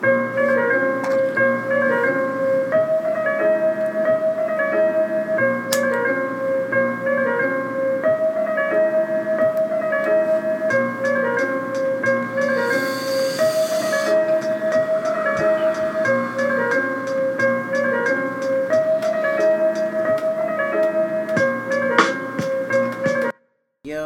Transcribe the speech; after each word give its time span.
Yo, 0.00 0.12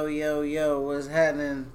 yo, 0.07 0.41
yo, 0.41 0.81
what's 0.81 1.09
happening? 1.09 1.71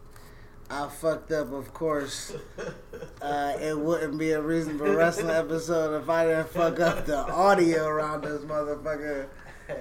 I 0.71 0.87
fucked 0.87 1.31
up, 1.31 1.51
of 1.51 1.71
course. 1.71 2.33
Uh, 3.21 3.53
it 3.59 3.77
wouldn't 3.77 4.17
be 4.17 4.31
a 4.31 4.41
reasonable 4.41 4.93
wrestling 4.93 5.31
episode 5.31 5.99
if 6.01 6.07
I 6.09 6.25
didn't 6.25 6.49
fuck 6.49 6.79
up 6.79 7.05
the 7.05 7.17
audio 7.17 7.85
around 7.87 8.23
this 8.23 8.41
motherfucker. 8.41 9.27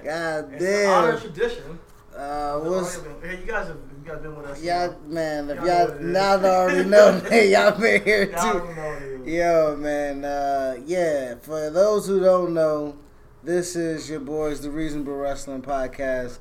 God 0.04 0.52
It's 0.54 0.64
damn. 0.64 1.20
tradition. 1.20 1.78
Uh, 2.16 2.58
what's 2.60 2.96
Hey, 3.22 3.40
you 3.40 3.46
guys 3.46 3.66
have 3.68 3.76
you 3.76 4.10
guys 4.10 4.20
been 4.22 4.34
with 4.36 4.46
us. 4.46 4.62
y'all, 4.62 4.96
man? 5.06 5.50
If 5.50 5.56
Y'all 5.58 5.66
y'all 5.66 5.86
what 5.88 5.96
it 5.96 6.00
is. 6.00 6.06
now 6.06 6.36
they 6.38 6.48
already 6.48 6.88
know, 6.88 7.20
man, 7.30 7.50
y'all 7.50 7.78
been 7.78 8.04
here 8.04 8.26
too. 8.26 8.32
don't 8.32 8.74
know 8.76 8.88
what 8.88 9.02
it 9.02 9.20
is. 9.20 9.26
Yo, 9.34 9.76
man. 9.76 10.24
Uh, 10.24 10.76
yeah, 10.86 11.34
for 11.42 11.68
those 11.68 12.06
who 12.06 12.20
don't 12.20 12.54
know, 12.54 12.96
this 13.44 13.76
is 13.76 14.08
your 14.08 14.20
boys, 14.20 14.62
the 14.62 14.70
Reasonable 14.70 15.14
Wrestling 15.14 15.60
Podcast. 15.60 16.38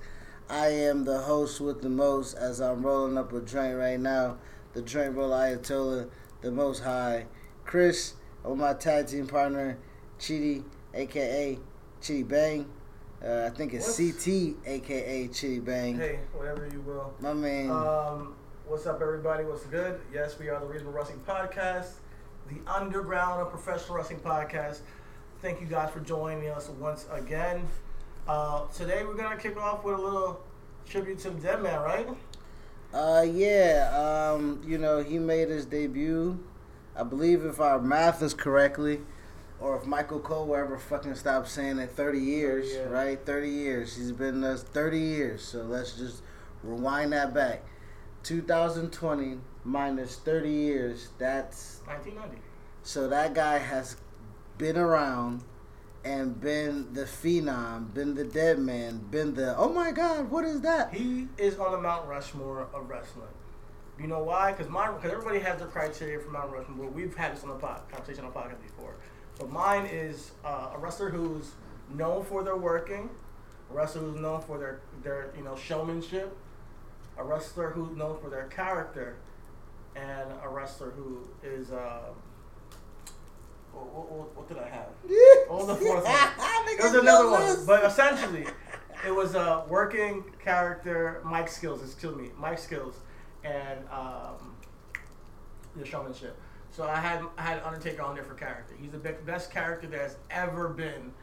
I 0.49 0.67
am 0.67 1.03
the 1.03 1.19
host 1.19 1.59
with 1.59 1.81
the 1.81 1.89
most 1.89 2.35
as 2.35 2.61
I'm 2.61 2.81
rolling 2.85 3.17
up 3.17 3.33
a 3.33 3.41
joint 3.41 3.75
right 3.77 3.99
now. 3.99 4.37
The 4.73 4.81
joint 4.81 5.13
roll 5.15 5.31
Ayatollah, 5.31 6.07
the 6.45 6.51
most 6.51 6.83
high. 6.83 7.25
Chris, 7.65 8.13
with 8.43 8.57
my 8.59 8.73
tag 8.73 9.07
team 9.07 9.25
partner, 9.27 9.77
Chidi, 10.19 10.63
aka 10.93 11.57
Chidi 12.01 12.27
Bang. 12.27 12.69
Uh, 13.25 13.45
I 13.47 13.49
think 13.49 13.73
it's 13.73 13.87
What's- 13.87 14.23
CT, 14.23 14.55
aka 14.65 15.27
Chidi 15.29 15.65
Bang. 15.65 15.97
Hey, 15.97 16.19
whatever 16.33 16.67
you 16.71 16.81
will. 16.81 17.11
My 17.19 17.33
man. 17.33 17.71
Um, 17.71 18.35
what's 18.67 18.85
up, 18.85 19.01
everybody? 19.01 19.43
What's 19.43 19.65
good? 19.65 19.99
Yes, 20.13 20.37
we 20.37 20.49
are 20.49 20.59
the 20.59 20.67
Reasonable 20.67 20.93
Wrestling 20.93 21.21
Podcast, 21.27 21.93
the 22.47 22.57
underground 22.71 23.41
of 23.41 23.49
professional 23.49 23.97
wrestling 23.97 24.19
podcast. 24.19 24.81
Thank 25.41 25.61
you 25.61 25.67
guys 25.67 25.89
for 25.91 25.99
joining 26.01 26.47
us 26.49 26.69
once 26.69 27.07
again. 27.11 27.67
Uh, 28.27 28.67
today 28.67 29.03
we're 29.03 29.15
gonna 29.15 29.37
kick 29.37 29.57
off 29.57 29.83
with 29.83 29.95
a 29.95 30.01
little 30.01 30.43
tribute 30.87 31.17
to 31.19 31.31
dead 31.31 31.63
man, 31.63 31.81
right? 31.81 32.07
Uh, 32.95 33.23
yeah. 33.23 33.91
Um, 34.33 34.61
you 34.65 34.77
know, 34.77 35.03
he 35.03 35.19
made 35.19 35.49
his 35.49 35.65
debut. 35.65 36.39
I 36.95 37.03
believe 37.03 37.43
if 37.43 37.59
our 37.59 37.81
math 37.81 38.21
is 38.23 38.33
correctly, 38.33 39.01
or 39.59 39.75
if 39.75 39.85
Michael 39.85 40.19
Cole 40.21 40.47
will 40.47 40.55
ever 40.55 40.77
fucking 40.77 41.15
stop 41.15 41.45
saying 41.45 41.77
it, 41.79 41.91
30 41.91 42.19
years, 42.19 42.71
years. 42.71 42.89
right? 42.89 43.19
30 43.25 43.49
years. 43.49 43.97
He's 43.97 44.13
been 44.13 44.43
us 44.45 44.63
30 44.63 44.97
years. 44.99 45.43
So 45.43 45.63
let's 45.63 45.97
just 45.97 46.23
rewind 46.63 47.11
that 47.11 47.33
back. 47.33 47.63
2020 48.23 49.39
minus 49.65 50.15
30 50.15 50.49
years. 50.49 51.09
That's 51.17 51.81
1990. 51.85 52.41
so 52.83 53.09
that 53.09 53.33
guy 53.33 53.57
has 53.57 53.97
been 54.57 54.77
around 54.77 55.43
and 56.05 56.39
been 56.39 56.93
the 56.93 57.01
phenom, 57.01 57.91
been 57.93 58.13
the 58.13 58.23
dead 58.23 58.59
man, 58.59 58.99
been 59.09 59.33
the 59.33 59.57
oh 59.57 59.69
my 59.73 59.91
god, 59.91 60.29
what 60.29 60.45
is 60.45 60.61
that? 60.61 60.93
He 60.93 61.27
is 61.37 61.57
on 61.57 61.71
the 61.71 61.81
Mount 61.81 62.07
Rushmore 62.07 62.67
of 62.73 62.87
wrestling. 62.87 63.27
You 63.99 64.07
know 64.07 64.21
why? 64.21 64.51
Because 64.51 64.69
my 64.69 64.91
because 64.91 65.11
everybody 65.11 65.39
has 65.39 65.57
their 65.57 65.67
criteria 65.67 66.19
for 66.19 66.29
Mount 66.29 66.51
Rushmore. 66.51 66.89
We've 66.89 67.15
had 67.15 67.35
this 67.35 67.43
on 67.43 67.49
the 67.49 67.55
pod, 67.55 67.81
conversation 67.91 68.23
on 68.23 68.31
the 68.31 68.39
podcast 68.39 68.61
before. 68.61 68.95
But 69.39 69.51
mine 69.51 69.87
is 69.87 70.31
uh, 70.45 70.73
a 70.75 70.77
wrestler 70.77 71.09
who's 71.09 71.51
known 71.89 72.23
for 72.23 72.43
their 72.43 72.55
working, 72.55 73.09
a 73.71 73.73
wrestler 73.73 74.03
who's 74.03 74.19
known 74.19 74.41
for 74.41 74.59
their 74.59 74.81
their 75.01 75.31
you 75.35 75.43
know 75.43 75.55
showmanship, 75.55 76.37
a 77.17 77.23
wrestler 77.23 77.71
who's 77.71 77.97
known 77.97 78.19
for 78.21 78.29
their 78.29 78.45
character, 78.45 79.17
and 79.95 80.29
a 80.43 80.49
wrestler 80.49 80.91
who 80.91 81.27
is. 81.43 81.71
Uh, 81.71 82.09
what, 83.75 84.11
what, 84.11 84.35
what 84.35 84.47
did 84.47 84.57
I 84.57 84.69
have? 84.69 84.87
Was 85.49 85.67
the 85.67 85.75
fourth 85.75 86.03
one? 86.03 86.13
It 86.77 86.81
was 86.83 86.93
another 86.95 87.29
one, 87.29 87.65
but 87.65 87.85
essentially, 87.85 88.45
it 89.07 89.15
was 89.15 89.33
a 89.35 89.63
working 89.69 90.23
character, 90.43 91.21
Mike 91.23 91.47
Skills. 91.47 91.81
Excuse 91.81 92.15
me, 92.17 92.29
Mike 92.37 92.59
Skills, 92.59 92.95
and 93.43 93.79
um, 93.89 94.55
the 95.75 95.85
showmanship. 95.85 96.37
So 96.71 96.83
I 96.83 96.97
had 96.97 97.23
I 97.37 97.43
had 97.43 97.61
Undertaker 97.63 98.01
on 98.01 98.15
there 98.15 98.25
for 98.25 98.33
character. 98.33 98.73
He's 98.79 98.91
the 98.91 98.97
be- 98.97 99.11
best 99.25 99.51
character 99.51 99.87
that 99.87 99.99
has 100.01 100.17
ever 100.29 100.67
been 100.69 101.13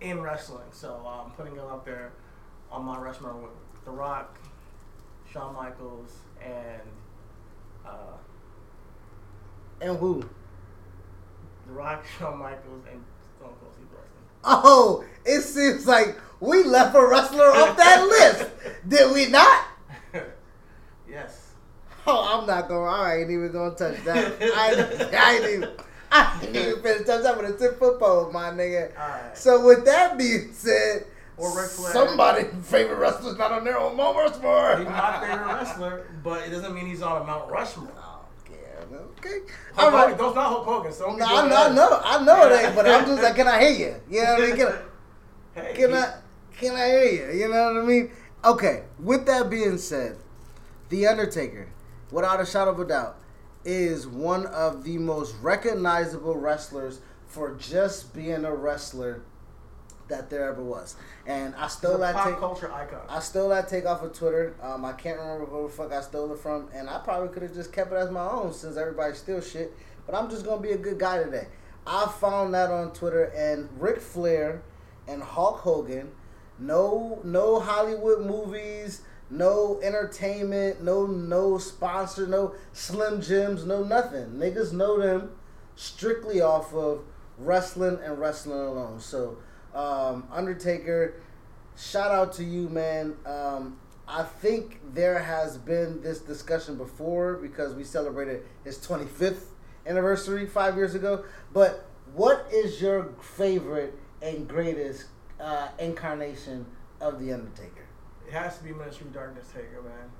in 0.00 0.20
wrestling. 0.20 0.68
So 0.70 1.02
I'm 1.06 1.32
putting 1.32 1.54
him 1.54 1.66
up 1.66 1.84
there 1.84 2.12
on 2.70 2.84
my 2.84 2.98
Rushmore 2.98 3.34
with 3.34 3.50
The 3.84 3.90
Rock, 3.90 4.38
Shawn 5.32 5.54
Michaels, 5.54 6.12
and 6.40 6.82
uh, 7.84 8.16
and 9.80 9.96
who? 9.98 10.28
The 11.68 11.74
Rock, 11.74 12.04
Shawn 12.18 12.38
Michaels, 12.38 12.84
and 12.90 13.04
Stone 13.36 13.52
Cold 13.60 13.72
Steve 13.74 13.88
Austin. 13.92 14.22
Oh, 14.42 15.04
it 15.26 15.42
seems 15.42 15.86
like 15.86 16.18
we 16.40 16.64
left 16.64 16.96
a 16.96 17.06
wrestler 17.06 17.44
off 17.44 17.76
that 17.76 18.06
list. 18.08 18.50
Did 18.88 19.12
we 19.12 19.26
not? 19.26 19.64
yes. 21.08 21.52
Oh, 22.06 22.38
I'm 22.40 22.46
not 22.46 22.68
going. 22.68 22.90
To. 22.90 22.96
I 22.98 23.16
ain't 23.18 23.30
even 23.30 23.52
gonna 23.52 23.74
touch 23.74 24.02
that. 24.04 24.36
I 24.40 24.70
ain't, 24.72 25.14
I 25.14 25.34
ain't 25.36 25.44
even. 25.44 25.70
I 26.10 26.40
ain't 26.42 26.56
even 26.56 26.76
finna 26.76 27.04
touch 27.04 27.22
that 27.22 27.36
with 27.36 27.54
a 27.54 27.58
ten 27.58 27.78
foot 27.78 28.00
pole, 28.00 28.32
my 28.32 28.48
nigga. 28.50 28.96
Alright. 28.98 29.36
So 29.36 29.66
with 29.66 29.84
that 29.84 30.16
being 30.16 30.54
said, 30.54 31.04
Or 31.36 31.54
Ric 31.54 31.68
favorite 32.62 32.96
wrestler's 32.96 33.36
not 33.36 33.52
on 33.52 33.62
their 33.64 33.78
own 33.78 33.94
Mount 33.94 34.16
Rushmore. 34.16 34.78
He's 34.78 34.86
my 34.86 35.20
favorite 35.20 35.46
wrestler, 35.46 36.06
but 36.24 36.48
it 36.48 36.50
doesn't 36.50 36.74
mean 36.74 36.86
he's 36.86 37.02
on 37.02 37.20
a 37.20 37.24
Mount 37.26 37.50
Rushmore. 37.50 37.92
Okay. 38.94 39.38
Hulk 39.74 39.92
Hogan, 39.92 39.92
right. 39.92 40.18
don't 40.18 40.34
not 40.34 40.46
Hulk 40.48 40.64
Hogan. 40.64 40.92
So 40.92 41.14
No, 41.14 41.24
I 41.24 41.48
know, 41.48 41.56
I 41.56 41.74
know, 41.74 42.00
I 42.04 42.24
know 42.24 42.48
it 42.48 42.64
ain't. 42.64 42.74
But 42.74 42.88
I'm 42.88 43.06
just 43.06 43.22
like, 43.22 43.34
can 43.36 43.48
I 43.48 43.60
hear 43.60 43.70
you? 43.70 44.16
You 44.16 44.24
know 44.24 44.34
what 44.34 44.42
I 44.42 44.46
mean? 44.46 44.56
Can 44.56 44.66
I, 44.68 44.78
Hey, 45.60 45.74
Can 45.74 45.94
I 45.94 46.14
can 46.58 46.74
I 46.74 46.86
hear 46.88 47.04
you? 47.32 47.40
You 47.40 47.48
know 47.48 47.72
what 47.72 47.82
I 47.82 47.86
mean? 47.86 48.10
Okay. 48.44 48.82
With 48.98 49.26
that 49.26 49.48
being 49.48 49.78
said, 49.78 50.16
The 50.88 51.06
Undertaker, 51.06 51.68
without 52.10 52.40
a 52.40 52.46
shadow 52.46 52.72
of 52.72 52.80
a 52.80 52.84
doubt, 52.84 53.16
is 53.64 54.06
one 54.06 54.46
of 54.46 54.84
the 54.84 54.98
most 54.98 55.36
recognizable 55.42 56.36
wrestlers 56.36 57.00
for 57.26 57.54
just 57.56 58.14
being 58.14 58.44
a 58.44 58.54
wrestler 58.54 59.22
that 60.08 60.30
there 60.30 60.48
ever 60.48 60.62
was. 60.62 60.96
And 61.26 61.54
I 61.54 61.68
stole 61.68 61.98
that 61.98 62.14
pop 62.14 62.28
take. 62.28 62.38
culture 62.38 62.72
icon. 62.72 63.00
I 63.08 63.20
stole 63.20 63.50
that 63.50 63.68
take 63.68 63.86
off 63.86 64.02
of 64.02 64.12
Twitter. 64.12 64.54
Um, 64.62 64.84
I 64.84 64.92
can't 64.92 65.18
remember 65.18 65.46
who 65.46 65.64
the 65.64 65.68
fuck 65.68 65.92
I 65.92 66.00
stole 66.00 66.32
it 66.32 66.38
from, 66.38 66.68
and 66.74 66.88
I 66.88 66.98
probably 66.98 67.28
could 67.28 67.42
have 67.42 67.54
just 67.54 67.72
kept 67.72 67.92
it 67.92 67.96
as 67.96 68.10
my 68.10 68.26
own 68.26 68.52
since 68.52 68.76
everybody 68.76 69.14
steals 69.14 69.50
shit. 69.50 69.72
But 70.06 70.14
I'm 70.14 70.30
just 70.30 70.44
gonna 70.44 70.60
be 70.62 70.70
a 70.70 70.78
good 70.78 70.98
guy 70.98 71.22
today. 71.22 71.48
I 71.86 72.06
found 72.20 72.52
that 72.54 72.70
on 72.70 72.92
Twitter, 72.92 73.24
and 73.24 73.68
Ric 73.80 74.00
Flair 74.00 74.62
and 75.06 75.22
Hulk 75.22 75.58
Hogan, 75.60 76.10
no 76.58 77.20
no 77.24 77.60
Hollywood 77.60 78.26
movies, 78.26 79.02
no 79.30 79.80
entertainment, 79.82 80.82
no 80.82 81.06
no 81.06 81.58
sponsor, 81.58 82.26
no 82.26 82.54
Slim 82.72 83.20
Jims, 83.20 83.64
no 83.64 83.82
nothing. 83.82 84.32
Niggas 84.32 84.72
know 84.72 85.00
them 85.00 85.32
strictly 85.76 86.40
off 86.40 86.74
of 86.74 87.04
wrestling 87.38 87.98
and 88.04 88.18
wrestling 88.18 88.58
alone. 88.58 89.00
So, 89.00 89.38
um, 89.78 90.24
Undertaker, 90.32 91.14
shout 91.76 92.10
out 92.10 92.32
to 92.34 92.44
you, 92.44 92.68
man. 92.68 93.14
Um, 93.24 93.78
I 94.08 94.24
think 94.24 94.80
there 94.92 95.18
has 95.20 95.56
been 95.56 96.02
this 96.02 96.18
discussion 96.18 96.76
before 96.76 97.34
because 97.34 97.74
we 97.74 97.84
celebrated 97.84 98.42
his 98.64 98.78
25th 98.78 99.44
anniversary 99.86 100.46
five 100.46 100.76
years 100.76 100.96
ago. 100.96 101.24
But 101.52 101.86
what 102.14 102.48
is 102.52 102.82
your 102.82 103.14
favorite 103.20 103.96
and 104.20 104.48
greatest 104.48 105.06
uh, 105.38 105.68
incarnation 105.78 106.66
of 107.00 107.20
the 107.20 107.32
Undertaker? 107.32 107.86
It 108.26 108.32
has 108.32 108.58
to 108.58 108.64
be 108.64 108.72
Ministry 108.72 109.06
Darkness 109.12 109.46
Taker, 109.54 109.82
man. 109.82 110.10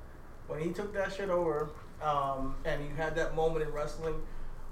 When 0.46 0.61
he 0.61 0.70
took 0.70 0.94
that 0.94 1.12
shit 1.12 1.31
over, 1.31 1.70
um, 2.00 2.54
and 2.64 2.84
you 2.84 2.94
had 2.94 3.16
that 3.16 3.34
moment 3.34 3.64
in 3.64 3.72
wrestling 3.72 4.14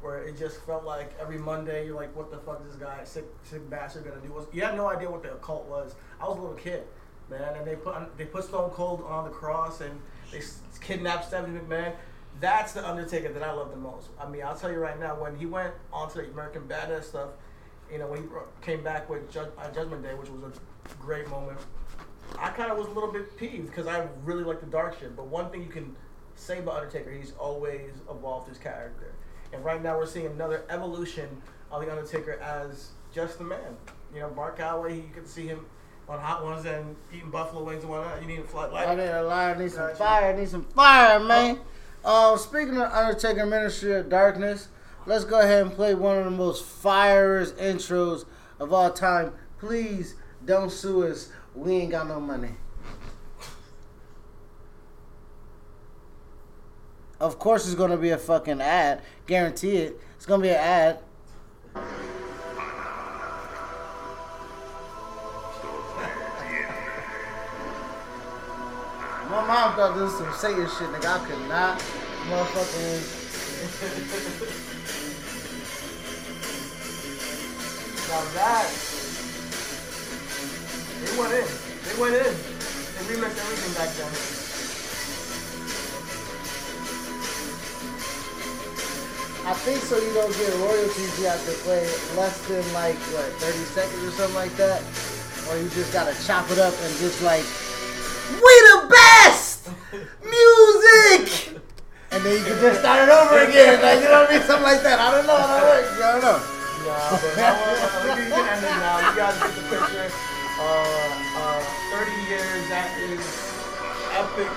where 0.01 0.23
it 0.23 0.39
just 0.39 0.61
felt 0.63 0.85
like 0.85 1.13
every 1.21 1.39
Monday 1.39 1.87
you're 1.87 1.97
like, 1.97 2.15
what 2.15 2.31
the 2.31 2.39
fuck 2.39 2.61
is 2.61 2.73
this 2.73 2.77
guy, 2.77 3.03
sick, 3.05 3.25
sick 3.43 3.69
bastard, 3.71 4.05
gonna 4.05 4.21
do? 4.21 4.47
You 4.53 4.63
had 4.63 4.77
no 4.77 4.89
idea 4.89 5.11
what 5.11 5.23
the 5.23 5.33
occult 5.33 5.67
was. 5.67 5.95
I 6.21 6.29
was 6.29 6.39
a 6.39 6.41
little 6.41 6.57
kid, 6.57 6.85
man, 7.31 7.57
and 7.57 7.67
they 7.67 7.77
put 7.77 8.17
they 8.17 8.25
put 8.25 8.45
Stone 8.45 8.71
Cold 8.71 9.03
on 9.07 9.25
the 9.25 9.31
cross 9.31 9.81
and 9.81 10.01
they 10.33 10.41
kidnapped 10.81 11.27
Stephanie 11.27 11.59
McMahon. 11.59 11.95
That's 12.41 12.73
the 12.73 12.87
Undertaker 12.87 13.33
that 13.33 13.43
I 13.43 13.53
love 13.53 13.71
the 13.71 13.77
most. 13.77 14.09
I 14.21 14.29
mean, 14.29 14.43
I'll 14.43 14.57
tell 14.57 14.71
you 14.71 14.79
right 14.79 15.01
now, 15.01 15.19
when 15.19 15.37
he 15.37 15.47
went 15.47 15.73
onto 15.91 16.21
the 16.21 16.31
American 16.31 16.63
Badass 16.69 17.05
stuff, 17.05 17.31
you 17.91 17.99
know, 17.99 18.07
when 18.07 18.23
he 18.23 18.29
came 18.61 18.85
back 18.85 19.09
with 19.09 19.31
Judge, 19.31 19.49
uh, 19.57 19.71
Judgment 19.71 20.03
Day, 20.03 20.15
which 20.15 20.29
was 20.29 20.43
a 20.43 20.95
great 21.03 21.29
moment, 21.31 21.59
I 22.39 22.51
kind 22.51 22.71
of 22.71 22.77
was 22.77 22.89
a 22.89 22.91
little 22.91 23.11
bit 23.11 23.37
peeved 23.39 23.69
because 23.69 23.87
I 23.87 24.07
really 24.25 24.45
like 24.45 24.61
the 24.61 24.67
dark 24.67 24.99
shit. 24.99 25.17
But 25.17 25.29
one 25.29 25.51
thing 25.51 25.63
you 25.63 25.71
can 25.71 25.97
say 26.35 26.59
about 26.59 26.77
Undertaker, 26.77 27.11
he's 27.11 27.33
always 27.39 27.93
evolved 28.11 28.49
his 28.49 28.59
character. 28.59 29.13
And 29.53 29.65
right 29.65 29.83
now 29.83 29.97
we're 29.97 30.07
seeing 30.07 30.27
another 30.27 30.65
evolution 30.69 31.29
of 31.71 31.83
the 31.85 31.91
Undertaker 31.91 32.39
as 32.41 32.91
just 33.13 33.39
the 33.39 33.45
man. 33.45 33.77
You 34.15 34.21
know, 34.21 34.31
Mark 34.31 34.59
Calaway, 34.59 34.97
you 34.97 35.11
can 35.15 35.27
see 35.27 35.47
him 35.47 35.65
on 36.09 36.19
Hot 36.21 36.45
Ones 36.45 36.65
and 36.67 36.97
eating 37.13 37.31
buffalo 37.31 37.65
wings 37.65 37.83
and 37.83 37.91
whatnot. 37.91 38.21
You 38.21 38.29
need 38.29 38.41
a 38.41 38.45
flat 38.45 38.73
light. 38.73 38.89
I 38.89 38.95
need 38.95 39.09
a 39.09 39.23
liar, 39.23 39.57
need 39.57 39.73
some 39.73 39.87
Gotcha. 39.87 39.97
fire, 39.97 40.37
need 40.37 40.49
some 40.49 40.65
fire, 40.65 41.21
man. 41.21 41.59
Um, 42.05 42.39
speaking 42.39 42.77
of 42.77 42.93
Undertaker 42.93 43.47
Ministry 43.47 43.95
of 43.95 44.09
Darkness, 44.09 44.69
let's 45.07 45.25
go 45.25 45.41
ahead 45.41 45.67
and 45.67 45.75
play 45.75 45.95
one 45.95 46.19
of 46.19 46.25
the 46.25 46.31
most 46.31 46.65
firest 46.65 47.57
intros 47.57 48.25
of 48.61 48.73
all 48.73 48.91
time. 48.93 49.33
Please 49.59 50.15
don't 50.45 50.71
sue 50.71 51.05
us. 51.05 51.31
We 51.55 51.73
ain't 51.73 51.91
got 51.91 52.07
no 52.07 52.21
money. 52.21 52.53
Of 57.19 57.39
course, 57.39 57.65
it's 57.67 57.75
gonna 57.75 57.97
be 57.97 58.11
a 58.11 58.19
fucking 58.19 58.61
ad. 58.61 59.01
Guarantee 59.27 59.79
it. 59.79 59.99
It's 60.17 60.27
gonna 60.27 60.43
be 60.43 60.51
an 60.51 60.57
ad. 60.57 60.99
My 69.31 69.45
mom 69.45 69.75
thought 69.75 69.95
this 69.95 70.03
was 70.03 70.19
some 70.19 70.33
Satan 70.35 70.67
shit, 70.67 70.89
nigga. 70.91 71.07
I 71.07 71.19
could 71.27 71.49
not 71.49 71.79
motherfucking. 72.29 73.01
Now 78.09 78.25
that 78.35 78.67
they 81.01 81.13
went 81.19 81.33
in. 81.33 81.49
They 81.83 81.97
went 82.01 82.15
in. 82.15 82.35
They 82.95 83.03
remixed 83.15 83.39
everything 83.41 83.75
back 83.75 83.91
then. 83.97 84.36
I 89.47 89.55
think 89.55 89.79
so 89.79 89.95
you 89.95 90.13
don't 90.13 90.35
get 90.35 90.51
royalties, 90.59 91.21
you 91.23 91.27
have 91.31 91.39
to 91.47 91.55
play 91.63 91.87
less 92.19 92.35
than 92.51 92.67
like, 92.75 92.99
what, 93.15 93.31
30 93.39 93.59
seconds 93.79 94.03
or 94.03 94.11
something 94.11 94.35
like 94.35 94.51
that? 94.59 94.83
Or 95.47 95.55
you 95.55 95.71
just 95.71 95.93
gotta 95.93 96.11
chop 96.27 96.51
it 96.51 96.59
up 96.59 96.75
and 96.83 96.91
just 96.99 97.23
like, 97.23 97.47
we 98.43 98.53
the 98.75 98.91
best! 98.91 99.71
Music! 100.27 101.63
And 102.11 102.27
then 102.27 102.39
you 102.39 102.43
can 102.43 102.59
just 102.59 102.81
start 102.83 103.07
it 103.07 103.13
over 103.15 103.39
again. 103.47 103.79
Like, 103.83 104.03
you 104.03 104.11
know 104.11 104.27
what 104.27 104.31
I 104.31 104.35
mean? 104.35 104.43
Something 104.43 104.67
like 104.67 104.83
that. 104.83 104.99
I 104.99 105.15
don't 105.15 105.27
know 105.31 105.39
how 105.39 105.47
that 105.47 105.63
works. 105.63 105.95
I 105.95 106.11
don't 106.11 106.27
know. 106.27 106.43
Yeah, 106.83 107.07
but 107.15 107.39
uh, 107.39 108.19
you 108.19 108.27
can 108.27 108.49
end 108.51 108.65
it 108.67 108.79
now. 108.83 108.99
You 108.99 109.15
guys 109.15 109.39
get 109.39 109.55
the 109.55 109.63
picture. 109.71 110.11
Uh, 110.59 111.23
uh, 111.39 111.63
30 111.95 112.11
years, 112.27 112.67
that 112.67 112.91
is 112.99 113.23
epic. 114.11 114.51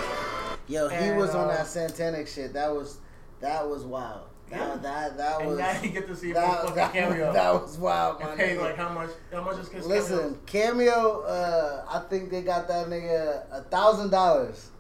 Yo, 0.68 0.90
he 0.90 0.96
And, 0.96 1.18
was 1.18 1.36
on 1.36 1.46
uh, 1.46 1.58
that 1.58 1.66
Santanic 1.68 2.28
shit. 2.28 2.54
That 2.54 2.74
was, 2.74 2.98
that 3.40 3.70
was 3.70 3.86
wild. 3.86 4.30
That, 4.50 4.58
Yeah. 4.60 4.76
that, 4.82 5.18
that 5.18 5.40
And 5.42 5.50
was. 5.50 5.60
now 5.60 5.82
you 5.82 5.90
get 5.90 6.08
to 6.08 6.16
see 6.16 6.32
that, 6.34 6.60
fucking 6.62 6.76
that, 6.76 6.94
cameo. 6.94 7.34
that 7.34 7.54
was 7.54 7.78
wild, 7.78 8.20
pay 8.20 8.56
nigga. 8.56 8.62
like 8.62 8.76
how 8.78 8.90
much? 8.90 9.10
How 9.32 9.42
much 9.44 9.58
is 9.60 9.68
his 9.70 9.86
Listen, 9.86 10.40
cameo. 10.46 11.22
Uh, 11.22 11.86
I 11.90 12.00
think 12.10 12.30
they 12.32 12.42
got 12.42 12.68
that 12.68 12.88
nigga 12.88 13.44
a 13.52 13.62
thousand 13.64 14.10
dollars. 14.12 14.72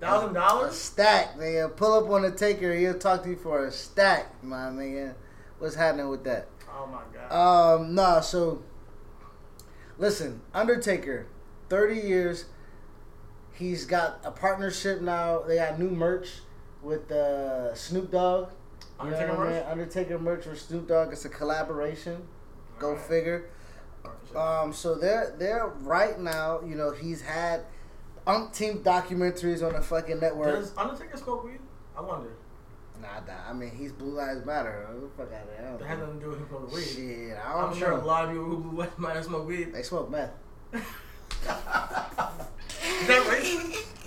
Thousand 0.00 0.34
dollars? 0.34 0.74
stack, 0.76 1.36
nigga. 1.36 1.76
Pull 1.76 1.92
up 2.04 2.10
on 2.10 2.22
the 2.22 2.32
taker. 2.32 2.74
He'll 2.74 2.98
talk 2.98 3.22
to 3.22 3.30
you 3.30 3.36
for 3.36 3.66
a 3.66 3.70
stack, 3.70 4.42
my 4.42 4.68
nigga. 4.70 5.14
What's 5.60 5.76
happening 5.76 6.08
with 6.08 6.24
that? 6.24 6.48
Oh 6.68 6.86
my 6.86 7.02
god. 7.28 7.76
Um, 7.80 7.94
nah. 7.94 8.20
So, 8.20 8.64
listen, 9.98 10.40
Undertaker, 10.52 11.26
thirty 11.68 12.00
years. 12.00 12.46
He's 13.54 13.84
got 13.86 14.18
a 14.24 14.30
partnership 14.32 15.02
now. 15.02 15.42
They 15.42 15.56
got 15.56 15.78
new 15.78 15.90
merch 15.90 16.28
with 16.82 17.12
uh, 17.12 17.74
Snoop 17.74 18.10
Dogg. 18.10 18.48
Undertaker 19.02 19.34
what 19.36 19.40
I 19.46 19.50
mean? 19.50 19.52
merch? 19.60 19.66
Undertaker 19.70 20.18
merch 20.18 20.46
with 20.46 20.60
Snoop 20.60 20.88
Dogg. 20.88 21.12
It's 21.12 21.24
a 21.24 21.28
collaboration. 21.28 22.22
Go 22.78 22.88
Alright. 22.90 23.04
figure. 23.06 23.44
Um, 24.34 24.72
so 24.72 24.94
they're 24.94 25.34
they're 25.38 25.68
right 25.82 26.18
now. 26.18 26.60
You 26.66 26.74
know, 26.74 26.90
he's 26.92 27.20
had 27.22 27.64
umpteen 28.26 28.82
documentaries 28.82 29.62
on 29.66 29.72
the 29.74 29.80
fucking 29.82 30.20
network. 30.20 30.54
Does 30.54 30.72
Undertaker 30.76 31.16
smoke 31.16 31.44
weed? 31.44 31.58
I 31.96 32.00
wonder. 32.00 32.30
Nah, 33.00 33.20
nah, 33.26 33.50
I 33.50 33.52
mean, 33.52 33.70
he's 33.76 33.90
Blue 33.92 34.12
Lives 34.12 34.46
Matter. 34.46 34.86
What 34.92 35.16
the 35.16 35.24
fuck 35.24 35.32
out 35.34 35.42
of 35.42 35.48
That 35.56 35.78
don't 35.78 35.88
had 35.88 35.98
know. 35.98 36.04
nothing 36.06 36.20
to 36.20 36.24
do 36.24 36.30
with 36.30 36.38
him 36.38 36.48
smoking 36.48 36.74
weed. 36.74 36.84
Shit, 36.84 37.36
I 37.44 37.52
don't 37.60 37.70
I'm 37.72 37.76
sure 37.76 37.90
a 37.92 38.04
lot 38.04 38.24
of 38.26 38.30
people 38.30 38.44
who 38.44 38.86
might 38.96 39.16
have 39.16 39.24
smoked 39.24 39.46
weed. 39.48 39.72
They 39.74 39.82
smoke 39.82 40.08
meth. 40.10 40.30
Is 40.72 40.80
that 43.08 43.22
racist? 43.26 43.86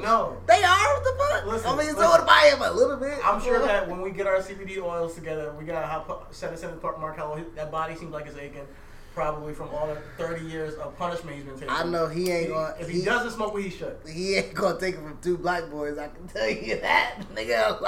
no. 0.00 0.36
They 0.46 0.62
are 0.62 0.94
what 0.94 1.04
the 1.04 1.24
fuck. 1.24 1.46
Listen, 1.52 1.70
I 1.70 1.76
mean, 1.76 1.86
so 1.94 1.98
listen. 2.00 2.10
would 2.20 2.26
buy 2.26 2.50
him 2.54 2.62
a 2.62 2.70
little 2.72 2.96
bit. 2.96 3.18
I'm 3.24 3.40
sure 3.42 3.58
that 3.66 3.88
when 3.88 4.00
we 4.00 4.10
get 4.10 4.26
our 4.26 4.38
CBD 4.38 4.78
oils 4.82 5.14
together, 5.14 5.52
we 5.58 5.64
got 5.64 6.06
to 6.08 6.34
send 6.34 6.54
it 6.54 6.60
to 6.60 6.68
Mark 6.98 7.16
Calaway. 7.16 7.44
That 7.54 7.70
body 7.70 7.94
seems 7.96 8.12
like 8.12 8.26
it's 8.26 8.36
aching, 8.36 8.66
probably 9.14 9.54
from 9.54 9.68
all 9.70 9.86
the 9.86 10.00
30 10.16 10.44
years 10.46 10.74
of 10.74 10.96
punishment 10.98 11.36
he's 11.36 11.44
been 11.44 11.54
taking. 11.54 11.70
I 11.70 11.84
know 11.84 12.06
he 12.08 12.30
ain't 12.30 12.46
He- 12.46 12.52
gonna. 12.52 12.74
if 12.80 12.88
he, 12.88 13.00
he 13.00 13.04
doesn't 13.04 13.32
smoke 13.32 13.54
weed, 13.54 13.64
he 13.64 13.70
should. 13.70 13.96
he 14.08 14.36
ain't 14.36 14.54
gonna 14.54 14.78
take 14.78 14.94
it 14.94 15.00
from 15.02 15.18
two 15.22 15.36
black 15.38 15.68
boys. 15.70 15.98
I 15.98 16.08
can 16.08 16.26
tell 16.28 16.48
you 16.48 16.80
that, 16.80 17.16
nigga. 17.34 17.80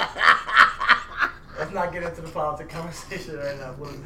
Let's 1.58 1.72
not 1.72 1.92
get 1.92 2.02
into 2.04 2.22
the 2.22 2.30
politics 2.30 2.72
conversation 2.72 3.36
right 3.36 3.58
now, 3.58 3.72
please. 3.74 3.98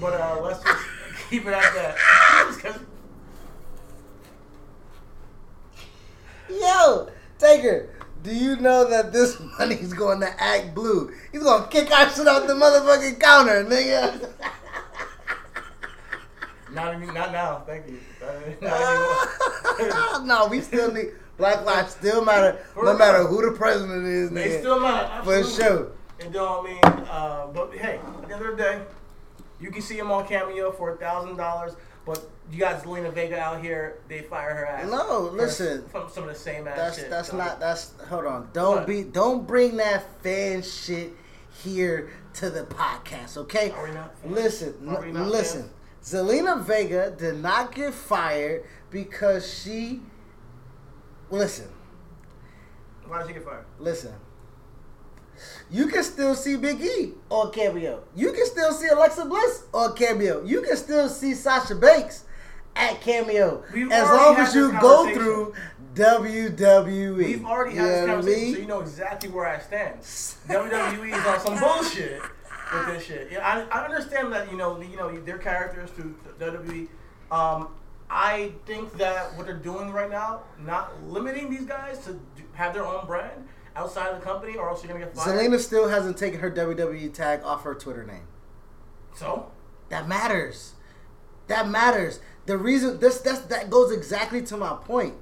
But 0.00 0.14
uh, 0.20 0.40
let's 0.42 0.62
just 0.62 0.84
keep 1.30 1.46
it 1.46 1.52
at 1.52 1.62
that. 1.74 2.78
Yo, 6.50 7.08
Taker, 7.38 7.88
do 8.22 8.34
you 8.34 8.56
know 8.56 8.88
that 8.88 9.12
this 9.12 9.38
money's 9.58 9.92
going 9.92 10.20
to 10.20 10.42
Act 10.42 10.74
Blue? 10.74 11.12
He's 11.32 11.42
gonna 11.42 11.66
kick 11.68 11.90
our 11.90 12.08
shit 12.10 12.26
off 12.26 12.46
the 12.46 12.54
motherfucking 12.54 13.20
counter, 13.20 13.64
nigga. 13.64 14.28
not 16.72 16.94
even, 16.94 17.14
not 17.14 17.32
now. 17.32 17.62
Thank 17.66 17.86
you. 17.88 17.98
Not 18.62 20.24
no, 20.24 20.46
we 20.46 20.60
still 20.62 20.90
need 20.92 21.08
Black 21.36 21.64
Lives 21.66 21.92
still 21.92 22.24
matter, 22.24 22.64
For 22.72 22.84
no 22.84 22.90
real. 22.90 22.98
matter 22.98 23.24
who 23.26 23.50
the 23.50 23.56
president 23.56 24.06
is, 24.06 24.30
nigga. 24.30 24.34
They 24.34 24.58
still 24.60 24.80
matter. 24.80 25.22
For 25.24 25.44
sure. 25.44 25.92
It 26.18 26.32
don't 26.32 26.64
mean, 26.64 26.80
uh, 26.84 27.48
but 27.52 27.74
hey, 27.74 27.98
at 27.98 28.28
the 28.28 28.34
end 28.34 28.44
of 28.46 28.56
the 28.56 28.62
day, 28.62 28.82
you 29.60 29.70
can 29.70 29.82
see 29.82 29.98
him 29.98 30.10
on 30.10 30.26
Cameo 30.26 30.70
for 30.72 30.94
a 30.94 30.96
thousand 30.96 31.36
dollars. 31.36 31.74
But 32.06 32.22
you 32.52 32.58
got 32.58 32.82
Zelina 32.82 33.12
Vega 33.12 33.38
out 33.38 33.62
here, 33.62 33.98
they 34.08 34.20
fire 34.22 34.54
her 34.54 34.66
ass. 34.66 34.90
No, 34.90 35.30
listen. 35.32 35.86
From 35.88 36.10
some 36.10 36.24
of 36.24 36.28
the 36.30 36.34
same 36.34 36.68
ass 36.68 36.76
That's 36.76 36.98
shit. 36.98 37.10
that's 37.10 37.32
not 37.32 37.58
that's 37.60 37.92
hold 38.08 38.26
on. 38.26 38.50
Don't 38.52 38.76
What? 38.78 38.86
be 38.86 39.02
don't 39.04 39.46
bring 39.46 39.76
that 39.78 40.04
fan 40.22 40.62
shit 40.62 41.12
here 41.62 42.10
to 42.34 42.50
the 42.50 42.64
podcast, 42.64 43.36
okay? 43.38 43.70
Are 43.70 43.84
we 43.88 43.94
not 43.94 44.18
fans? 44.18 44.34
Listen, 44.34 44.88
Are 44.88 45.00
we 45.02 45.12
not 45.12 45.28
listen. 45.28 45.70
Zelina 46.02 46.62
Vega 46.62 47.10
did 47.12 47.36
not 47.36 47.74
get 47.74 47.94
fired 47.94 48.64
because 48.90 49.50
she 49.62 50.02
listen, 51.30 51.68
Why 53.06 53.20
did 53.20 53.28
she 53.28 53.34
get 53.34 53.44
fired? 53.44 53.64
listen. 53.78 54.12
You 55.74 55.88
can 55.88 56.04
still 56.04 56.36
see 56.36 56.56
Big 56.56 56.80
E 56.80 57.14
on 57.30 57.50
Cameo. 57.50 58.04
You 58.14 58.32
can 58.32 58.46
still 58.46 58.72
see 58.72 58.86
Alexa 58.86 59.24
Bliss 59.24 59.64
on 59.74 59.96
Cameo. 59.96 60.44
You 60.44 60.62
can 60.62 60.76
still 60.76 61.08
see 61.08 61.34
Sasha 61.34 61.74
Banks 61.74 62.26
at 62.76 63.00
Cameo. 63.00 63.64
We've 63.72 63.90
as 63.90 64.08
long 64.08 64.36
as 64.36 64.54
you 64.54 64.70
go 64.80 65.12
through 65.12 65.52
WWE. 65.94 67.16
We've 67.16 67.44
already 67.44 67.74
had 67.74 67.82
You 67.86 67.88
this 67.88 68.06
know 68.06 68.06
what 68.06 68.10
I 68.10 68.14
conversation, 68.14 68.42
mean? 68.44 68.54
so 68.54 68.60
you 68.60 68.66
know 68.68 68.80
exactly 68.82 69.30
where 69.30 69.46
I 69.46 69.58
stand. 69.58 69.98
WWE 70.00 71.08
is 71.18 71.26
on 71.26 71.40
some 71.40 71.58
bullshit. 71.58 72.22
with 72.22 72.86
this 72.86 73.04
shit. 73.04 73.32
Yeah, 73.32 73.66
I, 73.72 73.80
I 73.80 73.84
understand 73.84 74.32
that 74.32 74.52
you 74.52 74.56
know 74.56 74.80
you 74.80 74.96
know 74.96 75.10
their 75.22 75.38
characters 75.38 75.90
through 75.90 76.14
WWE. 76.38 76.86
Um, 77.32 77.68
I 78.08 78.52
think 78.64 78.96
that 78.98 79.36
what 79.36 79.46
they're 79.46 79.56
doing 79.56 79.90
right 79.90 80.08
now, 80.10 80.42
not 80.64 81.02
limiting 81.02 81.50
these 81.50 81.64
guys 81.64 81.98
to 82.04 82.20
have 82.52 82.74
their 82.74 82.86
own 82.86 83.06
brand 83.06 83.48
outside 83.76 84.08
of 84.08 84.20
the 84.20 84.24
company, 84.24 84.56
or 84.56 84.68
else 84.68 84.82
you're 84.82 84.92
gonna 84.92 85.04
get 85.04 85.14
fired. 85.14 85.38
Zelina 85.38 85.58
still 85.58 85.88
hasn't 85.88 86.16
taken 86.16 86.40
her 86.40 86.50
WWE 86.50 87.12
tag 87.12 87.42
off 87.42 87.64
her 87.64 87.74
Twitter 87.74 88.04
name. 88.04 88.26
So 89.14 89.50
That 89.88 90.08
matters. 90.08 90.72
That 91.46 91.68
matters. 91.68 92.20
The 92.46 92.56
reason 92.56 92.98
this 93.00 93.20
that's, 93.20 93.40
that 93.40 93.70
goes 93.70 93.92
exactly 93.92 94.42
to 94.42 94.56
my 94.56 94.74
point. 94.74 95.14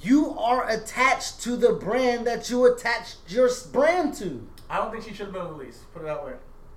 You 0.00 0.36
are 0.38 0.68
attached 0.68 1.40
to 1.42 1.56
the 1.56 1.72
brand 1.72 2.26
that 2.26 2.50
you 2.50 2.64
attached 2.66 3.18
your 3.28 3.48
brand 3.72 4.14
to. 4.14 4.46
I 4.68 4.78
don't 4.78 4.90
think 4.90 5.04
she 5.04 5.10
should 5.10 5.26
have 5.26 5.32
been 5.32 5.48
released. 5.56 5.92
Put 5.92 6.02
it 6.02 6.06
that 6.06 6.24
way. 6.24 6.32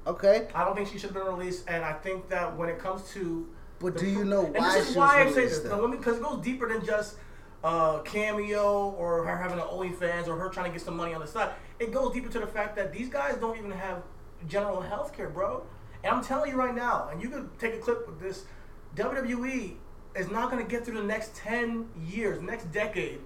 Okay, 0.05 0.47
I 0.53 0.63
don't 0.63 0.75
think 0.75 0.87
she 0.87 0.97
should 0.97 1.11
have 1.11 1.25
been 1.25 1.33
released, 1.33 1.65
and 1.67 1.83
I 1.83 1.93
think 1.93 2.29
that 2.29 2.55
when 2.55 2.69
it 2.69 2.79
comes 2.79 3.09
to 3.11 3.47
but 3.79 3.97
do 3.97 4.07
you 4.07 4.23
know 4.23 4.45
and 4.45 4.55
why 4.55 4.73
this 4.73 4.87
is 4.87 4.93
she 4.93 4.99
why 4.99 5.23
I 5.23 5.31
say 5.31 5.45
this 5.45 5.59
though? 5.59 5.87
because 5.87 6.17
it 6.17 6.23
goes 6.23 6.43
deeper 6.43 6.67
than 6.67 6.85
just 6.85 7.15
uh, 7.63 7.99
cameo 7.99 8.91
or 8.91 9.25
her 9.25 9.37
having 9.37 9.59
an 9.59 9.65
OnlyFans 9.65 10.27
or 10.27 10.37
her 10.37 10.49
trying 10.49 10.67
to 10.67 10.71
get 10.71 10.81
some 10.81 10.95
money 10.95 11.13
on 11.13 11.21
the 11.21 11.27
side. 11.27 11.51
It 11.79 11.91
goes 11.91 12.13
deeper 12.13 12.29
to 12.29 12.39
the 12.39 12.47
fact 12.47 12.75
that 12.75 12.93
these 12.93 13.09
guys 13.09 13.37
don't 13.37 13.57
even 13.57 13.71
have 13.71 14.03
general 14.47 14.81
health 14.81 15.15
care, 15.15 15.29
bro. 15.29 15.63
And 16.03 16.13
I'm 16.13 16.23
telling 16.23 16.51
you 16.51 16.57
right 16.57 16.75
now, 16.75 17.09
and 17.11 17.21
you 17.21 17.29
can 17.29 17.49
take 17.59 17.73
a 17.73 17.79
clip 17.79 18.07
with 18.07 18.19
this. 18.19 18.45
WWE 18.95 19.73
is 20.15 20.29
not 20.29 20.51
going 20.51 20.63
to 20.63 20.69
get 20.69 20.85
through 20.85 20.97
the 20.97 21.03
next 21.03 21.35
10 21.35 21.87
years, 22.05 22.41
next 22.41 22.71
decade, 22.71 23.19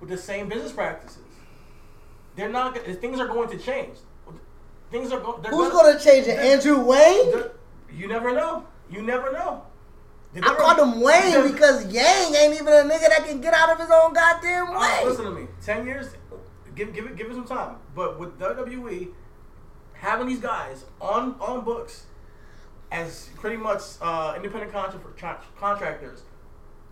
with 0.00 0.08
the 0.08 0.18
same 0.18 0.48
business 0.48 0.72
practices. 0.72 1.22
They're 2.36 2.48
not. 2.48 2.78
Things 2.78 3.20
are 3.20 3.26
going 3.26 3.50
to 3.50 3.58
change. 3.58 3.96
Things 4.90 5.12
are 5.12 5.20
going. 5.20 5.42
Who's 5.44 5.70
gonna 5.70 5.98
change 5.98 6.26
it? 6.26 6.38
Andrew 6.38 6.78
Wayne? 6.84 7.32
You 7.94 8.08
never 8.08 8.32
know. 8.32 8.66
You 8.90 9.02
never 9.02 9.32
know. 9.32 9.64
I 10.34 10.54
called 10.54 10.78
him 10.78 11.00
Wayne 11.00 11.52
because 11.52 11.84
Yang 11.92 12.34
ain't 12.34 12.54
even 12.54 12.68
a 12.68 12.82
nigga 12.88 13.08
that 13.08 13.24
can 13.26 13.40
get 13.40 13.52
out 13.54 13.70
of 13.70 13.78
his 13.78 13.90
own 13.90 14.12
goddamn 14.14 14.68
Uh, 14.68 14.80
way. 14.80 15.02
listen 15.04 15.24
to 15.26 15.30
me. 15.30 15.46
Ten 15.64 15.84
years. 15.86 16.08
Give 16.74 16.94
give 16.94 17.04
it 17.06 17.16
give 17.16 17.30
it 17.30 17.34
some 17.34 17.44
time. 17.46 17.76
But 17.94 18.18
with 18.18 18.38
WWE 18.38 19.08
having 19.92 20.26
these 20.28 20.40
guys 20.40 20.84
on 21.00 21.36
on 21.40 21.64
books 21.64 22.06
as 22.90 23.28
pretty 23.36 23.56
much 23.56 23.82
uh, 24.00 24.32
independent 24.36 24.72
contra- 24.72 25.40
contractors, 25.58 26.22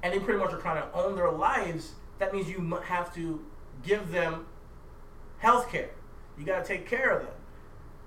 and 0.02 0.12
they 0.12 0.18
pretty 0.18 0.38
much 0.38 0.52
are 0.52 0.58
trying 0.60 0.82
to 0.82 0.92
own 0.92 1.16
their 1.16 1.30
lives. 1.30 1.92
That 2.18 2.34
means 2.34 2.48
you 2.48 2.60
have 2.84 3.14
to 3.14 3.42
give 3.82 4.10
them 4.12 4.46
health 5.38 5.70
care. 5.70 5.90
You 6.38 6.44
got 6.44 6.62
to 6.62 6.68
take 6.68 6.86
care 6.86 7.10
of 7.16 7.22
them. 7.22 7.32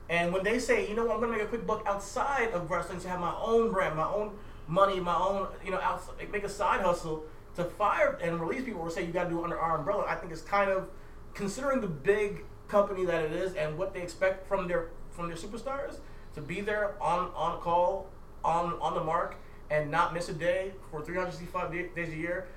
And 0.10 0.32
when 0.34 0.44
they 0.44 0.60
say, 0.60 0.88
you 0.88 0.96
know 0.96 1.06
what, 1.06 1.16
I'm 1.16 1.22
gonna 1.22 1.32
make 1.34 1.42
a 1.42 1.48
quick 1.48 1.66
buck 1.66 1.84
outside 1.88 2.52
of 2.52 2.70
wrestling 2.70 3.00
to 3.00 3.10
have 3.10 3.20
my 3.20 3.34
own 3.36 3.72
brand, 3.72 3.96
my 3.96 4.06
own 4.08 4.38
money, 4.68 5.00
my 5.00 5.16
own, 5.16 5.48
you 5.64 5.72
know, 5.72 5.80
outside, 5.80 6.32
make 6.32 6.44
a 6.44 6.50
side 6.50 6.82
hustle 6.82 7.24
to 7.56 7.64
fire 7.64 8.18
and 8.22 8.40
release 8.40 8.64
people 8.64 8.82
or 8.82 8.90
say 8.90 9.06
you 9.06 9.12
gotta 9.12 9.30
do 9.30 9.40
it 9.40 9.44
under 9.44 9.60
our 9.60 9.78
umbrella, 9.78 10.06
I 10.08 10.16
think 10.16 10.32
it's 10.32 10.42
kind 10.42 10.72
of 10.72 10.88
considering 11.34 11.82
the 11.82 11.88
big 11.88 12.46
company 12.68 13.06
that 13.06 13.24
it 13.24 13.32
is 13.32 13.54
and 13.56 13.78
what 13.78 13.94
they 13.94 14.02
expect 14.02 14.48
from 14.48 14.68
their 14.68 14.90
from 15.12 15.28
their 15.28 15.38
superstars 15.38 15.98
to 16.34 16.42
be 16.42 16.62
there 16.62 16.96
on 17.02 17.32
on 17.36 17.60
call, 17.62 18.10
on 18.44 18.74
on 18.82 18.96
the 18.96 19.04
mark, 19.04 19.36
and 19.70 19.92
not 19.92 20.14
miss 20.14 20.30
a 20.30 20.34
day 20.34 20.72
for 20.90 21.04
365 21.04 21.72
day- 21.72 21.90
days 21.96 22.14
a 22.14 22.16
year. 22.16 22.48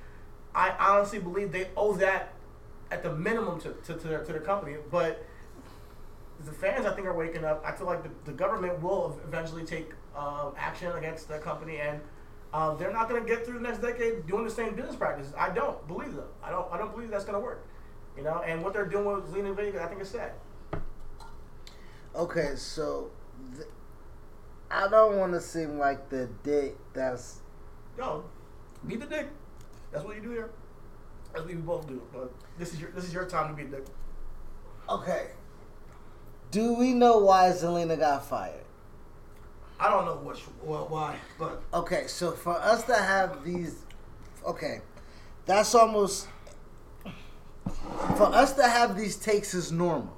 I 0.54 0.70
honestly 0.78 1.18
believe 1.18 1.52
they 1.52 1.68
owe 1.76 1.92
that 1.94 2.32
at 2.90 3.02
the 3.02 3.14
minimum 3.14 3.60
to, 3.60 3.72
to, 3.84 3.94
to, 3.94 4.08
their, 4.08 4.24
to 4.24 4.32
their 4.32 4.40
company. 4.40 4.76
But 4.90 5.24
the 6.44 6.52
fans, 6.52 6.86
I 6.86 6.94
think, 6.94 7.06
are 7.06 7.12
waking 7.14 7.44
up. 7.44 7.62
I 7.66 7.72
feel 7.72 7.86
like 7.86 8.02
the, 8.02 8.10
the 8.24 8.32
government 8.32 8.80
will 8.80 9.20
eventually 9.26 9.64
take 9.64 9.90
um, 10.16 10.52
action 10.56 10.92
against 10.92 11.28
the 11.28 11.38
company, 11.38 11.78
and 11.78 12.00
um, 12.52 12.76
they're 12.78 12.92
not 12.92 13.08
going 13.08 13.22
to 13.22 13.28
get 13.28 13.44
through 13.44 13.54
the 13.58 13.64
next 13.64 13.78
decade 13.78 14.26
doing 14.26 14.44
the 14.44 14.50
same 14.50 14.74
business 14.74 14.96
practices. 14.96 15.32
I 15.36 15.50
don't 15.50 15.86
believe 15.86 16.14
them. 16.14 16.28
I 16.42 16.50
don't. 16.50 16.66
I 16.72 16.78
don't 16.78 16.92
believe 16.94 17.10
that's 17.10 17.24
going 17.24 17.34
to 17.38 17.40
work. 17.44 17.66
You 18.16 18.22
know, 18.22 18.42
and 18.46 18.62
what 18.64 18.72
they're 18.72 18.86
doing 18.86 19.04
with 19.04 19.32
Zelina 19.32 19.54
Vega, 19.54 19.82
I 19.82 19.86
think 19.88 20.00
is 20.00 20.08
sad. 20.08 20.32
Okay, 22.14 22.56
so 22.56 23.10
th- 23.54 23.68
I 24.70 24.88
don't 24.88 25.18
want 25.18 25.32
to 25.34 25.40
seem 25.40 25.78
like 25.78 26.08
the 26.08 26.28
dick 26.42 26.76
that's 26.94 27.40
Yo, 27.98 28.24
be 28.86 28.96
the 28.96 29.06
dick. 29.06 29.28
That's 29.92 30.04
what 30.04 30.16
you 30.16 30.22
do 30.22 30.30
here. 30.30 30.50
That's 31.32 31.44
what 31.44 31.54
we 31.54 31.60
both 31.60 31.86
do. 31.86 32.00
But 32.12 32.32
this 32.58 32.72
is 32.72 32.80
your 32.80 32.90
this 32.92 33.04
is 33.04 33.12
your 33.12 33.26
time 33.26 33.54
to 33.54 33.62
be 33.62 33.68
a 33.68 33.78
dick. 33.78 33.86
okay. 34.88 35.28
Do 36.50 36.74
we 36.74 36.94
know 36.94 37.18
why 37.18 37.50
Zelina 37.50 37.98
got 37.98 38.24
fired? 38.24 38.65
I 39.78 39.90
don't 39.90 40.06
know 40.06 40.16
what 40.16 40.40
well, 40.62 40.86
why, 40.88 41.16
but 41.38 41.62
Okay, 41.72 42.06
so 42.06 42.32
for 42.32 42.54
us 42.54 42.84
to 42.84 42.94
have 42.94 43.44
these, 43.44 43.82
okay, 44.46 44.80
that's 45.44 45.74
almost 45.74 46.28
for 48.16 48.26
us 48.34 48.54
to 48.54 48.62
have 48.62 48.96
these 48.96 49.16
takes 49.16 49.54
is 49.54 49.70
normal. 49.70 50.16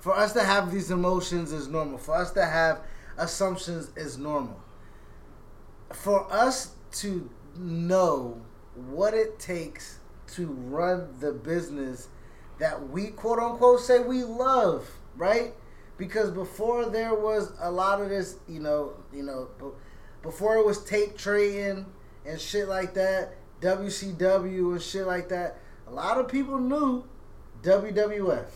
For 0.00 0.14
us 0.16 0.32
to 0.32 0.42
have 0.42 0.72
these 0.72 0.90
emotions 0.90 1.52
is 1.52 1.68
normal. 1.68 1.98
For 1.98 2.14
us 2.14 2.32
to 2.32 2.44
have 2.44 2.80
assumptions 3.18 3.90
is 3.96 4.18
normal. 4.18 4.60
For 5.92 6.30
us 6.32 6.74
to 6.92 7.28
know 7.56 8.40
what 8.74 9.14
it 9.14 9.38
takes 9.38 9.98
to 10.34 10.46
run 10.46 11.08
the 11.20 11.32
business 11.32 12.08
that 12.58 12.88
we 12.90 13.08
quote 13.08 13.38
unquote 13.38 13.80
say 13.80 14.00
we 14.00 14.22
love, 14.22 14.88
right? 15.16 15.54
Because 16.00 16.30
before 16.30 16.86
there 16.86 17.14
was 17.14 17.52
a 17.60 17.70
lot 17.70 18.00
of 18.00 18.08
this, 18.08 18.38
you 18.48 18.58
know, 18.58 18.94
you 19.12 19.22
know, 19.22 19.48
before 20.22 20.56
it 20.56 20.64
was 20.64 20.82
tape 20.82 21.14
trading 21.14 21.84
and 22.24 22.40
shit 22.40 22.68
like 22.68 22.94
that, 22.94 23.34
WCW 23.60 24.72
and 24.72 24.80
shit 24.80 25.06
like 25.06 25.28
that, 25.28 25.58
a 25.86 25.90
lot 25.90 26.16
of 26.16 26.26
people 26.26 26.58
knew 26.58 27.04
WWF, 27.62 28.46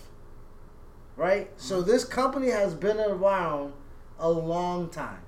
right? 1.16 1.50
So 1.58 1.82
mm-hmm. 1.82 1.90
this 1.90 2.06
company 2.06 2.48
has 2.48 2.72
been 2.72 2.98
around 2.98 3.74
a 4.18 4.30
long 4.30 4.88
time, 4.88 5.20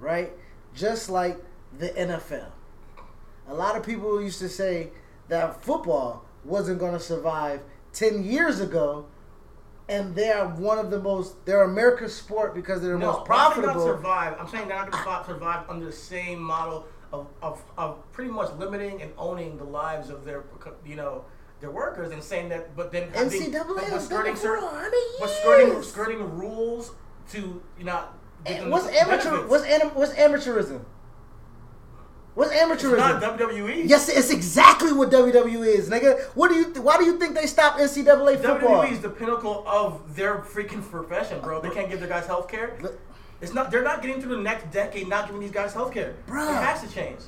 right? 0.00 0.32
Just 0.74 1.08
like 1.08 1.38
the 1.78 1.90
NFL. 1.90 2.50
A 3.46 3.54
lot 3.54 3.76
of 3.76 3.86
people 3.86 4.20
used 4.20 4.40
to 4.40 4.48
say 4.48 4.90
that 5.28 5.62
football 5.62 6.24
wasn't 6.44 6.80
going 6.80 6.94
to 6.94 7.00
survive 7.00 7.60
10 7.92 8.24
years 8.24 8.58
ago, 8.58 9.06
and 9.88 10.14
they 10.14 10.30
are 10.30 10.48
one 10.48 10.78
of 10.78 10.90
the 10.90 11.00
most, 11.00 11.44
they're 11.46 11.62
America's 11.62 12.14
sport 12.14 12.54
because 12.54 12.82
they're 12.82 12.92
the 12.92 12.98
no, 12.98 13.12
most 13.12 13.24
profitable. 13.24 13.74
not 13.74 13.82
survive. 13.82 14.36
I'm 14.38 14.48
saying 14.48 14.68
they're 14.68 14.76
not 14.76 14.90
going 14.90 15.04
to 15.04 15.24
survive 15.24 15.68
under 15.68 15.86
the 15.86 15.92
same 15.92 16.40
model 16.40 16.86
of, 17.12 17.28
of, 17.40 17.62
of 17.76 18.12
pretty 18.12 18.30
much 18.30 18.52
limiting 18.58 19.00
and 19.00 19.12
owning 19.16 19.56
the 19.56 19.64
lives 19.64 20.10
of 20.10 20.24
their 20.24 20.44
you 20.84 20.96
know 20.96 21.24
their 21.60 21.70
workers 21.70 22.12
and 22.12 22.22
saying 22.22 22.50
that, 22.50 22.76
but 22.76 22.92
then 22.92 23.10
NCAA 23.10 23.66
but 23.66 23.84
has 23.84 24.04
skirting 24.04 24.32
it 24.32 24.36
for 24.36 24.42
certain, 24.42 24.64
100 24.64 24.92
but 25.18 25.30
skirting 25.30 25.82
skirting 25.82 26.38
rules 26.38 26.92
to 27.30 27.62
you 27.78 27.84
know. 27.84 28.04
what's 28.66 28.86
amateur? 28.88 29.30
benefits. 29.30 29.50
What's 29.50 29.64
anim, 29.64 29.88
What's 29.88 30.12
amateurism? 30.12 30.84
What's 32.38 32.52
amateurism? 32.52 32.92
It's 32.92 33.20
not 33.20 33.36
WWE. 33.36 33.88
yes, 33.88 34.08
it's 34.08 34.30
exactly 34.30 34.92
what 34.92 35.10
WWE 35.10 35.66
is, 35.66 35.90
nigga. 35.90 36.22
What 36.36 36.50
do 36.50 36.54
you? 36.54 36.66
Why 36.80 36.96
do 36.96 37.04
you 37.04 37.18
think 37.18 37.34
they 37.34 37.48
stopped 37.48 37.80
NCAA 37.80 38.36
football? 38.36 38.84
WWE 38.84 38.92
is 38.92 39.00
the 39.00 39.08
pinnacle 39.08 39.64
of 39.66 40.14
their 40.14 40.36
freaking 40.36 40.88
profession, 40.88 41.40
bro. 41.40 41.60
They 41.60 41.70
can't 41.70 41.90
give 41.90 41.98
their 41.98 42.08
guys 42.08 42.26
health 42.28 42.48
care. 42.48 42.78
It's 43.40 43.52
not. 43.54 43.72
They're 43.72 43.82
not 43.82 44.02
getting 44.02 44.22
through 44.22 44.36
the 44.36 44.42
next 44.42 44.70
decade 44.70 45.08
not 45.08 45.26
giving 45.26 45.40
these 45.40 45.50
guys 45.50 45.74
health 45.74 45.92
care. 45.92 46.14
Bruh. 46.28 46.48
It 46.48 46.64
has 46.64 46.80
to 46.82 46.94
change. 46.94 47.18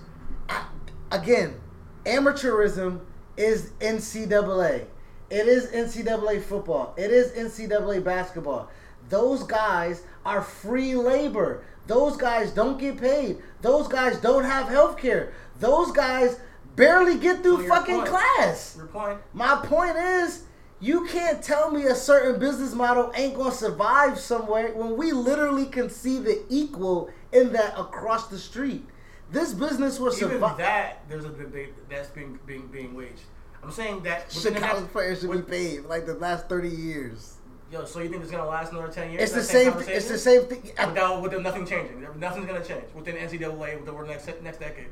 Again, 1.10 1.60
amateurism 2.04 3.00
is 3.36 3.72
NCAA. 3.80 4.86
It 5.28 5.48
is 5.48 5.66
NCAA 5.72 6.40
football. 6.40 6.94
It 6.96 7.10
is 7.10 7.32
NCAA 7.32 8.04
basketball. 8.04 8.70
Those 9.08 9.42
guys 9.42 10.04
are 10.24 10.40
free 10.40 10.94
labor. 10.94 11.64
Those 11.86 12.16
guys 12.16 12.52
don't 12.52 12.78
get 12.78 12.98
paid. 12.98 13.38
Those 13.62 13.88
guys 13.88 14.18
don't 14.20 14.44
have 14.44 14.68
health 14.68 14.96
care. 14.96 15.32
Those 15.58 15.90
guys 15.92 16.38
barely 16.76 17.18
get 17.18 17.42
through 17.42 17.62
your 17.62 17.68
fucking 17.68 17.96
point. 17.96 18.08
class. 18.08 18.74
Your 18.76 18.86
point. 18.86 19.18
My 19.32 19.56
point 19.64 19.96
is, 19.96 20.44
you 20.80 21.06
can't 21.06 21.42
tell 21.42 21.70
me 21.70 21.84
a 21.84 21.94
certain 21.94 22.40
business 22.40 22.74
model 22.74 23.12
ain't 23.14 23.34
gonna 23.34 23.52
survive 23.52 24.18
somewhere 24.18 24.72
when 24.72 24.96
we 24.96 25.12
literally 25.12 25.66
can 25.66 25.90
see 25.90 26.18
the 26.18 26.42
equal 26.48 27.10
in 27.32 27.52
that 27.52 27.78
across 27.78 28.28
the 28.28 28.38
street. 28.38 28.86
This 29.30 29.52
business 29.52 30.00
will 30.00 30.14
Even 30.16 30.30
survive. 30.30 30.56
that, 30.56 31.02
there's 31.08 31.24
a 31.24 31.28
debate 31.30 31.74
that's 31.88 32.08
being 32.08 32.38
being 32.46 32.66
being 32.68 32.94
waged. 32.94 33.22
I'm 33.62 33.70
saying 33.70 34.02
that 34.04 34.32
Chicago 34.32 34.86
players 34.86 35.20
should 35.20 35.30
be 35.30 35.42
paid 35.42 35.84
like 35.84 36.06
the 36.06 36.14
last 36.14 36.48
thirty 36.48 36.70
years. 36.70 37.36
Yo, 37.70 37.84
so 37.84 38.00
you 38.00 38.08
think 38.08 38.20
it's 38.22 38.32
gonna 38.32 38.48
last 38.48 38.72
another 38.72 38.88
ten 38.88 39.10
years? 39.12 39.22
It's 39.22 39.32
the 39.32 39.40
that 39.40 39.46
same. 39.46 39.94
It's 39.96 40.08
the 40.08 40.18
same 40.18 40.42
thing. 40.42 40.72
I- 40.76 40.86
Without, 40.86 41.40
nothing 41.40 41.64
changing, 41.64 42.04
nothing's 42.18 42.46
gonna 42.46 42.64
change 42.64 42.86
within 42.94 43.16
NCAA 43.16 43.78
within 43.78 43.94
the 43.94 44.02
next 44.06 44.28
next 44.42 44.58
decade. 44.58 44.88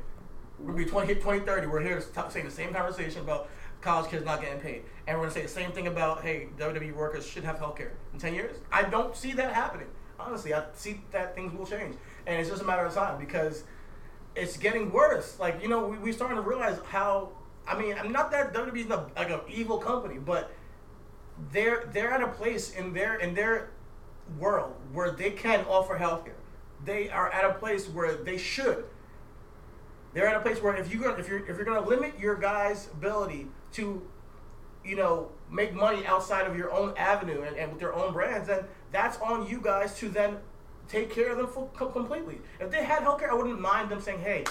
We'll 0.57 0.75
be 0.75 0.85
20, 0.85 1.15
2030. 1.15 1.67
We're 1.67 1.81
here 1.81 1.99
to 1.99 2.07
talk, 2.07 2.31
say 2.31 2.41
the 2.41 2.51
same 2.51 2.73
conversation 2.73 3.21
about 3.21 3.49
college 3.81 4.09
kids 4.09 4.23
not 4.25 4.41
getting 4.41 4.61
paid, 4.61 4.83
and 5.07 5.17
we're 5.17 5.23
gonna 5.25 5.33
say 5.33 5.41
the 5.41 5.49
same 5.49 5.71
thing 5.73 5.87
about 5.87 6.21
hey, 6.21 6.47
WWE 6.57 6.93
workers 6.93 7.27
should 7.27 7.43
have 7.43 7.59
health 7.59 7.75
care 7.75 7.91
in 8.13 8.19
ten 8.19 8.33
years. 8.33 8.55
I 8.71 8.83
don't 8.83 9.15
see 9.15 9.33
that 9.33 9.53
happening. 9.53 9.87
honestly, 10.17 10.53
I 10.53 10.63
see 10.73 11.01
that 11.11 11.35
things 11.35 11.53
will 11.53 11.65
change, 11.65 11.95
and 12.27 12.39
it's 12.39 12.49
just 12.49 12.61
a 12.61 12.65
matter 12.65 12.85
of 12.85 12.93
time 12.93 13.19
because 13.19 13.63
it's 14.35 14.55
getting 14.57 14.91
worse. 14.91 15.37
Like 15.37 15.61
you 15.61 15.67
know, 15.67 15.85
we 15.85 15.97
we 15.97 16.11
starting 16.13 16.37
to 16.37 16.43
realize 16.43 16.77
how. 16.87 17.31
I 17.67 17.77
mean, 17.77 17.95
I'm 17.99 18.11
not 18.11 18.31
that 18.31 18.53
WWE's 18.53 18.87
not 18.87 19.15
like 19.15 19.29
an 19.29 19.41
evil 19.49 19.77
company, 19.77 20.17
but 20.17 20.51
they're 21.51 21.89
they're 21.93 22.11
at 22.11 22.21
a 22.21 22.27
place 22.27 22.73
in 22.73 22.93
their 22.93 23.15
in 23.15 23.33
their 23.33 23.69
world 24.37 24.75
where 24.93 25.11
they 25.11 25.31
can 25.31 25.65
offer 25.65 25.97
healthcare. 25.97 26.33
They 26.85 27.09
are 27.09 27.29
at 27.31 27.43
a 27.43 27.53
place 27.53 27.87
where 27.87 28.15
they 28.15 28.37
should. 28.37 28.85
They're 30.13 30.27
at 30.27 30.35
a 30.35 30.39
place 30.39 30.61
where 30.61 30.75
if 30.75 30.93
you're 30.93 31.17
if 31.19 31.27
you're 31.27 31.39
if 31.39 31.55
you're 31.55 31.65
gonna 31.65 31.85
limit 31.85 32.19
your 32.19 32.35
guys' 32.35 32.89
ability 32.93 33.47
to, 33.73 34.01
you 34.83 34.95
know, 34.95 35.29
make 35.51 35.73
money 35.73 36.05
outside 36.05 36.47
of 36.47 36.57
your 36.57 36.71
own 36.71 36.93
avenue 36.97 37.41
and, 37.43 37.55
and 37.55 37.71
with 37.71 37.79
their 37.79 37.93
own 37.93 38.13
brands, 38.13 38.47
then 38.47 38.65
that's 38.91 39.17
on 39.17 39.47
you 39.47 39.59
guys 39.61 39.95
to 39.99 40.09
then 40.09 40.37
take 40.87 41.11
care 41.11 41.31
of 41.31 41.37
them 41.37 41.47
full, 41.47 41.67
completely. 41.67 42.39
If 42.59 42.71
they 42.71 42.83
had 42.83 43.03
healthcare, 43.03 43.29
I 43.29 43.35
wouldn't 43.35 43.61
mind 43.61 43.89
them 43.89 44.01
saying, 44.01 44.21
hey, 44.21 44.43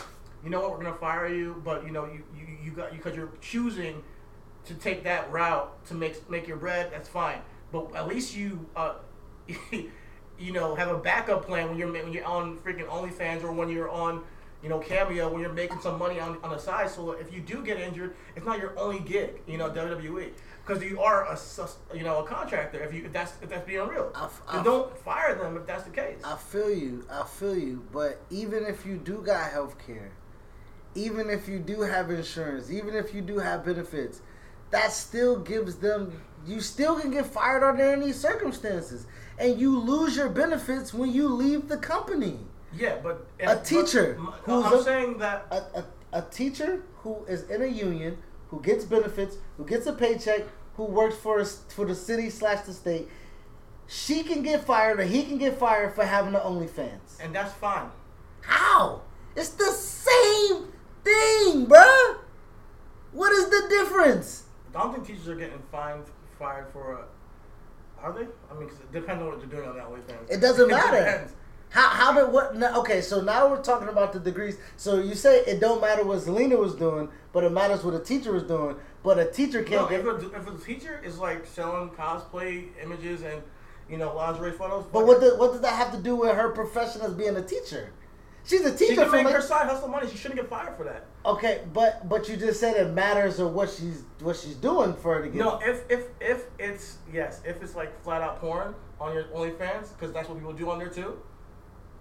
you 0.45 0.51
know 0.51 0.61
what, 0.61 0.71
we're 0.71 0.85
gonna 0.85 0.95
fire 0.95 1.29
you, 1.29 1.61
but 1.65 1.85
you 1.85 1.91
know 1.91 2.05
you 2.07 2.23
you, 2.37 2.47
you 2.63 2.71
got 2.71 2.93
because 2.93 3.17
you're 3.17 3.33
choosing 3.41 4.03
to 4.69 4.75
take 4.75 5.05
that 5.05 5.31
route 5.33 5.85
to 5.87 5.95
make 5.95 6.29
make 6.31 6.47
your 6.47 6.57
bread. 6.57 6.91
That's 6.93 7.09
fine, 7.09 7.41
but 7.73 7.95
at 7.95 8.07
least 8.07 8.37
you. 8.37 8.67
Uh, 8.77 8.95
you 10.39 10.53
know, 10.53 10.75
have 10.75 10.89
a 10.89 10.99
backup 10.99 11.47
plan 11.47 11.69
when 11.69 11.79
you're 11.79 11.93
when 11.93 12.13
you're 12.13 12.25
on 12.25 12.57
freaking 12.59 12.87
OnlyFans 12.87 13.43
or 13.43 13.53
when 13.53 13.69
you're 13.69 13.91
on, 13.91 14.23
you 14.63 14.69
know, 14.69 14.79
Cameo 14.79 15.29
when 15.29 15.41
you're 15.41 15.53
making 15.53 15.81
some 15.81 15.99
money 15.99 16.21
on, 16.21 16.39
on 16.43 16.51
the 16.51 16.59
side. 16.59 16.91
So 16.91 17.13
if 17.13 17.33
you 17.33 17.41
do 17.41 17.63
get 17.65 17.81
injured, 17.81 18.15
it's 18.37 18.47
not 18.47 18.59
your 18.59 18.79
only 18.79 19.01
gig, 19.01 19.41
you 19.47 19.59
know, 19.59 19.69
WWE, 19.69 20.31
because 20.65 20.83
you 20.83 21.01
are 21.01 21.33
a 21.33 21.37
sus- 21.37 21.79
you 21.93 22.05
know 22.05 22.21
a 22.23 22.27
contractor. 22.27 22.79
If 22.81 22.95
you 22.95 23.07
if 23.07 23.13
that's 23.13 23.33
if 23.43 23.49
that's 23.49 23.67
being 23.67 23.87
real, 23.89 24.13
I- 24.15 24.63
don't 24.63 24.97
fire 24.99 25.35
them 25.35 25.57
if 25.57 25.67
that's 25.67 25.85
the 25.85 25.91
case. 25.91 26.21
I 26.25 26.37
feel 26.37 26.71
you. 26.71 27.05
I 27.11 27.25
feel 27.25 27.59
you. 27.59 27.85
But 27.93 28.21
even 28.31 28.65
if 28.65 28.87
you 28.87 28.97
do 28.97 29.23
got 29.23 29.51
health 29.51 29.77
care, 29.85 30.13
even 30.95 31.31
if 31.31 31.49
you 31.49 31.59
do 31.59 31.81
have 31.81 32.11
insurance, 32.11 32.71
even 32.71 32.95
if 32.95 33.13
you 33.13 33.23
do 33.23 33.39
have 33.39 33.65
benefits, 33.65 34.21
that 34.71 34.93
still 34.93 35.39
gives 35.39 35.77
them. 35.77 36.21
You 36.47 36.61
still 36.61 36.99
can 37.01 37.11
get 37.11 37.27
fired 37.27 37.63
under 37.63 37.83
any 37.83 38.13
circumstances, 38.13 39.07
and 39.39 39.59
you 39.61 39.79
lose 39.79 40.17
your 40.17 40.29
benefits 40.29 40.95
when 40.95 41.13
you 41.13 41.29
leave 41.29 41.69
the 41.69 41.77
company. 41.77 42.39
yeah, 42.75 42.97
but 43.03 43.27
A 43.41 43.57
teacher 43.57 44.15
m- 44.19 44.27
who's 44.45 44.65
I'm 44.67 44.73
a- 44.75 44.83
saying 44.83 45.19
that 45.19 45.47
A, 45.51 45.57
a, 45.81 45.85
a 46.13 46.23
teacher 46.31 46.83
who 47.03 47.25
is 47.27 47.43
in 47.51 47.63
a 47.63 47.67
union, 47.67 48.19
who 48.51 48.61
gets 48.63 48.85
benefits, 48.85 49.37
who 49.57 49.65
gets 49.67 49.87
a 49.87 49.93
paycheck, 49.93 50.43
who 50.77 50.85
works 50.85 51.17
for 51.17 51.41
us 51.41 51.63
for 51.75 51.85
the 51.85 51.95
city 51.95 52.31
slash 52.31 52.61
the 52.65 52.73
state, 52.73 53.09
she 53.87 54.23
can 54.23 54.43
get 54.43 54.65
fired 54.65 55.01
or 55.01 55.05
he 55.05 55.25
can 55.25 55.39
get 55.39 55.59
fired 55.59 55.95
for 55.95 56.05
having 56.05 56.33
the 56.33 56.39
OnlyFans. 56.41 57.19
and 57.21 57.35
that's 57.35 57.53
fine. 57.55 57.91
How? 58.43 59.03
It's 59.37 59.51
the 59.51 59.71
same 59.73 60.69
thing, 61.05 61.67
bruh. 61.67 62.17
What 63.13 63.33
is 63.33 63.49
the 63.51 63.67
difference? 63.69 64.45
I 64.75 64.81
don't 64.83 64.95
think 64.95 65.07
teachers 65.07 65.29
are 65.29 65.37
getting 65.37 65.59
fined 65.73 66.05
fired 66.39 66.69
for. 66.73 66.99
Uh, 66.99 67.03
are 68.05 68.13
they? 68.13 68.27
I 68.51 68.59
mean, 68.59 68.69
'cause 68.69 68.79
it 68.79 68.93
depends 68.93 69.23
on 69.23 69.29
what 69.29 69.39
they're 69.41 69.49
doing 69.49 69.69
on 69.69 69.77
that 69.77 69.87
OnlyFans. 69.89 70.31
It 70.31 70.41
doesn't 70.41 70.69
matter. 70.69 70.99
depends. 70.99 71.33
How 71.71 71.89
how 71.89 72.13
did 72.15 72.33
what? 72.33 72.57
No, 72.57 72.81
okay, 72.81 73.01
so 73.03 73.21
now 73.21 73.49
we're 73.51 73.61
talking 73.63 73.89
about 73.89 74.13
the 74.13 74.21
degrees. 74.21 74.57
So 74.77 74.97
you 75.01 75.15
say 75.15 75.41
it 75.41 75.61
don't 75.61 75.81
matter 75.81 76.05
what 76.05 76.19
Zelina 76.21 76.59
was 76.59 76.75
doing, 76.75 77.11
but 77.33 77.45
it 77.45 77.51
matters 77.53 77.85
what 77.85 77.95
a 77.95 77.99
teacher 77.99 78.33
was 78.33 78.45
doing. 78.45 78.77
But 79.03 79.19
a 79.19 79.27
teacher 79.27 79.63
can't 79.63 79.91
if 79.91 80.05
get. 80.05 80.07
a, 80.07 80.37
if 80.37 80.47
a 80.49 80.65
teacher 80.65 81.01
is 81.05 81.19
like 81.19 81.45
selling 81.47 81.91
cosplay 81.91 82.69
images 82.83 83.23
and 83.23 83.43
you 83.91 83.99
know 83.99 84.15
lingerie 84.15 84.53
photos, 84.53 84.87
But 84.93 85.07
what 85.07 85.21
does 85.21 85.37
what 85.39 85.53
does 85.53 85.61
that 85.61 85.75
have 85.75 85.93
to 85.93 85.99
do 85.99 86.17
with 86.17 86.35
her 86.35 86.51
profession 86.51 87.03
as 87.03 87.13
being 87.13 87.37
a 87.37 87.43
teacher? 87.43 87.91
She's 88.49 88.65
a 88.65 88.75
teacher. 88.75 88.93
she 88.93 88.97
can 88.97 89.11
make 89.11 89.25
like, 89.27 89.35
her 89.35 89.43
side 89.43 89.69
hustle 89.69 89.89
money. 89.89 90.09
She 90.09 90.17
shouldn't 90.17 90.41
get 90.41 90.49
fired 90.49 90.75
for 90.77 90.85
that. 90.85 91.05
okay, 91.27 91.63
but 91.75 92.09
but 92.09 92.29
you 92.29 92.37
just 92.39 92.59
said 92.59 92.77
it 92.77 92.95
matters 92.95 93.39
of 93.41 93.53
what 93.53 93.69
she's 93.69 94.05
what 94.21 94.37
she's 94.37 94.55
doing 94.55 94.95
for 94.95 95.17
her 95.17 95.23
to 95.23 95.29
get. 95.29 95.39
No, 95.39 95.59
if 95.63 95.83
if 95.91 96.07
if 96.19 96.45
it's 96.59 96.97
yes, 97.13 97.43
if 97.45 97.63
it's 97.63 97.75
like 97.75 98.03
flat 98.03 98.23
out 98.23 98.41
porn 98.41 98.75
on 98.99 99.13
your 99.13 99.25
OnlyFans, 99.25 99.93
because 99.93 100.15
that's 100.15 100.29
what 100.31 100.39
people 100.39 100.55
do 100.55 100.71
on 100.71 100.79
there 100.79 100.89
too, 100.89 101.21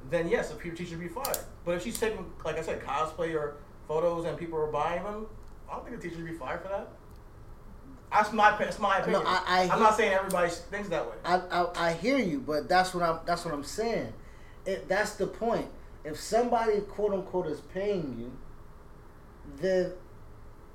then 0.10 0.30
yes, 0.30 0.54
a 0.54 0.56
teacher 0.56 0.86
should 0.86 1.02
be 1.02 1.10
fired. 1.10 1.38
But 1.66 1.76
if 1.76 1.84
she's 1.84 2.00
taking, 2.00 2.26
like 2.46 2.58
I 2.58 2.62
said, 2.62 2.82
cosplay 2.82 3.36
or 3.36 3.58
photos 3.90 4.24
and 4.26 4.38
people 4.38 4.58
are 4.58 4.72
buying 4.72 5.04
them, 5.04 5.28
I 5.70 5.76
don't 5.76 5.86
think 5.86 5.98
a 5.98 6.02
teacher 6.02 6.16
should 6.16 6.26
be 6.26 6.34
fired 6.34 6.62
for 6.62 6.70
that. 6.70 6.88
That's 8.10 8.32
my 8.32 8.58
that's 8.58 8.80
my 8.80 9.00
opinion. 9.00 9.24
I- 9.26 9.44
I 9.48 9.62
am 9.64 9.80
not 9.82 9.98
saying 9.98 10.14
everybody 10.14 10.50
thinks 10.50 10.88
that 10.90 11.06
way. 11.06 11.16
I, 11.26 11.42
I 11.52 11.90
I 11.90 11.94
hear 11.94 12.18
you, 12.18 12.40
but 12.40 12.70
that's 12.70 12.94
what 12.94 13.04
I'm 13.04 13.20
that's 13.26 13.44
what 13.44 13.54
I'm 13.54 13.66
saying. 13.66 14.14
It, 14.66 14.88
that's 14.88 15.16
the 15.16 15.28
point. 15.28 15.68
If 16.08 16.20
somebody 16.20 16.80
quote 16.82 17.14
unquote 17.14 17.48
is 17.48 17.62
paying 17.62 18.16
you, 18.18 18.32
then 19.60 19.92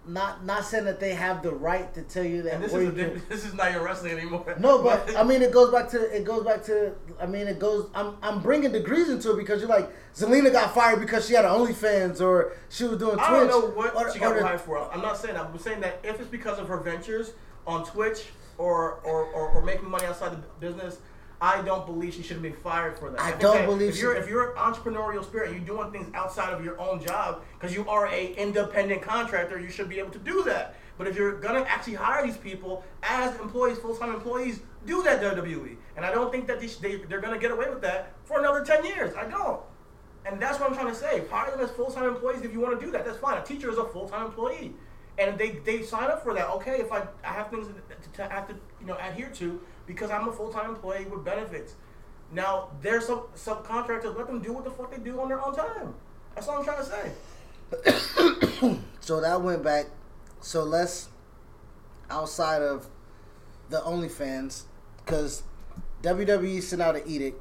not 0.06 0.44
not 0.44 0.64
saying 0.64 0.84
that 0.86 0.98
they 0.98 1.14
have 1.14 1.42
the 1.42 1.52
right 1.52 1.92
to 1.94 2.02
tell 2.02 2.24
you 2.24 2.42
that. 2.42 2.54
And 2.54 2.64
this 2.64 2.74
is 2.74 2.94
can- 2.94 3.22
this 3.28 3.44
is 3.44 3.54
not 3.54 3.72
your 3.72 3.84
wrestling 3.84 4.12
anymore. 4.12 4.56
no, 4.58 4.82
but 4.82 5.16
I 5.16 5.22
mean, 5.22 5.42
it 5.42 5.52
goes 5.52 5.70
back 5.70 5.88
to 5.90 6.16
it 6.16 6.24
goes 6.24 6.44
back 6.44 6.62
to. 6.64 6.92
I 7.20 7.26
mean, 7.26 7.46
it 7.46 7.58
goes. 7.58 7.88
I'm 7.94 8.16
I'm 8.22 8.40
bringing 8.40 8.72
degrees 8.72 9.08
into 9.08 9.32
it 9.32 9.36
because 9.36 9.60
you're 9.60 9.70
like 9.70 9.90
Zelina 10.14 10.52
got 10.52 10.74
fired 10.74 11.00
because 11.00 11.26
she 11.26 11.34
had 11.34 11.44
an 11.44 11.52
OnlyFans 11.52 12.20
or 12.20 12.52
she 12.68 12.84
was 12.84 12.98
doing 12.98 13.14
Twitch. 13.14 13.26
I 13.26 13.30
don't 13.30 13.48
know 13.48 13.68
what 13.68 13.94
or, 13.94 14.12
she 14.12 14.18
got 14.18 14.38
fired 14.40 14.60
for. 14.60 14.92
I'm 14.92 15.02
not 15.02 15.16
saying 15.16 15.34
that. 15.34 15.46
I'm 15.46 15.58
saying 15.58 15.80
that 15.80 16.00
if 16.02 16.20
it's 16.20 16.30
because 16.30 16.58
of 16.58 16.68
her 16.68 16.78
ventures 16.78 17.32
on 17.66 17.84
Twitch 17.86 18.26
or 18.58 19.00
or, 19.04 19.24
or, 19.26 19.50
or 19.50 19.62
making 19.62 19.88
money 19.88 20.04
outside 20.06 20.32
the 20.32 20.42
business, 20.58 20.98
I 21.42 21.60
don't 21.62 21.84
believe 21.84 22.14
she 22.14 22.22
should 22.22 22.34
have 22.34 22.42
been 22.42 22.52
fired 22.52 22.96
for 22.96 23.10
that. 23.10 23.20
I 23.20 23.30
think 23.30 23.40
don't 23.40 23.56
that 23.56 23.66
believe 23.66 23.88
if 23.88 23.98
you're 23.98 24.14
if 24.14 24.28
you're 24.28 24.52
an 24.52 24.56
entrepreneurial 24.56 25.24
spirit, 25.24 25.50
and 25.50 25.56
you're 25.56 25.76
doing 25.76 25.90
things 25.90 26.08
outside 26.14 26.52
of 26.52 26.64
your 26.64 26.80
own 26.80 27.04
job 27.04 27.42
because 27.58 27.74
you 27.74 27.86
are 27.88 28.06
a 28.06 28.32
independent 28.34 29.02
contractor. 29.02 29.58
You 29.58 29.68
should 29.68 29.88
be 29.88 29.98
able 29.98 30.12
to 30.12 30.20
do 30.20 30.44
that. 30.44 30.76
But 30.96 31.08
if 31.08 31.16
you're 31.16 31.40
gonna 31.40 31.62
actually 31.62 31.94
hire 31.94 32.24
these 32.24 32.36
people 32.36 32.84
as 33.02 33.34
employees, 33.40 33.78
full 33.78 33.96
time 33.96 34.14
employees, 34.14 34.60
do 34.86 35.02
that 35.02 35.20
WWE. 35.20 35.76
And 35.96 36.06
I 36.06 36.12
don't 36.12 36.30
think 36.30 36.46
that 36.46 36.60
these, 36.60 36.76
they 36.76 36.96
they're 36.96 37.20
gonna 37.20 37.40
get 37.40 37.50
away 37.50 37.68
with 37.68 37.82
that 37.82 38.12
for 38.22 38.38
another 38.38 38.64
ten 38.64 38.84
years. 38.84 39.12
I 39.16 39.24
don't. 39.28 39.60
And 40.24 40.40
that's 40.40 40.60
what 40.60 40.70
I'm 40.70 40.76
trying 40.76 40.92
to 40.92 40.94
say. 40.94 41.24
Hire 41.28 41.50
them 41.50 41.58
as 41.58 41.72
full 41.72 41.90
time 41.90 42.04
employees 42.04 42.42
if 42.42 42.52
you 42.52 42.60
want 42.60 42.78
to 42.78 42.86
do 42.86 42.92
that. 42.92 43.04
That's 43.04 43.18
fine. 43.18 43.38
A 43.38 43.44
teacher 43.44 43.68
is 43.68 43.78
a 43.78 43.84
full 43.84 44.08
time 44.08 44.26
employee, 44.26 44.74
and 45.18 45.36
they 45.36 45.58
they 45.64 45.82
sign 45.82 46.08
up 46.08 46.22
for 46.22 46.34
that. 46.34 46.48
Okay, 46.50 46.78
if 46.78 46.92
I 46.92 47.02
I 47.24 47.32
have 47.32 47.50
things 47.50 47.66
to, 47.66 48.10
to 48.12 48.28
have 48.28 48.46
to 48.46 48.54
you 48.80 48.86
know 48.86 48.96
adhere 49.00 49.30
to 49.30 49.60
because 49.86 50.10
I'm 50.10 50.28
a 50.28 50.32
full 50.32 50.52
time 50.52 50.70
employee 50.70 51.04
with 51.04 51.24
benefits. 51.24 51.74
Now 52.32 52.70
there's 52.80 53.06
some 53.06 53.22
subcontractors. 53.36 54.16
Let 54.16 54.26
them 54.26 54.40
do 54.40 54.52
what 54.52 54.64
the 54.64 54.70
fuck 54.70 54.90
they 54.90 54.98
do 55.02 55.20
on 55.20 55.28
their 55.28 55.44
own 55.44 55.54
time. 55.54 55.94
That's 56.34 56.48
all 56.48 56.58
I'm 56.58 56.64
trying 56.64 56.84
to 56.84 56.84
say. 56.84 58.78
So 59.02 59.20
that 59.20 59.42
went 59.42 59.64
back. 59.64 59.86
So 60.40 60.62
let's 60.62 61.08
outside 62.08 62.62
of 62.62 62.86
the 63.68 63.78
OnlyFans, 63.80 64.62
because 64.98 65.42
WWE 66.02 66.62
sent 66.62 66.82
out 66.82 66.94
an 66.94 67.02
edict 67.04 67.40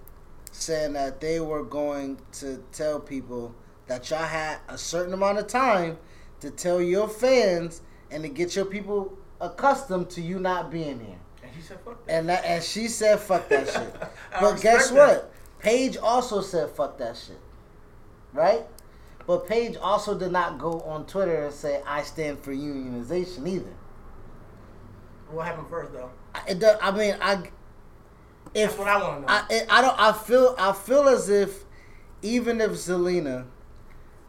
saying 0.52 0.94
that 0.94 1.22
they 1.22 1.40
were 1.40 1.64
going 1.64 2.18
to 2.34 2.64
tell 2.72 3.00
people 3.00 3.54
that 3.86 4.10
y'all 4.10 4.24
had 4.24 4.58
a 4.68 4.78
certain 4.78 5.14
amount 5.14 5.38
of 5.38 5.46
time 5.48 6.00
to 6.40 6.50
tell 6.50 6.82
your 6.82 7.08
fans 7.08 7.82
and 8.10 8.24
to 8.24 8.30
get 8.30 8.56
your 8.56 8.66
people 8.66 9.16
accustomed 9.40 10.10
to 10.10 10.22
you 10.22 10.40
not 10.40 10.72
being 10.72 11.00
here. 11.00 11.21
And 11.72 11.78
said 11.80 11.86
fuck 11.86 12.06
that. 12.06 12.14
And 12.14 12.30
that, 12.30 12.46
and 12.46 12.64
she 12.64 12.88
said, 12.88 13.20
"Fuck 13.20 13.50
that 13.50 13.68
shit." 13.68 13.96
But 14.40 14.62
guess 14.62 14.92
what? 14.92 15.08
that. 15.08 15.32
Paige 15.60 15.98
also 15.98 16.42
said, 16.42 16.70
"Fuck 16.72 16.98
that 16.98 17.16
shit." 17.18 17.40
Right? 18.34 18.66
But 19.28 19.48
Paige 19.48 19.78
also 19.78 20.18
did 20.18 20.32
not 20.32 20.58
go 20.58 20.82
on 20.82 21.06
Twitter 21.06 21.46
and 21.46 21.54
say, 21.54 21.82
"I 21.88 22.04
stand 22.04 22.40
for 22.40 22.54
unionization" 22.54 23.48
either. 23.48 23.74
What 25.30 25.46
happened 25.48 25.68
first 25.70 25.94
though? 25.94 26.10
I- 26.36 26.42
It 26.50 26.60
does, 26.60 26.78
I 26.82 26.92
mean, 26.92 27.16
I 27.22 27.44
if 28.54 28.70
That's 28.70 28.78
what 28.78 28.88
I 28.88 29.02
want 29.02 29.16
to 29.16 29.22
know. 29.22 29.28
I 29.28 29.46
it, 29.50 29.66
I 29.70 29.82
don't 29.82 30.00
I 30.00 30.12
feel 30.14 30.56
I 30.58 30.74
feel 30.74 31.08
as 31.08 31.30
if 31.30 31.64
even 32.22 32.60
if 32.62 32.72
Zelina 32.72 33.46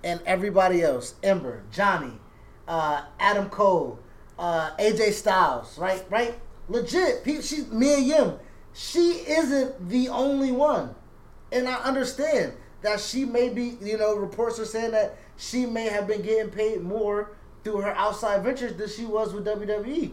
and 0.04 0.20
everybody 0.26 0.82
else, 0.82 1.14
Ember, 1.22 1.62
Johnny, 1.72 2.18
uh, 2.68 3.02
Adam 3.20 3.48
Cole, 3.50 3.98
uh, 4.38 4.70
AJ 4.78 5.12
Styles, 5.12 5.78
right, 5.78 6.04
right, 6.10 6.34
legit, 6.68 7.22
she's 7.24 7.68
Mia 7.68 7.98
Yim, 7.98 8.34
she 8.72 9.24
isn't 9.28 9.88
the 9.88 10.08
only 10.08 10.52
one, 10.52 10.94
and 11.50 11.68
I 11.68 11.74
understand 11.76 12.54
that 12.82 13.00
she 13.00 13.24
may 13.24 13.48
be, 13.48 13.76
you 13.80 13.96
know, 13.96 14.16
reports 14.16 14.58
are 14.58 14.64
saying 14.64 14.92
that 14.92 15.16
she 15.36 15.66
may 15.66 15.88
have 15.88 16.06
been 16.06 16.22
getting 16.22 16.50
paid 16.50 16.82
more 16.82 17.36
through 17.62 17.80
her 17.82 17.94
outside 17.94 18.42
ventures 18.42 18.74
than 18.74 18.88
she 18.88 19.04
was 19.04 19.32
with 19.32 19.46
WWE 19.46 20.12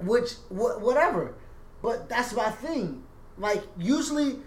which 0.00 0.34
wh- 0.48 0.80
whatever. 0.80 1.34
But 1.82 2.08
that's 2.08 2.32
my 2.34 2.50
thing. 2.50 3.02
Like 3.38 3.62
usually 3.78 4.38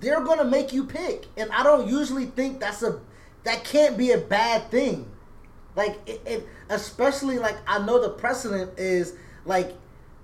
they're 0.00 0.22
gonna 0.22 0.44
make 0.44 0.72
you 0.72 0.84
pick 0.84 1.26
and 1.36 1.50
i 1.50 1.60
don't 1.64 1.88
usually 1.88 2.26
think 2.26 2.60
that's 2.60 2.84
a 2.84 3.00
that 3.42 3.64
can't 3.64 3.96
be 3.96 4.12
a 4.12 4.18
bad 4.18 4.70
thing. 4.70 5.10
Like 5.74 5.98
it, 6.06 6.22
it 6.24 6.46
especially 6.68 7.38
like 7.38 7.56
i 7.66 7.84
know 7.84 8.00
the 8.00 8.10
precedent 8.10 8.78
is 8.78 9.14
like 9.44 9.74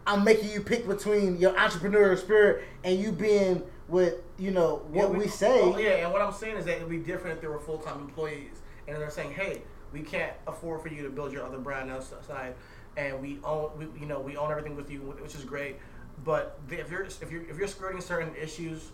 i'm 0.06 0.24
making 0.24 0.50
you 0.50 0.60
pick 0.60 0.86
between 0.86 1.36
your 1.38 1.52
entrepreneurial 1.52 2.18
spirit 2.18 2.64
and 2.84 2.98
you 2.98 3.12
being 3.12 3.62
with 3.88 4.14
you 4.38 4.50
know 4.50 4.82
Yeah, 4.92 5.04
what 5.04 5.18
we, 5.18 5.28
say. 5.28 5.60
oh, 5.60 5.76
yeah, 5.76 5.90
and 6.04 6.12
what 6.12 6.22
I'm 6.22 6.32
saying 6.32 6.56
is 6.56 6.64
that 6.64 6.76
it'd 6.76 6.88
be 6.88 6.98
different 6.98 7.36
if 7.36 7.42
they 7.42 7.48
were 7.48 7.58
full 7.58 7.78
time 7.78 8.00
employees, 8.00 8.60
and 8.88 8.96
they're 8.96 9.10
saying, 9.10 9.32
"Hey, 9.32 9.62
we 9.92 10.00
can't 10.00 10.32
afford 10.46 10.80
for 10.80 10.88
you 10.88 11.02
to 11.02 11.10
build 11.10 11.30
your 11.32 11.44
other 11.44 11.58
brand 11.58 11.90
outside, 11.90 12.54
and 12.96 13.20
we 13.20 13.38
own, 13.44 13.70
we, 13.76 14.00
you 14.00 14.06
know, 14.06 14.18
we 14.18 14.36
own 14.36 14.50
everything 14.50 14.76
with 14.76 14.90
you, 14.90 15.00
which 15.00 15.34
is 15.34 15.44
great." 15.44 15.76
But 16.24 16.58
if 16.70 16.90
you're 16.90 17.02
if 17.04 17.30
you're 17.30 17.42
if 17.42 17.58
you're 17.58 17.68
skirting 17.68 18.00
certain 18.00 18.34
issues 18.34 18.92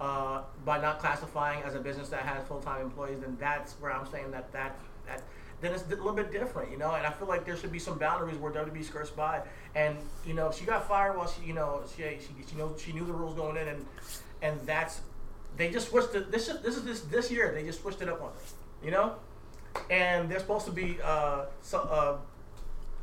uh, 0.00 0.42
by 0.64 0.80
not 0.80 0.98
classifying 1.00 1.62
as 1.64 1.74
a 1.74 1.80
business 1.80 2.08
that 2.08 2.22
has 2.22 2.46
full 2.46 2.60
time 2.60 2.80
employees, 2.80 3.20
then 3.20 3.36
that's 3.38 3.74
where 3.74 3.92
I'm 3.92 4.06
saying 4.06 4.30
that 4.30 4.50
that 4.52 4.78
that 5.06 5.22
then 5.60 5.72
it's 5.72 5.84
a 5.84 5.88
little 5.88 6.12
bit 6.12 6.32
different, 6.32 6.70
you 6.70 6.78
know. 6.78 6.92
And 6.92 7.06
I 7.06 7.10
feel 7.10 7.28
like 7.28 7.44
there 7.44 7.56
should 7.56 7.72
be 7.72 7.78
some 7.78 7.98
boundaries 7.98 8.38
where 8.38 8.52
WWE 8.52 8.84
skirts 8.84 9.10
by. 9.10 9.42
And 9.74 9.96
you 10.26 10.34
know, 10.34 10.50
she 10.50 10.64
got 10.64 10.88
fired 10.88 11.16
while 11.16 11.28
she, 11.28 11.46
you 11.46 11.52
know, 11.52 11.82
she 11.94 12.02
she 12.02 12.48
she 12.48 12.56
know 12.56 12.74
she 12.78 12.92
knew 12.92 13.04
the 13.04 13.12
rules 13.12 13.34
going 13.34 13.56
in, 13.56 13.68
and 13.68 13.86
and 14.42 14.60
that's 14.66 15.00
they 15.56 15.70
just 15.70 15.88
switched 15.90 16.14
it. 16.14 16.30
This 16.32 16.48
is 16.48 16.60
this 16.62 16.76
is 16.76 16.84
this 16.84 17.00
this 17.02 17.30
year 17.30 17.52
they 17.54 17.64
just 17.64 17.82
switched 17.82 18.00
it 18.00 18.08
up 18.08 18.22
on 18.22 18.30
us, 18.30 18.54
you 18.82 18.90
know. 18.90 19.16
And 19.90 20.28
they're 20.28 20.40
supposed 20.40 20.66
to 20.66 20.72
be 20.72 20.98
uh 21.02 21.46
so 21.62 21.80
uh. 21.80 22.16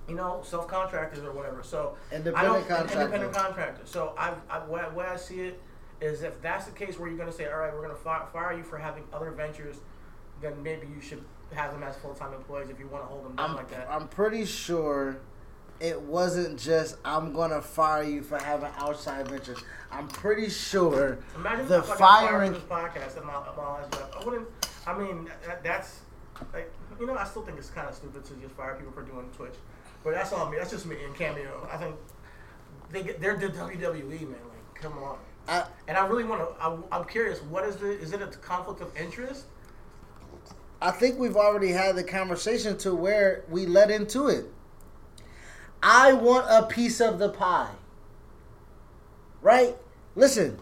You 0.10 0.16
know, 0.16 0.40
self 0.46 0.70
contractors 0.70 1.22
or 1.22 1.34
whatever. 1.34 1.64
So 1.64 1.98
I 2.14 2.16
Independent 2.16 2.54
don't, 2.54 2.68
contractor. 2.70 3.02
Independent 3.02 3.34
contractor. 3.34 3.82
So 3.84 4.14
I, 4.18 4.32
I 4.50 4.66
way, 4.66 4.82
way 4.96 5.06
I 5.06 5.18
see 5.18 5.42
it 5.42 5.60
is 6.00 6.24
if 6.24 6.42
that's 6.42 6.64
the 6.64 6.72
case 6.72 6.98
where 6.98 7.10
you're 7.10 7.18
going 7.18 7.30
to 7.30 7.36
say, 7.36 7.46
all 7.52 7.60
right, 7.60 7.74
we're 7.74 7.86
going 7.86 7.94
to 7.94 8.02
fire 8.32 8.54
you 8.54 8.64
for 8.64 8.78
having 8.78 9.04
other 9.12 9.32
ventures, 9.32 9.82
then 10.42 10.64
maybe 10.64 10.88
you 10.88 11.02
should 11.02 11.26
have 11.54 11.72
them 11.72 11.84
as 11.84 11.96
full 11.98 12.14
time 12.14 12.34
employees 12.34 12.70
if 12.70 12.80
you 12.80 12.88
want 12.88 13.04
to 13.04 13.08
hold 13.08 13.26
them 13.26 13.36
down 13.36 13.52
I'm, 13.52 13.56
like 13.56 13.70
that. 13.72 13.88
I'm 13.90 14.08
pretty 14.08 14.46
sure 14.46 15.18
it 15.80 16.00
wasn't 16.02 16.60
just 16.60 16.98
I'm 17.06 17.34
gonna 17.34 17.62
fire 17.62 18.04
you 18.04 18.22
for 18.22 18.38
having 18.38 18.70
outside 18.78 19.28
ventures. 19.28 19.60
I'm 19.92 20.08
pretty 20.08 20.50
sure 20.50 21.20
Imagine 21.36 21.68
the 21.68 21.80
if 21.80 21.86
I 21.86 21.88
got 21.88 21.98
fired 21.98 22.30
firing. 22.30 22.54
this 22.54 22.64
podcast 22.64 23.18
and 23.18 23.26
my, 23.26 23.34
my. 23.56 23.84
I 24.20 24.26
wouldn't. 24.26 24.48
I 24.86 24.98
mean, 24.98 25.30
that, 25.46 25.64
that's 25.64 26.00
like 26.54 26.72
you 27.00 27.06
know, 27.06 27.16
I 27.16 27.26
still 27.26 27.44
think 27.44 27.58
it's 27.58 27.70
kind 27.70 27.88
of 27.88 27.96
stupid 27.96 28.26
to 28.26 28.34
just 28.36 28.56
fire 28.56 28.76
people 28.76 28.92
for 28.92 29.04
doing 29.04 29.30
Twitch, 29.36 29.54
but 30.04 30.14
that's 30.14 30.34
all 30.34 30.50
me. 30.50 30.58
That's 30.58 30.72
just 30.72 30.86
me 30.86 30.98
and 31.04 31.16
Cameo. 31.16 31.68
I 31.72 31.78
think 31.78 31.96
they 32.90 33.04
get, 33.04 33.22
they're 33.22 33.38
the 33.38 33.50
WWE 33.50 34.22
man. 34.22 34.30
Like, 34.32 34.76
come 34.76 34.98
on. 34.98 35.18
I, 35.48 35.66
And 35.88 35.98
I 35.98 36.06
really 36.08 36.24
want 36.24 36.42
to. 36.42 36.84
I'm 36.92 37.06
curious. 37.06 37.42
What 37.44 37.66
is 37.66 37.78
the? 37.78 37.92
Is 37.92 38.14
it 38.14 38.22
a 38.22 38.28
conflict 38.28 38.82
of 38.82 38.96
interest? 38.98 39.46
I 40.82 40.92
think 40.92 41.18
we've 41.18 41.36
already 41.36 41.72
had 41.72 41.96
the 41.96 42.04
conversation 42.04 42.78
to 42.80 42.94
where 42.94 43.44
we 43.50 43.66
let 43.66 43.90
into 43.90 44.28
it. 44.28 44.46
I 45.82 46.14
want 46.14 46.46
a 46.50 46.68
piece 46.68 47.02
of 47.02 47.20
the 47.20 47.30
pie. 47.30 47.74
Right? 49.42 49.76
Listen, 50.16 50.60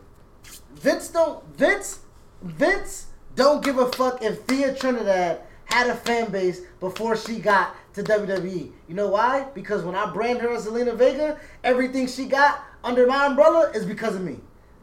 Vince 0.75 1.09
don't 1.09 1.43
Vince 1.55 1.99
Vince 2.41 3.07
don't 3.35 3.63
give 3.63 3.77
a 3.77 3.91
fuck 3.91 4.21
if 4.21 4.43
Thea 4.43 4.75
Trinidad 4.75 5.41
had 5.65 5.87
a 5.87 5.95
fan 5.95 6.31
base 6.31 6.61
before 6.79 7.17
she 7.17 7.39
got 7.39 7.75
to 7.93 8.03
WWE. 8.03 8.71
You 8.87 8.95
know 8.95 9.09
why? 9.09 9.47
Because 9.53 9.83
when 9.83 9.95
I 9.95 10.11
brand 10.11 10.39
her 10.41 10.53
as 10.53 10.65
Zelina 10.65 10.95
Vega, 10.95 11.39
everything 11.63 12.07
she 12.07 12.25
got 12.25 12.63
under 12.83 13.07
my 13.07 13.25
umbrella 13.25 13.71
is 13.73 13.85
because 13.85 14.15
of 14.15 14.21
me. 14.21 14.39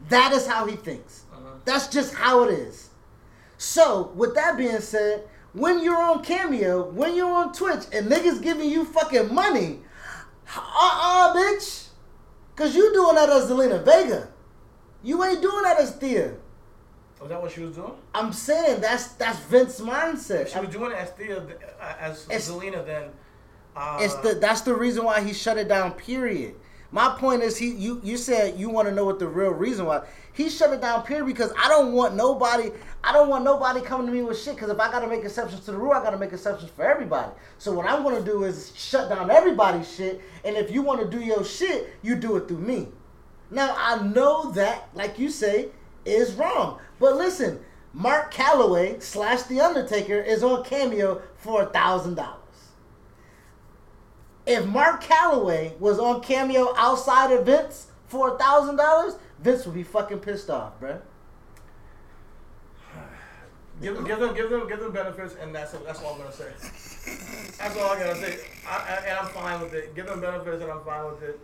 That 0.09 0.33
is 0.33 0.45
how 0.45 0.65
he 0.65 0.75
thinks. 0.75 1.23
Uh-huh. 1.31 1.55
That's 1.65 1.87
just 1.87 2.13
how 2.13 2.43
it 2.43 2.51
is. 2.51 2.82
So, 3.63 4.11
with 4.13 4.35
that 4.35 4.57
being 4.57 4.81
said, 4.81 5.23
when 5.53 5.81
you're 5.81 5.95
on 5.95 6.21
Cameo, 6.21 6.89
when 6.89 7.15
you're 7.15 7.33
on 7.33 7.53
Twitch, 7.53 7.85
and 7.93 8.11
niggas 8.11 8.41
giving 8.41 8.69
you 8.69 8.83
fucking 8.83 9.33
money, 9.33 9.79
uh-uh, 10.53 11.33
bitch. 11.33 11.87
Cause 12.57 12.75
you 12.75 12.91
doing 12.93 13.15
that 13.15 13.29
as 13.29 13.49
Zelina 13.49 13.83
Vega. 13.83 14.27
You 15.01 15.23
ain't 15.23 15.41
doing 15.41 15.63
that 15.63 15.79
as 15.79 15.95
Thea. 15.95 16.33
Was 17.21 17.29
that 17.29 17.41
what 17.41 17.53
she 17.53 17.61
was 17.61 17.75
doing? 17.75 17.93
I'm 18.13 18.33
saying 18.33 18.81
that's 18.81 19.13
that's 19.13 19.39
Vince's 19.39 19.79
mindset. 19.79 20.41
If 20.41 20.53
she 20.53 20.59
was 20.59 20.69
doing 20.69 20.91
it 20.91 20.97
as 20.97 21.11
Thea, 21.11 21.37
uh, 21.39 21.93
as 21.99 22.27
Zelina, 22.27 22.85
then 22.85 23.11
uh, 23.77 23.97
It's 24.01 24.15
the 24.15 24.35
that's 24.35 24.61
the 24.61 24.75
reason 24.75 25.05
why 25.05 25.21
he 25.23 25.33
shut 25.33 25.57
it 25.57 25.69
down. 25.69 25.93
Period. 25.93 26.55
My 26.93 27.09
point 27.17 27.41
is 27.41 27.57
he 27.57 27.71
you 27.71 27.99
you 28.03 28.17
said 28.17 28.59
you 28.59 28.69
want 28.69 28.87
to 28.87 28.93
know 28.93 29.03
what 29.03 29.17
the 29.17 29.27
real 29.27 29.49
reason 29.49 29.87
was. 29.87 30.05
He 30.33 30.47
shut 30.47 30.71
it 30.71 30.79
down. 30.79 31.01
Period. 31.01 31.25
Because 31.25 31.51
I 31.57 31.67
don't 31.67 31.91
want 31.93 32.15
nobody. 32.15 32.71
I 33.03 33.11
don't 33.11 33.29
want 33.29 33.43
nobody 33.43 33.81
coming 33.81 34.05
to 34.05 34.13
me 34.13 34.21
with 34.21 34.39
shit. 34.39 34.53
Because 34.53 34.69
if 34.69 34.79
I 34.79 34.91
gotta 34.91 35.07
make 35.07 35.23
exceptions 35.23 35.65
to 35.65 35.71
the 35.71 35.77
rule, 35.77 35.93
I 35.93 36.03
gotta 36.03 36.19
make 36.19 36.31
exceptions 36.31 36.69
for 36.69 36.85
everybody. 36.85 37.31
So 37.57 37.73
what 37.73 37.89
I'm 37.89 38.03
gonna 38.03 38.21
do 38.21 38.43
is 38.43 38.73
shut 38.75 39.09
down 39.09 39.31
everybody's 39.31 39.91
shit. 39.91 40.21
And 40.45 40.55
if 40.55 40.69
you 40.69 40.83
want 40.83 41.01
to 41.01 41.09
do 41.09 41.23
your 41.23 41.43
shit, 41.43 41.95
you 42.03 42.15
do 42.15 42.35
it 42.35 42.47
through 42.47 42.59
me. 42.59 42.89
Now 43.49 43.75
I 43.75 44.03
know 44.03 44.51
that, 44.51 44.89
like 44.93 45.17
you 45.17 45.31
say, 45.31 45.69
is 46.05 46.35
wrong. 46.35 46.79
But 46.99 47.15
listen, 47.15 47.59
Mark 47.91 48.31
Calaway 48.31 49.01
slash 49.01 49.41
The 49.43 49.61
Undertaker 49.61 50.21
is 50.21 50.43
on 50.43 50.63
Cameo 50.63 51.23
for 51.37 51.63
a 51.63 51.65
thousand 51.65 52.15
dollars. 52.15 52.42
If 54.45 54.65
Mark 54.65 55.03
Calaway 55.03 55.77
was 55.79 55.99
on 55.99 56.21
Cameo 56.21 56.73
outside 56.77 57.45
Vince 57.45 57.87
for 58.07 58.35
a 58.35 58.37
thousand 58.37 58.75
dollars, 58.75 59.15
Vince 59.39 59.65
would 59.65 59.75
be 59.75 59.83
fucking 59.83 60.19
pissed 60.19 60.49
off, 60.49 60.79
bruh. 60.79 61.01
give, 63.81 64.05
give 64.05 64.19
them, 64.19 64.35
give 64.35 64.49
them, 64.49 64.67
give 64.67 64.79
them 64.79 64.91
benefits, 64.91 65.35
and 65.41 65.55
that's 65.55 65.71
that's 65.71 66.01
all 66.01 66.13
I'm 66.13 66.19
gonna 66.19 66.31
say. 66.31 66.51
That's 67.57 67.77
all 67.77 67.91
I 67.91 67.99
gotta 67.99 68.15
say, 68.15 68.39
I, 68.67 68.75
I, 68.75 69.05
and 69.07 69.19
I'm 69.19 69.27
fine 69.27 69.61
with 69.61 69.73
it. 69.73 69.95
Give 69.95 70.05
them 70.05 70.21
benefits, 70.21 70.61
and 70.61 70.71
I'm 70.71 70.83
fine 70.83 71.05
with 71.11 71.23
it. 71.23 71.39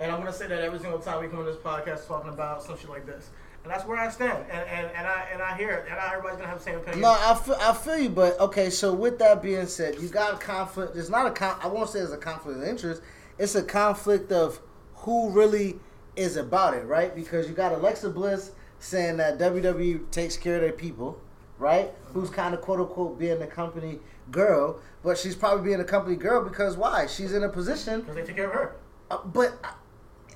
And 0.00 0.12
I'm 0.12 0.18
gonna 0.18 0.32
say 0.32 0.46
that 0.46 0.60
every 0.62 0.78
single 0.78 0.98
time 1.00 1.22
we 1.22 1.28
come 1.28 1.40
on 1.40 1.46
this 1.46 1.56
podcast 1.56 2.06
talking 2.06 2.30
about 2.30 2.62
some 2.62 2.78
shit 2.78 2.88
like 2.88 3.06
this, 3.06 3.30
and 3.68 3.76
that's 3.76 3.86
where 3.86 3.98
I 3.98 4.08
stand. 4.08 4.46
And 4.50 4.66
and, 4.66 4.90
and 4.96 5.06
I 5.06 5.28
and 5.30 5.42
I 5.42 5.54
hear 5.54 5.70
it, 5.70 5.84
and 5.88 5.96
not 5.96 6.08
everybody's 6.08 6.38
gonna 6.38 6.48
have 6.48 6.58
the 6.58 6.64
same 6.64 6.76
opinion. 6.76 7.02
No, 7.02 7.10
I 7.10 7.34
feel, 7.34 7.56
I 7.60 7.74
feel 7.74 7.98
you, 7.98 8.08
but 8.08 8.40
okay. 8.40 8.70
So 8.70 8.94
with 8.94 9.18
that 9.18 9.42
being 9.42 9.66
said, 9.66 10.00
you 10.00 10.08
got 10.08 10.34
a 10.34 10.36
conflict. 10.38 10.96
It's 10.96 11.10
not 11.10 11.26
a 11.26 11.30
con. 11.30 11.58
I 11.62 11.66
won't 11.66 11.90
say 11.90 11.98
it's 11.98 12.12
a 12.12 12.16
conflict 12.16 12.62
of 12.62 12.64
interest. 12.64 13.02
It's 13.36 13.54
a 13.54 13.62
conflict 13.62 14.32
of 14.32 14.60
who 14.94 15.28
really 15.30 15.78
is 16.16 16.36
about 16.36 16.74
it, 16.74 16.86
right? 16.86 17.14
Because 17.14 17.46
you 17.46 17.54
got 17.54 17.72
Alexa 17.72 18.08
Bliss 18.08 18.52
saying 18.78 19.18
that 19.18 19.38
WWE 19.38 20.10
takes 20.10 20.38
care 20.38 20.56
of 20.56 20.62
their 20.62 20.72
people, 20.72 21.20
right? 21.58 21.92
Who's 22.14 22.30
kind 22.30 22.54
of 22.54 22.62
quote 22.62 22.80
unquote 22.80 23.18
being 23.18 23.38
the 23.38 23.46
company 23.46 23.98
girl, 24.30 24.80
but 25.02 25.18
she's 25.18 25.36
probably 25.36 25.62
being 25.62 25.80
a 25.80 25.84
company 25.84 26.16
girl 26.16 26.42
because 26.42 26.78
why? 26.78 27.06
She's 27.06 27.34
in 27.34 27.44
a 27.44 27.50
position 27.50 28.00
because 28.00 28.16
they 28.16 28.24
take 28.24 28.36
care 28.36 28.46
of 28.46 28.54
her. 28.54 28.76
Uh, 29.10 29.18
but 29.26 29.52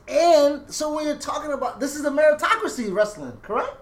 and 0.08 0.70
so 0.72 0.94
when 0.94 1.06
you're 1.06 1.16
talking 1.16 1.52
about 1.52 1.80
this 1.80 1.94
is 1.96 2.04
a 2.04 2.10
meritocracy 2.10 2.92
wrestling, 2.92 3.36
correct? 3.42 3.76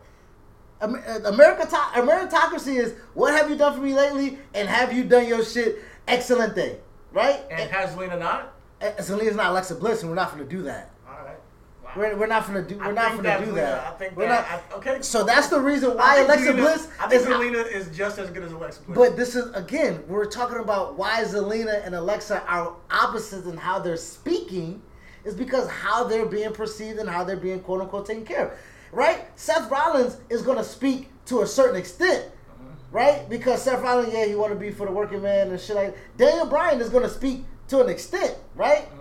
Uh, 0.81 0.89
America 1.27 1.63
a 1.95 2.01
meritocracy 2.03 2.77
is 2.79 2.95
what 3.15 3.35
have 3.35 3.51
you 3.51 3.57
done 3.57 3.75
for 3.75 3.81
me 3.81 3.95
lately, 3.95 4.39
and 4.55 4.69
have 4.69 4.93
you 4.93 5.05
done 5.05 5.27
your 5.29 5.45
shit 5.45 5.79
excelente, 6.09 6.81
right? 7.13 7.41
And 7.51 7.71
has 7.71 7.95
Lena 7.97 8.19
not? 8.19 8.55
And, 8.81 8.95
and 8.97 9.07
Zelina's 9.07 9.37
not 9.37 9.51
Alexa 9.51 9.75
Bliss, 9.75 10.01
and 10.01 10.09
we're 10.11 10.17
not 10.17 10.31
gonna 10.31 10.45
do 10.45 10.63
that. 10.63 10.91
All 11.07 11.15
right. 11.23 11.37
Wow. 11.85 11.91
We're, 11.97 12.17
we're 12.17 12.27
not 12.27 12.47
gonna 12.47 12.63
do. 12.63 12.79
We're 12.79 12.85
I 12.85 12.93
not 12.93 13.11
gonna 13.11 13.23
that 13.25 13.41
do 13.41 13.47
Lena- 13.47 13.61
that. 13.61 13.87
I 13.89 13.91
think 13.99 14.17
we're 14.17 14.29
that. 14.29 14.51
not. 14.51 14.63
I, 14.73 14.77
okay. 14.79 15.03
So 15.03 15.23
that's 15.23 15.49
the 15.49 15.61
reason 15.61 15.97
why 15.99 16.21
Alexa 16.21 16.47
Zelina- 16.53 16.57
Bliss 16.57 16.89
I 16.99 17.09
think 17.09 17.23
is 17.23 17.29
Zelina 17.29 17.71
is 17.71 17.95
just 17.95 18.19
as 18.19 18.31
good 18.31 18.43
as 18.45 18.53
Alexa 18.53 18.81
Bliss. 18.83 18.97
But 18.97 19.17
this 19.19 19.35
is 19.37 19.55
again, 19.55 20.03
we're 20.09 20.25
talking 20.25 20.59
about 20.61 20.97
why 20.97 21.23
Zelina 21.25 21.85
and 21.85 21.95
Alexa 21.95 22.43
are 22.49 22.75
opposites 22.91 23.47
in 23.47 23.59
how 23.59 23.81
they're 23.81 23.99
speaking, 23.99 24.81
is 25.25 25.35
because 25.35 25.69
how 25.69 26.05
they're 26.05 26.27
being 26.27 26.53
perceived 26.53 26.99
and 26.99 27.09
how 27.09 27.25
they're 27.25 27.37
being 27.37 27.61
quote 27.61 27.81
unquote 27.81 28.07
taken 28.07 28.25
care 28.25 28.49
of. 28.49 28.53
Right? 28.93 29.27
Seth 29.37 29.71
Rollins 29.71 30.17
is 30.29 30.43
gonna 30.43 30.65
speak 30.65 31.09
to 31.27 31.43
a 31.43 31.47
certain 31.47 31.77
extent. 31.77 32.25
Mm-hmm. 32.25 32.97
Right? 32.97 33.29
Because 33.29 33.63
Seth 33.63 33.81
Rollins, 33.83 34.13
yeah, 34.13 34.27
he 34.27 34.35
wanna 34.35 34.57
be 34.57 34.71
for 34.71 34.87
the 34.87 34.93
working 34.93 35.23
man 35.23 35.51
and 35.51 35.61
shit 35.61 35.77
like 35.77 35.97
Daniel 36.17 36.47
Bryan 36.47 36.81
is 36.81 36.89
gonna 36.91 37.09
speak 37.09 37.45
to 37.69 37.81
an 37.83 37.89
extent, 37.89 38.37
right? 38.55 38.87
Mm-hmm. 38.87 38.97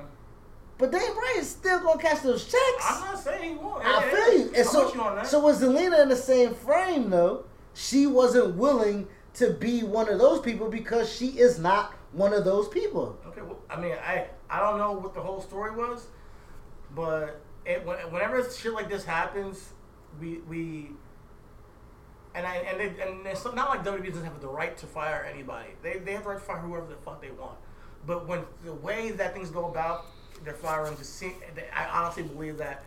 But 0.78 0.92
Daniel 0.92 1.16
is 1.36 1.50
still 1.50 1.80
gonna 1.82 2.02
catch 2.02 2.22
those 2.22 2.46
checks. 2.46 2.86
I'm 2.88 3.02
not 3.02 3.20
saying 3.20 3.50
he 3.50 3.56
won't. 3.56 3.84
I 3.86 4.02
Hey, 4.02 4.10
feel 4.10 4.26
hey, 4.26 4.38
you. 4.38 4.52
And 4.56 4.68
so, 4.68 4.94
you 4.94 4.96
that. 4.96 5.28
so 5.28 5.40
was 5.40 5.62
Zelina 5.62 6.02
in 6.02 6.10
the 6.10 6.16
same 6.16 6.54
frame 6.56 7.10
though? 7.10 7.46
She 7.74 8.08
wasn't 8.08 8.56
willing 8.56 9.08
to 9.36 9.52
be 9.52 9.84
one 9.84 10.10
of 10.10 10.20
those 10.20 10.40
people 10.40 10.70
because 10.70 11.12
she 11.14 11.28
is 11.40 11.60
not 11.60 11.94
one 12.14 12.34
of 12.34 12.46
those 12.46 12.68
people. 12.70 13.18
Okay, 13.28 13.42
well, 13.42 13.60
I 13.70 13.80
mean, 13.80 13.94
I 13.94 14.28
I 14.50 14.60
don't 14.60 14.78
know 14.78 14.94
what 14.94 15.14
the 15.14 15.22
whole 15.22 15.42
story 15.42 15.72
was, 15.76 16.08
but 16.96 17.42
it, 17.66 17.86
whenever 17.86 18.50
shit 18.50 18.74
like 18.74 18.90
this 18.90 19.06
happens, 19.06 19.70
we 20.20 20.40
we 20.50 20.90
and 22.36 22.46
I 22.46 22.56
and 22.58 22.80
they, 22.80 23.02
and 23.02 23.26
it's 23.26 23.46
not 23.46 23.70
like 23.70 23.84
WWE 23.84 24.08
doesn't 24.10 24.24
have 24.24 24.40
the 24.42 24.48
right 24.48 24.76
to 24.78 24.88
fire 24.88 25.28
anybody. 25.32 25.70
They 25.84 26.00
they 26.00 26.14
have 26.14 26.24
the 26.24 26.30
right 26.30 26.40
to 26.40 26.44
fire 26.44 26.58
whoever 26.58 26.88
the 26.88 26.96
fuck 26.96 27.22
they 27.22 27.32
want. 27.32 27.58
But 28.06 28.28
when 28.28 28.44
the 28.64 28.74
way 28.74 29.12
that 29.12 29.34
things 29.34 29.50
go 29.50 29.66
about, 29.68 30.06
they're 30.44 30.54
firing. 30.54 30.96
Just 30.98 31.16
see, 31.16 31.34
I 31.76 31.86
honestly 31.86 32.24
believe 32.24 32.58
that 32.58 32.84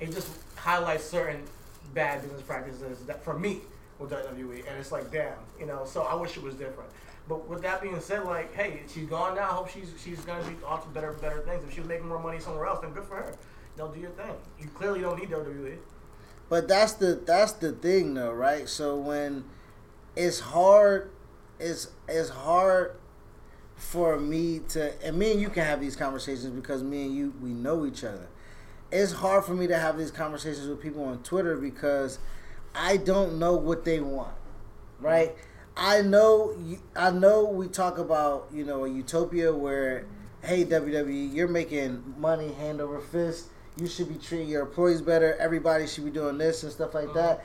it 0.00 0.12
just 0.12 0.28
highlights 0.56 1.04
certain 1.04 1.42
bad 1.94 2.22
business 2.22 2.42
practices 2.42 3.00
that 3.06 3.24
for 3.24 3.38
me 3.38 3.60
with 3.98 4.10
WWE, 4.10 4.68
and 4.68 4.78
it's 4.78 4.92
like, 4.92 5.10
damn, 5.10 5.32
you 5.58 5.66
know. 5.66 5.84
So 5.86 6.02
I 6.02 6.14
wish 6.14 6.36
it 6.36 6.42
was 6.42 6.54
different. 6.54 6.90
But 7.28 7.48
with 7.48 7.62
that 7.62 7.82
being 7.82 8.00
said, 8.00 8.24
like, 8.24 8.54
hey, 8.54 8.82
she's 8.92 9.06
gone 9.06 9.34
now. 9.34 9.42
I 9.42 9.54
hope 9.54 9.68
she's 9.68 9.92
she's 10.02 10.20
gonna 10.20 10.48
be 10.48 10.56
off 10.64 10.84
to 10.84 10.90
better 10.90 11.12
better 11.14 11.40
things. 11.40 11.64
If 11.64 11.74
she's 11.74 11.84
making 11.84 12.08
more 12.08 12.22
money 12.22 12.38
somewhere 12.38 12.66
else, 12.66 12.80
then 12.80 12.92
good 12.92 13.04
for 13.04 13.16
her. 13.16 13.34
Know, 13.76 13.88
do 13.88 14.00
your 14.00 14.10
thing. 14.10 14.32
You 14.58 14.68
clearly 14.68 15.00
don't 15.00 15.18
need 15.18 15.28
WWE. 15.28 15.76
But 16.48 16.68
that's 16.68 16.94
the 16.94 17.20
that's 17.26 17.52
the 17.52 17.72
thing 17.72 18.14
though, 18.14 18.32
right? 18.32 18.68
So 18.68 18.96
when 18.96 19.44
it's 20.14 20.40
hard, 20.40 21.10
it's 21.58 21.88
it's 22.08 22.30
hard 22.30 22.96
for 23.74 24.18
me 24.18 24.60
to 24.68 24.94
and 25.04 25.18
me 25.18 25.32
and 25.32 25.40
you 25.40 25.50
can 25.50 25.64
have 25.64 25.80
these 25.80 25.96
conversations 25.96 26.46
because 26.46 26.82
me 26.82 27.06
and 27.06 27.14
you 27.14 27.34
we 27.42 27.50
know 27.50 27.84
each 27.84 28.04
other. 28.04 28.28
It's 28.92 29.12
hard 29.12 29.44
for 29.44 29.54
me 29.54 29.66
to 29.66 29.78
have 29.78 29.98
these 29.98 30.12
conversations 30.12 30.68
with 30.68 30.80
people 30.80 31.04
on 31.04 31.22
Twitter 31.22 31.56
because 31.56 32.20
I 32.74 32.96
don't 32.98 33.38
know 33.38 33.54
what 33.56 33.84
they 33.84 34.00
want, 34.00 34.34
right? 35.00 35.34
I 35.76 36.00
know 36.00 36.56
I 36.94 37.10
know 37.10 37.44
we 37.44 37.68
talk 37.68 37.98
about 37.98 38.48
you 38.52 38.64
know 38.64 38.84
a 38.84 38.90
utopia 38.90 39.54
where 39.54 40.06
hey 40.42 40.64
WWE 40.64 41.34
you're 41.34 41.48
making 41.48 42.14
money 42.18 42.52
hand 42.54 42.80
over 42.80 43.00
fist. 43.00 43.48
You 43.76 43.86
should 43.86 44.08
be 44.08 44.14
treating 44.14 44.48
your 44.48 44.62
employees 44.62 45.02
better. 45.02 45.34
Everybody 45.34 45.86
should 45.86 46.06
be 46.06 46.10
doing 46.10 46.38
this 46.38 46.62
and 46.62 46.72
stuff 46.72 46.94
like 46.94 47.08
mm-hmm. 47.08 47.18
that. 47.18 47.44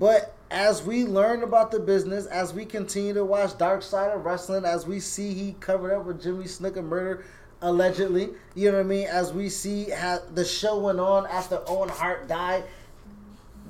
But 0.00 0.34
as 0.50 0.82
we 0.82 1.04
learn 1.04 1.44
about 1.44 1.70
the 1.70 1.78
business 1.78 2.26
as 2.26 2.52
we 2.52 2.64
continue 2.64 3.14
to 3.14 3.24
watch 3.24 3.56
Dark 3.56 3.82
Side 3.82 4.10
of 4.10 4.24
Wrestling 4.24 4.64
as 4.64 4.84
we 4.84 4.98
see 4.98 5.32
he 5.32 5.52
covered 5.60 5.94
up 5.94 6.06
with 6.06 6.20
Jimmy 6.20 6.44
Snuka 6.44 6.82
murder 6.82 7.24
allegedly 7.62 8.30
you 8.56 8.70
know 8.70 8.78
what 8.78 8.86
I 8.86 8.88
mean? 8.88 9.06
As 9.06 9.32
we 9.32 9.48
see 9.48 9.90
how 9.90 10.18
the 10.34 10.44
show 10.44 10.78
went 10.78 10.98
on 10.98 11.26
after 11.26 11.62
Owen 11.68 11.88
Hart 11.88 12.26
died 12.26 12.64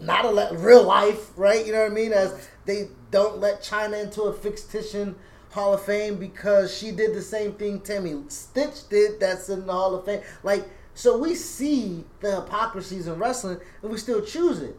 not 0.00 0.24
a 0.24 0.30
le- 0.30 0.56
real 0.56 0.82
life, 0.82 1.30
right? 1.36 1.64
You 1.64 1.72
know 1.72 1.82
what 1.82 1.92
I 1.92 1.94
mean? 1.94 2.12
As 2.12 2.48
they 2.64 2.88
don't 3.10 3.38
let 3.38 3.62
Chyna 3.62 4.02
into 4.02 4.22
a 4.22 4.32
fictitious 4.32 5.14
Hall 5.50 5.74
of 5.74 5.82
Fame 5.82 6.16
because 6.16 6.76
she 6.76 6.92
did 6.92 7.14
the 7.14 7.22
same 7.22 7.52
thing 7.54 7.80
Tammy 7.80 8.12
Sytch 8.28 8.88
did. 8.88 9.18
That's 9.18 9.48
in 9.48 9.66
the 9.66 9.72
Hall 9.72 9.94
of 9.94 10.04
Fame. 10.04 10.20
Like, 10.42 10.68
so 10.94 11.18
we 11.18 11.34
see 11.34 12.04
the 12.20 12.42
hypocrisies 12.42 13.06
in 13.06 13.18
wrestling, 13.18 13.58
and 13.82 13.90
we 13.90 13.98
still 13.98 14.22
choose 14.22 14.60
it. 14.60 14.76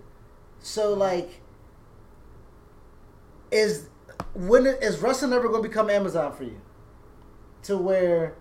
So, 0.60 0.94
like, 0.94 1.42
is 3.52 3.90
when 4.34 4.66
is 4.66 5.00
wrestling 5.00 5.34
ever 5.34 5.50
going 5.50 5.62
to 5.62 5.68
become 5.68 5.90
Amazon 5.90 6.34
for 6.34 6.44
you? 6.44 6.62
To 7.64 7.78
where 7.78 8.36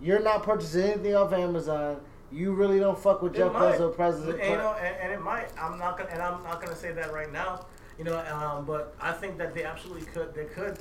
you're 0.00 0.22
not 0.22 0.42
purchasing 0.42 0.82
anything 0.82 1.14
off 1.14 1.32
Amazon. 1.32 2.00
You 2.32 2.52
really 2.52 2.80
don't 2.80 2.98
fuck 2.98 3.22
with 3.22 3.34
Jeff 3.34 3.50
It 3.50 3.52
might. 3.52 3.78
Bezos, 3.78 3.94
president. 3.94 4.40
And, 4.40 4.50
you 4.50 4.56
know, 4.56 4.74
and, 4.74 4.96
and 4.96 5.12
it 5.12 5.22
might. 5.22 5.48
I'm 5.58 5.78
not 5.78 5.96
gonna, 5.96 6.10
and 6.10 6.20
I'm 6.20 6.42
not 6.42 6.60
gonna 6.60 6.74
say 6.74 6.92
that 6.92 7.12
right 7.12 7.32
now. 7.32 7.66
You 7.98 8.04
know, 8.04 8.18
um, 8.26 8.64
but 8.66 8.94
I 9.00 9.12
think 9.12 9.38
that 9.38 9.54
they 9.54 9.64
absolutely 9.64 10.06
could. 10.06 10.34
They 10.34 10.44
could. 10.44 10.78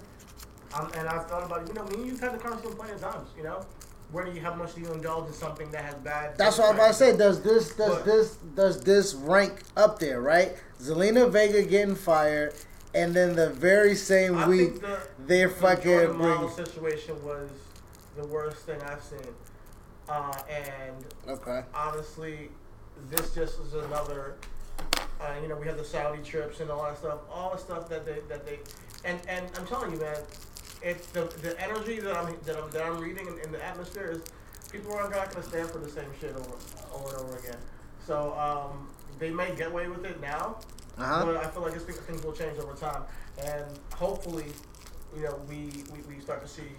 Um, 0.73 0.91
and 0.97 1.07
I've 1.07 1.27
thought 1.27 1.43
about 1.45 1.61
it. 1.61 1.69
You 1.69 1.73
know, 1.75 1.85
me 1.85 1.95
and 1.95 2.07
you've 2.07 2.19
had 2.19 2.33
the 2.33 2.37
conversation 2.37 2.75
plenty 2.75 2.93
of 2.93 3.01
times. 3.01 3.29
You 3.37 3.43
know, 3.43 3.65
where 4.11 4.25
do 4.25 4.31
you, 4.31 4.41
how 4.41 4.53
much 4.53 4.75
do 4.75 4.81
you 4.81 4.91
indulge 4.91 5.27
in 5.27 5.33
something 5.33 5.71
that 5.71 5.83
has 5.85 5.95
bad? 5.95 6.37
That's 6.37 6.57
what 6.57 6.69
I'm 6.69 6.75
about 6.75 6.87
to 6.89 6.93
say. 6.93 7.15
Does 7.15 7.41
this 7.41 7.73
does 7.75 7.95
But- 7.95 8.05
this 8.05 8.35
does 8.55 8.81
this 8.83 9.13
rank 9.13 9.61
up 9.77 9.99
there, 9.99 10.19
right? 10.21 10.55
Zelina 10.81 11.29
Vega 11.31 11.63
getting 11.63 11.95
fired, 11.95 12.53
and 12.93 13.13
then 13.13 13.35
the 13.35 13.49
very 13.51 13.95
same 13.95 14.37
I 14.37 14.47
week 14.49 14.81
the, 14.81 14.99
they're 15.19 15.47
the 15.47 15.53
fucking. 15.55 16.17
Miles 16.17 16.55
situation 16.55 17.23
was 17.23 17.49
the 18.17 18.27
worst 18.27 18.57
thing 18.65 18.81
I've 18.83 19.03
seen. 19.03 19.19
Uh, 20.09 20.33
and 20.49 21.05
Okay. 21.29 21.63
honestly, 21.73 22.49
this 23.09 23.33
just 23.33 23.59
is 23.61 23.73
another. 23.73 24.35
Uh, 25.21 25.33
you 25.41 25.47
know, 25.47 25.55
we 25.55 25.65
have 25.67 25.77
the 25.77 25.83
Saudi 25.83 26.21
trips 26.21 26.59
and 26.59 26.69
all 26.69 26.83
that 26.83 26.97
stuff, 26.97 27.19
all 27.31 27.51
the 27.51 27.57
stuff 27.57 27.89
that 27.89 28.05
they 28.05 28.19
that 28.29 28.45
they, 28.45 28.59
and 29.03 29.19
and 29.27 29.45
I'm 29.57 29.65
telling 29.65 29.91
you, 29.91 29.99
man, 29.99 30.17
it's 30.83 31.07
the 31.07 31.23
the 31.41 31.59
energy 31.61 31.99
that 31.99 32.15
I'm 32.15 32.35
that 32.45 32.57
I'm, 32.61 32.69
that 32.71 32.83
I'm 32.83 32.99
reading 32.99 33.27
in, 33.27 33.39
in 33.39 33.51
the 33.51 33.63
atmosphere 33.63 34.11
is 34.11 34.21
people 34.71 34.93
are 34.93 35.09
not 35.09 35.31
going 35.31 35.41
to 35.43 35.49
stand 35.49 35.69
for 35.69 35.79
the 35.79 35.89
same 35.89 36.09
shit 36.19 36.35
over 36.35 36.55
over 36.93 37.09
and 37.15 37.17
over 37.25 37.37
again. 37.37 37.57
So 38.05 38.33
um, 38.37 38.89
they 39.17 39.31
may 39.31 39.55
get 39.55 39.67
away 39.69 39.87
with 39.87 40.05
it 40.05 40.19
now, 40.21 40.57
Uh-huh. 40.97 41.25
but 41.25 41.37
I 41.37 41.47
feel 41.47 41.63
like 41.63 41.73
this 41.73 41.83
things 41.83 42.23
will 42.23 42.33
change 42.33 42.59
over 42.59 42.73
time, 42.73 43.01
and 43.43 43.65
hopefully, 43.95 44.45
you 45.15 45.23
know, 45.23 45.39
we, 45.49 45.83
we, 45.91 46.15
we 46.15 46.21
start 46.21 46.41
to 46.43 46.47
see 46.47 46.69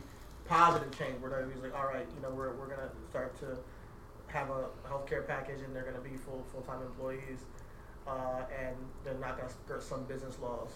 positive 0.46 0.96
change 0.96 1.20
where 1.20 1.30
WWE's 1.32 1.62
like, 1.64 1.74
all 1.74 1.87
right, 1.87 2.06
you 2.14 2.22
know, 2.22 2.30
we're, 2.30 2.52
we're 2.54 2.68
gonna 2.68 2.90
start 3.11 3.37
to 3.40 3.59
have 4.28 4.50
a 4.50 4.66
healthcare 4.88 5.26
package, 5.26 5.61
and 5.64 5.74
they're 5.74 5.82
gonna 5.90 5.98
be 6.04 6.16
full 6.16 6.44
full 6.52 6.61
time 6.62 6.80
employees, 6.82 7.40
uh, 8.09 8.42
and 8.59 8.77
they're 9.05 9.14
not 9.14 9.37
gonna 9.37 9.51
skirt 9.51 9.83
some 9.83 10.05
business 10.05 10.38
laws. 10.40 10.71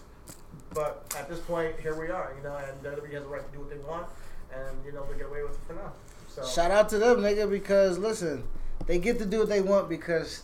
But 0.73 1.11
at 1.17 1.29
this 1.29 1.39
point, 1.39 1.79
here 1.79 1.99
we 1.99 2.09
are, 2.09 2.33
you 2.37 2.43
know, 2.43 2.55
and 2.55 2.81
WWE 2.83 3.13
has 3.13 3.23
a 3.23 3.27
right 3.27 3.45
to 3.45 3.51
do 3.57 3.59
what 3.63 3.69
they 3.69 3.77
want, 3.85 4.07
and 4.53 4.77
you 4.85 4.91
know 4.91 5.05
they 5.11 5.17
get 5.17 5.27
away 5.27 5.43
with 5.43 5.53
it 5.53 5.59
for 5.67 5.73
now. 5.73 5.91
So 6.27 6.45
Shout 6.45 6.71
out 6.71 6.87
to 6.89 6.97
them, 6.97 7.19
nigga, 7.19 7.49
because 7.49 7.97
listen, 7.97 8.43
they 8.87 8.99
get 8.99 9.19
to 9.19 9.25
do 9.25 9.39
what 9.39 9.49
they 9.49 9.61
want 9.61 9.89
because 9.89 10.43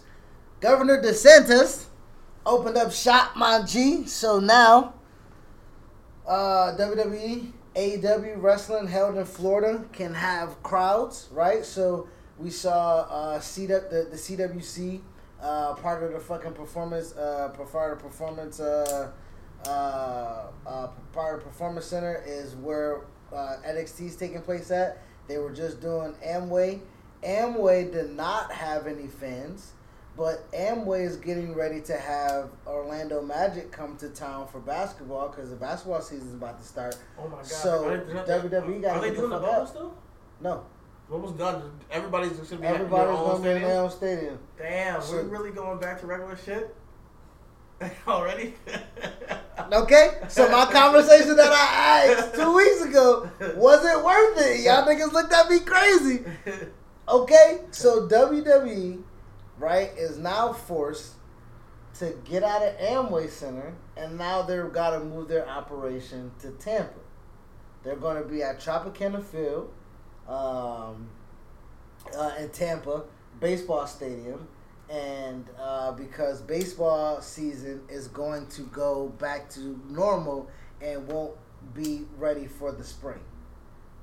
Governor 0.60 1.02
DeSantis 1.02 1.86
opened 2.46 2.78
up 2.78 2.92
shop, 2.92 3.36
my 3.36 3.62
G. 3.64 4.06
So 4.06 4.40
now, 4.40 4.96
uh, 6.28 6.76
WWE, 6.78 7.52
AEW 7.76 8.42
wrestling 8.42 8.88
held 8.88 9.18
in 9.18 9.26
Florida 9.26 9.86
can 9.94 10.14
have 10.14 10.62
crowds, 10.64 11.30
right? 11.32 11.64
So 11.64 12.10
we 12.38 12.50
saw 12.50 13.02
uh, 13.02 13.40
CW, 13.40 13.90
the, 13.90 14.08
the 14.10 14.18
CWC 14.18 15.02
uh, 15.42 15.74
part 15.76 16.04
of 16.04 16.12
the 16.14 16.20
fucking 16.20 16.54
performance, 16.54 17.16
uh, 17.16 17.50
part 17.72 17.94
of 17.94 18.00
the 18.00 18.04
performance, 18.04 18.60
uh, 18.60 19.12
uh, 19.66 19.70
uh, 20.66 20.88
part 21.14 21.36
of 21.36 21.44
the 21.44 21.50
performance 21.50 21.86
center 21.86 22.24
is 22.26 22.56
where 22.56 23.02
uh, 23.34 23.56
NXT 23.68 24.08
is 24.08 24.16
taking 24.16 24.42
place 24.42 24.72
at. 24.72 25.02
They 25.28 25.38
were 25.38 25.52
just 25.52 25.82
doing 25.82 26.14
Amway. 26.26 26.80
Amway 27.24 27.92
did 27.92 28.12
not 28.16 28.52
have 28.52 28.88
any 28.88 29.08
fans, 29.08 29.74
but 30.16 30.50
Amway 30.54 31.06
is 31.06 31.18
getting 31.18 31.54
ready 31.54 31.82
to 31.82 31.98
have 31.98 32.50
Orlando 32.66 33.22
Magic 33.22 33.72
come 33.72 33.98
to 33.98 34.10
town 34.10 34.48
for 34.48 34.60
basketball 34.60 35.30
because 35.30 35.50
the 35.50 35.56
basketball 35.56 36.02
season 36.02 36.28
is 36.30 36.34
about 36.36 36.60
to 36.60 36.66
start. 36.66 36.96
oh 37.20 37.28
my 37.28 37.38
god, 37.38 37.46
So, 37.46 37.84
WWE 37.84 38.64
they 38.66 38.80
get 38.82 39.02
the 39.02 39.10
doing 39.10 39.30
the 39.32 39.40
fuck 39.42 39.50
out. 39.54 39.70
still? 39.70 39.98
No, 40.40 40.66
Bubble's 41.10 41.34
done. 41.34 41.72
Everybody's 41.90 42.38
just 42.38 42.50
gonna 42.50 42.62
be 42.62 42.68
at 42.68 42.76
everybody's 42.76 43.08
their 43.08 43.16
own 43.16 43.42
going 43.42 43.44
to 43.44 43.44
be 43.44 43.50
in 43.50 43.56
stadium? 43.56 43.70
their 43.70 43.82
own 43.84 43.92
stadium. 43.92 44.40
Damn, 44.58 45.02
So- 45.02 45.14
we're 45.14 45.24
really 45.24 45.52
going 45.52 45.80
back 45.80 46.00
to 46.02 46.08
regular 46.08 46.36
shit 46.38 46.76
already. 48.08 48.56
Okay, 49.74 50.20
so 50.30 50.50
my 50.50 50.66
conversation 50.72 51.36
that 51.36 51.52
I 51.52 52.14
asked 52.14 52.36
two 52.36 52.56
weeks 52.56 52.82
ago 52.84 53.30
was 53.58 53.84
it 53.84 54.02
worth 54.06 54.40
it? 54.40 54.62
Y'all 54.62 54.86
niggas 54.88 55.12
looked 55.12 55.34
at 55.34 55.50
me 55.50 55.60
crazy. 55.60 56.24
Okay, 57.10 57.62
so 57.72 58.08
WWE, 58.08 59.02
right, 59.58 59.92
is 59.98 60.18
now 60.20 60.54
forced 60.54 61.16
to 61.96 62.18
get 62.24 62.44
out 62.44 62.62
of 62.62 62.78
Amway 62.78 63.30
Center, 63.30 63.74
and 63.98 64.18
now 64.18 64.42
they've 64.44 64.72
got 64.72 64.92
to 64.92 65.00
move 65.02 65.28
their 65.28 65.46
operation 65.50 66.32
to 66.40 66.52
Tampa. 66.52 66.94
They're 67.84 67.96
going 67.98 68.22
to 68.24 68.30
be 68.30 68.44
at 68.44 68.60
Tropicana 68.62 69.22
Field 69.22 69.74
um, 70.28 71.08
uh, 72.18 72.32
in 72.40 72.50
Tampa, 72.50 73.04
baseball 73.40 73.88
stadium, 73.88 74.48
and 74.90 75.46
uh, 75.60 75.92
because 75.92 76.42
baseball 76.42 77.22
season 77.22 77.82
is 77.90 78.08
going 78.08 78.48
to 78.48 78.62
go 78.64 79.10
back 79.20 79.50
to 79.52 79.80
normal 79.90 80.50
and 80.82 81.08
won't 81.08 81.36
be 81.74 82.04
ready 82.18 82.48
for 82.48 82.72
the 82.72 82.84
spring. 82.84 83.20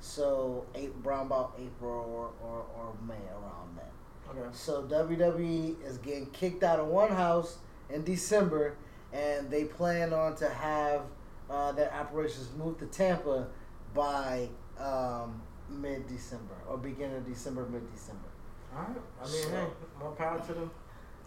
So, 0.00 0.66
eight, 0.74 0.92
around 1.02 1.26
about 1.26 1.58
April 1.58 1.90
or, 1.90 2.30
or, 2.46 2.66
or 2.76 2.94
May, 3.06 3.14
around 3.14 3.76
then. 3.76 4.38
okay. 4.42 4.50
So 4.52 4.82
WWE 4.82 5.82
is 5.82 5.96
getting 5.98 6.26
kicked 6.26 6.62
out 6.62 6.78
of 6.78 6.88
one 6.88 7.10
house 7.10 7.58
in 7.88 8.04
December, 8.04 8.76
and 9.14 9.50
they 9.50 9.64
plan 9.64 10.12
on 10.12 10.36
to 10.36 10.48
have 10.48 11.02
uh, 11.48 11.72
their 11.72 11.92
operations 11.94 12.50
moved 12.58 12.80
to 12.80 12.86
Tampa 12.86 13.46
by 13.94 14.48
um, 14.78 15.40
mid 15.68 16.06
December 16.08 16.54
or 16.68 16.76
beginning 16.78 17.16
of 17.16 17.26
December, 17.26 17.66
mid 17.66 17.90
December. 17.92 18.28
All 18.74 18.82
right. 18.82 18.88
I 19.22 19.24
mean, 19.24 19.42
So- 19.42 19.48
hey, 19.50 19.66
more 19.98 20.12
power 20.12 20.40
to 20.40 20.52
them, 20.54 20.70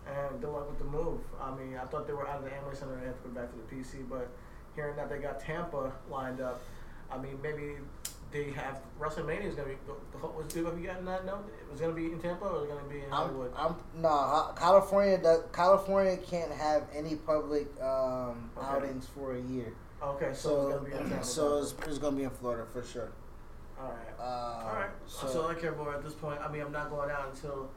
and 0.06 0.42
good 0.42 0.50
luck 0.52 0.68
with 0.70 0.80
the 0.80 0.86
move. 0.86 1.22
I 1.42 1.54
mean, 1.56 1.78
I 1.78 1.86
thought 1.86 2.08
they 2.08 2.14
were 2.14 2.28
out 2.28 2.40
of 2.40 2.44
the 2.44 2.50
Amway 2.52 2.76
Center 2.76 2.94
and 2.94 3.06
had 3.08 3.22
to 3.24 3.30
go 3.30 3.34
back 3.42 3.50
to 3.52 3.58
the 3.58 3.64
PC, 3.76 4.04
but 4.10 4.28
hearing 4.76 4.96
that 4.98 5.10
they 5.10 5.18
got 5.20 5.40
Tampa 5.40 5.92
lined 6.10 6.42
up, 6.42 6.62
I 7.10 7.18
mean, 7.18 7.40
maybe 7.42 7.78
they 8.32 8.52
have 8.52 8.82
WrestleMania 9.00 9.46
is 9.46 9.56
gonna 9.56 9.70
be. 9.70 9.78
The, 9.86 10.28
was 10.28 10.54
have 10.54 10.78
you 10.80 10.88
gotten 10.88 11.06
that 11.06 11.26
note? 11.26 11.46
It 11.62 11.72
was 11.72 11.80
gonna 11.80 11.94
be 11.94 12.12
in 12.12 12.20
Tampa 12.20 12.46
or 12.46 12.54
was 12.54 12.64
it 12.64 12.68
gonna 12.70 12.90
be 12.90 12.98
in 13.00 13.06
I'm, 13.06 13.12
Hollywood? 13.12 13.54
I'm 13.56 13.76
no 13.96 14.10
nah, 14.10 14.52
California. 14.54 15.18
Does, 15.18 15.44
California 15.54 16.18
can't 16.18 16.52
have 16.52 16.84
any 16.94 17.16
public 17.16 17.68
um, 17.82 18.50
Okay. 18.58 18.68
outings 18.68 19.08
for 19.08 19.36
a 19.36 19.40
year. 19.40 19.74
okay, 20.04 20.26
so, 20.26 20.30
it's 20.32 20.42
So, 20.42 20.70
gonna 20.70 20.82
be 20.82 20.92
in 20.92 21.10
Tampa. 21.10 21.24
so 21.24 21.58
it's, 21.60 21.74
it's 21.88 21.98
gonna 21.98 22.18
be 22.18 22.24
in 22.24 22.30
Florida 22.30 22.66
for 22.72 22.84
sure. 22.84 23.10
All 23.80 23.90
right. 23.90 24.20
Uh, 24.20 24.64
All 24.68 24.74
right. 24.76 24.90
So, 25.08 25.28
So, 25.28 25.48
I 25.48 25.54
care 25.54 25.76
more 25.76 25.94
at 25.94 26.04
this 26.04 26.14
point. 26.14 26.40
I 26.42 26.52
mean, 26.52 26.62
I'm 26.62 26.72
not 26.72 26.90
going 26.90 27.12
out 27.12 27.30
until 27.34 27.70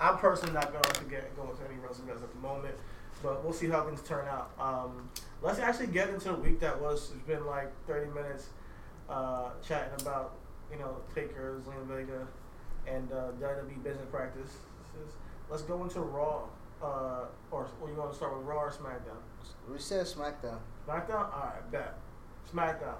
I'm 0.00 0.18
personally 0.18 0.52
not 0.54 0.72
going 0.72 0.82
to 0.82 1.04
get 1.04 1.34
going 1.36 1.56
to 1.56 1.64
any 1.70 1.78
wrestling 1.80 2.08
events 2.08 2.24
at 2.24 2.32
the 2.32 2.40
moment, 2.40 2.74
but 3.22 3.44
we'll 3.44 3.52
see 3.52 3.68
how 3.68 3.84
things 3.84 4.02
turn 4.02 4.26
out. 4.28 4.50
Um, 4.58 5.08
let's 5.42 5.58
actually 5.60 5.86
get 5.88 6.08
into 6.10 6.28
the 6.28 6.34
week 6.34 6.58
that 6.60 6.80
was. 6.80 7.12
It's 7.14 7.26
been 7.26 7.46
like 7.46 7.70
30 7.86 8.10
minutes 8.12 8.48
uh, 9.08 9.50
chatting 9.66 10.00
about 10.00 10.34
you 10.72 10.78
know 10.78 10.96
Taker, 11.14 11.60
Zelina 11.64 11.86
Vega, 11.86 12.26
and 12.86 13.10
uh, 13.12 13.30
WWE 13.40 13.82
business 13.84 14.06
practices. 14.10 14.50
Let's 15.48 15.62
go 15.62 15.82
into 15.84 16.00
Raw. 16.00 16.44
uh, 16.82 17.26
or, 17.50 17.68
or 17.80 17.88
you 17.88 17.94
want 17.94 18.10
to 18.10 18.16
start 18.16 18.36
with 18.36 18.46
Raw 18.46 18.62
or 18.62 18.70
SmackDown? 18.72 19.20
We 19.70 19.78
said 19.78 20.06
SmackDown. 20.06 20.58
SmackDown. 20.88 21.32
All 21.32 21.52
right, 21.54 21.70
bet. 21.70 21.94
SmackDown. 22.52 22.96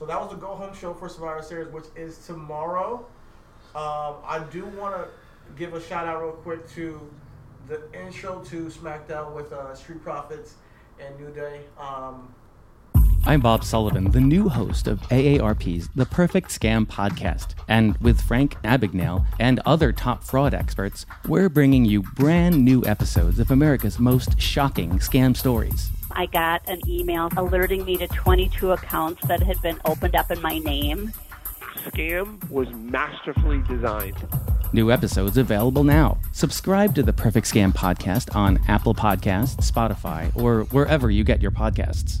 So 0.00 0.06
that 0.06 0.18
was 0.18 0.30
the 0.30 0.36
go 0.36 0.54
home 0.54 0.74
show 0.74 0.94
for 0.94 1.10
Survivor 1.10 1.42
Series, 1.42 1.70
which 1.74 1.84
is 1.94 2.26
tomorrow. 2.26 3.06
Um, 3.74 4.14
I 4.24 4.42
do 4.50 4.64
want 4.64 4.96
to 4.96 5.08
give 5.58 5.74
a 5.74 5.80
shout 5.80 6.06
out 6.06 6.22
real 6.22 6.32
quick 6.32 6.66
to 6.70 6.98
the 7.68 7.82
intro 7.92 8.42
to 8.44 8.64
SmackDown 8.68 9.34
with 9.34 9.52
uh, 9.52 9.74
Street 9.74 10.02
Profits 10.02 10.54
and 10.98 11.20
New 11.20 11.30
Day. 11.34 11.60
Um, 11.78 12.34
I'm 13.26 13.42
Bob 13.42 13.62
Sullivan, 13.62 14.10
the 14.10 14.22
new 14.22 14.48
host 14.48 14.86
of 14.88 15.00
AARP's 15.10 15.90
The 15.94 16.06
Perfect 16.06 16.48
Scam 16.48 16.86
podcast. 16.86 17.48
And 17.68 17.98
with 17.98 18.22
Frank 18.22 18.54
Abagnale 18.62 19.26
and 19.38 19.60
other 19.66 19.92
top 19.92 20.24
fraud 20.24 20.54
experts, 20.54 21.04
we're 21.28 21.50
bringing 21.50 21.84
you 21.84 22.00
brand 22.00 22.64
new 22.64 22.82
episodes 22.86 23.38
of 23.38 23.50
America's 23.50 23.98
most 23.98 24.40
shocking 24.40 24.92
scam 24.92 25.36
stories. 25.36 25.90
I 26.12 26.26
got 26.26 26.68
an 26.68 26.80
email 26.88 27.28
alerting 27.36 27.84
me 27.84 27.96
to 27.98 28.08
22 28.08 28.72
accounts 28.72 29.26
that 29.26 29.42
had 29.42 29.60
been 29.62 29.80
opened 29.84 30.16
up 30.16 30.30
in 30.30 30.40
my 30.40 30.58
name. 30.58 31.12
Scam 31.84 32.48
was 32.50 32.68
masterfully 32.70 33.62
designed. 33.68 34.16
New 34.72 34.92
episodes 34.92 35.36
available 35.36 35.82
now. 35.82 36.18
Subscribe 36.32 36.94
to 36.94 37.02
the 37.02 37.12
Perfect 37.12 37.46
Scam 37.46 37.72
podcast 37.72 38.34
on 38.36 38.60
Apple 38.68 38.94
Podcasts, 38.94 39.68
Spotify, 39.68 40.30
or 40.36 40.62
wherever 40.64 41.10
you 41.10 41.24
get 41.24 41.42
your 41.42 41.50
podcasts. 41.50 42.20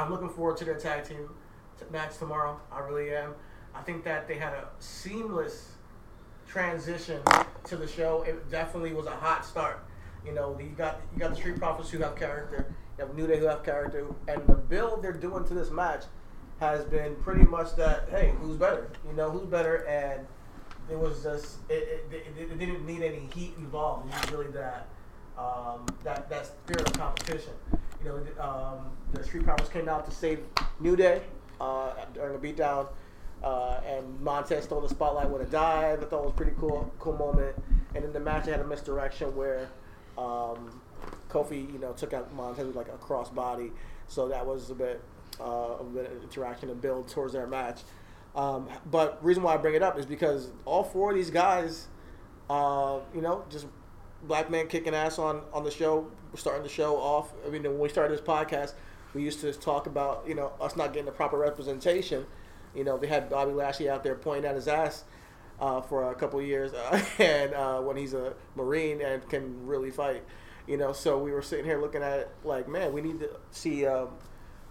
I'm 0.00 0.10
looking 0.10 0.30
forward 0.30 0.56
to 0.58 0.64
their 0.64 0.78
tag 0.78 1.04
team 1.04 1.28
match 1.92 2.16
tomorrow. 2.16 2.58
I 2.72 2.80
really 2.80 3.14
am. 3.14 3.34
I 3.74 3.82
think 3.82 4.02
that 4.04 4.26
they 4.26 4.36
had 4.36 4.54
a 4.54 4.68
seamless 4.78 5.72
transition 6.48 7.20
to 7.64 7.76
the 7.76 7.86
show. 7.86 8.22
It 8.22 8.50
definitely 8.50 8.94
was 8.94 9.06
a 9.06 9.10
hot 9.10 9.44
start. 9.44 9.84
You 10.24 10.32
know, 10.32 10.58
you 10.58 10.70
got 10.70 11.02
you 11.12 11.18
got 11.18 11.30
the 11.30 11.36
Street 11.36 11.58
Profits 11.58 11.90
who 11.90 11.98
have 11.98 12.16
character, 12.16 12.74
you 12.98 13.04
have 13.04 13.14
New 13.14 13.26
Day 13.26 13.38
who 13.38 13.46
have 13.46 13.62
character, 13.62 14.06
and 14.26 14.46
the 14.46 14.54
build 14.54 15.02
they're 15.02 15.12
doing 15.12 15.44
to 15.44 15.54
this 15.54 15.70
match 15.70 16.04
has 16.60 16.84
been 16.84 17.14
pretty 17.16 17.44
much 17.44 17.76
that. 17.76 18.08
Hey, 18.10 18.32
who's 18.40 18.56
better? 18.56 18.90
You 19.06 19.14
know, 19.14 19.30
who's 19.30 19.46
better? 19.46 19.86
And 19.86 20.26
it 20.90 20.98
was 20.98 21.22
just 21.22 21.58
it, 21.68 22.06
it, 22.10 22.24
it, 22.38 22.52
it 22.52 22.58
didn't 22.58 22.86
need 22.86 23.02
any 23.02 23.28
heat 23.34 23.54
involved. 23.58 24.08
It 24.08 24.20
was 24.20 24.32
really 24.32 24.52
that 24.52 24.88
um, 25.38 25.84
that 26.04 26.30
that 26.30 26.46
spirit 26.46 26.88
of 26.88 26.92
competition. 26.94 27.52
You 28.02 28.08
know, 28.08 28.42
um, 28.42 28.78
the 29.12 29.22
Street 29.22 29.44
Profits 29.44 29.68
came 29.68 29.88
out 29.88 30.06
to 30.06 30.10
save 30.10 30.40
New 30.78 30.96
Day 30.96 31.22
uh, 31.60 31.92
during 32.14 32.40
the 32.40 32.52
beatdown, 32.52 32.88
uh, 33.42 33.80
and 33.86 34.20
Montez 34.20 34.64
stole 34.64 34.80
the 34.80 34.88
spotlight 34.88 35.28
with 35.28 35.42
a 35.42 35.50
dive. 35.50 36.02
I 36.02 36.06
thought 36.06 36.20
it 36.20 36.24
was 36.24 36.32
a 36.32 36.36
pretty 36.36 36.54
cool, 36.58 36.92
cool 36.98 37.16
moment. 37.16 37.56
And 37.94 38.04
then 38.04 38.12
the 38.12 38.20
match, 38.20 38.46
had 38.46 38.60
a 38.60 38.66
misdirection 38.66 39.34
where 39.36 39.68
um, 40.16 40.80
Kofi, 41.28 41.70
you 41.72 41.78
know, 41.78 41.92
took 41.92 42.12
out 42.12 42.32
Montez 42.34 42.66
with 42.66 42.76
like 42.76 42.88
a 42.88 42.96
crossbody. 42.98 43.70
So 44.08 44.28
that 44.28 44.46
was 44.46 44.70
a 44.70 44.74
bit 44.74 45.02
uh, 45.38 45.74
of 45.74 45.86
a 45.86 45.90
bit 45.90 46.06
of 46.10 46.22
interaction 46.22 46.68
to 46.68 46.74
build 46.74 47.08
towards 47.08 47.32
their 47.32 47.46
match. 47.46 47.82
Um, 48.34 48.68
but 48.90 49.22
reason 49.24 49.42
why 49.42 49.54
I 49.54 49.56
bring 49.56 49.74
it 49.74 49.82
up 49.82 49.98
is 49.98 50.06
because 50.06 50.50
all 50.64 50.84
four 50.84 51.10
of 51.10 51.16
these 51.16 51.30
guys, 51.30 51.88
uh, 52.48 53.00
you 53.14 53.20
know, 53.20 53.44
just 53.50 53.66
black 54.22 54.50
man 54.50 54.68
kicking 54.68 54.94
ass 54.94 55.18
on 55.18 55.42
on 55.52 55.64
the 55.64 55.70
show, 55.70 56.10
starting 56.36 56.62
the 56.62 56.68
show 56.68 56.96
off. 56.96 57.32
I 57.46 57.50
mean, 57.50 57.62
when 57.62 57.78
we 57.78 57.88
started 57.88 58.16
this 58.16 58.24
podcast, 58.24 58.74
we 59.14 59.22
used 59.22 59.40
to 59.40 59.52
talk 59.52 59.86
about 59.86 60.24
you 60.26 60.34
know 60.34 60.52
us 60.60 60.76
not 60.76 60.92
getting 60.92 61.06
the 61.06 61.12
proper 61.12 61.38
representation. 61.38 62.26
You 62.74 62.84
know, 62.84 62.98
they 62.98 63.08
had 63.08 63.28
Bobby 63.28 63.52
Lashley 63.52 63.88
out 63.88 64.04
there 64.04 64.14
pointing 64.14 64.48
at 64.48 64.54
his 64.54 64.68
ass 64.68 65.04
uh, 65.60 65.80
for 65.80 66.10
a 66.10 66.14
couple 66.14 66.40
years, 66.40 66.72
uh, 66.72 67.02
and 67.18 67.54
uh, 67.54 67.80
when 67.80 67.96
he's 67.96 68.14
a 68.14 68.34
Marine 68.56 69.00
and 69.00 69.28
can 69.28 69.66
really 69.66 69.90
fight. 69.90 70.22
You 70.66 70.76
know, 70.76 70.92
so 70.92 71.18
we 71.18 71.32
were 71.32 71.42
sitting 71.42 71.64
here 71.64 71.80
looking 71.80 72.02
at 72.02 72.20
it 72.20 72.30
like, 72.44 72.68
man, 72.68 72.92
we 72.92 73.00
need 73.00 73.18
to 73.20 73.30
see 73.50 73.86
um, 73.86 74.10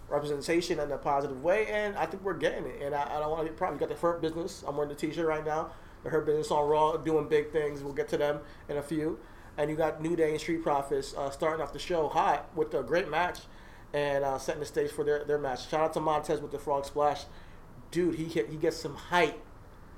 representation 0.08 0.80
in 0.80 0.92
a 0.92 0.98
positive 0.98 1.44
way, 1.44 1.68
and 1.68 1.96
I 1.98 2.06
think 2.06 2.24
we're 2.24 2.36
getting 2.36 2.66
it. 2.66 2.82
And 2.82 2.96
I, 2.96 3.18
I 3.18 3.20
don't 3.20 3.32
want 3.32 3.48
to 3.48 3.54
get. 3.54 3.72
We 3.72 3.78
got 3.78 3.90
the 3.90 3.96
Hurt 3.96 4.22
business. 4.22 4.64
I'm 4.68 4.76
wearing 4.76 4.90
the 4.90 4.96
T-shirt 4.96 5.26
right 5.26 5.46
now. 5.46 5.72
The 6.04 6.10
Hurt 6.10 6.26
business 6.26 6.52
on 6.52 6.68
Raw 6.70 6.96
doing 6.98 7.28
big 7.28 7.52
things. 7.52 7.84
We'll 7.84 7.94
get 7.94 8.08
to 8.10 8.18
them 8.18 8.40
in 8.70 8.78
a 8.78 8.84
few. 8.84 9.20
And 9.60 9.70
you 9.70 9.76
got 9.76 10.02
New 10.02 10.16
Day 10.16 10.32
and 10.32 10.40
Street 10.40 10.64
Profits 10.64 11.14
uh, 11.18 11.30
starting 11.32 11.62
off 11.62 11.74
the 11.74 11.80
show 11.80 12.08
hot 12.08 12.50
with 12.56 12.74
a 12.74 12.82
great 12.82 13.10
match 13.10 13.40
and 13.94 14.24
uh, 14.24 14.38
setting 14.38 14.62
the 14.62 14.66
stage 14.66 14.90
for 14.90 15.04
their, 15.04 15.26
their 15.26 15.38
match. 15.38 15.68
Shout 15.68 15.82
out 15.82 15.94
to 15.96 16.00
Montez 16.00 16.40
with 16.40 16.52
the 16.52 16.58
frog 16.58 16.86
splash. 16.86 17.26
Dude, 17.92 18.16
he 18.16 18.24
hit, 18.24 18.48
he 18.48 18.56
gets 18.56 18.78
some 18.78 18.96
height, 18.96 19.38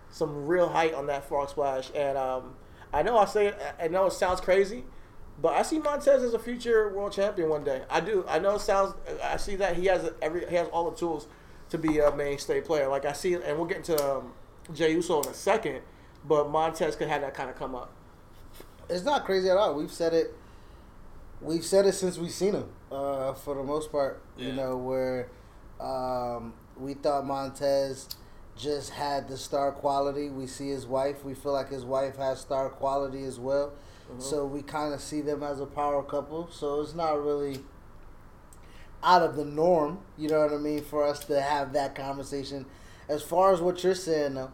some 0.10 0.48
real 0.48 0.70
height 0.70 0.96
on 0.96 1.06
that 1.06 1.26
frog 1.26 1.50
splash. 1.50 1.92
And 1.94 2.18
um, 2.18 2.56
I 2.92 3.04
know 3.04 3.20
I 3.20 3.26
say 3.26 3.48
it, 3.50 3.62
I 3.80 3.88
know 3.88 4.08
it 4.08 4.14
sounds 4.14 4.42
crazy, 4.42 4.84
but 5.40 5.54
I 5.54 5.62
see 5.62 5.78
Montez 5.78 6.24
as 6.24 6.34
a 6.34 6.40
future 6.40 6.90
world 6.90 7.12
champion 7.12 7.48
one 7.48 7.64
day. 7.64 7.84
I 7.88 8.00
do. 8.00 8.26
I 8.28 8.40
know 8.40 8.56
it 8.56 8.62
sounds. 8.62 8.96
I 9.24 9.38
see 9.38 9.58
that 9.58 9.76
he 9.76 9.86
has 9.86 10.10
every 10.24 10.50
he 10.50 10.56
has 10.56 10.70
all 10.70 10.90
the 10.90 10.98
tools 10.98 11.28
to 11.70 11.78
be 11.78 12.00
a 12.00 12.12
mainstay 12.16 12.62
player. 12.62 12.88
Like 12.88 13.06
I 13.06 13.14
see, 13.14 13.36
and 13.36 13.58
we'll 13.60 13.68
get 13.68 13.78
into 13.78 14.04
um, 14.04 14.34
Jey 14.74 14.94
Uso 14.94 15.22
in 15.22 15.30
a 15.30 15.36
second. 15.36 15.82
But 16.28 16.50
Montez 16.50 16.96
could 16.96 17.10
have 17.10 17.22
that 17.22 17.36
kind 17.36 17.50
of 17.50 17.56
come 17.56 17.76
up. 17.76 17.92
It's 18.90 19.04
not 19.04 19.26
crazy 19.26 19.50
at 19.50 19.58
all. 19.58 19.74
We've 19.76 19.92
said 19.92 20.14
it. 20.14 20.36
We've 21.42 21.66
said 21.66 21.86
it 21.86 21.94
since 21.94 22.18
we've 22.18 22.32
seen 22.32 22.54
him. 22.54 22.70
Uh, 22.92 23.34
for 23.34 23.56
the 23.56 23.64
most 23.64 23.92
part, 23.92 24.22
you 24.38 24.52
know, 24.52 24.76
where 24.78 25.30
um, 25.80 26.54
we 26.78 26.94
thought 26.94 27.26
Montez 27.26 28.10
just 28.58 28.92
had 28.92 29.28
the 29.28 29.38
star 29.38 29.72
quality. 29.72 30.30
We 30.30 30.46
see 30.46 30.70
his 30.70 30.86
wife. 30.86 31.24
We 31.24 31.34
feel 31.34 31.54
like 31.54 31.70
his 31.70 31.86
wife 31.86 32.18
has 32.18 32.42
star 32.42 32.70
quality 32.70 33.24
as 33.24 33.40
well. 33.40 33.74
So 34.20 34.46
we 34.46 34.62
kind 34.62 34.94
of 34.94 35.00
see 35.00 35.22
them 35.22 35.42
as 35.42 35.62
a 35.62 35.66
power 35.66 36.04
couple. 36.04 36.50
So 36.52 36.82
it's 36.82 36.94
not 36.94 37.24
really 37.24 37.60
out 39.02 39.22
of 39.22 39.38
the 39.38 39.46
norm. 39.46 40.00
You 40.18 40.28
know 40.28 40.40
what 40.42 40.52
I 40.52 40.58
mean? 40.58 40.84
For 40.84 41.08
us 41.08 41.24
to 41.26 41.42
have 41.42 41.72
that 41.74 41.96
conversation. 41.96 42.66
As 43.08 43.22
far 43.24 43.54
as 43.54 43.62
what 43.62 43.84
you're 43.86 43.96
saying, 43.96 44.34
though, 44.34 44.52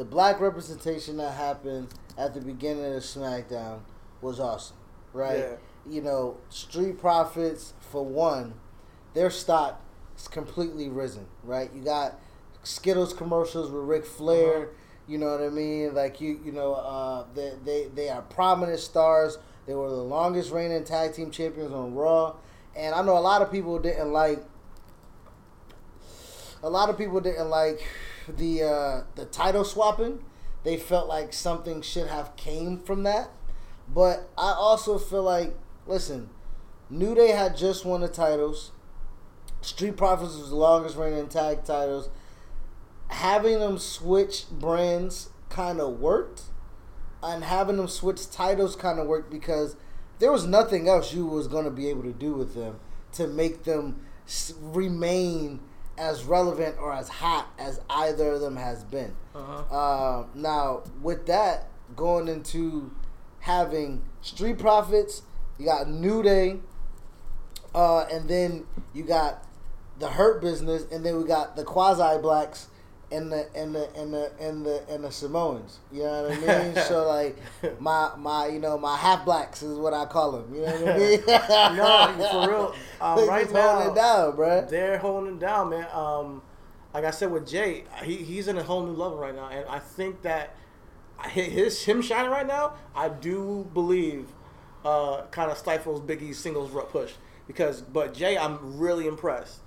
the 0.00 0.06
black 0.06 0.40
representation 0.40 1.18
that 1.18 1.34
happened 1.34 1.86
at 2.16 2.32
the 2.32 2.40
beginning 2.40 2.86
of 2.86 3.02
SmackDown 3.02 3.80
was 4.22 4.40
awesome, 4.40 4.78
right? 5.12 5.40
Yeah. 5.40 5.56
You 5.86 6.00
know, 6.00 6.38
Street 6.48 6.98
Profits 6.98 7.74
for 7.80 8.02
one, 8.02 8.54
their 9.12 9.28
stock 9.28 9.78
is 10.16 10.26
completely 10.26 10.88
risen, 10.88 11.26
right? 11.44 11.70
You 11.74 11.82
got 11.82 12.18
Skittles 12.62 13.12
commercials 13.12 13.70
with 13.70 13.82
Ric 13.82 14.06
Flair. 14.06 14.56
Uh-huh. 14.56 14.66
You 15.06 15.18
know 15.18 15.32
what 15.32 15.42
I 15.42 15.50
mean? 15.50 15.94
Like 15.94 16.18
you, 16.18 16.40
you 16.46 16.52
know, 16.52 16.76
uh, 16.76 17.26
they, 17.34 17.52
they 17.62 17.88
they 17.94 18.08
are 18.08 18.22
prominent 18.22 18.80
stars. 18.80 19.36
They 19.66 19.74
were 19.74 19.90
the 19.90 19.96
longest 19.96 20.50
reigning 20.50 20.82
tag 20.84 21.12
team 21.12 21.30
champions 21.30 21.72
on 21.72 21.94
Raw, 21.94 22.36
and 22.74 22.94
I 22.94 23.02
know 23.02 23.18
a 23.18 23.20
lot 23.20 23.42
of 23.42 23.52
people 23.52 23.78
didn't 23.78 24.14
like. 24.14 24.42
A 26.62 26.70
lot 26.70 26.88
of 26.88 26.96
people 26.96 27.20
didn't 27.20 27.50
like 27.50 27.82
the 28.36 28.62
uh, 28.62 29.02
the 29.14 29.26
title 29.26 29.64
swapping. 29.64 30.24
They 30.62 30.76
felt 30.76 31.08
like 31.08 31.32
something 31.32 31.80
should 31.80 32.08
have 32.08 32.36
came 32.36 32.78
from 32.78 33.02
that, 33.04 33.30
but 33.88 34.28
I 34.36 34.52
also 34.52 34.98
feel 34.98 35.22
like, 35.22 35.56
listen, 35.86 36.28
New 36.90 37.14
Day 37.14 37.28
had 37.28 37.56
just 37.56 37.84
won 37.84 38.02
the 38.02 38.08
titles. 38.08 38.72
Street 39.62 39.96
Profits 39.96 40.36
was 40.36 40.50
the 40.50 40.56
longest 40.56 40.96
reigning 40.96 41.28
tag 41.28 41.64
titles 41.64 42.10
having 43.10 43.58
them 43.58 43.78
switch 43.78 44.48
brands 44.50 45.30
kind 45.48 45.80
of 45.80 45.98
worked, 46.00 46.42
and 47.22 47.44
having 47.44 47.76
them 47.76 47.88
switch 47.88 48.30
titles 48.30 48.76
kind 48.76 48.98
of 48.98 49.06
worked 49.06 49.30
because 49.30 49.76
there 50.20 50.32
was 50.32 50.46
nothing 50.46 50.88
else 50.88 51.12
you 51.12 51.26
was 51.26 51.48
gonna 51.48 51.70
be 51.70 51.88
able 51.88 52.02
to 52.02 52.12
do 52.12 52.32
with 52.32 52.54
them 52.54 52.78
to 53.12 53.26
make 53.26 53.64
them 53.64 54.00
remain 54.60 55.60
as 56.00 56.24
relevant 56.24 56.76
or 56.80 56.92
as 56.92 57.08
hot 57.08 57.46
as 57.58 57.78
either 57.90 58.32
of 58.32 58.40
them 58.40 58.56
has 58.56 58.82
been. 58.84 59.14
Uh-huh. 59.34 59.76
Uh, 59.76 60.26
now, 60.34 60.82
with 61.02 61.26
that 61.26 61.68
going 61.94 62.26
into 62.26 62.90
having 63.40 64.02
Street 64.22 64.58
Profits, 64.58 65.22
you 65.58 65.66
got 65.66 65.88
New 65.90 66.22
Day, 66.22 66.56
uh, 67.74 68.06
and 68.10 68.28
then 68.28 68.66
you 68.94 69.02
got 69.02 69.46
the 69.98 70.08
Hurt 70.08 70.40
Business, 70.40 70.86
and 70.90 71.04
then 71.04 71.18
we 71.18 71.24
got 71.24 71.54
the 71.54 71.64
Quasi 71.64 72.20
Blacks 72.22 72.68
and 73.12 73.30
the 73.30 73.46
and 73.54 73.74
the 73.74 73.88
and 73.96 74.14
the 74.14 74.32
and 74.40 74.64
the 74.64 74.82
and 74.88 75.04
the 75.04 75.10
Samoans. 75.10 75.78
You 75.92 76.04
know 76.04 76.28
what 76.28 76.48
I 76.48 76.64
mean? 76.64 76.74
so 76.88 77.06
like 77.08 77.36
my 77.80 78.10
my 78.16 78.46
you 78.46 78.60
know 78.60 78.78
my 78.78 78.96
half 78.96 79.24
blacks 79.24 79.62
is 79.62 79.78
what 79.78 79.92
I 79.92 80.06
call 80.06 80.32
them. 80.32 80.54
You 80.54 80.62
know 80.62 80.72
what 80.72 80.88
I 80.88 80.98
mean? 80.98 81.20
no, 81.76 82.28
for 82.30 82.48
real. 82.48 82.74
Um, 83.00 83.28
right 83.28 83.52
now, 83.52 83.72
holding 83.72 83.92
it 83.92 83.94
down, 83.96 84.36
bruh. 84.36 84.68
they're 84.68 84.98
holding 84.98 85.34
it 85.34 85.40
down, 85.40 85.70
man. 85.70 85.86
Um, 85.92 86.42
like 86.94 87.04
I 87.04 87.10
said 87.10 87.30
with 87.30 87.48
Jey, 87.48 87.84
he, 88.02 88.16
he's 88.16 88.48
in 88.48 88.58
a 88.58 88.62
whole 88.62 88.84
new 88.84 88.92
level 88.92 89.18
right 89.18 89.34
now, 89.34 89.48
and 89.48 89.66
I 89.68 89.78
think 89.78 90.22
that 90.22 90.54
hi- 91.16 91.28
his 91.28 91.84
him 91.84 92.02
shining 92.02 92.30
right 92.30 92.46
now, 92.46 92.74
I 92.94 93.08
do 93.08 93.68
believe, 93.74 94.28
uh, 94.84 95.22
kind 95.30 95.50
of 95.50 95.58
stifles 95.58 96.00
Biggie's 96.00 96.38
singles 96.38 96.70
push 96.90 97.12
because. 97.46 97.80
But 97.80 98.14
Jey, 98.14 98.38
I'm 98.38 98.78
really 98.78 99.06
impressed. 99.06 99.60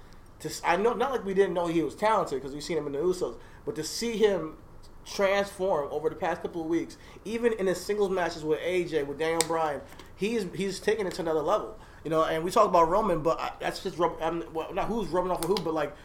To 0.43 0.51
I 0.65 0.75
know 0.75 0.93
not 0.93 1.11
like 1.11 1.25
we 1.25 1.33
didn't 1.33 1.53
know 1.53 1.67
he 1.67 1.81
was 1.81 1.95
talented 1.95 2.39
because 2.39 2.53
we've 2.53 2.63
seen 2.63 2.77
him 2.77 2.85
in 2.85 2.93
the 2.93 2.99
Usos, 2.99 3.37
but 3.65 3.75
to 3.75 3.83
see 3.83 4.17
him 4.17 4.57
transform 5.05 5.87
over 5.91 6.09
the 6.09 6.15
past 6.15 6.41
couple 6.41 6.61
of 6.61 6.67
weeks, 6.67 6.97
even 7.25 7.53
in 7.53 7.67
his 7.67 7.79
singles 7.79 8.09
matches 8.09 8.43
with 8.43 8.59
AJ, 8.59 9.07
with 9.07 9.19
Daniel 9.19 9.41
Bryan, 9.47 9.81
he's 10.15 10.45
he's 10.53 10.79
taking 10.79 11.07
it 11.07 11.13
to 11.13 11.21
another 11.21 11.41
level. 11.41 11.77
You 12.03 12.09
know, 12.09 12.23
and 12.25 12.43
we 12.43 12.51
talk 12.51 12.67
about 12.67 12.89
Roman, 12.89 13.21
but 13.21 13.39
I, 13.39 13.51
that's 13.61 13.81
just 13.81 13.97
I'm, 14.21 14.43
well, 14.53 14.73
not 14.73 14.87
who's 14.87 15.07
rubbing 15.07 15.31
off 15.31 15.41
of 15.43 15.49
who, 15.49 15.55
but 15.55 15.73
like 15.73 15.95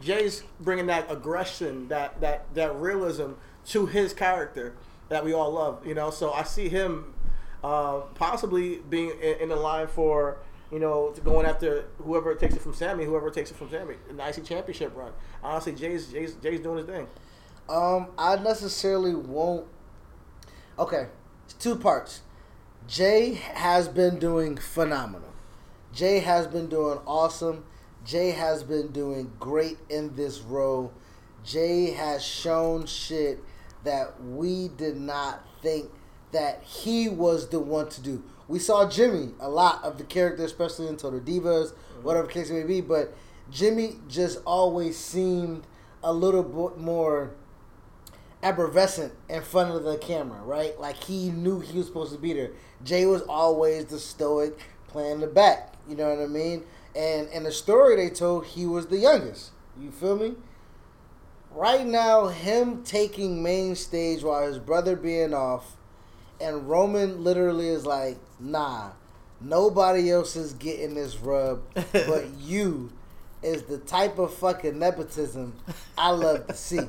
Jey's 0.00 0.44
bringing 0.60 0.86
that 0.86 1.10
aggression, 1.10 1.88
that 1.88 2.20
that 2.20 2.54
that 2.54 2.76
realism 2.76 3.32
to 3.66 3.86
his 3.86 4.12
character 4.12 4.76
that 5.08 5.24
we 5.24 5.32
all 5.32 5.50
love. 5.50 5.84
You 5.84 5.94
know, 5.94 6.10
so 6.10 6.32
I 6.32 6.44
see 6.44 6.68
him 6.68 7.14
uh, 7.64 8.00
possibly 8.14 8.76
being 8.76 9.10
in, 9.20 9.40
in 9.40 9.48
the 9.48 9.56
line 9.56 9.88
for 9.88 10.38
you 10.72 10.78
know 10.78 11.14
going 11.24 11.46
after 11.46 11.86
whoever 11.98 12.34
takes 12.34 12.54
it 12.54 12.62
from 12.62 12.74
Sami, 12.74 13.04
whoever 13.04 13.30
takes 13.30 13.50
it 13.50 13.56
from 13.56 13.70
Sami, 13.70 13.94
the 14.10 14.28
IC 14.28 14.44
Championship 14.44 14.94
run. 14.96 15.12
Honestly, 15.42 15.72
Jey's 15.72 16.08
Jey's, 16.08 16.34
Jey's 16.34 16.60
doing 16.60 16.78
his 16.78 16.86
thing. 16.86 17.06
Um, 17.68 18.08
I 18.16 18.36
necessarily 18.36 19.14
won't. 19.14 19.66
Okay, 20.78 21.08
it's 21.44 21.54
two 21.54 21.76
parts. 21.76 22.22
Jey 22.86 23.34
has 23.34 23.88
been 23.88 24.18
doing 24.18 24.56
phenomenal. 24.56 25.28
Jey 25.92 26.20
has 26.20 26.46
been 26.46 26.68
doing 26.68 26.98
awesome. 27.06 27.64
Jey 28.04 28.30
has 28.30 28.62
been 28.62 28.92
doing 28.92 29.32
great 29.38 29.78
in 29.90 30.14
this 30.16 30.40
role. 30.40 30.92
Jey 31.44 31.90
has 31.90 32.24
shown 32.24 32.86
shit 32.86 33.42
that 33.84 34.22
we 34.22 34.68
did 34.68 34.96
not 34.96 35.44
think 35.62 35.90
that 36.32 36.62
he 36.62 37.08
was 37.08 37.48
the 37.48 37.60
one 37.60 37.88
to 37.90 38.00
do. 38.00 38.22
We 38.48 38.58
saw 38.58 38.88
Jimmy 38.88 39.32
a 39.38 39.48
lot 39.48 39.84
of 39.84 39.98
the 39.98 40.04
character, 40.04 40.44
especially 40.44 40.88
in 40.88 40.96
Total 40.96 41.20
Divas, 41.20 41.72
mm-hmm. 41.72 42.02
whatever 42.02 42.26
case 42.26 42.50
it 42.50 42.54
may 42.54 42.64
be, 42.64 42.80
but 42.80 43.14
Jimmy 43.50 43.96
just 44.08 44.40
always 44.44 44.96
seemed 44.96 45.66
a 46.02 46.12
little 46.12 46.42
bit 46.42 46.78
more 46.78 47.32
effervescent 48.42 49.12
in 49.28 49.42
front 49.42 49.74
of 49.74 49.84
the 49.84 49.96
camera, 49.98 50.40
right? 50.42 50.78
Like 50.78 50.96
he 50.96 51.30
knew 51.30 51.60
he 51.60 51.78
was 51.78 51.86
supposed 51.86 52.12
to 52.12 52.18
be 52.18 52.32
there. 52.32 52.52
Jey 52.84 53.06
was 53.06 53.22
always 53.22 53.86
the 53.86 53.98
stoic, 53.98 54.58
playing 54.86 55.20
the 55.20 55.26
back. 55.26 55.74
You 55.88 55.96
know 55.96 56.08
what 56.08 56.22
I 56.22 56.26
mean? 56.26 56.64
And 56.94 57.28
in 57.28 57.44
the 57.44 57.52
story 57.52 57.96
they 57.96 58.10
told, 58.10 58.46
he 58.46 58.66
was 58.66 58.86
the 58.86 58.98
youngest. 58.98 59.50
You 59.80 59.90
feel 59.90 60.16
me? 60.16 60.34
Right 61.50 61.86
now, 61.86 62.28
him 62.28 62.82
taking 62.84 63.42
main 63.42 63.74
stage 63.74 64.22
while 64.22 64.46
his 64.46 64.58
brother 64.58 64.96
being 64.96 65.34
off, 65.34 65.76
and 66.40 66.68
Roman 66.68 67.22
literally 67.24 67.68
is 67.68 67.86
like, 67.86 68.18
nah, 68.38 68.90
nobody 69.40 70.10
else 70.10 70.36
is 70.36 70.52
getting 70.54 70.94
this 70.94 71.16
rub 71.16 71.62
but 71.92 72.26
you 72.40 72.90
is 73.42 73.62
the 73.64 73.78
type 73.78 74.18
of 74.18 74.34
fucking 74.34 74.78
nepotism 74.78 75.54
I 75.96 76.10
love 76.10 76.46
to 76.48 76.54
see. 76.54 76.80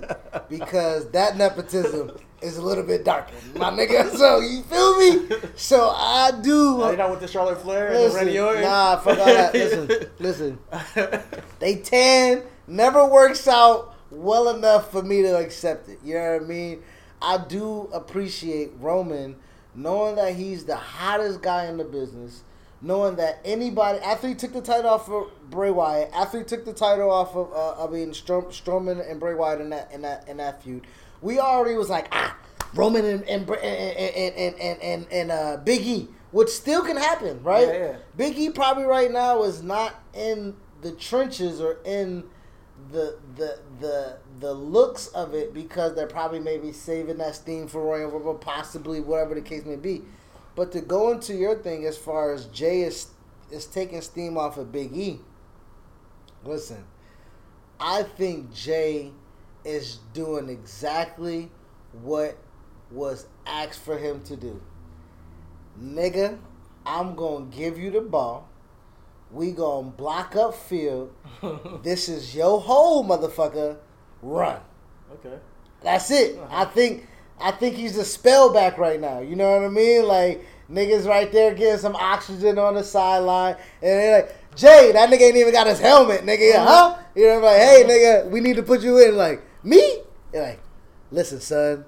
Because 0.49 1.09
that 1.11 1.37
nepotism 1.37 2.11
is 2.41 2.57
a 2.57 2.61
little 2.61 2.83
bit 2.83 3.05
darker. 3.05 3.33
My 3.55 3.69
nigga, 3.69 4.09
so 4.17 4.39
you 4.39 4.63
feel 4.63 4.97
me? 4.99 5.29
So 5.55 5.89
I 5.89 6.31
do 6.41 6.81
Are 6.81 6.91
you 6.91 6.97
not 6.97 7.11
with 7.11 7.19
the 7.19 7.27
Charlotte 7.27 7.61
Flair 7.61 7.89
and 7.89 8.11
the 8.11 8.15
Randy 8.15 8.39
Orton? 8.39 8.63
Nah, 8.63 8.97
fuck 8.97 9.19
all 9.19 9.25
that. 9.25 9.53
Listen, 9.59 10.09
listen. 10.19 10.59
They 11.59 11.75
tan 11.75 12.43
never 12.67 13.05
works 13.05 13.47
out 13.47 13.95
well 14.11 14.55
enough 14.55 14.91
for 14.91 15.03
me 15.03 15.21
to 15.21 15.37
accept 15.37 15.89
it. 15.89 15.99
You 16.03 16.15
know 16.15 16.33
what 16.33 16.41
I 16.41 16.45
mean? 16.45 16.83
I 17.21 17.37
do 17.37 17.89
appreciate 17.93 18.71
Roman 18.79 19.35
knowing 19.75 20.15
that 20.15 20.35
he's 20.35 20.65
the 20.65 20.75
hottest 20.75 21.41
guy 21.41 21.65
in 21.65 21.77
the 21.77 21.83
business, 21.83 22.43
knowing 22.81 23.15
that 23.17 23.39
anybody 23.45 23.99
after 23.99 24.27
he 24.27 24.35
took 24.35 24.53
the 24.53 24.61
title 24.61 24.89
off 24.89 25.09
of 25.09 25.27
Bray 25.49 25.71
Wyatt, 25.71 26.09
after 26.13 26.39
he 26.39 26.43
took 26.43 26.65
the 26.65 26.73
title 26.73 27.09
off 27.11 27.35
of 27.35 27.51
uh, 27.53 27.85
I 27.85 27.89
mean 27.89 28.13
Strom, 28.13 28.45
Strowman 28.45 29.09
and 29.09 29.19
Bray 29.19 29.33
Wyatt 29.35 29.61
in 29.61 29.69
that 29.69 29.91
in 29.91 30.01
that 30.01 30.27
in 30.27 30.37
that 30.37 30.63
feud, 30.63 30.85
we 31.21 31.39
already 31.39 31.75
was 31.75 31.89
like 31.89 32.07
ah 32.11 32.35
Roman 32.73 33.05
and 33.05 33.23
and 33.23 33.49
and 33.49 33.55
and 33.57 34.55
and 34.55 34.81
and, 34.81 35.07
and, 35.11 35.31
uh, 35.31 35.57
Big 35.63 35.81
E, 35.81 36.07
which 36.31 36.49
still 36.49 36.83
can 36.83 36.97
happen, 36.97 37.41
right? 37.43 37.67
Yeah, 37.67 37.73
yeah. 37.73 37.95
Big 38.15 38.37
E 38.37 38.49
probably 38.49 38.83
right 38.83 39.11
now 39.11 39.43
is 39.43 39.63
not 39.63 39.95
in 40.13 40.55
the 40.81 40.91
trenches 40.93 41.59
or 41.59 41.79
in 41.85 42.23
the 42.91 43.17
the 43.35 43.59
the 43.79 44.17
the 44.39 44.53
looks 44.53 45.07
of 45.07 45.33
it 45.33 45.53
because 45.53 45.95
they're 45.95 46.07
probably 46.07 46.39
maybe 46.39 46.71
saving 46.71 47.17
that 47.17 47.35
steam 47.35 47.67
for 47.67 47.83
Royal 47.83 48.09
Rumble, 48.09 48.35
possibly 48.35 48.99
whatever 48.99 49.35
the 49.35 49.41
case 49.41 49.65
may 49.65 49.75
be. 49.75 50.03
But 50.55 50.71
to 50.73 50.81
go 50.81 51.11
into 51.11 51.33
your 51.33 51.55
thing 51.55 51.85
as 51.85 51.97
far 51.97 52.33
as 52.33 52.45
Jey 52.45 52.81
is 52.81 53.07
is 53.51 53.65
taking 53.65 54.01
steam 54.01 54.37
off 54.37 54.57
of 54.57 54.71
Big 54.71 54.95
E, 54.95 55.19
listen, 56.43 56.85
I 57.79 58.03
think 58.03 58.53
Jey 58.53 59.11
is 59.63 59.99
doing 60.13 60.49
exactly 60.49 61.49
what 62.01 62.37
was 62.91 63.27
asked 63.45 63.79
for 63.79 63.97
him 63.97 64.21
to 64.23 64.35
do. 64.35 64.61
Nigga, 65.81 66.37
I'm 66.85 67.15
gonna 67.15 67.45
give 67.45 67.77
you 67.77 67.91
the 67.91 68.01
ball. 68.01 68.47
We 69.31 69.51
gonna 69.51 69.89
block 69.89 70.35
up 70.35 70.55
field. 70.55 71.13
this 71.83 72.09
is 72.09 72.35
your 72.35 72.59
hole, 72.61 73.03
motherfucker. 73.03 73.77
Run. 74.21 74.59
Okay. 75.13 75.37
That's 75.81 76.11
it. 76.11 76.37
I 76.37 76.41
uh-huh. 76.41 76.65
think 76.65 77.07
I 77.41 77.51
think 77.51 77.75
he's 77.75 77.97
a 77.97 78.01
spellback 78.03 78.77
right 78.77 78.99
now. 78.99 79.19
You 79.19 79.35
know 79.35 79.51
what 79.57 79.65
I 79.65 79.69
mean? 79.69 80.05
Like 80.05 80.45
niggas 80.69 81.07
right 81.07 81.31
there 81.31 81.53
getting 81.53 81.79
some 81.79 81.95
oxygen 81.95 82.59
on 82.59 82.75
the 82.75 82.83
sideline, 82.83 83.55
and 83.55 83.91
they're 83.91 84.21
like, 84.21 84.55
Jey, 84.55 84.91
that 84.91 85.09
nigga 85.09 85.21
ain't 85.21 85.37
even 85.37 85.53
got 85.53 85.67
his 85.67 85.79
helmet, 85.79 86.21
nigga. 86.25 86.55
Uh-huh. 86.55 86.95
Huh? 86.95 86.97
You 87.15 87.27
know, 87.27 87.39
like, 87.39 87.57
hey, 87.57 87.83
uh-huh. 87.83 87.91
nigga, 87.91 88.29
we 88.29 88.39
need 88.41 88.55
to 88.57 88.63
put 88.63 88.81
you 88.81 88.97
in. 88.99 89.15
Like 89.15 89.41
me? 89.63 90.01
You're 90.33 90.43
like, 90.43 90.59
listen, 91.11 91.39
son, 91.39 91.85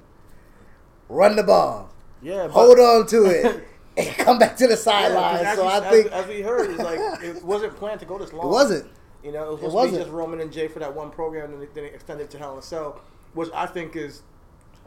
run 1.09 1.35
the 1.35 1.43
ball, 1.43 1.91
Yeah. 2.21 2.43
But, 2.47 2.51
hold 2.51 2.79
on 2.79 3.07
to 3.07 3.25
it, 3.25 3.67
and 3.97 4.15
come 4.17 4.39
back 4.39 4.55
to 4.57 4.65
the 4.67 4.73
Yeah, 4.73 4.79
sideline. 4.79 5.45
as 5.45 5.57
so 5.57 5.63
we- 5.63 5.69
I 5.69 5.77
as- 5.77 5.91
think 5.91 6.11
as, 6.11 6.27
we 6.27 6.41
heard, 6.41 6.69
it's 6.71 6.79
like 6.79 6.99
it 7.23 7.43
wasn't 7.43 7.75
planned 7.75 7.99
to 7.99 8.05
go 8.05 8.17
this 8.17 8.33
long. 8.33 8.47
it 8.47 8.49
wasn't. 8.49 8.89
You 9.23 9.31
know, 9.31 9.43
it 9.43 9.51
was 9.51 9.59
It 9.59 9.63
supposed 9.65 9.71
to 9.71 9.75
wasn't. 9.75 9.97
be 9.97 10.03
just 10.03 10.11
Roman 10.11 10.39
and 10.39 10.51
Jey 10.51 10.67
for 10.67 10.79
that 10.79 10.95
one 10.95 11.11
program, 11.11 11.53
and 11.53 11.61
then 11.61 11.69
they 11.73 11.85
extended 11.85 12.29
to 12.31 12.37
Hell 12.37 12.53
in 12.53 12.59
a 12.59 12.61
Cell, 12.61 12.99
which 13.33 13.49
I 13.53 13.65
think 13.67 13.95
is 13.95 14.21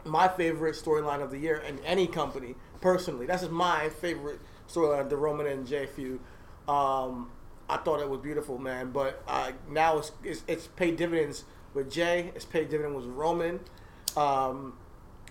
my 0.03 0.27
favorite 0.27 0.75
storyline 0.75 1.21
of 1.21 1.31
the 1.31 1.37
year 1.37 1.57
in 1.57 1.79
any 1.85 2.05
company. 2.07 2.55
Personally, 2.81 3.25
that's 3.25 3.41
just 3.41 3.51
my 3.53 3.89
favorite 3.89 4.39
storyline, 4.69 5.09
the 5.09 5.17
Roman 5.17 5.47
and 5.47 5.65
Jey 5.65 5.85
feud. 5.85 6.19
Um, 6.67 7.31
I 7.69 7.77
thought 7.77 7.99
it 8.01 8.09
was 8.09 8.19
beautiful, 8.19 8.57
man. 8.57 8.91
But 8.91 9.23
uh, 9.27 9.51
now 9.69 9.97
it's, 9.99 10.11
it's 10.23 10.43
it's 10.47 10.67
paid 10.67 10.97
dividends 10.97 11.45
with 11.73 11.89
Jey. 11.91 12.31
It's 12.35 12.45
paid 12.45 12.69
dividends 12.69 13.05
with 13.05 13.15
Roman. 13.15 13.59
Um, 14.17 14.73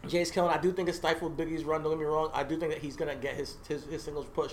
Jey's 0.09 0.31
killing. 0.31 0.51
I 0.51 0.59
do 0.61 0.73
think 0.73 0.89
it 0.89 0.95
stifled 0.95 1.37
Biggie's 1.37 1.65
run. 1.65 1.83
Don't 1.83 1.93
get 1.93 1.99
me 2.01 2.05
wrong. 2.07 2.31
I 2.35 2.43
do 2.43 2.57
think 2.59 2.73
that 2.73 2.83
he's 2.83 2.97
gonna 2.97 3.15
get 3.17 3.35
his 3.37 3.57
his, 3.69 3.85
his 3.85 4.03
singles 4.03 4.27
push 4.35 4.53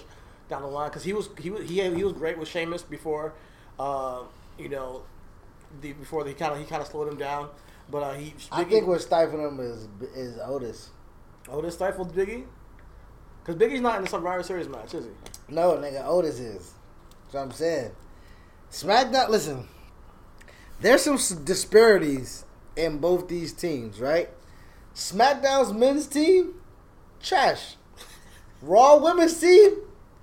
down 0.50 0.62
the 0.62 0.68
line 0.68 0.90
because 0.90 1.04
he 1.04 1.14
was 1.14 1.30
he 1.40 1.50
was 1.50 1.68
he, 1.68 1.82
he 1.82 2.04
was 2.04 2.14
great 2.14 2.38
with 2.38 2.48
Sheamus 2.48 2.84
before. 2.84 3.34
Uh, 3.80 4.22
you 4.62 4.70
know, 4.70 5.04
the, 5.82 5.94
before 5.94 6.26
he 6.26 6.34
kind 6.34 6.54
of 6.54 6.60
he 6.60 6.66
kind 6.66 6.82
of 6.82 6.88
slowed 6.88 7.08
him 7.08 7.18
down. 7.18 7.50
But 7.90 8.04
uh, 8.04 8.14
he 8.14 8.34
I 8.52 8.64
Biggie- 8.64 8.70
think 8.70 8.88
what's 8.88 9.06
stifling 9.06 9.42
him 9.42 9.60
is 9.60 9.88
is 10.16 10.38
Otis. 10.40 10.90
this 11.62 11.74
stifled 11.76 12.16
Biggie 12.16 12.46
because 13.44 13.56
Biggie's 13.56 13.82
not 13.82 13.98
in 13.98 14.04
the 14.04 14.10
Survivor 14.10 14.44
Series 14.44 14.68
match, 14.70 14.94
is 14.94 15.06
he? 15.06 15.12
No, 15.54 15.72
nigga, 15.74 16.06
Otis 16.06 16.40
is. 16.40 16.74
That's 17.24 17.34
what 17.34 17.42
I'm 17.42 17.52
saying. 17.52 17.92
SmackDown, 18.72 19.30
listen, 19.30 19.68
there's 20.80 21.02
some 21.02 21.18
disparities 21.44 22.46
in 22.76 23.00
both 23.00 23.28
these 23.28 23.52
teams, 23.52 24.00
right? 24.00 24.30
SmackDown's 24.96 25.74
men's 25.74 26.08
team, 26.08 26.54
trash. 27.22 27.76
Raw 28.62 28.98
women's 28.98 29.40
team, 29.40 29.76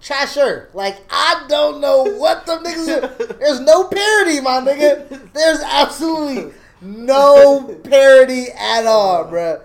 trasher. 0.02 0.72
Like, 0.74 0.98
I 1.10 1.44
don't 1.48 1.80
know 1.80 2.04
what 2.04 2.46
the 2.46 2.56
niggas 2.56 3.02
are. 3.02 3.34
There's 3.34 3.60
no 3.60 3.84
parity, 3.88 4.40
my 4.40 4.60
nigga. 4.60 5.32
There's 5.32 5.60
absolutely 5.60 6.52
no 6.80 7.80
parity 7.84 8.46
at 8.56 8.86
all, 8.86 9.24
bruh. 9.26 9.62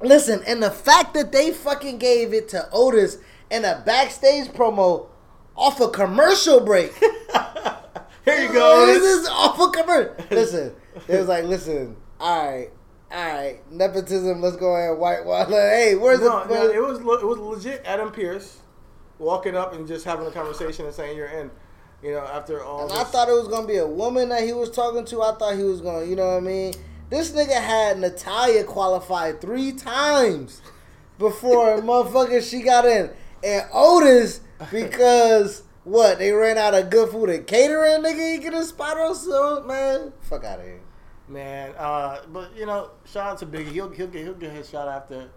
Listen, 0.00 0.42
and 0.46 0.62
the 0.62 0.70
fact 0.70 1.14
that 1.14 1.30
they 1.32 1.52
fucking 1.52 1.98
gave 1.98 2.32
it 2.34 2.48
to 2.50 2.68
Otis 2.72 3.18
in 3.50 3.64
a 3.64 3.82
backstage 3.86 4.48
promo 4.48 5.06
off 5.56 5.80
a 5.80 5.88
commercial 5.88 6.60
break. 6.60 6.92
Here 8.24 8.42
you 8.42 8.52
go. 8.52 8.86
This 8.86 9.02
is 9.02 9.28
off 9.28 9.58
a 9.60 9.70
commercial. 9.70 10.14
Listen, 10.30 10.74
it 11.08 11.18
was 11.18 11.28
like, 11.28 11.44
listen, 11.44 11.96
All 12.20 12.50
right, 12.50 12.70
all 13.12 13.26
right. 13.26 13.72
Nepotism. 13.72 14.40
Let's 14.40 14.56
go 14.56 14.74
ahead. 14.74 14.98
Whitewater. 14.98 15.50
Hey, 15.52 15.94
where's 15.96 16.20
No, 16.20 16.44
the? 16.46 16.54
no, 16.54 16.70
it 16.70 16.80
was 16.82 16.98
it 16.98 17.04
was 17.26 17.38
legit. 17.38 17.82
Adam 17.84 18.10
Pearce 18.10 18.58
walking 19.22 19.56
up 19.56 19.72
and 19.72 19.86
just 19.86 20.04
having 20.04 20.26
a 20.26 20.30
conversation 20.30 20.84
and 20.84 20.94
saying 20.94 21.16
you're 21.16 21.28
in. 21.28 21.50
You 22.02 22.12
know, 22.12 22.26
after 22.26 22.64
all. 22.64 22.90
And 22.90 22.98
I 22.98 23.04
thought 23.04 23.28
it 23.28 23.32
was 23.32 23.46
gonna 23.46 23.66
be 23.66 23.76
a 23.76 23.86
woman 23.86 24.28
that 24.30 24.42
he 24.42 24.52
was 24.52 24.70
talking 24.70 25.04
to. 25.04 25.22
I 25.22 25.36
thought 25.36 25.56
he 25.56 25.62
was 25.62 25.80
gonna, 25.80 26.04
you 26.04 26.16
know 26.16 26.26
what 26.26 26.38
I 26.38 26.40
mean? 26.40 26.74
This 27.10 27.30
nigga 27.30 27.60
had 27.60 28.00
Natalya 28.00 28.64
qualified 28.64 29.40
three 29.40 29.70
times 29.70 30.60
before 31.18 31.76
motherfucker 31.80 32.42
she 32.42 32.62
got 32.62 32.84
in, 32.86 33.10
and 33.44 33.66
Otis 33.72 34.40
because 34.72 35.62
what 35.84 36.18
they 36.18 36.32
ran 36.32 36.58
out 36.58 36.74
of 36.74 36.90
good 36.90 37.10
food 37.10 37.30
and 37.30 37.46
catering. 37.46 38.02
Nigga, 38.02 38.32
he 38.32 38.38
get 38.38 38.54
a 38.54 38.64
spot 38.64 38.98
on 38.98 39.14
so 39.14 39.62
man. 39.64 40.12
Fuck 40.22 40.44
out 40.44 40.58
of 40.58 40.64
here. 40.64 40.80
Man, 41.28 41.72
uh, 41.78 42.22
but 42.32 42.56
you 42.56 42.66
know, 42.66 42.90
shout 43.04 43.32
out 43.32 43.38
to 43.38 43.46
Biggie. 43.46 43.72
He'll 43.72 43.90
he'll 43.90 44.08
get 44.08 44.24
he'll 44.24 44.34
get 44.34 44.52
his 44.52 44.68
shot 44.68 44.88
after 44.88 45.30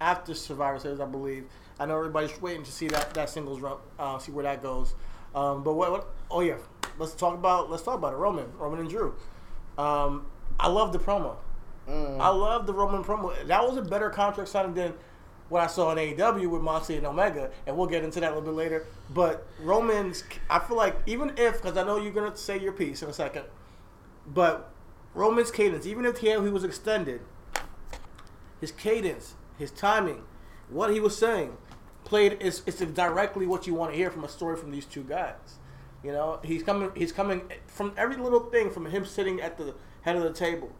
after 0.00 0.34
Survivor 0.34 0.78
Series, 0.78 1.00
I 1.00 1.06
believe. 1.06 1.46
I 1.78 1.86
know 1.86 1.96
everybody's 1.96 2.40
waiting 2.40 2.62
to 2.62 2.72
see 2.72 2.88
that 2.88 3.14
that 3.14 3.30
singles 3.30 3.60
run, 3.60 3.78
uh, 3.98 4.18
see 4.18 4.32
where 4.32 4.44
that 4.44 4.62
goes. 4.62 4.94
Um, 5.34 5.64
but 5.64 5.74
what, 5.74 5.90
what? 5.90 6.14
Oh 6.30 6.40
yeah, 6.40 6.56
let's 6.98 7.14
talk 7.14 7.34
about 7.34 7.70
let's 7.70 7.82
talk 7.82 7.94
about 7.96 8.12
it. 8.12 8.16
Roman, 8.16 8.46
Roman 8.58 8.80
and 8.80 8.88
Drew. 8.88 9.14
Um, 9.76 10.26
I 10.58 10.68
love 10.68 10.92
the 10.92 10.98
promo. 10.98 11.36
I 11.86 12.28
love 12.30 12.66
the 12.66 12.72
Roman 12.72 13.04
promo. 13.04 13.46
That 13.46 13.62
was 13.66 13.76
a 13.76 13.82
better 13.82 14.08
contract 14.08 14.48
signing 14.48 14.74
than 14.74 14.94
what 15.48 15.62
I 15.62 15.66
saw 15.66 15.92
in 15.92 15.98
AEW 15.98 16.48
with 16.48 16.62
Moxley 16.62 16.96
and 16.96 17.06
Omega, 17.06 17.50
and 17.66 17.76
we'll 17.76 17.86
get 17.86 18.02
into 18.02 18.20
that 18.20 18.32
a 18.32 18.34
little 18.34 18.52
bit 18.52 18.54
later. 18.54 18.86
But 19.10 19.46
Roman's, 19.60 20.24
I 20.48 20.58
feel 20.60 20.76
like 20.76 20.96
even 21.06 21.32
if, 21.36 21.60
because 21.60 21.76
I 21.76 21.84
know 21.84 21.98
you're 21.98 22.12
gonna 22.12 22.36
say 22.36 22.58
your 22.58 22.72
piece 22.72 23.02
in 23.02 23.08
a 23.10 23.12
second, 23.12 23.44
but 24.26 24.72
Roman's 25.12 25.50
cadence, 25.50 25.86
even 25.86 26.06
if 26.06 26.18
he, 26.18 26.30
he 26.30 26.36
was 26.36 26.64
extended, 26.64 27.20
his 28.60 28.72
cadence, 28.72 29.34
his 29.58 29.70
timing, 29.70 30.22
what 30.70 30.90
he 30.90 31.00
was 31.00 31.16
saying, 31.16 31.56
played 32.14 32.40
is 32.40 32.62
it's 32.64 32.78
directly 32.78 33.44
what 33.44 33.66
you 33.66 33.74
want 33.74 33.90
to 33.90 33.96
hear 33.96 34.08
from 34.08 34.22
a 34.22 34.28
story 34.28 34.56
from 34.56 34.70
these 34.70 34.84
two 34.84 35.02
guys. 35.02 35.58
You 36.04 36.12
know, 36.12 36.38
he's 36.44 36.62
coming. 36.62 36.92
He's 36.94 37.10
coming 37.10 37.42
from 37.66 37.92
every 37.96 38.14
little 38.14 38.38
thing 38.38 38.70
from 38.70 38.86
him 38.86 39.04
sitting 39.04 39.40
at 39.40 39.58
the 39.58 39.74
head 40.02 40.14
of 40.14 40.22
the 40.22 40.32
table, 40.32 40.70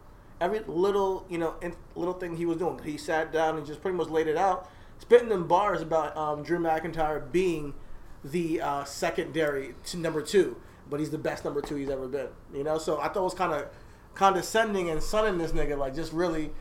every 0.40 0.60
little 0.60 1.26
you 1.28 1.38
know 1.38 1.56
in, 1.60 1.74
little 1.96 2.14
thing 2.14 2.36
he 2.36 2.46
was 2.46 2.58
doing. 2.58 2.78
He 2.84 2.96
sat 2.96 3.32
down 3.32 3.56
and 3.56 3.66
just 3.66 3.82
pretty 3.82 3.96
much 3.96 4.10
laid 4.10 4.28
it 4.28 4.36
out, 4.36 4.70
spitting 5.00 5.28
them 5.28 5.48
bars 5.48 5.82
about 5.82 6.16
um, 6.16 6.44
Drew 6.44 6.60
McIntyre 6.60 7.32
being 7.32 7.74
the 8.22 8.60
uh, 8.60 8.84
secondary 8.84 9.74
to 9.86 9.96
number 9.96 10.22
two, 10.22 10.56
but 10.88 11.00
he's 11.00 11.10
the 11.10 11.18
best 11.18 11.44
number 11.44 11.60
two 11.60 11.74
he's 11.74 11.90
ever 11.90 12.06
been. 12.06 12.28
You 12.54 12.62
know, 12.62 12.78
so 12.78 13.00
I 13.00 13.08
thought 13.08 13.22
it 13.22 13.22
was 13.22 13.34
kind 13.34 13.52
of 13.52 13.66
condescending 14.14 14.88
and 14.88 15.02
sunning 15.02 15.38
this 15.38 15.50
nigga, 15.50 15.76
like 15.76 15.96
just 15.96 16.12
really, 16.12 16.52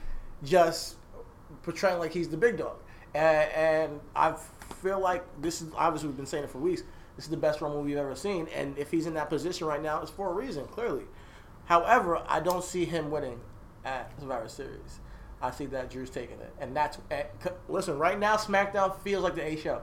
just 0.43 0.95
portraying 1.61 1.99
like 1.99 2.11
he's 2.11 2.30
the 2.30 2.38
big 2.38 2.57
dog. 2.57 2.78
And, 3.15 3.51
and 3.51 3.99
I 4.15 4.34
feel 4.84 4.99
like 4.99 5.23
this 5.41 5.61
is 5.61 5.69
obviously 5.75 6.09
we've 6.09 6.17
been 6.17 6.25
saying 6.25 6.43
it 6.43 6.49
for 6.49 6.59
weeks. 6.59 6.84
This 7.15 7.25
is 7.25 7.31
the 7.31 7.38
best 7.38 7.61
Roman 7.61 7.86
we've 7.86 7.97
ever 7.97 8.15
seen, 8.15 8.47
and 8.55 8.77
if 8.77 8.91
he's 8.91 9.05
in 9.05 9.13
that 9.13 9.29
position 9.29 9.67
right 9.67 9.81
now, 9.81 10.01
it's 10.01 10.11
for 10.11 10.31
a 10.31 10.34
reason, 10.34 10.65
clearly. 10.65 11.03
However, 11.65 12.21
I 12.27 12.39
don't 12.39 12.63
see 12.63 12.86
him 12.86 13.11
winning 13.11 13.39
at 13.86 14.11
Survivor 14.19 14.49
Series. 14.49 14.99
I 15.41 15.51
see 15.51 15.65
that 15.67 15.89
Drew's 15.89 16.09
taking 16.09 16.39
it, 16.39 16.53
and 16.59 16.75
that's 16.75 16.97
eh, 17.11 17.23
listen. 17.69 17.99
Right 17.99 18.19
now, 18.19 18.36
SmackDown 18.36 18.99
feels 19.01 19.23
like 19.23 19.36
the 19.36 19.45
A 19.45 19.55
show. 19.55 19.81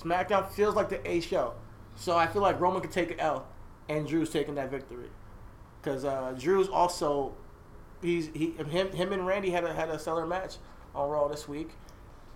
SmackDown 0.00 0.50
feels 0.50 0.74
like 0.74 0.88
the 0.88 1.06
A 1.08 1.20
show, 1.20 1.54
so 1.94 2.16
I 2.16 2.26
feel 2.26 2.42
like 2.42 2.60
Roman 2.60 2.80
could 2.80 2.92
take 2.92 3.10
an 3.10 3.20
L, 3.20 3.46
and 3.88 4.06
Drew's 4.06 4.30
taking 4.30 4.54
that 4.54 4.70
victory, 4.70 5.10
because 5.80 6.04
uh, 6.04 6.34
Drew's 6.38 6.68
also 6.68 7.34
he's 8.00 8.28
he 8.28 8.52
him 8.52 8.92
him 8.92 9.12
and 9.12 9.26
Randy 9.26 9.50
had 9.50 9.64
a 9.64 9.74
had 9.74 9.90
a 9.90 9.98
stellar 9.98 10.26
match 10.26 10.56
on 10.94 11.10
Raw 11.10 11.28
this 11.28 11.46
week. 11.46 11.70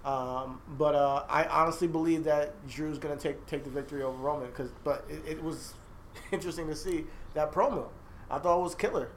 Um, 0.05 0.61
but 0.77 0.95
uh, 0.97 1.25
I 1.29 1.45
honestly 1.45 1.87
believe 1.87 2.25
that 2.25 2.67
Drew's 2.67 2.99
gonna 2.99 3.17
take 3.17 3.47
take 3.47 3.63
the 3.63 3.71
victory 3.71 4.03
over 4.03 4.17
Roman 4.17 4.49
because 4.49 4.71
but 4.83 5.05
it, 5.09 5.23
it 5.27 5.43
was 5.43 5.75
interesting 6.33 6.67
to 6.69 6.75
see 6.75 7.05
that 7.35 7.53
promo. 7.53 7.89
I 8.31 8.39
thought 8.39 8.59
it 8.59 8.63
was 8.63 8.75
killer. 8.75 9.11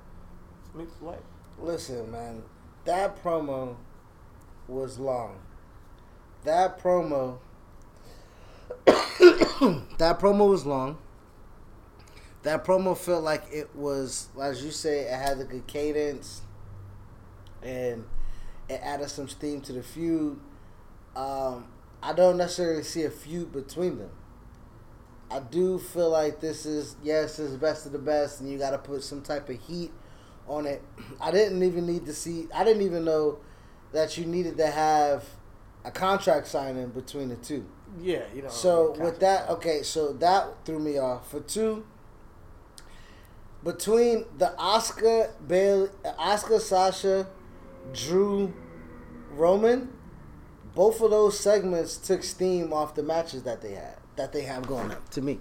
I 0.73 0.77
mean? 0.77 0.87
Listen, 1.59 2.11
man, 2.11 2.43
that 2.83 3.23
promo 3.23 3.75
was 4.67 4.99
long. 4.99 5.39
That 6.43 6.79
promo, 6.79 7.39
that 8.85 10.19
promo 10.19 10.49
was 10.49 10.65
long. 10.65 10.97
That 12.43 12.63
promo 12.63 12.95
felt 12.95 13.23
like 13.23 13.45
it 13.51 13.75
was, 13.75 14.27
as 14.39 14.63
you 14.63 14.69
say, 14.69 14.99
it 14.99 15.17
had 15.17 15.39
a 15.39 15.45
good 15.45 15.65
cadence, 15.65 16.41
and 17.63 18.05
it 18.69 18.79
added 18.83 19.09
some 19.09 19.27
steam 19.27 19.61
to 19.61 19.73
the 19.73 19.81
feud. 19.81 20.39
Um, 21.15 21.67
I 22.01 22.13
don't 22.13 22.37
necessarily 22.37 22.83
see 22.83 23.03
a 23.03 23.09
feud 23.09 23.51
between 23.51 23.97
them. 23.97 24.11
I 25.31 25.39
do 25.39 25.79
feel 25.79 26.09
like 26.09 26.39
this 26.39 26.65
is 26.65 26.95
yes, 27.03 27.39
it's 27.39 27.53
best 27.55 27.85
of 27.85 27.91
the 27.91 27.99
best, 27.99 28.41
and 28.41 28.49
you 28.49 28.57
got 28.57 28.71
to 28.71 28.77
put 28.77 29.03
some 29.03 29.21
type 29.21 29.49
of 29.49 29.59
heat 29.59 29.91
on 30.47 30.65
it. 30.65 30.81
I 31.21 31.31
didn't 31.31 31.63
even 31.63 31.87
need 31.87 32.05
to 32.05 32.13
see. 32.13 32.47
I 32.53 32.63
didn't 32.63 32.83
even 32.83 33.05
know 33.05 33.39
that 33.91 34.17
you 34.17 34.25
needed 34.25 34.57
to 34.57 34.67
have 34.67 35.25
a 35.83 35.91
contract 35.91 36.47
signing 36.47 36.89
between 36.89 37.29
the 37.29 37.35
two. 37.37 37.65
Yeah, 37.99 38.23
you 38.35 38.41
know. 38.41 38.49
So 38.49 38.95
with 38.99 39.19
that, 39.21 39.49
okay, 39.49 39.83
so 39.83 40.13
that 40.13 40.65
threw 40.65 40.79
me 40.79 40.97
off. 40.97 41.31
For 41.31 41.39
two, 41.39 41.85
between 43.63 44.25
the 44.37 44.53
Asuka 44.59 45.31
Bayley, 45.47 45.89
Asuka 46.03 46.59
Sasha, 46.59 47.27
Drew, 47.93 48.53
Roman, 49.31 49.89
both 50.75 51.01
of 51.01 51.09
those 51.11 51.39
segments 51.39 51.97
took 51.97 52.21
steam 52.23 52.71
off 52.73 52.93
the 52.95 53.03
matches 53.03 53.43
that 53.43 53.61
they 53.61 53.71
had 53.73 53.97
that 54.17 54.31
they 54.33 54.43
have 54.43 54.67
going 54.67 54.91
up 54.91 55.09
to 55.09 55.21
me. 55.21 55.39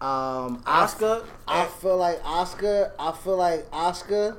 Um, 0.00 0.62
Asuka 0.64 1.24
I, 1.46 1.62
I 1.62 1.66
feel 1.66 1.96
like 1.96 2.20
Asuka. 2.22 2.92
I 2.98 3.12
feel 3.12 3.36
like 3.36 3.70
Asuka 3.70 4.36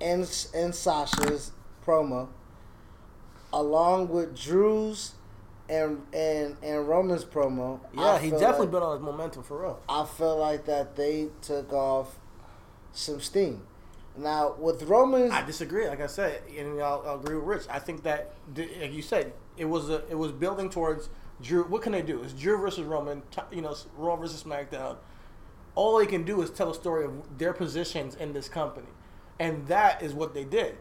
and 0.00 0.20
and 0.54 0.74
Sasha's 0.74 1.50
promo, 1.84 2.28
along 3.52 4.08
with 4.08 4.38
Drew's 4.40 5.14
and 5.68 6.02
and 6.12 6.56
and 6.62 6.88
Roman's 6.88 7.24
promo. 7.24 7.80
yeah, 7.94 8.02
I 8.12 8.18
he 8.20 8.30
definitely 8.30 8.60
like- 8.66 8.70
built 8.70 8.82
on 8.84 8.92
his 8.98 9.02
momentum 9.04 9.42
for 9.42 9.60
real. 9.62 9.80
I 9.88 10.04
feel 10.04 10.36
like 10.38 10.66
that 10.66 10.94
they 10.96 11.28
took 11.42 11.72
off 11.72 12.16
some 12.92 13.20
steam. 13.20 13.62
Now 14.18 14.54
with 14.58 14.82
Roman's, 14.84 15.32
I 15.32 15.44
disagree. 15.44 15.86
Like 15.88 16.00
I 16.00 16.06
said, 16.06 16.42
and 16.56 16.80
I'll, 16.80 17.02
I'll 17.06 17.20
agree 17.20 17.36
with 17.36 17.44
Rich. 17.44 17.62
I 17.70 17.78
think 17.78 18.02
that, 18.04 18.32
like 18.56 18.92
you 18.92 19.02
said, 19.02 19.32
it 19.56 19.66
was 19.66 19.90
a, 19.90 20.06
it 20.08 20.16
was 20.16 20.32
building 20.32 20.70
towards 20.70 21.08
Drew. 21.42 21.64
What 21.64 21.82
can 21.82 21.92
they 21.92 22.02
do? 22.02 22.22
It's 22.22 22.32
Drew 22.32 22.58
versus 22.58 22.84
Roman. 22.84 23.22
You 23.50 23.62
know, 23.62 23.74
Raw 23.96 24.16
versus 24.16 24.42
SmackDown. 24.42 24.96
All 25.74 25.98
they 25.98 26.06
can 26.06 26.24
do 26.24 26.40
is 26.40 26.50
tell 26.50 26.70
a 26.70 26.74
story 26.74 27.04
of 27.04 27.38
their 27.38 27.52
positions 27.52 28.14
in 28.14 28.32
this 28.32 28.48
company, 28.48 28.88
and 29.38 29.66
that 29.66 30.02
is 30.02 30.14
what 30.14 30.32
they 30.32 30.44
did. 30.44 30.76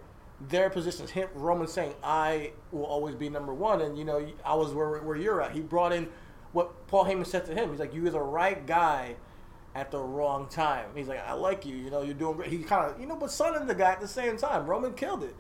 Their 0.49 0.69
positions. 0.69 1.11
Him, 1.11 1.27
Roman 1.33 1.67
saying, 1.67 1.95
"I 2.03 2.51
will 2.71 2.85
always 2.85 3.15
be 3.15 3.29
number 3.29 3.53
one," 3.53 3.81
and 3.81 3.97
you 3.97 4.05
know, 4.05 4.25
I 4.45 4.55
was 4.55 4.73
where 4.73 4.99
where 4.99 5.17
you're 5.17 5.41
at. 5.41 5.51
He 5.51 5.59
brought 5.59 5.91
in 5.91 6.07
what 6.53 6.87
Paul 6.87 7.05
Heyman 7.05 7.25
said 7.25 7.45
to 7.47 7.53
him. 7.53 7.71
He's 7.71 7.79
like, 7.79 7.93
"You're 7.93 8.09
the 8.09 8.19
right 8.19 8.65
guy." 8.65 9.15
At 9.75 9.91
the 9.91 9.99
wrong 9.99 10.47
time. 10.49 10.85
He's 10.95 11.07
like, 11.07 11.19
I 11.27 11.33
like 11.33 11.65
you, 11.65 11.75
you 11.75 11.91
know, 11.91 12.01
you're 12.01 12.13
doing 12.13 12.37
great. 12.37 12.49
He 12.49 12.59
kind 12.59 12.89
of, 12.89 12.99
you 12.99 13.05
know, 13.05 13.17
but 13.17 13.29
sunning 13.29 13.67
the 13.67 13.75
guy 13.75 13.91
at 13.91 13.99
the 13.99 14.07
same 14.07 14.37
time. 14.37 14.65
Roman 14.65 14.93
killed 14.93 15.23
it. 15.23 15.35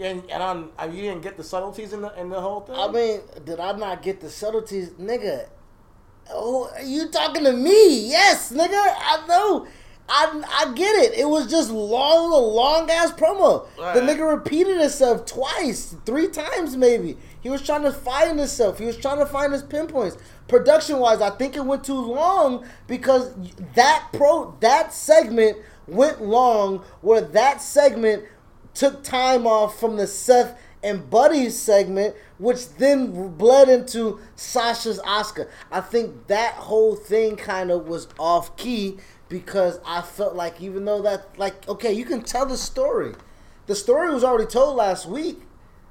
And, 0.00 0.28
and 0.30 0.42
on, 0.42 0.70
uh, 0.78 0.88
you 0.92 1.02
didn't 1.02 1.22
get 1.22 1.36
the 1.36 1.44
subtleties 1.44 1.92
in 1.92 2.02
the 2.02 2.20
in 2.20 2.28
the 2.28 2.40
whole 2.40 2.60
thing. 2.60 2.76
I 2.76 2.88
mean, 2.90 3.20
did 3.44 3.58
I 3.58 3.72
not 3.72 4.02
get 4.02 4.20
the 4.20 4.30
subtleties, 4.30 4.90
nigga? 4.90 5.48
Oh, 6.32 6.70
you 6.84 7.08
talking 7.08 7.44
to 7.44 7.52
me? 7.52 8.08
Yes, 8.08 8.52
nigga. 8.52 8.70
I 8.70 9.24
know. 9.26 9.66
I, 10.08 10.42
I 10.66 10.74
get 10.74 10.96
it. 10.96 11.18
It 11.18 11.28
was 11.28 11.48
just 11.48 11.70
long, 11.70 12.32
a 12.32 12.36
long 12.36 12.90
ass 12.90 13.12
promo. 13.12 13.66
The 13.76 14.00
nigga 14.00 14.28
repeated 14.28 14.80
himself 14.80 15.24
twice, 15.24 15.94
three 16.04 16.28
times 16.28 16.76
maybe. 16.76 17.16
He 17.40 17.48
was 17.48 17.62
trying 17.62 17.82
to 17.82 17.92
find 17.92 18.38
himself. 18.38 18.78
He 18.78 18.84
was 18.84 18.96
trying 18.96 19.18
to 19.18 19.26
find 19.26 19.52
his 19.52 19.62
pinpoints. 19.62 20.18
Production 20.46 20.98
wise, 20.98 21.20
I 21.20 21.30
think 21.30 21.56
it 21.56 21.64
went 21.64 21.84
too 21.84 22.00
long 22.00 22.66
because 22.86 23.32
that 23.74 24.08
pro 24.12 24.56
that 24.60 24.92
segment 24.92 25.58
went 25.86 26.22
long. 26.22 26.84
Where 27.00 27.20
that 27.20 27.62
segment 27.62 28.24
took 28.74 29.02
time 29.02 29.46
off 29.46 29.78
from 29.80 29.96
the 29.96 30.06
Seth 30.06 30.58
and 30.82 31.08
Buddy's 31.10 31.58
segment, 31.58 32.14
which 32.38 32.68
then 32.76 33.36
bled 33.36 33.68
into 33.68 34.20
Sasha's 34.34 35.00
Asuka. 35.00 35.48
I 35.70 35.80
think 35.80 36.26
that 36.28 36.54
whole 36.54 36.96
thing 36.96 37.36
kind 37.36 37.70
of 37.70 37.86
was 37.88 38.08
off 38.18 38.56
key 38.56 38.98
because 39.28 39.78
I 39.86 40.02
felt 40.02 40.34
like 40.34 40.60
even 40.60 40.84
though 40.84 41.02
that 41.02 41.38
like 41.38 41.66
okay, 41.68 41.92
you 41.92 42.04
can 42.04 42.22
tell 42.22 42.44
the 42.44 42.56
story. 42.56 43.14
The 43.66 43.74
story 43.74 44.12
was 44.12 44.24
already 44.24 44.50
told 44.50 44.76
last 44.76 45.06
week, 45.06 45.42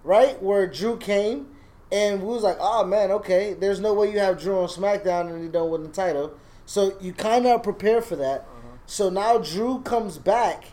right? 0.09 0.41
Where 0.41 0.65
Drew 0.65 0.97
came 0.97 1.49
and 1.91 2.23
we 2.23 2.33
was 2.33 2.41
like, 2.41 2.57
oh 2.59 2.83
man, 2.83 3.11
okay, 3.11 3.53
there's 3.53 3.79
no 3.79 3.93
way 3.93 4.11
you 4.11 4.17
have 4.17 4.39
Drew 4.39 4.57
on 4.57 4.67
SmackDown 4.67 5.29
and 5.31 5.43
you 5.43 5.49
don't 5.49 5.69
win 5.69 5.83
the 5.83 5.89
title. 5.89 6.33
So 6.65 6.97
you 6.99 7.13
kind 7.13 7.45
of 7.45 7.61
prepare 7.61 8.01
for 8.01 8.15
that. 8.15 8.41
Uh-huh. 8.41 8.77
So 8.87 9.11
now 9.11 9.37
Drew 9.37 9.81
comes 9.81 10.17
back. 10.17 10.63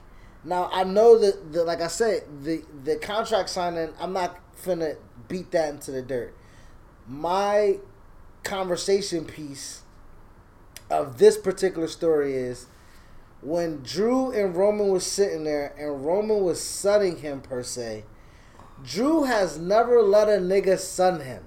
Now 0.42 0.70
I 0.72 0.84
know 0.84 1.18
that, 1.18 1.52
the, 1.52 1.64
like 1.64 1.82
I 1.82 1.88
said, 1.88 2.22
the 2.44 2.62
the 2.82 2.96
contract 2.96 3.50
signing. 3.50 3.90
I'm 4.00 4.14
not 4.14 4.40
finna 4.56 4.96
beat 5.28 5.50
that 5.50 5.68
into 5.68 5.92
the 5.92 6.00
dirt. 6.00 6.34
My 7.06 7.78
conversation 8.42 9.26
piece 9.26 9.82
of 10.88 11.18
this 11.18 11.36
particular 11.36 11.88
story 11.88 12.32
is 12.32 12.68
when 13.42 13.82
Drew 13.82 14.30
and 14.30 14.56
Roman 14.56 14.88
was 14.88 15.04
sitting 15.04 15.44
there 15.44 15.74
and 15.78 16.06
Roman 16.06 16.40
was 16.40 16.58
sunning 16.62 17.18
him 17.18 17.42
per 17.42 17.62
se. 17.62 18.04
Drew 18.84 19.24
has 19.24 19.58
never 19.58 20.02
let 20.02 20.28
a 20.28 20.40
nigga 20.40 20.78
sun 20.78 21.20
him. 21.20 21.44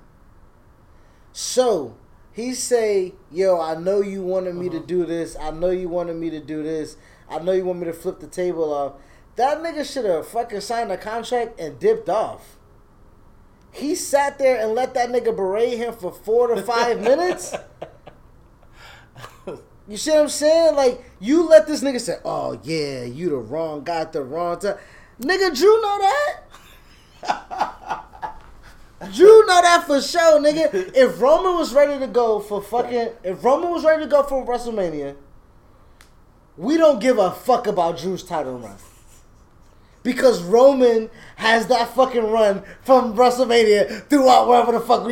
So 1.31 1.95
he 2.31 2.53
say, 2.53 3.13
"Yo, 3.31 3.59
I 3.59 3.75
know 3.75 4.01
you 4.01 4.23
wanted 4.23 4.55
me 4.55 4.69
to 4.69 4.77
uh-huh. 4.77 4.85
do 4.87 5.05
this. 5.05 5.35
I 5.39 5.51
know 5.51 5.69
you 5.69 5.89
wanted 5.89 6.15
me 6.15 6.29
to 6.29 6.39
do 6.39 6.63
this. 6.63 6.97
I 7.29 7.39
know 7.39 7.51
you 7.51 7.65
want 7.65 7.79
me 7.79 7.85
to 7.85 7.93
flip 7.93 8.19
the 8.19 8.27
table 8.27 8.73
off." 8.73 8.93
That 9.35 9.59
nigga 9.59 9.89
should 9.89 10.05
have 10.05 10.27
fucking 10.27 10.61
signed 10.61 10.91
a 10.91 10.97
contract 10.97 11.59
and 11.59 11.79
dipped 11.79 12.09
off. 12.09 12.57
He 13.71 13.95
sat 13.95 14.37
there 14.37 14.59
and 14.59 14.73
let 14.73 14.93
that 14.95 15.09
nigga 15.09 15.35
berate 15.35 15.77
him 15.77 15.93
for 15.93 16.11
four 16.11 16.47
to 16.53 16.61
five 16.61 16.99
minutes. 17.09 17.53
You 19.87 19.97
see 19.97 20.11
what 20.11 20.21
I'm 20.21 20.29
saying? 20.29 20.75
Like 20.75 21.03
you 21.19 21.47
let 21.47 21.67
this 21.67 21.81
nigga 21.81 21.99
say, 21.99 22.17
"Oh 22.23 22.59
yeah, 22.63 23.03
you 23.03 23.29
the 23.29 23.37
wrong 23.37 23.83
guy 23.83 24.01
at 24.01 24.13
the 24.13 24.23
wrong 24.23 24.59
time." 24.59 24.77
Nigga, 25.19 25.55
Drew 25.55 25.81
know 25.81 25.97
that. 25.99 26.48
Drew 29.13 29.45
know 29.45 29.61
that 29.61 29.85
for 29.87 30.01
sure, 30.01 30.39
nigga. 30.39 30.91
If 30.95 31.19
Roman 31.21 31.55
was 31.55 31.73
ready 31.73 31.99
to 31.99 32.07
go 32.07 32.39
for 32.39 32.61
fucking, 32.61 33.09
if 33.23 33.43
Roman 33.43 33.71
was 33.71 33.83
ready 33.83 34.03
to 34.03 34.09
go 34.09 34.23
for 34.23 34.45
WrestleMania, 34.45 35.15
we 36.57 36.77
don't 36.77 36.99
give 36.99 37.17
a 37.17 37.31
fuck 37.31 37.67
about 37.67 37.97
Drew's 37.97 38.23
title 38.23 38.59
run. 38.59 38.75
Because 40.03 40.43
Roman 40.43 41.09
has 41.37 41.67
that 41.67 41.95
fucking 41.95 42.29
run 42.29 42.63
from 42.83 43.15
WrestleMania 43.15 44.07
throughout 44.09 44.47
wherever 44.47 44.73
the 44.73 44.79
fuck 44.79 45.05
we 45.05 45.11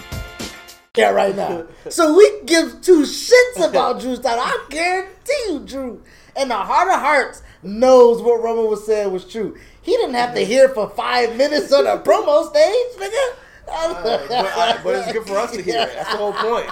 Yeah, 0.97 1.11
right 1.11 1.33
now. 1.33 1.67
so 1.89 2.17
we 2.17 2.41
give 2.45 2.81
two 2.81 3.03
shits 3.03 3.65
about 3.65 4.01
Drew's 4.01 4.19
title. 4.19 4.43
I 4.43 4.65
guarantee 4.69 5.45
you, 5.47 5.59
Drew, 5.59 6.03
in 6.35 6.49
the 6.49 6.57
heart 6.57 6.89
of 6.89 6.99
hearts, 6.99 7.43
knows 7.63 8.21
what 8.21 8.43
Roman 8.43 8.69
was 8.69 8.85
saying 8.85 9.09
was 9.13 9.23
true. 9.23 9.57
He 9.81 9.93
didn't 9.93 10.15
have 10.15 10.35
to 10.35 10.41
hear 10.41 10.67
for 10.67 10.89
five 10.89 11.37
minutes 11.37 11.71
on 11.71 11.87
a 11.87 11.97
promo 11.97 12.49
stage, 12.49 12.87
nigga. 12.97 13.35
Uh, 13.71 14.03
but, 14.03 14.31
I, 14.31 14.81
but 14.83 14.95
it's 14.95 15.13
good 15.13 15.25
for 15.25 15.37
us 15.37 15.55
to 15.55 15.61
hear 15.61 15.79
it. 15.81 15.93
That's 15.95 16.11
the 16.11 16.17
whole 16.17 16.33
point. 16.33 16.69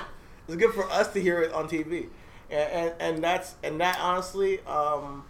It's 0.50 0.58
good 0.58 0.74
for 0.74 0.90
us 0.92 1.14
to 1.14 1.22
hear 1.22 1.42
it 1.42 1.54
on 1.54 1.70
TV, 1.70 2.10
and 2.50 2.72
and, 2.74 2.94
and 3.00 3.24
that's 3.24 3.56
and 3.64 3.80
that 3.80 4.00
honestly, 4.02 4.60
um, 4.66 5.24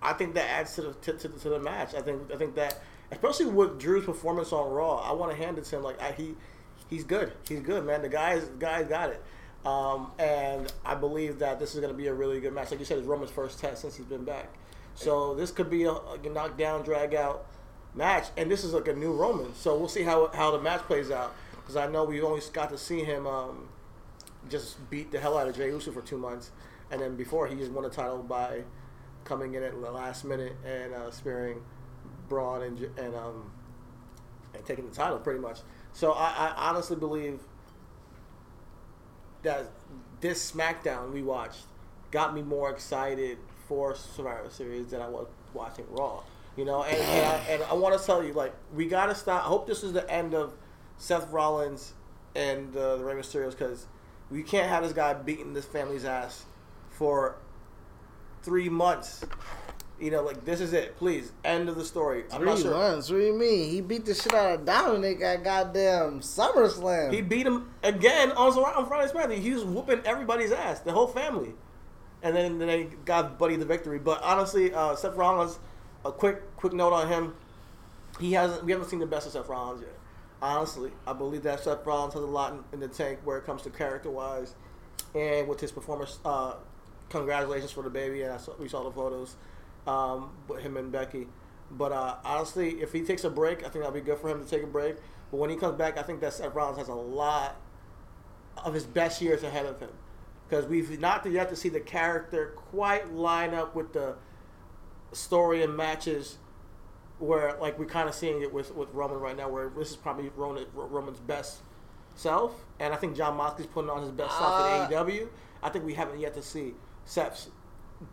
I 0.00 0.14
think 0.14 0.32
that 0.32 0.48
adds 0.48 0.74
to 0.76 0.82
the 0.82 0.92
to, 0.94 1.12
to, 1.12 1.28
to 1.28 1.48
the 1.50 1.58
match. 1.58 1.94
I 1.94 2.00
think 2.00 2.32
I 2.32 2.36
think 2.36 2.54
that 2.54 2.80
especially 3.12 3.46
with 3.46 3.78
Drew's 3.78 4.06
performance 4.06 4.50
on 4.50 4.72
Raw, 4.72 4.96
I 4.96 5.12
want 5.12 5.30
to 5.32 5.36
hand 5.36 5.58
it 5.58 5.64
to 5.64 5.76
him. 5.76 5.82
Like 5.82 6.00
I, 6.00 6.12
he 6.12 6.36
he's 6.90 7.04
good. 7.04 7.32
He's 7.48 7.60
good, 7.60 7.84
man. 7.86 8.02
The 8.02 8.08
guy's 8.08 8.44
guy's 8.58 8.86
got 8.88 9.10
it. 9.10 9.22
Um, 9.64 10.10
and 10.18 10.72
I 10.84 10.94
believe 10.94 11.38
that 11.38 11.58
this 11.58 11.74
is 11.74 11.80
going 11.80 11.92
to 11.92 11.96
be 11.96 12.08
a 12.08 12.14
really 12.14 12.40
good 12.40 12.52
match. 12.52 12.70
Like 12.70 12.80
you 12.80 12.86
said, 12.86 12.98
it's 12.98 13.06
Roman's 13.06 13.30
first 13.30 13.58
test 13.58 13.82
since 13.82 13.96
he's 13.96 14.06
been 14.06 14.24
back. 14.24 14.48
So 14.94 15.34
this 15.34 15.50
could 15.50 15.70
be 15.70 15.84
a, 15.84 15.92
a 15.92 16.18
knockdown, 16.28 16.82
drag 16.82 17.14
out 17.14 17.46
match. 17.94 18.28
And 18.36 18.50
this 18.50 18.64
is 18.64 18.72
like 18.72 18.88
a 18.88 18.94
new 18.94 19.12
Roman. 19.12 19.54
So 19.54 19.76
we'll 19.76 19.88
see 19.88 20.02
how 20.02 20.28
how 20.28 20.50
the 20.50 20.60
match 20.60 20.82
plays 20.82 21.10
out. 21.10 21.34
Because 21.56 21.76
I 21.76 21.86
know 21.86 22.04
we've 22.04 22.24
only 22.24 22.42
got 22.52 22.70
to 22.70 22.78
see 22.78 23.04
him 23.04 23.26
um, 23.26 23.68
just 24.48 24.90
beat 24.90 25.12
the 25.12 25.20
hell 25.20 25.38
out 25.38 25.48
of 25.48 25.56
Jey 25.56 25.68
Uso 25.68 25.92
for 25.92 26.00
two 26.00 26.18
months, 26.18 26.50
and 26.90 27.00
then 27.00 27.16
before 27.16 27.46
he 27.46 27.54
just 27.54 27.70
won 27.70 27.84
the 27.84 27.90
title 27.90 28.22
by 28.22 28.62
coming 29.24 29.54
in 29.54 29.62
at 29.62 29.72
the 29.80 29.90
last 29.90 30.24
minute 30.24 30.56
and 30.64 30.94
uh, 30.94 31.10
spearing 31.10 31.62
Braun 32.28 32.62
and 32.62 32.78
and 32.98 33.14
um, 33.14 33.50
and 34.54 34.64
taking 34.64 34.88
the 34.88 34.94
title 34.94 35.18
pretty 35.18 35.40
much. 35.40 35.60
So 35.92 36.12
I, 36.12 36.52
I 36.56 36.68
honestly 36.68 36.96
believe 36.96 37.40
that 39.42 39.70
this 40.20 40.50
SmackDown 40.52 41.12
we 41.12 41.22
watched 41.22 41.62
got 42.10 42.34
me 42.34 42.42
more 42.42 42.70
excited 42.70 43.38
for 43.68 43.94
Survivor 43.94 44.50
Series 44.50 44.88
than 44.88 45.00
I 45.00 45.08
was 45.08 45.26
watching 45.54 45.86
Raw. 45.90 46.22
You 46.56 46.64
know, 46.64 46.82
and 46.82 46.96
and 46.96 47.26
I, 47.26 47.36
and 47.52 47.62
I 47.62 47.74
want 47.74 47.98
to 47.98 48.04
tell 48.04 48.22
you, 48.22 48.32
like, 48.32 48.52
we 48.74 48.86
gotta 48.86 49.14
stop. 49.14 49.44
I 49.44 49.46
hope 49.46 49.66
this 49.66 49.82
is 49.82 49.92
the 49.92 50.08
end 50.10 50.34
of 50.34 50.52
Seth 50.98 51.30
Rollins 51.30 51.94
and 52.34 52.76
uh, 52.76 52.96
the 52.96 53.04
Rey 53.04 53.14
Mysterios 53.14 53.52
because 53.52 53.86
we 54.30 54.42
can't 54.42 54.68
have 54.68 54.82
this 54.82 54.92
guy 54.92 55.14
beating 55.14 55.54
this 55.54 55.64
family's 55.64 56.04
ass 56.04 56.44
for 56.90 57.36
three 58.42 58.68
months. 58.68 59.24
You 60.00 60.10
know, 60.10 60.22
like 60.22 60.46
this 60.46 60.62
is 60.62 60.72
it. 60.72 60.96
Please, 60.96 61.30
end 61.44 61.68
of 61.68 61.76
the 61.76 61.84
story. 61.84 62.24
I'm 62.32 62.38
Three 62.38 62.48
not 62.48 62.58
sure. 62.58 62.70
months. 62.70 63.10
What 63.10 63.18
do 63.18 63.22
you 63.22 63.38
mean? 63.38 63.70
He 63.70 63.82
beat 63.82 64.06
the 64.06 64.14
shit 64.14 64.32
out 64.32 64.60
of 64.60 64.64
Dominik 64.64 65.20
at 65.20 65.44
goddamn 65.44 66.20
SummerSlam. 66.20 67.12
He 67.12 67.20
beat 67.20 67.46
him 67.46 67.68
again 67.82 68.32
on 68.32 68.52
on 68.58 68.86
Friday 68.86 69.12
SmackDown. 69.12 69.38
He 69.38 69.50
was 69.52 69.62
whooping 69.62 70.00
everybody's 70.06 70.52
ass, 70.52 70.80
the 70.80 70.92
whole 70.92 71.06
family, 71.06 71.52
and 72.22 72.34
then 72.34 72.58
then 72.58 72.68
they 72.68 72.84
got 73.04 73.38
Buddy 73.38 73.56
the 73.56 73.66
victory. 73.66 73.98
But 73.98 74.22
honestly, 74.22 74.72
uh, 74.72 74.96
Seth 74.96 75.16
Rollins, 75.16 75.58
a 76.02 76.10
quick 76.12 76.56
quick 76.56 76.72
note 76.72 76.94
on 76.94 77.08
him. 77.08 77.34
He 78.18 78.32
hasn't. 78.32 78.64
We 78.64 78.72
haven't 78.72 78.88
seen 78.88 79.00
the 79.00 79.06
best 79.06 79.26
of 79.26 79.32
Seth 79.32 79.48
Rollins 79.48 79.82
yet. 79.82 79.98
Honestly, 80.40 80.92
I 81.06 81.12
believe 81.12 81.42
that 81.42 81.60
Seth 81.60 81.84
Rollins 81.84 82.14
has 82.14 82.22
a 82.22 82.26
lot 82.26 82.54
in, 82.54 82.64
in 82.72 82.80
the 82.80 82.88
tank 82.88 83.18
where 83.24 83.36
it 83.36 83.44
comes 83.44 83.60
to 83.62 83.70
character 83.70 84.10
wise, 84.10 84.54
and 85.14 85.46
with 85.46 85.60
his 85.60 85.70
performance. 85.72 86.18
Uh, 86.24 86.54
congratulations 87.10 87.72
for 87.72 87.82
the 87.82 87.90
baby, 87.90 88.22
and 88.22 88.32
I 88.32 88.36
saw, 88.38 88.54
we 88.58 88.68
saw 88.68 88.84
the 88.84 88.90
photos 88.92 89.34
um, 89.86 90.30
with 90.48 90.60
him 90.62 90.76
and 90.76 90.90
Becky. 90.92 91.26
But 91.70 91.92
uh, 91.92 92.16
honestly, 92.24 92.80
if 92.80 92.92
he 92.92 93.02
takes 93.02 93.24
a 93.24 93.30
break, 93.30 93.60
I 93.60 93.68
think 93.68 93.84
that'll 93.84 93.92
be 93.92 94.00
good 94.00 94.18
for 94.18 94.28
him 94.28 94.42
to 94.42 94.48
take 94.48 94.62
a 94.62 94.66
break. 94.66 94.96
But 95.30 95.36
when 95.36 95.50
he 95.50 95.56
comes 95.56 95.76
back, 95.76 95.96
I 95.98 96.02
think 96.02 96.20
that 96.20 96.32
Seth 96.32 96.54
Rollins 96.54 96.78
has 96.78 96.88
a 96.88 96.94
lot 96.94 97.56
of 98.64 98.74
his 98.74 98.84
best 98.84 99.22
years 99.22 99.42
ahead 99.42 99.66
of 99.66 99.78
him 99.78 99.90
because 100.48 100.66
we've 100.66 100.98
not 100.98 101.24
yet 101.30 101.48
to 101.48 101.56
see 101.56 101.68
the 101.68 101.80
character 101.80 102.52
quite 102.56 103.12
line 103.12 103.54
up 103.54 103.74
with 103.76 103.92
the 103.92 104.16
story 105.12 105.62
and 105.62 105.76
matches 105.76 106.38
where 107.18 107.56
like 107.60 107.78
we're 107.78 107.84
kind 107.84 108.08
of 108.08 108.14
seeing 108.14 108.42
it 108.42 108.52
with, 108.52 108.74
with 108.74 108.92
Roman 108.92 109.18
right 109.18 109.36
now 109.36 109.48
where 109.48 109.68
this 109.68 109.90
is 109.90 109.96
probably 109.96 110.30
Roman, 110.36 110.66
Roman's 110.74 111.20
best 111.20 111.58
self 112.16 112.64
and 112.80 112.92
I 112.92 112.96
think 112.96 113.16
Jon 113.16 113.36
Moxley's 113.36 113.68
putting 113.68 113.90
on 113.90 114.02
his 114.02 114.10
best 114.10 114.36
self 114.36 114.52
Uh, 114.52 114.88
in 114.90 114.92
AEW 114.92 115.28
I 115.62 115.68
think 115.68 115.84
we 115.84 115.94
haven't 115.94 116.18
yet 116.18 116.34
to 116.34 116.42
see 116.42 116.74
Seth's 117.04 117.48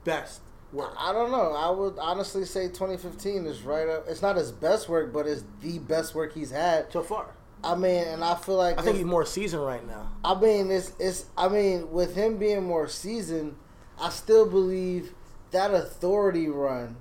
best 0.03 0.41
work 0.73 0.93
I 0.97 1.13
don't 1.13 1.31
know. 1.31 1.53
I 1.53 1.69
would 1.69 1.97
honestly 1.99 2.45
say 2.45 2.67
2015 2.67 3.45
is 3.45 3.61
right 3.61 3.87
up. 3.87 4.05
It's 4.07 4.21
not 4.21 4.35
his 4.35 4.51
best 4.51 4.89
work, 4.89 5.13
but 5.13 5.27
it's 5.27 5.43
the 5.61 5.79
best 5.79 6.15
work 6.15 6.33
he's 6.33 6.51
had. 6.51 6.91
so 6.91 7.01
far 7.03 7.33
I 7.63 7.73
mean, 7.75 8.03
and 8.03 8.23
I 8.23 8.35
feel 8.35 8.55
like 8.55 8.79
I 8.79 8.83
think 8.83 8.97
he's 8.97 9.05
more 9.05 9.25
seasoned 9.25 9.65
right 9.65 9.85
now 9.85 10.11
I 10.23 10.39
mean, 10.39 10.69
it's 10.71 10.91
it's. 10.99 11.25
I 11.37 11.47
mean, 11.47 11.91
with 11.91 12.15
him 12.15 12.37
being 12.37 12.63
more 12.63 12.87
seasoned, 12.87 13.55
I 13.99 14.09
still 14.09 14.45
believe 14.45 15.13
that 15.51 15.73
authority 15.73 16.47
run 16.49 16.97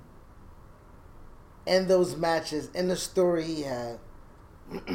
and 1.67 1.87
those 1.87 2.15
matches 2.15 2.69
and 2.73 2.89
the 2.89 2.95
story 2.95 3.43
he 3.43 3.63
had. 3.63 3.99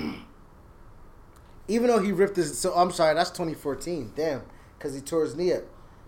Even 1.68 1.89
though 1.89 2.01
he 2.01 2.11
ripped 2.11 2.37
his, 2.37 2.59
so 2.59 2.73
I'm 2.75 2.91
sorry, 2.91 3.14
that's 3.14 3.31
2014. 3.31 4.12
Damn, 4.16 4.43
because 4.79 4.95
he 4.95 5.01
tore 5.01 5.25
his 5.25 5.37
knee 5.37 5.53
up. 5.53 5.62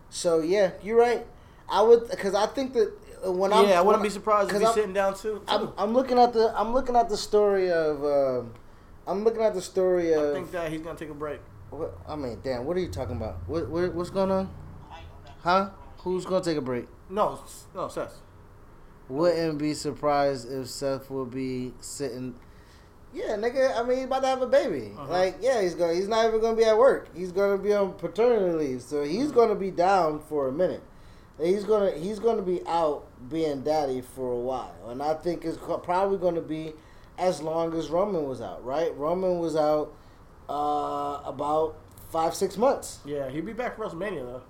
So 0.09 0.41
yeah, 0.41 0.73
you're 0.83 0.99
right. 0.99 1.27
I 1.69 1.83
would, 1.83 2.11
because 2.11 2.35
I 2.35 2.47
think 2.47 2.73
that 2.75 2.93
when 3.25 3.53
I'm, 3.53 3.69
yeah 3.69 3.79
I 3.79 3.83
wouldn't 3.83 4.03
be 4.03 4.11
surprised 4.11 4.51
if 4.51 4.57
he's 4.57 4.65
I'm- 4.67 4.75
sitting 4.75 4.93
down 4.93 5.15
too, 5.15 5.39
too. 5.39 5.43
I'm, 5.49 5.73
I'm 5.79 5.95
looking 5.95 6.19
at 6.19 6.33
the, 6.33 6.53
I'm 6.59 6.73
looking 6.73 6.97
at 6.97 7.09
the 7.09 7.17
story 7.17 7.71
of, 7.71 8.05
um 8.05 8.53
I'm 9.07 9.23
looking 9.25 9.43
at 9.43 9.55
the 9.55 9.63
story 9.63 10.13
of. 10.13 10.31
I 10.31 10.33
think 10.35 10.51
that 10.53 10.71
he's 10.73 10.81
gonna 10.81 10.99
take 10.99 11.11
a 11.11 11.15
break 11.15 11.41
What, 11.71 11.99
I 12.09 12.17
mean, 12.17 12.39
damn, 12.43 12.65
what 12.65 12.77
are 12.77 12.81
you 12.81 12.89
talking 12.89 13.17
about? 13.17 13.37
What, 13.47 13.69
what 13.69 13.95
what's 13.95 14.11
going 14.11 14.31
on? 14.31 14.51
Huh? 15.43 15.71
Who's 15.99 16.25
gonna 16.25 16.45
take 16.45 16.57
a 16.57 16.63
break? 16.63 16.87
no 17.11 17.39
no 17.75 17.89
Seth 17.89 18.21
Wouldn't 19.09 19.59
be 19.59 19.75
surprised 19.75 20.51
if 20.51 20.69
Seth 20.69 21.11
will 21.11 21.27
be 21.27 21.73
sitting. 21.81 22.35
Yeah, 23.13 23.37
nigga. 23.37 23.79
I 23.79 23.83
mean, 23.85 23.99
he's 23.99 24.07
about 24.07 24.23
to 24.23 24.27
have 24.29 24.43
a 24.43 24.47
baby. 24.47 24.93
Like, 25.09 25.37
yeah, 25.41 25.61
he's 25.61 25.75
going. 25.75 25.91
to 25.91 25.97
He's 25.97 26.09
not 26.09 26.27
even 26.27 26.41
gonna 26.41 26.57
be 26.57 26.65
at 26.65 26.77
work. 26.77 27.15
He's 27.15 27.31
gonna 27.31 27.59
be 27.59 27.73
on 27.73 27.93
paternity 27.93 28.57
leave, 28.57 28.83
so 28.83 29.05
he's 29.05 29.31
gonna 29.31 29.55
be 29.55 29.71
down 29.71 30.21
for 30.21 30.49
a 30.49 30.53
minute. 30.53 30.83
He's 31.43 31.65
gonna 31.65 31.91
he's 31.93 32.19
gonna 32.21 32.43
be 32.43 32.61
out 32.67 33.07
being 33.29 33.63
daddy 33.63 34.01
for 34.01 34.33
a 34.33 34.39
while, 34.39 34.77
and 34.89 35.03
I 35.03 35.15
think 35.15 35.45
it's 35.45 35.59
probably 35.59 36.19
gonna 36.19 36.41
be 36.41 36.75
as 37.19 37.43
long 37.43 37.75
as 37.75 37.89
Roman 37.91 38.25
was 38.29 38.41
out. 38.41 38.65
Right? 38.65 38.97
Roman 38.97 39.39
was 39.39 39.57
out 39.57 39.93
uh, 40.49 41.21
about 41.25 41.77
five 42.11 42.35
six 42.35 42.57
months. 42.57 43.01
Yeah, 43.05 43.29
he'll 43.31 43.45
be 43.45 43.53
back 43.53 43.77
for 43.77 43.87
WrestleMania 43.87 44.25
though. 44.25 44.43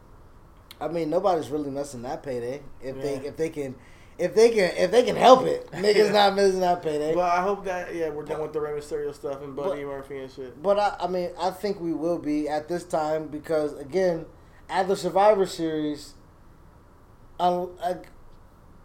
I 0.80 0.88
mean, 0.88 1.08
nobody's 1.08 1.48
really 1.48 1.70
missing 1.70 2.02
that 2.02 2.22
payday 2.22 2.60
if 2.82 3.00
they 3.00 3.14
if 3.14 3.36
they 3.36 3.48
can 3.48 3.74
if 4.18 4.34
they 4.34 4.50
can 4.50 4.76
if 4.76 4.90
they 4.90 5.02
can 5.02 5.16
help 5.16 5.46
it. 5.46 5.66
Niggas 5.72 6.12
not 6.12 6.34
missing 6.34 6.60
that 6.60 6.82
payday. 6.82 7.14
But 7.14 7.32
I 7.32 7.40
hope 7.40 7.64
that 7.64 7.94
yeah, 7.94 8.10
we're 8.10 8.24
done 8.24 8.42
with 8.42 8.52
the 8.52 8.60
Rey 8.60 8.72
Mysterio 8.72 9.14
stuff 9.14 9.42
and 9.42 9.56
Buddy 9.56 9.82
But- 9.84 9.88
Murphy 9.88 10.18
and 10.18 10.30
shit. 10.30 10.62
But 10.62 10.78
I, 10.78 10.96
I 11.00 11.06
mean, 11.06 11.30
I 11.40 11.50
think 11.50 11.80
we 11.80 11.94
will 11.94 12.18
be 12.18 12.48
at 12.48 12.68
this 12.68 12.84
time 12.84 13.28
because 13.28 13.72
again, 13.78 14.26
at 14.68 14.88
the 14.88 14.96
Survivor 14.96 15.46
Series, 15.46 16.14
uh, 17.38 17.64
uh, 17.82 17.94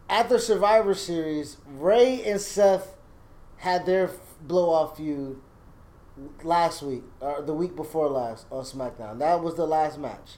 at 0.08 0.28
the 0.28 0.38
Survivor 0.38 0.94
Series, 0.94 1.58
Rey 1.66 2.22
and 2.24 2.40
Seth 2.40 2.96
had 3.58 3.86
their 3.86 4.10
blow 4.42 4.70
off 4.70 4.96
feud 4.96 5.40
last 6.42 6.82
week 6.82 7.04
or 7.20 7.42
the 7.42 7.54
week 7.54 7.76
before 7.76 8.08
last 8.08 8.46
on 8.50 8.64
SmackDown. 8.64 9.18
That 9.18 9.42
was 9.42 9.54
the 9.54 9.66
last 9.66 9.98
match. 9.98 10.36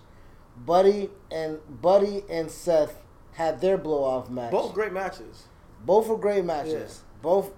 Buddy 0.56 1.10
and 1.30 1.58
Buddy 1.68 2.24
and 2.28 2.50
Seth 2.50 3.02
had 3.32 3.60
their 3.60 3.78
blow 3.78 4.04
off 4.04 4.28
match. 4.28 4.50
Both 4.50 4.74
great 4.74 4.92
matches. 4.92 5.44
Both 5.84 6.08
were 6.08 6.18
great 6.18 6.44
matches. 6.44 7.02
Both 7.22 7.52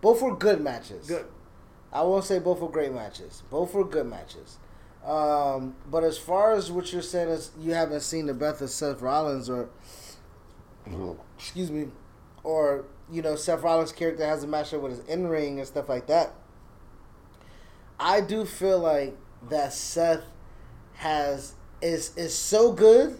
both 0.00 0.20
were 0.20 0.36
good 0.36 0.60
matches. 0.60 1.06
Good. 1.06 1.26
I 1.92 2.02
won't 2.02 2.24
say 2.24 2.38
both 2.38 2.60
were 2.60 2.68
great 2.68 2.92
matches. 2.92 3.42
Both 3.50 3.74
were 3.74 3.84
good 3.84 4.06
matches. 4.06 4.58
Um, 5.06 5.74
but 5.90 6.04
as 6.04 6.16
far 6.16 6.52
as 6.52 6.70
what 6.70 6.92
you're 6.92 7.02
saying 7.02 7.28
is 7.28 7.50
you 7.58 7.74
haven't 7.74 8.02
seen 8.02 8.26
the 8.26 8.34
best 8.34 8.60
of 8.62 8.70
Seth 8.70 9.00
Rollins 9.02 9.50
or 9.50 9.68
excuse 11.38 11.70
me, 11.70 11.88
or 12.44 12.84
you 13.10 13.22
know 13.22 13.34
Seth 13.36 13.62
Rollins' 13.62 13.92
character 13.92 14.24
has 14.24 14.44
a 14.44 14.46
matchup 14.46 14.80
with 14.80 14.92
his 14.92 15.00
in 15.06 15.26
ring 15.26 15.58
and 15.58 15.66
stuff 15.66 15.88
like 15.88 16.06
that. 16.06 16.34
I 17.98 18.20
do 18.20 18.44
feel 18.44 18.78
like 18.78 19.16
that 19.48 19.72
Seth 19.72 20.22
has 20.94 21.54
is 21.80 22.16
is 22.16 22.34
so 22.36 22.72
good, 22.72 23.18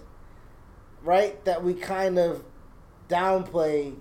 right? 1.03 1.45
That 1.45 1.65
we 1.65 1.75
kind 1.75 2.19
of 2.19 2.45
downplay 3.09 3.95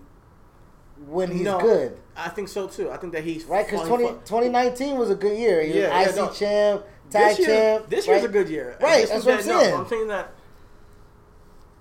when 1.07 1.31
he's 1.31 1.41
No, 1.45 1.59
good. 1.59 1.97
I 2.15 2.29
think 2.29 2.47
so 2.47 2.67
too. 2.67 2.91
I 2.91 2.97
think 2.97 3.13
that 3.13 3.23
he's 3.23 3.45
Right, 3.45 3.65
because 3.65 3.87
20, 3.87 4.03
fun- 4.03 4.13
2019 4.25 4.97
was 4.97 5.09
a 5.09 5.15
good 5.15 5.37
year. 5.37 5.61
He 5.63 5.79
Yeah, 5.79 6.05
was 6.05 6.15
yeah, 6.15 6.23
IC 6.23 6.29
no. 6.29 6.33
champ, 6.33 6.83
tag 7.11 7.37
this 7.37 7.47
year, 7.47 7.47
champ. 7.47 7.89
This 7.89 8.07
year's 8.07 8.21
right? 8.21 8.29
a 8.29 8.33
good 8.33 8.49
year. 8.49 8.77
Right, 8.81 9.07
that's 9.07 9.25
what 9.25 9.39
I'm 9.39 9.45
that- 9.45 9.53
no, 9.53 9.59
saying. 9.59 9.75
I'm 9.75 9.87
saying 9.87 10.07
that 10.07 10.33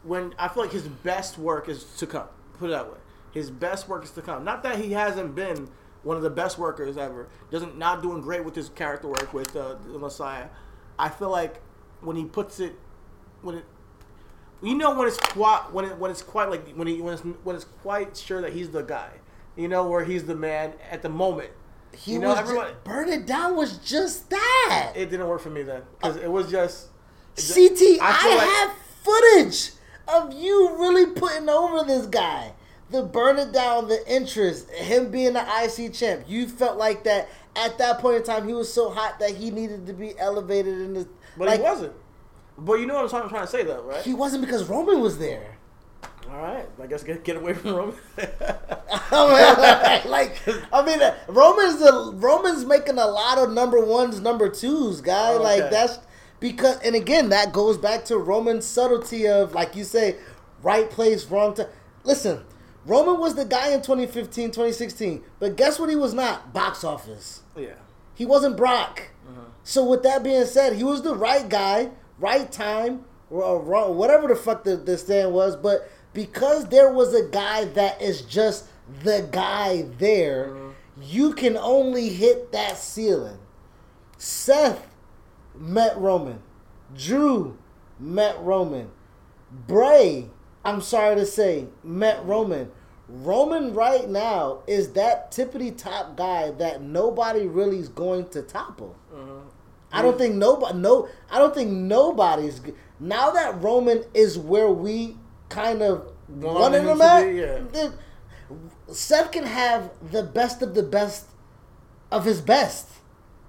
when 0.03 0.35
I 0.39 0.49
feel 0.49 0.63
like 0.63 0.73
his 0.73 0.89
best 0.89 1.39
work 1.39 1.69
is 1.69 1.85
to 1.99 2.07
come. 2.07 2.27
Put 2.59 2.67
it 2.69 2.73
that 2.73 2.91
way. 2.91 2.99
His 3.33 3.51
best 3.51 3.89
work 3.89 4.05
is 4.05 4.11
to 4.13 4.23
come. 4.23 4.45
Not 4.45 4.63
that 4.63 4.79
he 4.79 4.93
hasn't 4.93 5.35
been 5.35 5.69
one 6.03 6.17
of 6.17 6.23
the 6.23 6.31
best 6.31 6.59
workers 6.59 6.97
ever. 6.97 7.29
Doesn't 7.51 7.79
not 7.79 8.03
doing 8.03 8.21
great 8.23 8.45
with 8.45 8.55
his 8.55 8.69
character 8.71 9.09
work 9.09 9.33
with 9.33 9.55
uh, 9.55 9.77
the 9.93 9.99
Messiah. 9.99 10.47
I 10.99 11.09
feel 11.09 11.31
like 11.31 11.61
when 12.01 12.17
he 12.17 12.25
puts 12.25 12.61
it, 12.61 12.75
when 13.43 13.57
it, 13.57 13.65
you 14.63 14.75
know, 14.75 14.95
when 14.95 15.07
it's 15.07 15.19
quite 15.19 15.73
when 15.73 15.85
it 15.85 15.99
when 15.99 16.11
it's 16.11 16.23
quite 16.23 16.51
like 16.51 16.69
when 16.75 16.87
he 16.89 17.01
when 17.01 17.15
it's 17.15 17.23
when 17.23 17.57
it's 17.57 17.67
quite 17.83 18.17
sure 18.17 18.41
that 18.43 18.53
he's 18.53 18.71
the 18.71 18.83
guy. 18.83 19.11
You 19.57 19.69
know, 19.69 19.87
where 19.87 20.05
he's 20.05 20.25
the 20.25 20.35
man 20.37 20.75
at 20.91 21.03
the 21.03 21.09
moment. 21.09 21.51
He 21.97 22.13
you 22.13 22.19
know, 22.19 22.29
was 22.29 22.39
everyone- 22.39 22.69
ju- 22.69 22.75
Burn 22.85 23.09
It 23.09 23.27
Down 23.27 23.57
was 23.57 23.79
just 23.79 24.31
that. 24.31 24.93
It 24.95 25.11
didn't 25.11 25.27
work 25.29 25.41
for 25.41 25.51
me 25.51 25.63
then 25.63 25.83
because 26.01 26.17
it 26.17 26.31
was 26.31 26.51
just. 26.51 26.89
CT, 27.37 27.99
I, 28.01 28.13
feel 28.23 28.37
like- 28.37 28.49
have 28.49 28.73
footage 29.03 29.71
of 30.09 30.33
you 30.33 30.77
really 30.79 31.07
putting 31.07 31.49
over 31.49 31.85
this 31.85 32.07
guy. 32.07 32.53
The 32.91 33.03
Burn 33.03 33.39
It 33.39 33.53
Down, 33.53 33.87
the 33.89 34.03
interest, 34.13 34.69
him 34.71 35.11
being 35.11 35.35
the 35.35 35.41
IC 35.63 35.93
champ. 35.95 36.25
You 36.27 36.49
felt 36.49 36.77
like 36.77 37.05
that 37.05 37.29
at 37.55 37.79
that 37.79 38.01
point 38.01 38.17
in 38.17 38.23
time. 38.25 38.49
He 38.49 38.53
was 38.55 38.73
so 38.73 38.91
hot 38.91 39.21
that 39.21 39.31
he 39.31 39.51
needed 39.53 39.87
to 39.87 39.93
be 39.93 40.19
elevated 40.19 40.81
in 40.81 40.95
the. 40.95 41.09
But 41.37 41.47
like, 41.49 41.61
he 41.61 41.63
wasn't. 41.63 41.93
But 42.59 42.81
you 42.81 42.87
know 42.87 42.95
what 42.95 43.05
I'm 43.05 43.09
trying, 43.09 43.23
I'm 43.23 43.29
trying 43.29 43.47
to 43.47 43.51
say 43.51 43.63
though, 43.63 43.83
right? 43.83 44.03
He 44.03 44.13
wasn't 44.13 44.45
because 44.45 44.69
Roman 44.69 45.01
was 45.01 45.19
there. 45.19 45.57
All 46.31 46.41
right, 46.41 46.67
I 46.81 46.87
guess 46.87 47.03
get 47.03 47.25
get 47.25 47.37
away 47.37 47.55
from 47.55 47.75
Roman. 47.75 47.97
I 49.13 50.03
mean, 50.05 50.11
like 50.11 50.37
I 50.73 50.85
mean, 50.85 51.01
Roman's 51.29 51.81
the 51.81 52.13
Roman's 52.15 52.65
making 52.65 52.99
a 52.99 53.07
lot 53.07 53.39
of 53.39 53.53
number 53.53 53.85
ones, 53.85 54.21
number 54.21 54.49
twos, 54.49 55.01
guy. 55.01 55.33
Oh, 55.33 55.35
okay. 55.37 55.63
Like 55.63 55.71
that's 55.71 55.99
because, 56.39 56.79
and 56.81 56.95
again, 56.95 57.29
that 57.31 57.53
goes 57.53 57.77
back 57.79 58.05
to 58.07 58.17
Roman's 58.17 58.65
subtlety 58.65 59.29
of, 59.29 59.55
like 59.55 59.77
you 59.77 59.85
say, 59.85 60.17
right 60.63 60.89
place, 60.89 61.27
wrong 61.27 61.55
time. 61.55 61.67
Listen, 62.05 62.45
Roman 62.87 63.21
was 63.21 63.35
the 63.35 63.45
guy 63.45 63.73
in 63.73 63.83
2015, 63.83 64.49
2016, 64.51 65.23
but 65.39 65.57
guess 65.57 65.79
what? 65.79 65.91
He 65.91 65.97
was 65.97 66.15
not 66.15 66.53
box 66.55 66.83
office. 66.83 67.43
yeah, 67.57 67.75
He 68.15 68.25
wasn't 68.25 68.57
Brock. 68.57 69.11
Mm-hmm. 69.29 69.41
So 69.65 69.85
with 69.85 70.03
that 70.05 70.23
being 70.23 70.47
said, 70.47 70.75
he 70.77 70.85
was 70.85 71.03
the 71.03 71.15
right 71.15 71.47
guy, 71.49 71.91
right 72.19 72.51
time, 72.51 73.05
or 73.29 73.61
wrong, 73.61 73.97
whatever 73.97 74.27
the 74.29 74.35
fuck 74.37 74.65
the, 74.65 74.77
the 74.77 74.97
stand 74.97 75.33
was. 75.33 75.57
But 75.57 75.91
because 76.13 76.69
there 76.69 76.93
was 76.93 77.15
a 77.15 77.29
guy 77.29 77.65
that 77.65 78.01
is 78.03 78.23
just 78.23 78.67
the 79.03 79.29
guy 79.31 79.83
there, 79.99 80.49
mm-hmm. 80.49 80.71
you 81.03 81.33
can 81.33 81.57
only 81.57 82.09
hit 82.09 82.53
that 82.53 82.77
ceiling. 82.77 83.39
Seth 84.19 84.87
met 85.55 85.97
Roman. 85.97 86.41
Drew 86.97 87.57
met 87.99 88.41
Roman. 88.41 88.91
Bray, 89.51 90.29
I'm 90.65 90.81
sorry 90.81 91.17
to 91.17 91.27
say, 91.27 91.67
met 91.83 92.25
Roman. 92.25 92.71
Roman 93.09 93.75
right 93.75 94.09
now 94.09 94.61
is 94.67 94.93
that 94.93 95.33
tippity 95.33 95.77
top 95.77 96.17
guy 96.17 96.51
that 96.53 96.81
nobody 96.81 97.47
really 97.47 97.79
is 97.79 97.89
going 97.89 98.29
to 98.29 98.43
topple. 98.43 98.97
Mm-hmm. 99.13 99.49
I 99.93 100.03
don't 100.03 100.17
think 100.17 100.37
nobody 100.37 100.79
no 100.79 101.09
I 101.31 101.39
don't 101.39 101.53
think 101.53 101.71
nobody's 101.71 102.61
now 103.01 103.31
that 103.33 103.61
Roman 103.61 104.05
is 104.15 104.39
where 104.39 104.71
we 104.71 105.17
kind 105.51 105.83
of 105.83 106.13
him 106.29 106.41
to 106.41 107.05
at. 107.05 107.35
yeah. 107.35 107.91
Seth 108.91 109.31
can 109.31 109.45
have 109.45 109.91
the 110.11 110.23
best 110.23 110.63
of 110.63 110.75
the 110.75 110.83
best 110.83 111.27
of 112.11 112.25
his 112.25 112.41
best. 112.41 112.89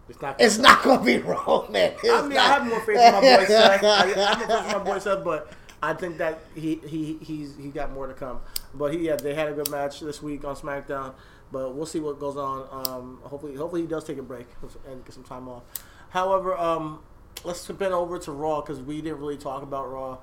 it's 0.10 0.22
not. 0.22 0.36
It's 0.40 0.58
not 0.58 0.84
gonna 0.84 1.04
be 1.04 1.18
Roman. 1.20 1.94
It's 2.04 2.10
I 2.10 2.28
mean, 2.28 2.38
I 2.38 2.48
have 2.48 2.68
more 2.68 2.82
faith 2.82 3.00
in 3.00 3.12
my 3.14 3.22
boy 3.22 3.46
Seth. 3.46 3.84
I, 3.84 4.02
I 4.02 4.06
have 4.06 4.18
more 4.18 4.36
faith 4.36 4.50
in 4.50 4.72
my 4.78 4.84
boy 4.84 5.00
Seth, 5.06 5.24
but 5.24 5.52
I 5.82 5.94
think 5.94 6.18
that 6.18 6.42
he 6.54 6.76
he 6.86 7.18
he's 7.22 7.56
he 7.58 7.70
got 7.70 7.92
more 7.92 8.08
to 8.08 8.14
come. 8.14 8.42
But 8.74 8.94
he 8.94 9.00
yeah, 9.08 9.16
they 9.16 9.34
had 9.34 9.48
a 9.48 9.54
good 9.54 9.72
match 9.72 10.00
this 10.02 10.22
week 10.22 10.44
on 10.46 10.56
SmackDown. 10.56 11.14
But 11.52 11.76
we'll 11.76 11.86
see 11.86 12.00
what 12.00 12.20
goes 12.20 12.38
on. 12.38 12.88
Um, 12.88 13.20
hopefully, 13.24 13.56
hopefully 13.56 13.82
he 13.82 13.88
does 13.88 14.06
take 14.06 14.18
a 14.18 14.24
break 14.24 14.48
and 14.88 15.04
get 15.04 15.14
some 15.14 15.24
time 15.24 15.50
off. 15.50 15.64
However, 16.10 16.58
um, 16.58 17.00
let's 17.44 17.60
spin 17.60 17.92
over 17.92 18.18
to 18.20 18.32
Raw 18.32 18.62
because 18.62 18.80
we 18.80 19.02
didn't 19.02 19.20
really 19.20 19.38
talk 19.38 19.64
about 19.64 19.92
Raw. 19.92 20.18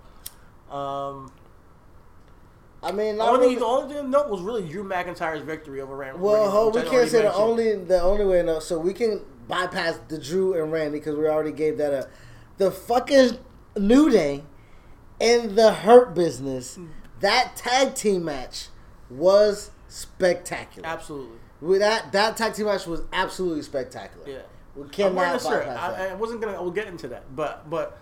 Um, 0.71 1.31
I 2.83 2.93
mean, 2.93 3.21
only, 3.21 3.57
the 3.57 3.65
only 3.65 3.93
thing 3.93 4.05
to 4.05 4.09
note 4.09 4.29
was 4.29 4.41
really 4.41 4.69
Drew 4.69 4.85
McIntyre's 4.85 5.43
victory 5.43 5.81
over 5.81 5.97
Randy. 5.97 6.21
Well, 6.21 6.51
ho, 6.51 6.69
we 6.69 6.83
can't 6.83 7.11
say 7.11 7.23
the 7.23 7.35
only 7.35 7.75
the 7.75 8.01
only 8.01 8.25
way. 8.25 8.43
No, 8.43 8.61
so 8.61 8.79
we 8.79 8.95
can 8.95 9.21
bypass 9.49 9.99
the 10.09 10.19
Drew 10.19 10.55
and 10.55 10.71
Randy 10.71 10.99
because 10.99 11.17
we 11.17 11.27
already 11.27 11.53
gave 11.53 11.77
that 11.79 11.93
up. 11.93 12.11
The 12.59 12.71
fucking 12.71 13.39
New 13.77 14.11
Day 14.11 14.45
and 15.21 15.57
the 15.57 15.73
Hurt 15.73 16.15
Business. 16.15 16.79
That 17.21 17.57
tag 17.57 17.95
team 17.97 18.25
match 18.25 18.69
was 19.11 19.73
spectacular. 19.89 20.87
Absolutely. 20.87 21.39
With 21.61 21.81
that 21.81 22.13
that 22.13 22.37
tag 22.37 22.55
team 22.55 22.67
match 22.67 22.87
was 22.87 23.03
absolutely 23.13 23.63
spectacular. 23.63 24.29
Yeah. 24.29 24.39
we 24.77 24.89
cannot 24.89 25.15
not 25.15 25.25
bypass 25.25 25.43
sure. 25.43 25.65
that. 25.65 25.77
I, 25.77 26.09
I 26.11 26.15
wasn't 26.15 26.41
gonna. 26.41 26.63
We'll 26.63 26.71
get 26.71 26.87
into 26.87 27.09
that, 27.09 27.35
but 27.35 27.69
but 27.69 27.99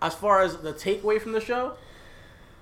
as 0.00 0.14
far 0.14 0.42
as 0.42 0.58
the 0.58 0.72
takeaway 0.72 1.20
from 1.20 1.32
the 1.32 1.40
show, 1.40 1.76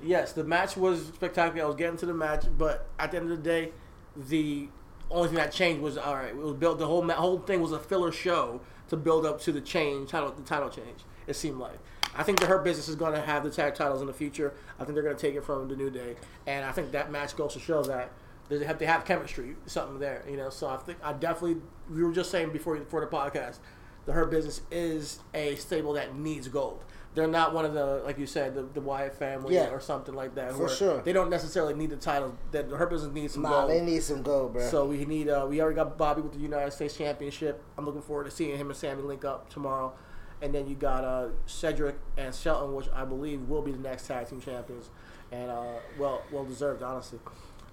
yes, 0.02 0.32
the 0.32 0.44
match 0.44 0.76
was 0.76 1.06
spectacular. 1.06 1.64
I 1.64 1.66
was 1.66 1.76
getting 1.76 1.96
to 1.98 2.06
the 2.06 2.14
match, 2.14 2.44
but 2.56 2.88
at 2.98 3.10
the 3.10 3.18
end 3.18 3.30
of 3.30 3.36
the 3.36 3.42
day, 3.42 3.72
the 4.16 4.68
only 5.10 5.28
thing 5.28 5.36
that 5.36 5.52
changed 5.52 5.82
was 5.82 5.96
all 5.96 6.14
right. 6.14 6.30
It 6.30 6.36
was 6.36 6.54
built. 6.54 6.78
The 6.78 6.86
whole 6.86 7.06
whole 7.08 7.38
thing 7.38 7.60
was 7.60 7.72
a 7.72 7.78
filler 7.78 8.12
show 8.12 8.60
to 8.88 8.96
build 8.96 9.26
up 9.26 9.40
to 9.42 9.52
the 9.52 9.60
change 9.60 10.10
title. 10.10 10.32
The 10.32 10.42
title 10.42 10.70
change. 10.70 11.00
It 11.26 11.34
seemed 11.34 11.58
like. 11.58 11.78
I 12.14 12.22
think 12.22 12.40
that 12.40 12.48
Hurt 12.48 12.62
Business 12.62 12.88
is 12.88 12.96
going 12.96 13.14
to 13.14 13.22
have 13.22 13.42
the 13.42 13.50
tag 13.50 13.74
titles 13.74 14.02
in 14.02 14.06
the 14.06 14.12
future. 14.12 14.52
I 14.78 14.84
think 14.84 14.94
they're 14.94 15.02
going 15.02 15.16
to 15.16 15.20
take 15.20 15.34
it 15.34 15.44
from 15.44 15.68
the 15.68 15.76
New 15.76 15.90
Day, 15.90 16.16
and 16.46 16.64
I 16.64 16.72
think 16.72 16.92
that 16.92 17.10
match 17.10 17.36
goes 17.36 17.54
to 17.54 17.60
show 17.60 17.82
that 17.84 18.10
they 18.48 18.62
have 18.64 18.78
to 18.78 18.86
have 18.86 19.04
chemistry, 19.04 19.56
something 19.66 19.98
there, 19.98 20.22
you 20.28 20.36
know. 20.36 20.50
So 20.50 20.68
I 20.68 20.76
think 20.76 20.98
I 21.02 21.12
definitely. 21.12 21.62
We 21.90 22.04
were 22.04 22.12
just 22.12 22.30
saying 22.30 22.52
before 22.52 22.76
before 22.76 23.00
the 23.00 23.06
podcast, 23.06 23.58
that 24.06 24.12
Hurt 24.12 24.30
Business 24.30 24.60
is 24.70 25.20
a 25.34 25.56
stable 25.56 25.94
that 25.94 26.16
needs 26.16 26.48
gold. 26.48 26.84
They're 27.14 27.26
not 27.26 27.52
one 27.52 27.64
of 27.66 27.74
the 27.74 28.02
like 28.06 28.18
you 28.18 28.26
said 28.26 28.54
the, 28.54 28.62
the 28.62 28.80
Wyatt 28.80 29.14
family 29.18 29.54
Yeah. 29.54 29.68
or 29.68 29.80
something 29.80 30.14
like 30.14 30.34
that. 30.36 30.54
For 30.54 30.68
sure. 30.68 31.02
They 31.02 31.12
don't 31.12 31.28
necessarily 31.28 31.74
need 31.74 31.90
the 31.90 31.96
title. 31.96 32.34
That 32.52 32.70
Hurt 32.70 32.88
Business 32.90 33.12
needs 33.12 33.34
some 33.34 33.42
Nah, 33.42 33.50
gold. 33.60 33.70
they 33.70 33.80
need 33.82 34.02
some 34.02 34.22
gold, 34.22 34.54
bro. 34.54 34.66
So 34.70 34.86
we 34.86 35.04
need. 35.04 35.28
Uh, 35.28 35.46
we 35.48 35.60
already 35.60 35.76
got 35.76 35.98
Bobby 35.98 36.22
with 36.22 36.32
the 36.32 36.38
United 36.38 36.70
States 36.72 36.96
Championship. 36.96 37.62
I'm 37.76 37.84
looking 37.84 38.00
forward 38.02 38.24
to 38.24 38.30
seeing 38.30 38.56
him 38.56 38.68
and 38.68 38.76
Sami 38.76 39.02
link 39.02 39.24
up 39.26 39.50
tomorrow. 39.50 39.92
And 40.40 40.54
then 40.54 40.66
you 40.66 40.74
got 40.74 41.04
uh, 41.04 41.28
Cedric 41.46 41.96
and 42.16 42.34
Shelton, 42.34 42.74
which 42.74 42.86
I 42.94 43.04
believe 43.04 43.42
will 43.42 43.62
be 43.62 43.72
the 43.72 43.78
next 43.78 44.06
tag 44.08 44.28
team 44.28 44.40
champions. 44.40 44.88
and 45.30 45.50
uh, 45.50 45.64
well 45.98 46.22
well 46.32 46.44
deserved, 46.44 46.82
honestly. 46.82 47.18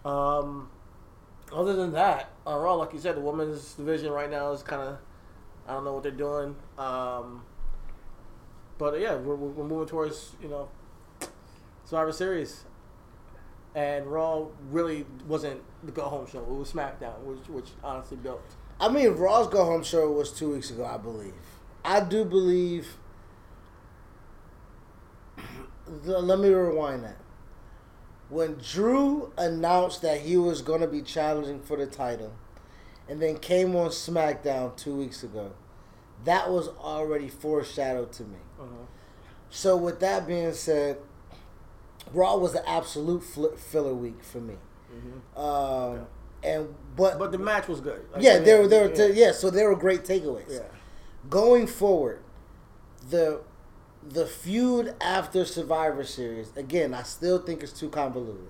Um, 0.06 0.70
other 1.52 1.76
than 1.76 1.94
that, 1.94 2.30
uh, 2.46 2.56
Raw, 2.58 2.76
like 2.76 2.94
you 2.94 3.00
said, 3.00 3.16
the 3.16 3.22
women's 3.22 3.74
division 3.74 4.12
right 4.12 4.30
now 4.30 4.52
is 4.52 4.62
kind 4.64 4.82
of 4.82 4.98
I 5.68 5.74
don't 5.74 5.86
know 5.86 5.94
what 5.94 6.04
they're 6.04 6.12
doing. 6.12 6.56
Um, 6.78 7.44
but 8.80 9.00
yeah, 9.00 9.16
we're, 9.16 9.36
we're 9.36 9.64
moving 9.64 9.88
towards 9.88 10.32
you 10.42 10.48
know 10.48 10.70
Survivor 11.86 12.12
Series, 12.12 12.64
and 13.76 14.08
Raw 14.08 14.48
really 14.72 15.06
wasn't 15.28 15.62
the 15.84 15.92
go 15.92 16.04
home 16.04 16.26
show. 16.26 16.40
It 16.40 16.48
was 16.48 16.72
SmackDown, 16.74 17.20
which 17.22 17.48
which 17.48 17.70
honestly 17.84 18.18
built. 18.18 18.42
I 18.80 18.90
mean, 18.90 19.10
Raw's 19.12 19.48
go 19.50 19.66
home 19.66 19.84
show 19.84 20.10
was 20.12 20.32
two 20.32 20.54
weeks 20.54 20.72
ago, 20.72 20.86
I 20.86 20.98
believe. 20.98 21.34
I 21.86 22.00
do 22.00 22.26
believe. 22.26 22.88
The- 26.04 26.20
let 26.20 26.38
me 26.38 26.50
rewind 26.50 27.04
that. 27.04 27.18
When 28.30 28.60
Drew 28.60 29.34
announced 29.40 30.04
that 30.04 30.22
he 30.22 30.38
was 30.38 30.62
going 30.62 30.82
to 30.82 30.88
be 30.88 31.02
challenging 31.02 31.62
for 31.62 31.78
the 31.78 31.88
title, 31.88 32.32
and 33.08 33.20
then 33.20 33.40
came 33.40 33.76
on 33.76 33.90
SmackDown 33.90 34.78
two 34.78 34.94
weeks 34.96 35.24
ago, 35.24 35.54
that 36.26 36.52
was 36.52 36.68
already 36.68 37.28
foreshadowed 37.28 38.12
to 38.14 38.24
me. 38.24 38.38
So, 39.50 39.76
with 39.78 40.00
that 40.02 40.28
being 40.28 40.54
said, 40.54 40.98
Raw 42.14 42.38
was 42.38 42.56
an 42.56 42.64
absolute 42.68 43.24
filler 43.24 43.94
week 43.94 44.24
for 44.24 44.40
me. 44.40 44.56
Um, 45.36 46.08
and 46.44 46.74
but 46.96 47.20
But 47.20 47.32
the 47.32 47.38
match 47.38 47.68
was 47.68 47.80
good. 47.82 48.02
Like, 48.14 48.24
yeah, 48.24 48.40
they 48.40 48.58
were 48.58 48.68
they 48.68 48.80
were 48.82 48.94
yeah. 48.94 49.26
yeah. 49.28 49.32
so 49.32 49.50
there 49.50 49.70
were 49.70 49.76
great 49.76 50.04
takeaways. 50.04 50.50
Yeah. 50.50 50.60
Going 51.30 51.68
forward, 51.68 52.22
the 53.10 53.42
the 54.08 54.26
feud 54.26 54.96
after 55.02 55.46
Survivor 55.46 56.04
Series 56.04 56.52
again, 56.56 56.94
I 56.94 57.04
still 57.04 57.40
think 57.40 57.62
it's 57.62 57.74
too 57.74 57.90
convoluted. 57.90 58.48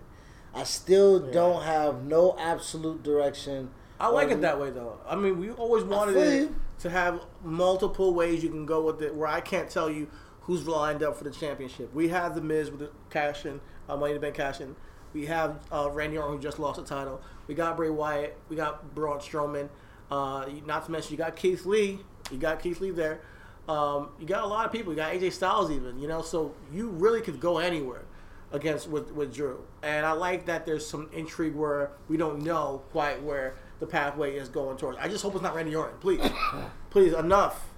I 0.53 0.64
still 0.64 1.26
Yeah. 1.26 1.32
don't 1.34 1.64
have 1.64 2.03
no 2.03 2.36
absolute 2.39 3.03
direction. 3.03 3.72
I 3.99 4.07
like 4.07 4.30
it 4.30 4.41
that 4.41 4.60
way 4.60 4.70
though. 4.70 4.99
I 5.07 5.16
mean, 5.16 5.39
we 5.39 5.51
always 5.51 5.84
wanted 5.84 6.16
it. 6.18 6.49
To 6.80 6.89
have 6.89 7.21
multiple 7.43 8.13
ways 8.13 8.43
you 8.43 8.49
can 8.49 8.65
go 8.65 8.82
with 8.84 9.01
it, 9.01 9.13
where 9.13 9.27
I 9.27 9.41
can't 9.41 9.69
tell 9.69 9.89
you 9.89 10.07
who's 10.41 10.67
lined 10.67 11.03
up 11.03 11.17
for 11.17 11.23
the 11.23 11.32
championship. 11.32 11.93
We 11.93 12.09
have 12.09 12.36
the 12.36 12.41
Miz 12.41 12.71
with 12.71 12.80
the 12.80 12.89
cash 13.09 13.45
in, 13.45 13.59
uh, 13.88 13.97
Money 13.97 14.13
the 14.13 14.19
Bank 14.19 14.36
cash 14.36 14.61
in. 14.61 14.75
We 15.13 15.25
have 15.25 15.59
uh, 15.71 15.89
Randy 15.91 16.17
Orton 16.17 16.38
who 16.38 16.41
just 16.41 16.59
lost 16.59 16.80
the 16.80 16.86
title. 16.86 17.21
We 17.47 17.55
got 17.55 17.77
Bray 17.77 17.89
Wyatt. 17.89 18.38
We 18.47 18.55
got 18.55 18.93
Braun 18.95 19.19
Strowman. 19.19 19.69
Uh, 20.11 20.45
not 20.65 20.86
to 20.86 20.91
mention 20.91 21.11
you 21.11 21.17
got 21.17 21.36
Keith 21.36 21.65
Lee. 21.65 21.99
You 22.32 22.38
got 22.38 22.61
Keith 22.61 22.80
Lee 22.80 22.91
there. 22.91 23.21
Um, 23.67 24.09
you 24.19 24.25
got 24.25 24.43
a 24.43 24.47
lot 24.47 24.65
of 24.65 24.71
people. 24.71 24.93
You 24.93 24.97
got 24.97 25.13
AJ 25.13 25.34
Styles 25.34 25.71
even. 25.71 25.99
You 25.99 26.07
know, 26.07 26.21
so 26.21 26.53
you 26.71 26.89
really 26.89 27.21
could 27.21 27.39
go 27.39 27.57
anywhere 27.57 28.03
against 28.51 28.88
with 28.88 29.11
with 29.11 29.34
Drew. 29.34 29.63
And 29.84 30.05
I 30.05 30.11
like 30.13 30.45
that 30.45 30.65
there's 30.65 30.86
some 30.86 31.09
intrigue 31.13 31.55
where 31.55 31.91
we 32.07 32.17
don't 32.17 32.43
know 32.43 32.82
quite 32.91 33.21
where 33.21 33.55
the 33.80 33.86
pathway 33.86 34.36
is 34.36 34.49
going 34.49 34.77
towards. 34.77 34.97
I 34.97 35.07
just 35.07 35.23
hope 35.23 35.36
it's 35.36 35.43
not 35.43 35.55
Randy 35.55 35.75
Orton. 35.75 35.97
Please, 35.99 36.21
please, 36.89 37.13
enough. 37.13 37.69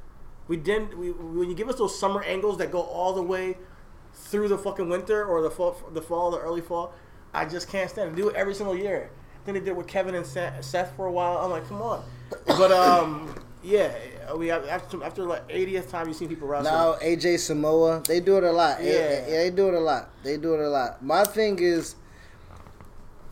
We 0.47 0.57
didn't. 0.57 0.97
We, 0.97 1.11
when 1.11 1.49
you 1.49 1.55
give 1.55 1.69
us 1.69 1.75
those 1.75 1.97
summer 1.97 2.23
angles 2.23 2.57
that 2.57 2.71
go 2.71 2.81
all 2.81 3.13
the 3.13 3.21
way 3.21 3.57
through 4.13 4.49
the 4.49 4.57
fucking 4.57 4.89
winter 4.89 5.23
or 5.23 5.41
the 5.41 5.51
fall, 5.51 5.77
the 5.93 6.01
fall, 6.01 6.31
the 6.31 6.39
early 6.39 6.61
fall, 6.61 6.93
I 7.33 7.45
just 7.45 7.69
can't 7.69 7.89
stand 7.89 8.11
it. 8.11 8.15
Do 8.15 8.29
it 8.29 8.35
every 8.35 8.53
single 8.53 8.75
year. 8.75 9.11
Then 9.45 9.55
they 9.55 9.61
did 9.61 9.75
with 9.75 9.87
Kevin 9.87 10.15
and 10.15 10.25
Seth 10.25 10.95
for 10.95 11.05
a 11.05 11.11
while. 11.11 11.37
I'm 11.37 11.49
like, 11.49 11.67
come 11.67 11.81
on. 11.81 12.03
But 12.45 12.71
um, 12.71 13.33
yeah, 13.63 13.93
we 14.35 14.47
have, 14.47 14.65
after 14.67 15.03
after 15.03 15.23
like 15.23 15.47
80th 15.49 15.89
time 15.89 16.07
you've 16.07 16.17
seen 16.17 16.29
people 16.29 16.47
wrestle. 16.47 16.71
Now 16.71 16.93
AJ 16.95 17.39
Samoa, 17.39 18.03
they 18.05 18.19
do 18.19 18.37
it 18.37 18.43
a 18.43 18.51
lot. 18.51 18.83
Yeah. 18.83 18.91
Yeah. 18.91 19.25
they 19.25 19.51
do 19.51 19.67
it 19.69 19.73
a 19.73 19.79
lot. 19.79 20.09
They 20.23 20.37
do 20.37 20.53
it 20.53 20.59
a 20.59 20.69
lot. 20.69 21.03
My 21.03 21.23
thing 21.23 21.59
is, 21.59 21.95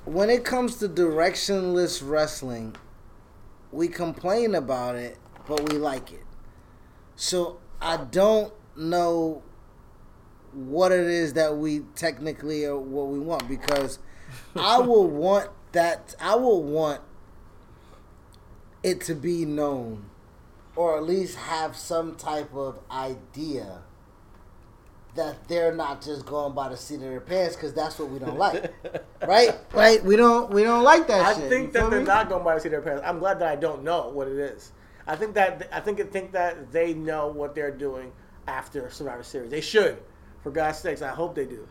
when 0.06 0.30
it 0.30 0.44
comes 0.44 0.78
to 0.78 0.90
directionless 0.90 2.02
wrestling, 2.04 2.76
we 3.72 3.88
complain 3.88 4.56
about 4.56 4.96
it, 4.96 5.18
but 5.48 5.70
we 5.70 5.78
like 5.78 6.12
it. 6.12 6.26
So 7.16 7.60
I 7.82 7.98
don't 7.98 8.54
know 8.76 9.44
what 10.54 10.92
it 10.92 11.06
is 11.06 11.34
that 11.34 11.58
we 11.58 11.82
technically 11.96 12.66
or 12.66 12.80
what 12.80 13.08
we 13.08 13.20
want 13.20 13.48
because 13.48 14.00
I 14.56 14.80
will 14.80 15.08
want 15.08 15.50
that. 15.74 16.16
I 16.20 16.36
will 16.36 16.64
want 16.64 17.02
it 18.82 19.02
to 19.02 19.16
be 19.16 19.46
known 19.46 20.10
or 20.76 20.98
at 20.98 21.04
least 21.04 21.36
have 21.36 21.76
some 21.76 22.16
type 22.16 22.54
of 22.56 22.80
idea 22.90 23.82
that 25.16 25.48
they're 25.48 25.74
not 25.74 26.02
just 26.02 26.26
going 26.26 26.54
by 26.54 26.70
the 26.70 26.78
seat 26.78 26.96
of 26.96 27.02
their 27.02 27.20
pants 27.20 27.56
because 27.56 27.74
that's 27.74 27.98
what 28.00 28.10
we 28.10 28.20
don't 28.20 28.38
like, 28.38 28.74
right? 29.28 29.56
Right? 29.74 30.04
We 30.04 30.16
don't 30.16 30.52
we 30.52 30.64
don't 30.64 30.84
like 30.84 31.08
that. 31.08 31.26
I 31.26 31.34
shit. 31.40 31.50
think 31.50 31.74
that 31.74 31.90
they're 31.90 32.00
me? 32.00 32.06
not 32.06 32.30
going 32.30 32.44
by 32.44 32.56
the 32.56 32.62
seat 32.62 32.74
of 32.74 32.84
their 32.84 32.94
pants. 32.94 33.04
I'm 33.08 33.20
glad 33.20 33.40
that 33.40 33.48
I 33.48 33.56
don't 33.56 33.84
know 33.84 34.10
what 34.10 34.28
it 34.28 34.38
is. 34.38 34.72
I 35.08 35.16
think 35.16 35.34
that 35.36 35.68
I 35.72 35.80
think 35.80 36.00
I 36.00 36.04
think 36.04 36.32
that 36.34 36.72
they 36.72 36.94
know 36.94 37.28
what 37.28 37.56
they're 37.56 37.72
doing 37.76 38.12
after 38.48 38.90
Survivor 38.90 39.24
Series. 39.24 39.50
They 39.52 39.62
should, 39.62 39.98
for 40.44 40.52
God's 40.52 40.78
sakes. 40.78 41.02
I 41.02 41.10
hope 41.10 41.36
they 41.36 41.46
do. 41.46 41.68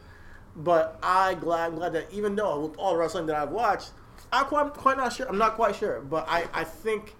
But 0.56 0.98
I 1.02 1.34
glad 1.34 1.66
I'm 1.66 1.76
glad 1.76 1.92
that 1.92 2.12
even 2.12 2.34
though 2.34 2.60
with 2.66 2.76
all 2.78 2.92
the 2.92 2.98
wrestling 2.98 3.26
that 3.26 3.36
I've 3.36 3.50
watched, 3.50 3.90
I'm 4.32 4.46
quite 4.46 4.74
quite 4.74 4.96
not 4.96 5.12
sure. 5.12 5.28
I'm 5.28 5.38
not 5.38 5.54
quite 5.54 5.76
sure, 5.76 6.00
but 6.00 6.26
I 6.28 6.46
I 6.52 6.64
think 6.64 7.14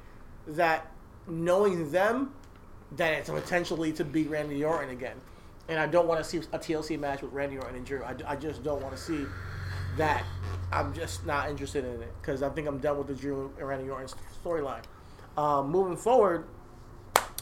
that 0.49 0.91
knowing 1.29 1.91
them, 1.91 2.35
that 2.97 3.13
it's 3.13 3.31
potentially 3.31 3.93
to 3.93 4.05
beat 4.05 4.29
Randy 4.29 4.65
Orton 4.65 4.91
again. 4.91 5.17
And 5.69 5.79
I 5.79 5.87
don't 5.87 6.07
want 6.09 6.23
to 6.23 6.29
see 6.29 6.39
a 6.53 6.59
TLC 6.59 6.99
match 6.99 7.21
with 7.23 7.33
Randy 7.33 7.59
Orton 7.59 7.77
and 7.77 7.85
Drew. 7.85 8.03
I, 8.03 8.15
I 8.27 8.37
just 8.37 8.63
don't 8.63 8.81
want 8.83 8.95
to 8.97 9.01
see 9.01 9.27
that. 9.97 10.25
I'm 10.73 10.95
just 10.95 11.27
not 11.27 11.51
interested 11.51 11.85
in 11.85 12.03
it 12.03 12.13
because 12.21 12.43
I 12.43 12.49
think 12.51 12.67
I'm 12.69 12.79
done 12.79 12.99
with 12.99 13.07
the 13.07 13.15
Drew 13.15 13.53
and 13.59 13.69
Randy 13.69 13.91
Orton 13.91 14.09
storyline. 14.45 14.83
Um, 15.37 15.71
moving 15.71 15.97
forward, 15.97 16.47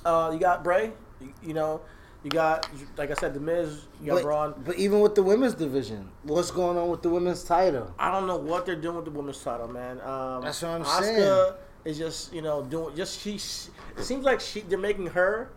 uh, 0.04 0.30
you 0.32 0.38
got 0.38 0.62
Bray. 0.64 0.92
You, 1.20 1.32
you 1.42 1.54
know, 1.54 1.80
you 2.22 2.30
got 2.30 2.68
like 2.96 3.10
I 3.10 3.14
said, 3.14 3.32
the 3.34 3.40
Miz. 3.40 3.82
You 4.00 4.08
got 4.08 4.14
But, 4.16 4.22
Braun. 4.24 4.54
but 4.64 4.76
even 4.76 5.00
with 5.00 5.14
the 5.14 5.22
women's 5.22 5.54
division, 5.54 6.08
what's 6.24 6.50
going 6.50 6.76
on 6.76 6.88
with 6.88 7.02
the 7.02 7.08
women's 7.10 7.42
title? 7.44 7.94
I 7.98 8.10
don't 8.10 8.26
know 8.26 8.36
what 8.36 8.66
they're 8.66 8.74
doing 8.76 8.96
with 8.96 9.04
the 9.06 9.10
women's 9.12 9.42
title, 9.42 9.68
man. 9.68 10.00
Um, 10.00 10.42
That's 10.42 10.60
what 10.62 10.72
I'm 10.72 10.82
Asuka 10.82 11.02
saying. 11.02 11.52
is 11.84 11.98
just 11.98 12.32
you 12.32 12.42
know 12.42 12.62
doing 12.62 12.94
just 12.96 13.20
she. 13.20 13.36
It 13.36 14.02
seems 14.02 14.24
like 14.24 14.40
she 14.40 14.60
they're 14.62 14.78
making 14.78 15.06
her 15.08 15.50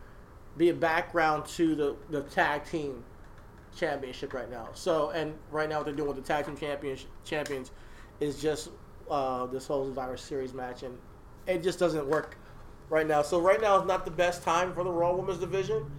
be 0.57 0.69
a 0.69 0.73
background 0.73 1.45
to 1.45 1.75
the 1.75 1.95
the 2.09 2.21
tag 2.23 2.65
team 2.65 3.03
championship 3.75 4.33
right 4.33 4.49
now. 4.49 4.69
So 4.73 5.09
and 5.11 5.33
right 5.51 5.69
now 5.69 5.77
what 5.77 5.85
they're 5.85 5.95
doing 5.95 6.07
with 6.09 6.17
the 6.17 6.23
tag 6.23 6.45
team 6.45 6.57
champions 6.57 7.05
champions 7.23 7.71
is 8.19 8.41
just 8.41 8.69
uh, 9.09 9.45
this 9.47 9.67
whole 9.67 9.85
Survivor 9.87 10.17
Series 10.17 10.53
match, 10.53 10.83
and 10.83 10.97
it 11.47 11.63
just 11.63 11.79
doesn't 11.79 12.07
work 12.07 12.37
right 12.89 13.07
now. 13.07 13.21
So 13.21 13.39
right 13.39 13.61
now 13.61 13.79
is 13.79 13.85
not 13.87 14.05
the 14.05 14.11
best 14.11 14.43
time 14.43 14.73
for 14.73 14.83
the 14.83 14.91
Raw 14.91 15.13
Women's 15.15 15.39
division, 15.39 15.89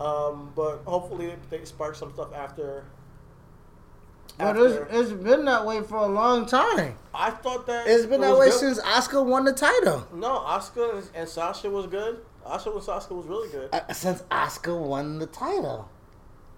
um, 0.00 0.52
but 0.54 0.78
hopefully 0.86 1.34
they 1.50 1.64
spark 1.64 1.94
some 1.96 2.12
stuff 2.12 2.32
after. 2.34 2.84
But 4.38 4.56
after- 4.56 4.84
it's, 4.90 5.10
it's 5.10 5.22
been 5.22 5.44
that 5.44 5.64
way 5.66 5.82
for 5.82 5.96
a 5.96 6.06
long 6.06 6.46
time. 6.46 6.96
I 7.12 7.30
thought 7.30 7.66
that 7.66 7.86
It's 7.86 8.06
been 8.06 8.20
that 8.22 8.36
way 8.36 8.50
good. 8.50 8.58
since 8.58 8.80
Asuka 8.80 9.24
won 9.24 9.44
the 9.44 9.52
title. 9.52 10.06
No, 10.12 10.40
Asuka 10.40 10.96
and, 10.98 11.10
and 11.14 11.28
Sasha 11.28 11.70
was 11.70 11.86
good. 11.86 12.24
Asuka 12.46 12.74
and 12.74 12.82
Sasha 12.82 13.14
was 13.14 13.26
really 13.26 13.48
good. 13.48 13.70
Uh, 13.72 13.92
since 13.92 14.22
Asuka 14.30 14.78
won 14.78 15.18
the 15.18 15.26
title. 15.26 15.88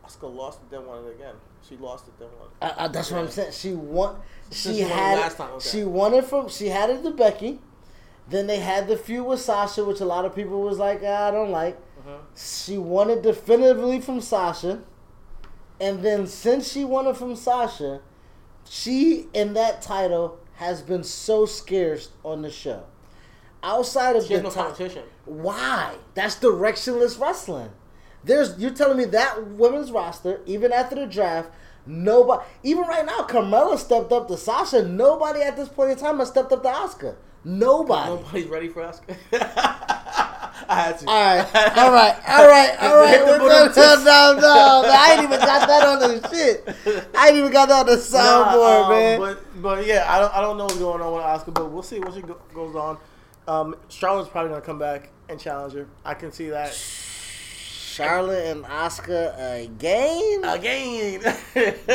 Asuka 0.04 0.34
lost 0.34 0.60
it, 0.62 0.70
then 0.70 0.86
won 0.86 1.04
it 1.04 1.14
again. 1.14 1.34
She 1.68 1.76
lost 1.76 2.06
it, 2.08 2.18
then 2.18 2.28
won. 2.38 2.48
it. 2.48 2.64
Uh, 2.64 2.82
uh, 2.82 2.88
that's 2.88 3.10
what 3.10 3.20
I'm 3.20 3.30
saying. 3.30 3.52
She 3.52 3.72
won. 3.72 4.16
She 4.50 4.74
she 4.74 4.82
won 4.82 4.90
it 4.90 4.94
had. 4.94 5.18
last 5.18 5.36
time, 5.36 5.50
okay. 5.52 5.68
She 5.68 5.84
won 5.84 6.14
it 6.14 6.24
from. 6.24 6.48
She 6.48 6.68
had 6.68 6.90
it 6.90 7.02
to 7.02 7.10
Becky. 7.10 7.60
Then 8.28 8.46
they 8.46 8.58
had 8.58 8.88
the 8.88 8.96
feud 8.96 9.26
with 9.26 9.40
Sasha, 9.40 9.84
which 9.84 10.00
a 10.00 10.04
lot 10.04 10.24
of 10.24 10.34
people 10.34 10.60
was 10.60 10.78
like, 10.78 11.00
ah, 11.04 11.28
I 11.28 11.30
don't 11.30 11.50
like. 11.50 11.76
Uh-huh. 12.00 12.18
She 12.36 12.76
won 12.76 13.10
it 13.10 13.22
definitively 13.22 14.00
from 14.00 14.20
Sasha. 14.20 14.80
And 15.80 16.02
then 16.02 16.26
since 16.26 16.72
she 16.72 16.84
won 16.84 17.06
it 17.06 17.16
from 17.16 17.36
Sasha, 17.36 18.00
she 18.64 19.26
in 19.32 19.54
that 19.54 19.82
title 19.82 20.38
has 20.54 20.82
been 20.82 21.04
so 21.04 21.46
scarce 21.46 22.10
on 22.24 22.42
the 22.42 22.50
show. 22.50 22.84
Outside 23.62 24.16
of 24.16 24.24
She 24.26 24.34
the 24.36 24.42
no 24.42 24.50
ti- 24.50 24.54
competition. 24.56 25.02
why? 25.24 25.96
That's 26.14 26.36
directionless 26.36 27.18
wrestling. 27.20 27.70
There's 28.24 28.58
you're 28.58 28.70
telling 28.72 28.98
me 28.98 29.04
that 29.06 29.46
women's 29.50 29.90
roster, 29.92 30.40
even 30.46 30.72
after 30.72 30.94
the 30.96 31.06
draft, 31.06 31.50
nobody 31.86 32.44
even 32.62 32.84
right 32.84 33.04
now, 33.06 33.18
Carmella 33.20 33.78
stepped 33.78 34.12
up 34.12 34.28
to 34.28 34.36
Sasha. 34.36 34.82
Nobody 34.86 35.40
at 35.42 35.56
this 35.56 35.68
point 35.68 35.90
in 35.92 35.96
time 35.96 36.18
has 36.18 36.28
stepped 36.28 36.52
up 36.52 36.62
to 36.62 36.68
Asuka. 36.68 37.16
Nobody. 37.44 38.10
Nobody's 38.10 38.46
ready 38.46 38.68
for 38.68 38.82
Asuka. 38.82 39.16
I 40.68 40.74
had 40.74 40.98
to. 40.98 41.06
All 41.08 41.14
right, 41.14 41.46
all 41.76 41.92
right, 41.92 42.16
all 42.28 42.48
right, 42.48 42.76
all 42.80 42.96
right. 42.96 43.24
We're 43.24 43.38
gonna, 43.38 43.72
no, 43.76 44.34
no, 44.34 44.40
no. 44.40 44.82
I 44.90 45.12
ain't 45.14 45.22
even 45.24 45.38
got 45.38 45.68
that 45.68 45.86
on 45.86 45.98
the 46.00 46.28
shit. 46.28 47.08
I 47.16 47.28
ain't 47.28 47.36
even 47.36 47.52
got 47.52 47.68
that 47.68 47.80
on 47.80 47.86
the 47.86 47.96
Nah, 47.96 48.00
soundboard, 48.54 48.84
um, 48.84 48.90
man. 48.90 49.18
But 49.20 49.62
but 49.62 49.86
yeah, 49.86 50.06
I 50.08 50.18
don't 50.18 50.34
I 50.34 50.40
don't 50.40 50.56
know 50.56 50.64
what's 50.64 50.78
going 50.78 51.00
on 51.02 51.12
with 51.14 51.22
Asuka, 51.22 51.54
but 51.54 51.70
we'll 51.70 51.82
see 51.82 52.00
what 52.00 52.14
she 52.14 52.22
go, 52.22 52.36
goes 52.54 52.74
on. 52.74 52.98
Um, 53.48 53.76
Charlotte's 53.88 54.28
probably 54.28 54.50
gonna 54.50 54.62
come 54.62 54.78
back 54.78 55.10
and 55.28 55.38
challenge 55.38 55.74
her. 55.74 55.86
I 56.04 56.14
can 56.14 56.32
see 56.32 56.50
that. 56.50 56.72
Charlotte 56.72 58.46
and 58.46 58.64
Asuka 58.64 59.64
again. 59.64 60.44
Again. 60.44 61.22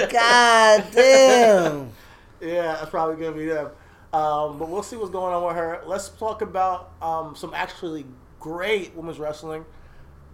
God 0.09 0.85
damn. 0.91 1.91
Yeah, 2.41 2.73
that's 2.73 2.89
probably 2.89 3.23
gonna 3.23 3.37
be 3.37 3.45
them. 3.45 3.67
Um, 4.13 4.57
but 4.57 4.67
we'll 4.67 4.81
see 4.81 4.95
what's 4.95 5.11
going 5.11 5.31
on 5.31 5.45
with 5.45 5.55
her. 5.55 5.83
Let's 5.85 6.09
talk 6.09 6.41
about 6.41 6.91
um, 6.99 7.35
some 7.35 7.53
actually 7.53 8.03
great 8.39 8.95
women's 8.95 9.19
wrestling 9.19 9.63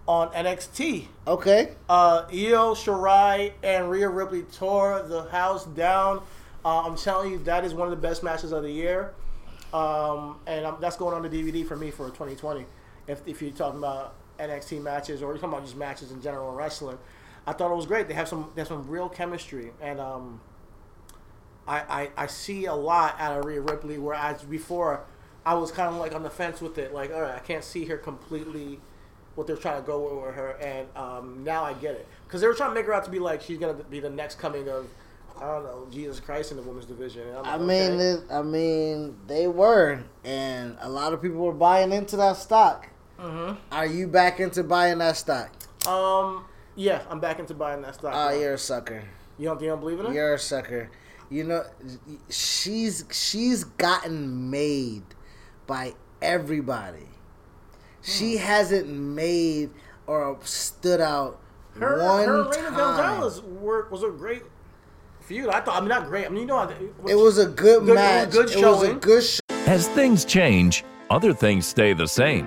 on 0.08 0.30
NXT. 0.30 1.06
Okay. 1.26 1.74
Uh, 1.88 2.24
Io 2.32 2.74
Shirai 2.74 3.52
and 3.62 3.90
Rhea 3.90 4.08
Ripley 4.08 4.42
tore 4.42 5.02
the 5.02 5.24
house 5.24 5.66
down. 5.66 6.22
Uh, 6.64 6.80
I'm 6.80 6.96
telling 6.96 7.30
you, 7.30 7.38
that 7.40 7.64
is 7.64 7.74
one 7.74 7.86
of 7.86 7.90
the 7.90 8.08
best 8.08 8.22
matches 8.22 8.50
of 8.52 8.62
the 8.62 8.72
year, 8.72 9.12
um, 9.72 10.38
and 10.46 10.64
um, 10.64 10.78
that's 10.80 10.96
going 10.96 11.14
on 11.14 11.22
the 11.22 11.28
DVD 11.28 11.66
for 11.66 11.76
me 11.76 11.90
for 11.90 12.06
2020. 12.06 12.64
If, 13.06 13.26
if 13.26 13.42
you're 13.42 13.50
talking 13.50 13.78
about 13.78 14.14
NXT 14.38 14.82
matches 14.82 15.22
or 15.22 15.26
you're 15.32 15.38
talking 15.38 15.50
about 15.50 15.64
just 15.64 15.76
matches 15.76 16.10
in 16.10 16.22
general 16.22 16.50
in 16.50 16.56
wrestling, 16.56 16.98
I 17.46 17.52
thought 17.52 17.72
it 17.72 17.76
was 17.76 17.86
great. 17.86 18.08
They 18.08 18.14
have 18.14 18.28
some 18.28 18.50
they 18.54 18.60
have 18.60 18.68
some 18.68 18.86
real 18.88 19.08
chemistry, 19.08 19.72
and 19.80 20.00
um, 20.00 20.40
I, 21.66 21.78
I 21.78 22.24
I 22.24 22.26
see 22.26 22.66
a 22.66 22.74
lot 22.74 23.16
out 23.18 23.38
of 23.38 23.44
Rhea 23.46 23.60
Ripley. 23.60 23.96
Whereas 23.96 24.42
before, 24.42 25.04
I 25.46 25.54
was 25.54 25.70
kind 25.72 25.88
of 25.88 25.96
like 25.96 26.14
on 26.14 26.22
the 26.22 26.30
fence 26.30 26.60
with 26.60 26.76
it. 26.76 26.92
Like, 26.92 27.10
all 27.12 27.22
right, 27.22 27.34
I 27.34 27.38
can't 27.38 27.64
see 27.64 27.86
her 27.86 27.96
completely 27.96 28.80
what 29.34 29.46
they're 29.46 29.56
trying 29.56 29.80
to 29.80 29.86
go 29.86 30.22
with 30.26 30.34
her, 30.34 30.50
and 30.60 30.88
um, 30.96 31.42
now 31.44 31.64
I 31.64 31.72
get 31.72 31.94
it 31.94 32.06
because 32.26 32.40
they 32.42 32.46
were 32.46 32.54
trying 32.54 32.70
to 32.70 32.74
make 32.74 32.84
her 32.86 32.92
out 32.92 33.04
to 33.04 33.10
be 33.10 33.18
like 33.18 33.40
she's 33.40 33.58
gonna 33.58 33.74
be 33.74 34.00
the 34.00 34.10
next 34.10 34.38
coming 34.38 34.68
of 34.68 34.86
I 35.40 35.46
don't 35.46 35.64
know 35.64 35.86
Jesus 35.90 36.20
Christ 36.20 36.50
in 36.50 36.56
the 36.56 36.62
women's 36.62 36.86
division. 36.86 37.22
I 37.44 37.58
mean, 37.58 37.92
okay. 37.92 38.04
it, 38.10 38.20
I 38.30 38.42
mean, 38.42 39.16
they 39.26 39.46
were, 39.46 40.02
and 40.24 40.76
a 40.80 40.88
lot 40.88 41.12
of 41.12 41.22
people 41.22 41.38
were 41.38 41.52
buying 41.52 41.92
into 41.92 42.16
that 42.16 42.36
stock. 42.36 42.88
Mm-hmm. 43.20 43.56
Are 43.72 43.86
you 43.86 44.06
back 44.08 44.40
into 44.40 44.62
buying 44.64 44.98
that 44.98 45.16
stock? 45.16 45.50
um, 45.86 46.44
yeah, 46.76 47.02
I'm 47.10 47.18
back 47.20 47.38
into 47.40 47.54
buying 47.54 47.82
that 47.82 47.94
stock. 47.94 48.12
Oh, 48.14 48.28
now. 48.28 48.38
you're 48.38 48.54
a 48.54 48.58
sucker. 48.58 49.02
You 49.38 49.46
don't 49.46 49.60
you 49.60 49.68
don't 49.68 49.80
believe 49.80 49.98
in 50.00 50.06
it? 50.06 50.12
You're 50.12 50.34
a 50.34 50.38
sucker. 50.38 50.90
You 51.30 51.44
know, 51.44 51.64
she's 52.30 53.04
she's 53.12 53.64
gotten 53.64 54.50
made 54.50 55.02
by 55.66 55.94
everybody. 56.22 57.08
She 58.02 58.36
Hmm. 58.36 58.42
hasn't 58.44 58.88
made 58.88 59.70
or 60.06 60.38
stood 60.42 61.00
out 61.00 61.40
Her, 61.78 62.02
one 62.02 62.24
her 62.26 62.42
Reina 62.44 62.54
time. 62.54 62.74
Gonzalez 62.74 63.42
were, 63.42 63.88
was 63.90 64.02
a 64.02 64.10
great 64.10 64.42
feud. 65.28 65.48
I 65.50 65.60
thought 65.60 65.76
I 65.76 65.80
mean 65.80 65.90
not 65.90 66.06
great. 66.08 66.26
I 66.26 66.28
mean 66.30 66.40
you 66.42 66.46
know 66.46 66.62
It 67.06 67.14
was 67.14 67.38
a 67.38 67.46
good, 67.46 67.56
Good- 67.56 67.76
it 67.76 67.80
was 67.82 67.90
a 67.90 67.94
match. 67.94 68.30
good 68.30 68.50
It 68.50 68.64
was 68.64 68.82
a 68.82 68.94
good 68.94 69.22
show. 69.22 69.40
As 69.66 69.86
things 69.88 70.24
change, 70.24 70.84
other 71.10 71.32
things 71.34 71.66
stay 71.66 71.92
the 71.92 72.08
same, 72.08 72.46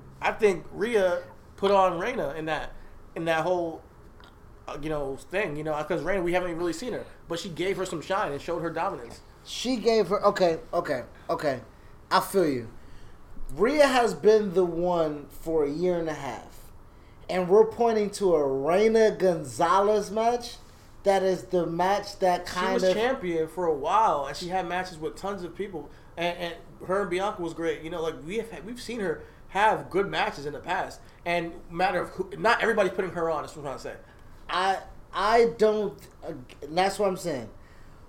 I 0.21 0.31
think 0.31 0.65
Rhea 0.71 1.23
put 1.55 1.71
on 1.71 1.99
Reina 1.99 2.33
in 2.37 2.45
that 2.45 2.73
in 3.15 3.25
that 3.25 3.43
whole 3.43 3.81
uh, 4.67 4.77
you 4.81 4.89
know 4.89 5.17
thing. 5.17 5.55
You 5.55 5.63
know 5.63 5.75
because 5.77 6.03
Reina 6.03 6.21
we 6.21 6.33
haven't 6.33 6.57
really 6.57 6.73
seen 6.73 6.93
her, 6.93 7.05
but 7.27 7.39
she 7.39 7.49
gave 7.49 7.77
her 7.77 7.85
some 7.85 8.01
shine 8.01 8.31
and 8.31 8.41
showed 8.41 8.61
her 8.61 8.69
dominance. 8.69 9.21
She 9.43 9.77
gave 9.77 10.07
her 10.07 10.23
okay, 10.25 10.59
okay, 10.73 11.03
okay. 11.29 11.61
I 12.11 12.19
feel 12.19 12.47
you. 12.47 12.69
Rhea 13.55 13.87
has 13.87 14.13
been 14.13 14.53
the 14.53 14.65
one 14.65 15.27
for 15.41 15.63
a 15.65 15.69
year 15.69 15.97
and 15.97 16.09
a 16.09 16.13
half, 16.13 16.71
and 17.29 17.49
we're 17.49 17.65
pointing 17.65 18.09
to 18.11 18.35
a 18.35 18.47
Reina 18.47 19.11
Gonzalez 19.11 20.11
match. 20.11 20.55
That 21.03 21.23
is 21.23 21.45
the 21.45 21.65
match 21.65 22.19
that 22.19 22.47
She 22.47 22.53
kind 22.53 22.73
was 22.75 22.83
of 22.83 22.93
champion 22.93 23.47
for 23.47 23.65
a 23.65 23.73
while, 23.73 24.27
and 24.27 24.37
she 24.37 24.49
had 24.49 24.67
matches 24.67 24.99
with 24.99 25.15
tons 25.15 25.43
of 25.43 25.55
people. 25.55 25.89
And, 26.15 26.37
and 26.37 26.55
her 26.85 27.01
and 27.01 27.09
Bianca 27.09 27.41
was 27.41 27.53
great. 27.55 27.81
You 27.81 27.89
know, 27.89 28.03
like 28.03 28.15
we 28.23 28.37
have 28.37 28.51
had, 28.51 28.65
we've 28.65 28.79
seen 28.79 28.99
her 28.99 29.23
have 29.51 29.89
good 29.89 30.09
matches 30.09 30.45
in 30.45 30.53
the 30.53 30.59
past. 30.59 30.99
And 31.25 31.53
matter 31.69 32.01
of 32.01 32.09
who, 32.09 32.31
not 32.37 32.61
everybody's 32.61 32.93
putting 32.93 33.11
her 33.11 33.29
on. 33.29 33.45
Is 33.45 33.55
what 33.55 33.59
I'm 33.59 33.63
trying 33.63 33.77
to 33.77 33.83
say. 33.83 33.95
I 34.49 34.77
I 35.13 35.51
don't. 35.57 35.97
Uh, 36.25 36.33
that's 36.69 36.97
what 36.97 37.07
I'm 37.07 37.17
saying. 37.17 37.49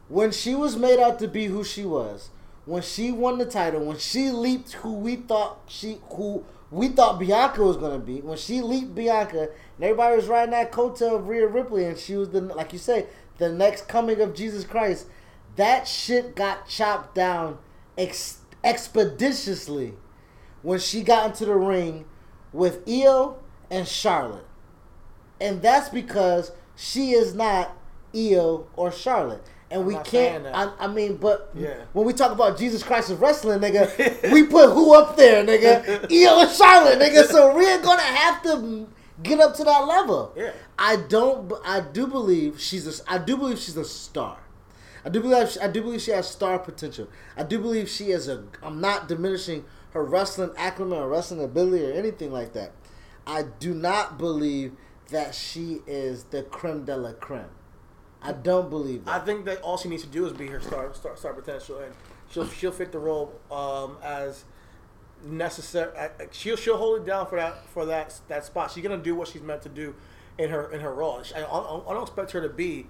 When 0.08 0.30
she 0.30 0.54
was 0.54 0.76
made 0.76 0.98
out 0.98 1.18
to 1.18 1.28
be 1.28 1.46
who 1.46 1.64
she 1.64 1.84
was, 1.84 2.30
when 2.64 2.82
she 2.82 3.12
won 3.12 3.38
the 3.38 3.44
title, 3.44 3.84
when 3.84 3.98
she 3.98 4.30
leaped 4.30 4.72
who 4.72 4.94
we 4.94 5.16
thought 5.16 5.60
she 5.66 5.98
who 6.10 6.44
we 6.70 6.88
thought 6.88 7.18
Bianca 7.18 7.62
was 7.62 7.76
gonna 7.76 7.98
be, 7.98 8.20
when 8.20 8.38
she 8.38 8.60
leaped 8.60 8.94
Bianca, 8.94 9.42
and 9.42 9.84
everybody 9.84 10.16
was 10.16 10.28
riding 10.28 10.52
that 10.52 10.72
coattail 10.72 11.16
of 11.16 11.28
Rhea 11.28 11.46
Ripley, 11.46 11.84
and 11.84 11.98
she 11.98 12.14
was 12.14 12.30
the 12.30 12.40
like 12.40 12.72
you 12.72 12.78
say 12.78 13.06
the 13.38 13.50
next 13.50 13.88
coming 13.88 14.20
of 14.20 14.34
Jesus 14.34 14.64
Christ. 14.64 15.06
That 15.56 15.86
shit 15.86 16.34
got 16.34 16.66
chopped 16.66 17.14
down 17.14 17.58
ex- 17.98 18.38
expeditiously 18.64 19.94
when 20.62 20.78
she 20.78 21.02
got 21.02 21.26
into 21.30 21.44
the 21.44 21.54
ring 21.54 22.04
with 22.52 22.82
Io 22.88 23.36
and 23.70 23.86
Charlotte. 23.86 24.46
And 25.40 25.60
that's 25.60 25.88
because 25.88 26.52
she 26.76 27.12
is 27.12 27.34
not 27.34 27.76
Io 28.14 28.66
or 28.76 28.92
Charlotte. 28.92 29.42
And 29.70 29.86
we 29.86 29.96
can't. 30.04 30.46
I, 30.46 30.70
I 30.78 30.86
mean, 30.86 31.16
but 31.16 31.50
Yeah. 31.54 31.74
when 31.94 32.04
we 32.04 32.12
talk 32.12 32.30
about 32.30 32.58
Jesus 32.58 32.82
Christ 32.82 33.10
of 33.10 33.22
wrestling, 33.22 33.58
nigga, 33.60 34.30
we 34.32 34.44
put 34.44 34.70
who 34.70 34.94
up 34.94 35.16
there, 35.16 35.42
nigga? 35.44 36.10
Io 36.12 36.40
and 36.40 36.50
Charlotte, 36.50 36.98
nigga. 36.98 37.24
So 37.24 37.54
we're 37.54 37.80
gonna 37.82 38.02
have 38.02 38.42
to 38.42 38.86
get 39.22 39.40
up 39.40 39.54
to 39.56 39.64
that 39.64 39.86
level. 39.86 40.34
Yeah. 40.36 40.52
I 40.78 40.96
don't. 40.96 41.50
I 41.64 41.80
do 41.80 42.06
believe 42.06 42.60
she's 42.60 42.86
a. 43.00 43.10
I 43.10 43.16
do 43.16 43.36
believe 43.38 43.58
she's 43.58 43.78
a 43.78 43.84
star. 43.84 44.38
I 45.06 45.08
do 45.08 45.22
believe. 45.22 45.56
I 45.62 45.68
do 45.68 45.80
believe 45.80 46.02
she 46.02 46.10
has 46.10 46.28
star 46.28 46.58
potential. 46.58 47.08
I 47.34 47.42
do 47.42 47.58
believe 47.58 47.88
she 47.88 48.10
is 48.10 48.28
a. 48.28 48.44
I'm 48.62 48.78
not 48.78 49.08
diminishing 49.08 49.64
her 49.92 50.04
wrestling 50.04 50.50
acumen 50.58 50.98
or 50.98 51.08
wrestling 51.08 51.42
ability 51.42 51.84
or 51.84 51.92
anything 51.92 52.32
like 52.32 52.52
that. 52.54 52.72
I 53.26 53.44
do 53.60 53.74
not 53.74 54.18
believe 54.18 54.72
that 55.10 55.34
she 55.34 55.80
is 55.86 56.24
the 56.24 56.42
creme 56.42 56.84
de 56.84 56.96
la 56.96 57.12
creme. 57.12 57.50
I 58.22 58.32
don't 58.32 58.70
believe 58.70 59.04
that. 59.04 59.22
I 59.22 59.24
think 59.24 59.44
that 59.46 59.60
all 59.62 59.76
she 59.76 59.88
needs 59.88 60.02
to 60.02 60.08
do 60.08 60.26
is 60.26 60.32
be 60.32 60.46
her 60.46 60.60
star 60.60 60.92
star, 60.94 61.16
star 61.16 61.32
potential, 61.32 61.78
and 61.78 61.92
she'll 62.30 62.48
she'll 62.48 62.72
fit 62.72 62.92
the 62.92 62.98
role 62.98 63.32
um, 63.50 63.96
as 64.02 64.44
necessary. 65.24 65.92
She'll 66.30 66.56
she'll 66.56 66.76
hold 66.76 67.00
it 67.00 67.06
down 67.06 67.26
for 67.26 67.36
that 67.36 67.66
for 67.68 67.86
that 67.86 68.18
that 68.28 68.44
spot. 68.44 68.70
She's 68.70 68.82
gonna 68.82 68.96
do 68.96 69.14
what 69.14 69.28
she's 69.28 69.42
meant 69.42 69.62
to 69.62 69.68
do 69.68 69.94
in 70.38 70.50
her 70.50 70.70
in 70.70 70.80
her 70.80 70.94
role. 70.94 71.22
I, 71.34 71.40
I, 71.40 71.92
don't 71.92 72.02
expect 72.02 72.30
her 72.32 72.40
to 72.40 72.48
be 72.48 72.86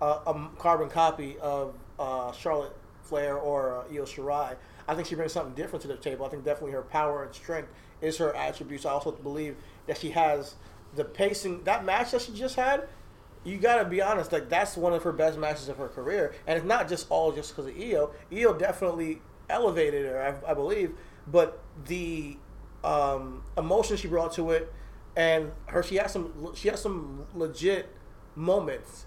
uh, 0.00 0.20
a 0.26 0.48
carbon 0.58 0.88
copy 0.88 1.36
of 1.40 1.74
uh, 1.98 2.32
Charlotte 2.32 2.76
Flair 3.02 3.36
or 3.36 3.78
uh, 3.78 3.94
Io 3.94 4.04
Shirai. 4.04 4.56
I 4.86 4.94
think 4.94 5.08
she 5.08 5.14
brings 5.14 5.32
something 5.32 5.54
different 5.54 5.82
to 5.82 5.88
the 5.88 5.96
table. 5.96 6.26
I 6.26 6.28
think 6.28 6.44
definitely 6.44 6.72
her 6.72 6.82
power 6.82 7.24
and 7.24 7.34
strength 7.34 7.70
is 8.00 8.18
her 8.18 8.34
attributes. 8.36 8.84
I 8.84 8.90
also 8.90 9.12
believe 9.12 9.56
that 9.86 9.98
she 9.98 10.10
has 10.10 10.54
the 10.94 11.04
pacing. 11.04 11.64
That 11.64 11.84
match 11.84 12.10
that 12.10 12.22
she 12.22 12.32
just 12.32 12.56
had, 12.56 12.88
you 13.44 13.58
gotta 13.58 13.84
be 13.84 14.02
honest. 14.02 14.32
Like 14.32 14.48
that's 14.48 14.76
one 14.76 14.92
of 14.92 15.02
her 15.02 15.12
best 15.12 15.38
matches 15.38 15.68
of 15.68 15.78
her 15.78 15.88
career, 15.88 16.34
and 16.46 16.56
it's 16.56 16.66
not 16.66 16.88
just 16.88 17.06
all 17.10 17.32
just 17.32 17.54
because 17.54 17.70
of 17.70 17.78
Io. 17.78 18.12
Io 18.32 18.52
definitely 18.54 19.20
elevated 19.48 20.06
her, 20.06 20.42
I, 20.46 20.50
I 20.50 20.54
believe. 20.54 20.94
But 21.26 21.62
the 21.86 22.36
um, 22.82 23.42
emotion 23.56 23.96
she 23.96 24.08
brought 24.08 24.32
to 24.34 24.50
it, 24.50 24.72
and 25.16 25.52
her, 25.66 25.82
she 25.82 25.96
has 25.96 26.12
some, 26.12 26.52
she 26.54 26.68
has 26.68 26.80
some 26.80 27.26
legit 27.34 27.88
moments 28.34 29.06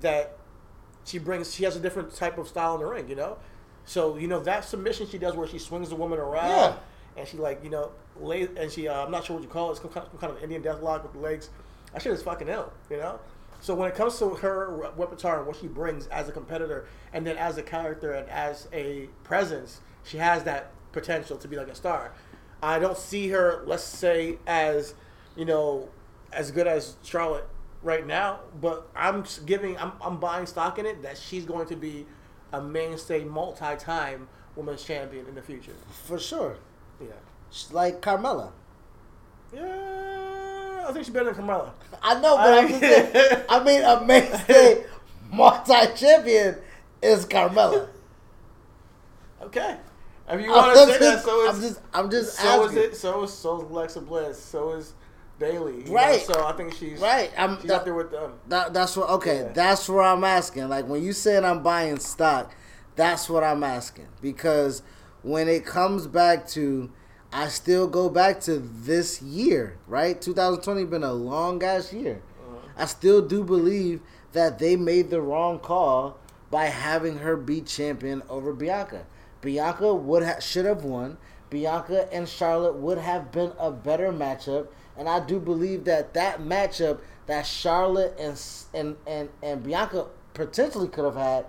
that 0.00 0.38
she 1.04 1.18
brings. 1.18 1.54
She 1.54 1.64
has 1.64 1.76
a 1.76 1.80
different 1.80 2.14
type 2.14 2.38
of 2.38 2.48
style 2.48 2.74
in 2.74 2.80
the 2.80 2.86
ring, 2.86 3.08
you 3.08 3.16
know. 3.16 3.38
So 3.86 4.16
you 4.18 4.28
know 4.28 4.40
that 4.40 4.64
submission 4.64 5.06
she 5.08 5.16
does, 5.18 5.34
where 5.34 5.48
she 5.48 5.58
swings 5.58 5.88
the 5.88 5.96
woman 5.96 6.18
around, 6.18 6.50
Yeah. 6.50 6.76
and 7.16 7.26
she 7.26 7.36
like 7.38 7.62
you 7.64 7.70
know 7.70 7.92
lays, 8.20 8.48
and 8.56 8.70
she 8.70 8.88
uh, 8.88 9.04
I'm 9.04 9.10
not 9.10 9.24
sure 9.24 9.36
what 9.36 9.42
you 9.42 9.48
call 9.48 9.68
it. 9.68 9.72
It's 9.72 9.80
some 9.80 9.90
kind, 9.90 10.04
of, 10.06 10.12
some 10.12 10.20
kind 10.20 10.32
of 10.36 10.42
Indian 10.42 10.60
death 10.62 10.82
lock 10.82 11.02
with 11.02 11.12
the 11.12 11.18
legs. 11.20 11.48
That 11.92 12.02
shit 12.02 12.12
is 12.12 12.22
fucking 12.22 12.48
ill, 12.48 12.72
you 12.90 12.98
know. 12.98 13.18
So 13.60 13.74
when 13.74 13.88
it 13.88 13.94
comes 13.96 14.18
to 14.18 14.30
her 14.30 14.92
repertoire 14.96 15.38
and 15.38 15.46
what 15.46 15.56
she 15.56 15.66
brings 15.66 16.06
as 16.08 16.28
a 16.28 16.32
competitor, 16.32 16.86
and 17.12 17.26
then 17.26 17.38
as 17.38 17.56
a 17.56 17.62
character 17.62 18.12
and 18.12 18.28
as 18.28 18.68
a 18.72 19.08
presence, 19.24 19.80
she 20.04 20.18
has 20.18 20.44
that 20.44 20.72
potential 20.92 21.36
to 21.38 21.48
be 21.48 21.56
like 21.56 21.68
a 21.68 21.74
star. 21.74 22.12
I 22.62 22.78
don't 22.78 22.98
see 22.98 23.28
her, 23.28 23.62
let's 23.66 23.82
say, 23.84 24.38
as 24.46 24.94
you 25.36 25.44
know, 25.46 25.88
as 26.32 26.50
good 26.50 26.66
as 26.66 26.96
Charlotte 27.02 27.46
right 27.82 28.06
now, 28.06 28.40
but 28.60 28.88
I'm 28.96 29.24
giving, 29.46 29.78
I'm, 29.78 29.92
I'm 30.02 30.18
buying 30.18 30.46
stock 30.46 30.78
in 30.78 30.84
it 30.86 31.02
that 31.02 31.16
she's 31.16 31.44
going 31.44 31.66
to 31.68 31.76
be 31.76 32.06
a 32.56 32.62
mainstay, 32.62 33.24
multi-time 33.24 34.28
women's 34.56 34.82
champion 34.82 35.26
in 35.26 35.34
the 35.34 35.42
future. 35.42 35.72
For 36.06 36.18
sure. 36.18 36.56
Yeah. 37.00 37.08
She's 37.50 37.72
like 37.72 38.00
Carmella. 38.00 38.50
Yeah, 39.54 40.84
I 40.88 40.92
think 40.92 41.04
she's 41.04 41.14
better 41.14 41.32
than 41.32 41.44
Carmella. 41.44 41.70
I 42.02 42.20
know, 42.20 42.36
but 42.36 42.58
I'm 42.58 42.68
just 42.68 42.80
saying, 42.80 43.42
I 43.48 43.62
mean, 43.62 43.82
a 43.82 44.04
mainstay 44.04 44.84
multi-champion 45.30 46.56
is 47.02 47.26
Carmella. 47.26 47.88
Okay. 49.42 49.76
If 50.28 50.40
you 50.40 50.50
want 50.50 50.74
to 50.76 50.86
say 50.86 50.98
that, 50.98 51.22
so 51.22 51.48
is 51.48 51.54
I'm 51.54 51.60
just- 51.62 51.80
I'm 51.94 52.10
just 52.10 52.34
so 52.36 52.64
is 52.64 52.74
it. 52.74 52.96
So 52.96 53.22
is 53.22 53.32
so 53.32 53.62
is 53.62 53.70
Alexa 53.70 54.00
Bliss. 54.00 54.42
So 54.42 54.72
is 54.72 54.94
Bailey. 55.38 55.78
you 55.78 55.84
know, 55.84 55.92
Right. 55.92 56.20
So 56.22 56.46
I 56.46 56.52
think 56.52 56.74
she's 56.74 57.00
Right, 57.00 57.30
I'm- 57.36 57.58
she's 57.60 57.68
that- 57.68 57.76
up 57.78 57.84
there 57.84 57.94
with 57.94 58.10
them. 58.10 58.32
That, 58.48 58.72
that's 58.72 58.96
what. 58.96 59.08
Okay, 59.10 59.40
Yeah. 59.40 59.52
that's 59.52 59.88
where 59.88 60.02
I'm 60.02 60.24
asking. 60.24 60.68
Like 60.68 60.86
when 60.88 61.02
you 61.02 61.12
said 61.12 61.44
I'm 61.44 61.62
buying 61.62 61.98
stock, 61.98 62.52
that's 62.96 63.28
what 63.28 63.44
I'm 63.44 63.62
asking 63.62 64.06
because 64.22 64.82
when 65.22 65.48
it 65.48 65.66
comes 65.66 66.06
back 66.06 66.46
to, 66.48 66.90
I 67.32 67.48
still 67.48 67.86
go 67.86 68.08
back 68.08 68.40
to 68.42 68.58
this 68.58 69.20
year, 69.20 69.76
right? 69.86 70.20
2020 70.20 70.84
been 70.84 71.02
a 71.04 71.12
long 71.12 71.62
ass 71.62 71.92
year. 71.92 72.22
Uh-huh. 72.48 72.68
I 72.78 72.86
still 72.86 73.20
do 73.20 73.42
believe 73.44 74.00
that 74.32 74.58
they 74.58 74.76
made 74.76 75.10
the 75.10 75.20
wrong 75.20 75.58
call 75.58 76.16
by 76.50 76.66
having 76.66 77.18
her 77.18 77.36
be 77.36 77.60
champion 77.60 78.22
over 78.30 78.52
Bianca. 78.52 79.04
Bianca 79.42 79.92
would 79.92 80.22
ha- 80.22 80.38
should 80.40 80.64
have 80.64 80.84
won. 80.84 81.18
Bianca 81.50 82.08
and 82.12 82.28
Charlotte 82.28 82.76
would 82.76 82.98
have 82.98 83.30
been 83.32 83.52
a 83.58 83.70
better 83.70 84.12
matchup, 84.12 84.68
and 84.98 85.08
I 85.08 85.24
do 85.24 85.38
believe 85.38 85.84
that 85.84 86.14
that 86.14 86.40
matchup 86.40 87.00
that 87.26 87.46
Charlotte 87.46 88.16
and 88.18 88.40
and 88.74 88.96
and, 89.06 89.28
and 89.42 89.62
Bianca 89.62 90.06
potentially 90.34 90.88
could 90.88 91.04
have 91.04 91.16
had 91.16 91.46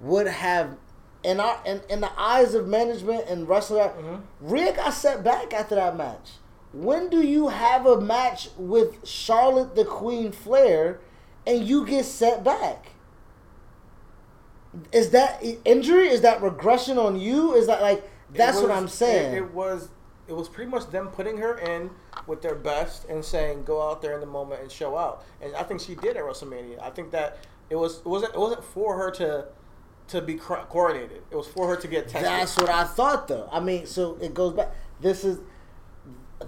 would 0.00 0.26
have 0.26 0.76
in 1.22 1.40
our 1.40 1.60
in, 1.64 1.80
in 1.88 2.00
the 2.00 2.10
eyes 2.20 2.54
of 2.54 2.66
management 2.66 3.28
and 3.28 3.48
wrestler 3.48 3.88
mm-hmm. 3.88 4.16
Rhea 4.40 4.74
got 4.74 4.92
set 4.92 5.22
back 5.22 5.52
after 5.52 5.74
that 5.76 5.96
match. 5.96 6.32
When 6.72 7.10
do 7.10 7.22
you 7.22 7.48
have 7.48 7.86
a 7.86 8.00
match 8.00 8.48
with 8.56 9.06
Charlotte 9.06 9.74
the 9.74 9.84
Queen 9.84 10.32
Flair 10.32 11.00
and 11.46 11.64
you 11.64 11.86
get 11.86 12.04
set 12.04 12.42
back? 12.42 12.92
Is 14.90 15.10
that 15.10 15.44
injury? 15.64 16.08
Is 16.08 16.22
that 16.22 16.42
regression 16.42 16.98
on 16.98 17.20
you? 17.20 17.54
Is 17.54 17.66
that 17.66 17.82
like 17.82 18.08
that's 18.32 18.58
It 18.58 18.62
what 18.62 18.70
I'm 18.70 18.88
saying? 18.88 19.34
It, 19.34 19.38
it 19.38 19.54
was 19.54 19.90
it 20.26 20.32
was 20.32 20.48
pretty 20.48 20.70
much 20.70 20.90
them 20.90 21.08
putting 21.08 21.36
her 21.38 21.58
in 21.58 21.90
with 22.26 22.42
their 22.42 22.54
best 22.54 23.06
and 23.08 23.24
saying 23.24 23.64
go 23.64 23.88
out 23.88 24.02
there 24.02 24.14
in 24.14 24.20
the 24.20 24.26
moment 24.26 24.62
and 24.62 24.70
show 24.70 24.96
out. 24.96 25.24
And 25.40 25.54
I 25.56 25.62
think 25.62 25.80
she 25.80 25.94
did 25.94 26.16
at 26.16 26.22
WrestleMania. 26.22 26.82
I 26.82 26.90
think 26.90 27.10
that 27.12 27.38
it 27.70 27.76
was 27.76 27.98
it 27.98 28.06
wasn't 28.06 28.34
it 28.34 28.38
wasn't 28.38 28.64
for 28.64 28.96
her 28.96 29.10
to 29.12 29.46
to 30.08 30.20
be 30.20 30.34
coordinated. 30.34 31.22
It 31.30 31.36
was 31.36 31.46
for 31.46 31.68
her 31.68 31.76
to 31.76 31.88
get 31.88 32.08
tested. 32.08 32.28
That's 32.28 32.56
what 32.56 32.68
I 32.68 32.84
thought, 32.84 33.28
though. 33.28 33.48
I 33.50 33.60
mean, 33.60 33.86
so 33.86 34.18
it 34.20 34.34
goes 34.34 34.52
back. 34.52 34.68
This 35.00 35.24
is 35.24 35.40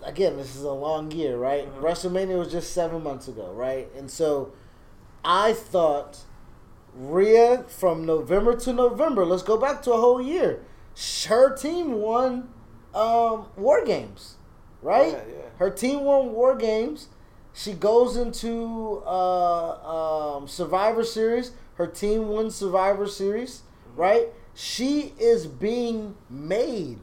again, 0.02 0.36
this 0.36 0.56
is 0.56 0.62
a 0.62 0.72
long 0.72 1.10
year, 1.10 1.36
right? 1.36 1.66
Mm-hmm. 1.66 1.84
WrestleMania 1.84 2.38
was 2.38 2.50
just 2.50 2.72
seven 2.72 3.02
months 3.02 3.28
ago, 3.28 3.52
right? 3.52 3.88
And 3.96 4.10
so 4.10 4.52
I 5.24 5.52
thought 5.52 6.20
Rhea 6.94 7.64
from 7.68 8.04
November 8.04 8.56
to 8.56 8.72
November. 8.72 9.24
Let's 9.24 9.42
go 9.42 9.56
back 9.56 9.82
to 9.82 9.92
a 9.92 10.00
whole 10.00 10.20
year. 10.20 10.64
Her 11.26 11.56
team 11.56 11.94
won 11.94 12.48
um, 12.94 13.46
War 13.56 13.84
Games, 13.84 14.36
right? 14.82 15.12
Yeah, 15.12 15.34
yeah. 15.36 15.43
Her 15.58 15.70
team 15.70 16.00
won 16.00 16.32
War 16.32 16.56
Games. 16.56 17.08
She 17.52 17.72
goes 17.72 18.16
into 18.16 19.02
uh, 19.06 20.36
um, 20.36 20.48
Survivor 20.48 21.04
Series. 21.04 21.52
Her 21.74 21.86
team 21.86 22.28
wins 22.28 22.54
Survivor 22.56 23.06
Series, 23.06 23.62
right? 23.96 24.28
She 24.54 25.12
is 25.18 25.46
being 25.46 26.16
made. 26.28 27.00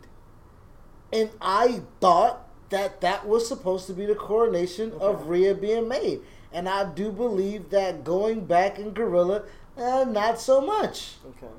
And 1.13 1.29
I 1.41 1.81
thought 1.99 2.47
that 2.69 3.01
that 3.01 3.27
was 3.27 3.47
supposed 3.47 3.87
to 3.87 3.93
be 3.93 4.05
the 4.05 4.15
coronation 4.15 4.93
of 4.99 5.27
Rhea 5.27 5.53
being 5.53 5.87
made. 5.87 6.21
And 6.53 6.67
I 6.67 6.85
do 6.91 7.11
believe 7.11 7.69
that 7.69 8.03
going 8.03 8.45
back 8.45 8.79
in 8.79 8.91
Gorilla, 8.91 9.43
eh, 9.77 10.05
not 10.05 10.39
so 10.39 10.61
much. 10.61 11.15
okay. 11.25 11.53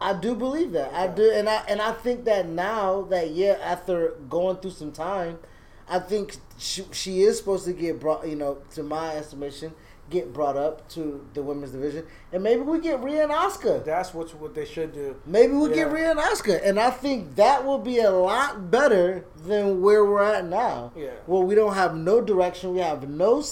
I 0.00 0.14
do 0.14 0.34
believe 0.34 0.72
that. 0.72 0.92
I 0.94 1.08
do, 1.08 1.30
and 1.30 1.48
I 1.48 1.62
and 1.68 1.82
I 1.82 1.92
think 1.92 2.24
that 2.24 2.48
now 2.48 3.02
that 3.10 3.30
yeah, 3.32 3.58
after 3.62 4.12
going 4.30 4.56
through 4.56 4.70
some 4.70 4.92
time, 4.92 5.38
I 5.90 5.98
think 5.98 6.36
she, 6.56 6.84
she 6.92 7.22
is 7.22 7.38
supposed 7.38 7.64
to 7.66 7.72
get 7.72 8.00
brought. 8.00 8.26
You 8.26 8.36
know, 8.36 8.58
to 8.74 8.82
my 8.82 9.16
estimation, 9.16 9.74
get 10.08 10.32
brought 10.32 10.56
up 10.56 10.88
to 10.90 11.26
the 11.34 11.42
women's 11.42 11.72
division, 11.72 12.06
and 12.32 12.42
maybe 12.42 12.62
we 12.62 12.80
get 12.80 13.02
Rhea 13.02 13.24
and 13.24 13.32
Oscar. 13.32 13.80
That's 13.80 14.14
what 14.14 14.30
what 14.40 14.54
they 14.54 14.64
should 14.64 14.92
do. 14.92 15.16
Maybe 15.26 15.52
we 15.52 15.68
get 15.74 15.90
Rhea 15.90 16.10
and 16.10 16.20
Oscar, 16.20 16.56
and 16.56 16.78
I 16.78 16.90
think 16.90 17.34
that 17.36 17.64
will 17.64 17.78
be 17.78 17.98
a 17.98 18.10
lot 18.10 18.70
better 18.70 19.24
than 19.44 19.80
where 19.82 20.04
we're 20.04 20.22
at 20.22 20.44
now. 20.44 20.92
Yeah. 20.96 21.10
Where 21.26 21.42
we 21.42 21.54
don't 21.54 21.74
have 21.74 21.96
no 21.96 22.20
direction, 22.20 22.72
we 22.72 22.80
have 22.80 23.08
no 23.08 23.42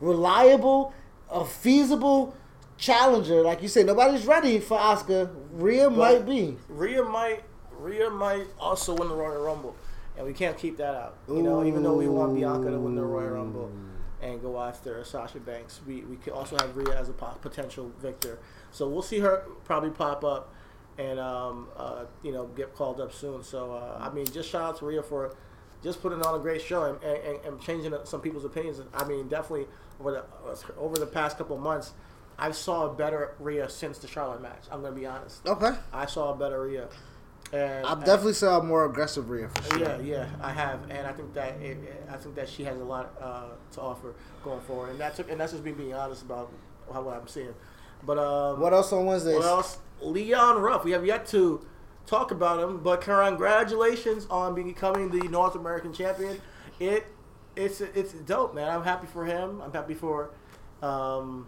reliable, 0.00 0.94
uh, 1.30 1.44
feasible 1.44 2.36
challenger. 2.76 3.42
Like 3.42 3.62
you 3.62 3.68
say, 3.68 3.82
nobody's 3.82 4.26
ready 4.26 4.60
for 4.60 4.78
Oscar. 4.78 5.30
Rhea 5.52 5.90
might 5.90 6.24
be. 6.24 6.56
Rhea 6.68 7.02
might 7.02 7.42
Rhea 7.84 8.08
might 8.10 8.46
also 8.58 8.94
win 8.94 9.08
the 9.08 9.14
Royal 9.14 9.42
Rumble, 9.42 9.76
and 10.16 10.26
we 10.26 10.32
can't 10.32 10.56
keep 10.56 10.76
that 10.78 10.94
out. 10.94 11.16
You 11.28 11.42
know, 11.42 11.64
even 11.64 11.82
though 11.82 11.96
we 11.96 12.08
want 12.08 12.34
Bianca 12.34 12.70
to 12.70 12.78
win 12.78 12.94
the 12.94 13.02
Royal 13.02 13.30
Rumble 13.30 13.70
and 14.22 14.40
go 14.40 14.60
after 14.60 15.02
Sasha 15.04 15.40
Banks, 15.40 15.80
we 15.86 16.02
we 16.02 16.16
could 16.16 16.32
also 16.32 16.56
have 16.56 16.76
Rhea 16.76 16.98
as 16.98 17.08
a 17.08 17.12
potential 17.12 17.92
victor. 18.00 18.38
So 18.70 18.88
we'll 18.88 19.02
see 19.02 19.18
her 19.20 19.44
probably 19.64 19.90
pop 19.90 20.24
up 20.24 20.54
and 20.98 21.18
um, 21.18 21.68
uh, 21.76 22.04
you 22.22 22.32
know 22.32 22.46
get 22.48 22.74
called 22.74 23.00
up 23.00 23.12
soon. 23.12 23.42
So 23.42 23.72
uh, 23.72 23.98
I 24.00 24.12
mean, 24.12 24.26
just 24.26 24.48
shout 24.50 24.62
out 24.62 24.78
to 24.78 24.86
Rhea 24.86 25.02
for 25.02 25.34
just 25.82 26.00
putting 26.00 26.22
on 26.22 26.34
a 26.34 26.38
great 26.38 26.62
show 26.62 26.84
and, 26.84 27.02
and, 27.02 27.44
and 27.44 27.60
changing 27.60 27.94
some 28.04 28.20
people's 28.20 28.44
opinions. 28.44 28.80
I 28.94 29.04
mean, 29.04 29.28
definitely 29.28 29.66
over 30.00 30.12
the 30.12 30.74
over 30.78 30.96
the 30.96 31.06
past 31.06 31.38
couple 31.38 31.56
of 31.56 31.62
months. 31.62 31.92
I 32.36 32.50
saw 32.50 32.90
a 32.90 32.94
better 32.94 33.34
Rhea 33.38 33.68
since 33.68 33.98
the 33.98 34.08
Charlotte 34.08 34.42
match. 34.42 34.64
I'm 34.70 34.82
gonna 34.82 34.94
be 34.94 35.06
honest. 35.06 35.46
Okay. 35.46 35.70
I 35.92 36.06
saw 36.06 36.32
a 36.32 36.36
better 36.36 36.62
Rhea. 36.62 36.88
And 37.54 37.86
I've 37.86 38.04
definitely 38.04 38.32
saw 38.32 38.58
a 38.58 38.62
more 38.62 38.84
aggressive 38.84 39.30
Rhea 39.30 39.48
for 39.48 39.62
sure. 39.62 39.78
yeah, 39.78 39.98
yeah, 40.00 40.26
I 40.42 40.52
have, 40.52 40.90
and 40.90 41.06
I 41.06 41.12
think 41.12 41.32
that 41.34 41.60
it, 41.60 41.78
I 42.10 42.16
think 42.16 42.34
that 42.34 42.48
she 42.48 42.64
has 42.64 42.80
a 42.80 42.84
lot 42.84 43.14
uh, 43.20 43.50
to 43.72 43.80
offer 43.80 44.14
going 44.42 44.60
forward, 44.62 44.90
and 44.90 44.98
that's 45.00 45.18
and 45.20 45.40
that's 45.40 45.52
just 45.52 45.64
me 45.64 45.72
being 45.72 45.94
honest 45.94 46.22
about 46.22 46.50
how 46.92 47.02
what 47.02 47.16
I'm 47.16 47.28
seeing. 47.28 47.54
But 48.04 48.18
um, 48.18 48.60
What 48.60 48.72
else 48.72 48.92
on 48.92 49.06
Wednesday? 49.06 49.34
What 49.34 49.44
else? 49.44 49.78
Leon 50.00 50.60
Ruff. 50.60 50.84
We 50.84 50.90
have 50.90 51.06
yet 51.06 51.26
to 51.28 51.64
talk 52.06 52.30
about 52.30 52.60
him, 52.60 52.82
but 52.82 53.00
congratulations 53.00 54.26
on 54.28 54.54
becoming 54.54 55.10
the 55.10 55.28
North 55.28 55.54
American 55.54 55.92
champion. 55.92 56.40
It 56.80 57.06
it's 57.56 57.80
it's 57.80 58.12
dope, 58.12 58.54
man. 58.54 58.68
I'm 58.68 58.82
happy 58.84 59.06
for 59.06 59.24
him. 59.24 59.60
I'm 59.62 59.72
happy 59.72 59.94
for. 59.94 60.30
Um, 60.82 61.46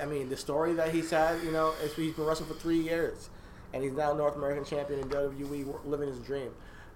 I 0.00 0.06
mean, 0.06 0.28
the 0.28 0.36
story 0.36 0.74
that 0.74 0.92
he's 0.94 1.10
had, 1.10 1.42
you 1.42 1.50
know, 1.50 1.74
is 1.82 1.92
he's 1.94 2.14
been 2.14 2.24
wrestling 2.24 2.48
for 2.48 2.54
three 2.54 2.78
years, 2.78 3.28
and 3.72 3.82
he's 3.82 3.92
now 3.92 4.12
North 4.12 4.36
American 4.36 4.64
champion 4.64 5.00
in 5.00 5.08
WWE, 5.08 5.74
living 5.86 6.08
his 6.08 6.18
dream. 6.20 6.50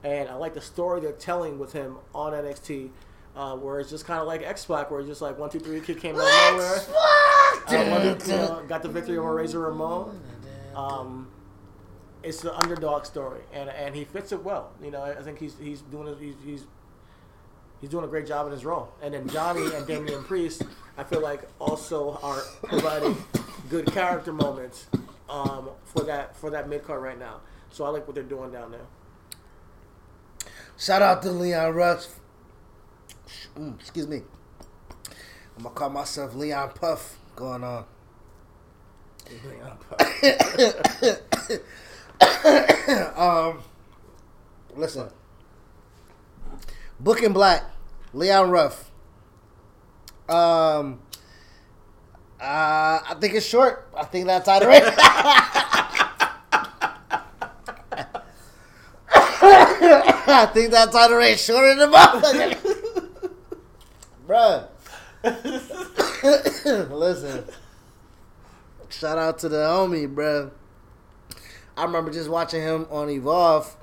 And 0.05 0.29
I 0.29 0.35
like 0.35 0.55
the 0.55 0.61
story 0.61 1.01
they're 1.01 1.13
telling 1.13 1.59
with 1.59 1.73
him 1.73 1.97
on 2.15 2.33
NXT, 2.33 2.91
uh, 3.35 3.57
where 3.57 3.81
it's 3.81 3.91
just 3.91 4.05
kind 4.07 4.21
of 4.21 4.27
like 4.27 4.43
X 4.43 4.65
Pac, 4.67 4.91
where 4.91 5.01
it's 5.01 5.09
just 5.09 5.23
like 5.23 5.39
one, 5.39 5.51
two, 5.51 5.59
three, 5.59 5.81
kid 5.81 6.01
came 6.01 6.17
out 6.17 6.23
of 6.23 6.53
nowhere, 6.53 6.79
uh, 7.67 7.99
the- 8.19 8.25
you 8.31 8.37
know, 8.37 8.63
got 8.69 8.83
the 8.83 8.89
victory 8.89 9.19
over 9.19 9.35
Razor 9.35 9.61
Ramon. 9.61 10.21
Um, 10.75 11.29
it's 12.23 12.41
the 12.41 12.57
underdog 12.57 13.05
story, 13.07 13.41
and 13.53 13.69
and 13.71 13.95
he 13.95 14.05
fits 14.05 14.33
it 14.33 14.43
well. 14.43 14.73
You 14.83 14.91
know, 14.91 15.03
I 15.03 15.15
think 15.23 15.39
he's 15.39 15.57
he's 15.59 15.81
doing. 15.83 16.15
He's, 16.19 16.35
he's 16.45 16.65
he's 17.81 17.91
doing 17.91 18.05
a 18.05 18.09
great 18.09 18.27
job 18.27 18.47
in 18.47 18.53
his 18.53 18.65
role. 18.65 18.89
And 19.03 19.15
then 19.15 19.29
Johnny 19.29 19.65
and 19.75 19.87
Damian 19.87 20.25
Priest, 20.25 20.63
I 20.99 21.05
feel 21.05 21.21
like 21.21 21.43
also 21.61 22.19
are 22.23 22.41
providing 22.65 23.17
good 23.71 23.87
character 23.93 24.33
moments 24.33 24.87
um, 25.29 25.71
for 25.85 26.03
that 26.05 26.37
for 26.37 26.51
that 26.51 26.69
mid 26.69 26.85
card 26.85 27.03
right 27.03 27.19
now. 27.19 27.41
So 27.71 27.85
I 27.85 27.89
like 27.89 28.07
what 28.07 28.15
they're 28.15 28.25
doing 28.25 28.53
down 28.53 28.71
there. 28.71 28.87
Shout 30.79 31.03
out 31.03 31.23
to 31.23 31.31
Leon 31.31 31.75
Rush. 31.75 32.07
Mm, 33.57 33.81
excuse 33.81 34.07
me. 34.07 34.23
I'm 35.57 35.63
gonna 35.63 35.75
call 35.75 35.91
myself 35.91 36.35
Leon 36.35 36.73
Puff 36.75 37.19
going 37.35 37.65
on. 37.65 37.85
um, 43.17 43.59
listen. 44.77 45.09
Book 47.01 47.23
and 47.23 47.35
Black, 47.35 47.65
Leon 48.13 48.51
Ruff. 48.51 48.91
Um, 50.29 51.01
Uh, 52.47 53.01
I 53.09 53.15
think 53.21 53.35
it's 53.35 53.45
short. 53.45 53.89
I 53.97 54.05
think 54.05 54.27
that 54.29 54.45
title 54.45 54.69
reign. 54.69 54.83
I 60.29 60.49
think 60.55 60.71
that 60.71 60.93
title 60.93 61.17
reign 61.17 61.37
shorter 61.37 61.75
than 61.75 61.91
motherfucker. 61.91 63.09
Bruh. 64.29 64.69
Listen. 66.93 67.45
Shout 68.91 69.19
out 69.19 69.41
to 69.41 69.49
the 69.49 69.57
homie, 69.57 70.07
bruh. 70.15 70.53
I 71.77 71.83
remember 71.85 72.13
just 72.13 72.31
watching 72.31 72.63
him 72.63 72.87
on 72.93 73.11
Evolve 73.11 73.75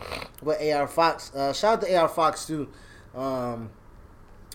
with 0.42 0.62
AR 0.62 0.88
Fox. 0.88 1.36
Uh, 1.36 1.52
shout 1.52 1.80
out 1.80 1.82
to 1.86 1.96
AR 1.98 2.08
Fox 2.08 2.46
too. 2.46 2.70
Um, 3.14 3.72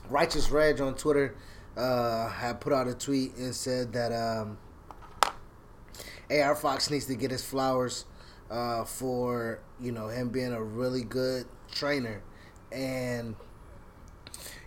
Righteous 0.08 0.50
Reg 0.50 0.80
on 0.80 0.94
Twitter 0.94 1.34
uh, 1.78 2.28
had 2.28 2.60
put 2.60 2.72
out 2.72 2.88
a 2.88 2.94
tweet 2.94 3.36
and 3.36 3.54
said 3.54 3.92
that 3.92 4.12
um, 4.12 4.58
AR 6.30 6.56
Fox 6.56 6.90
needs 6.90 7.06
to 7.06 7.14
get 7.14 7.30
his 7.30 7.44
flowers 7.44 8.04
uh, 8.50 8.84
for 8.84 9.60
you 9.80 9.92
know 9.92 10.08
him 10.08 10.28
being 10.28 10.52
a 10.52 10.62
really 10.62 11.04
good 11.04 11.46
trainer, 11.70 12.22
and 12.72 13.36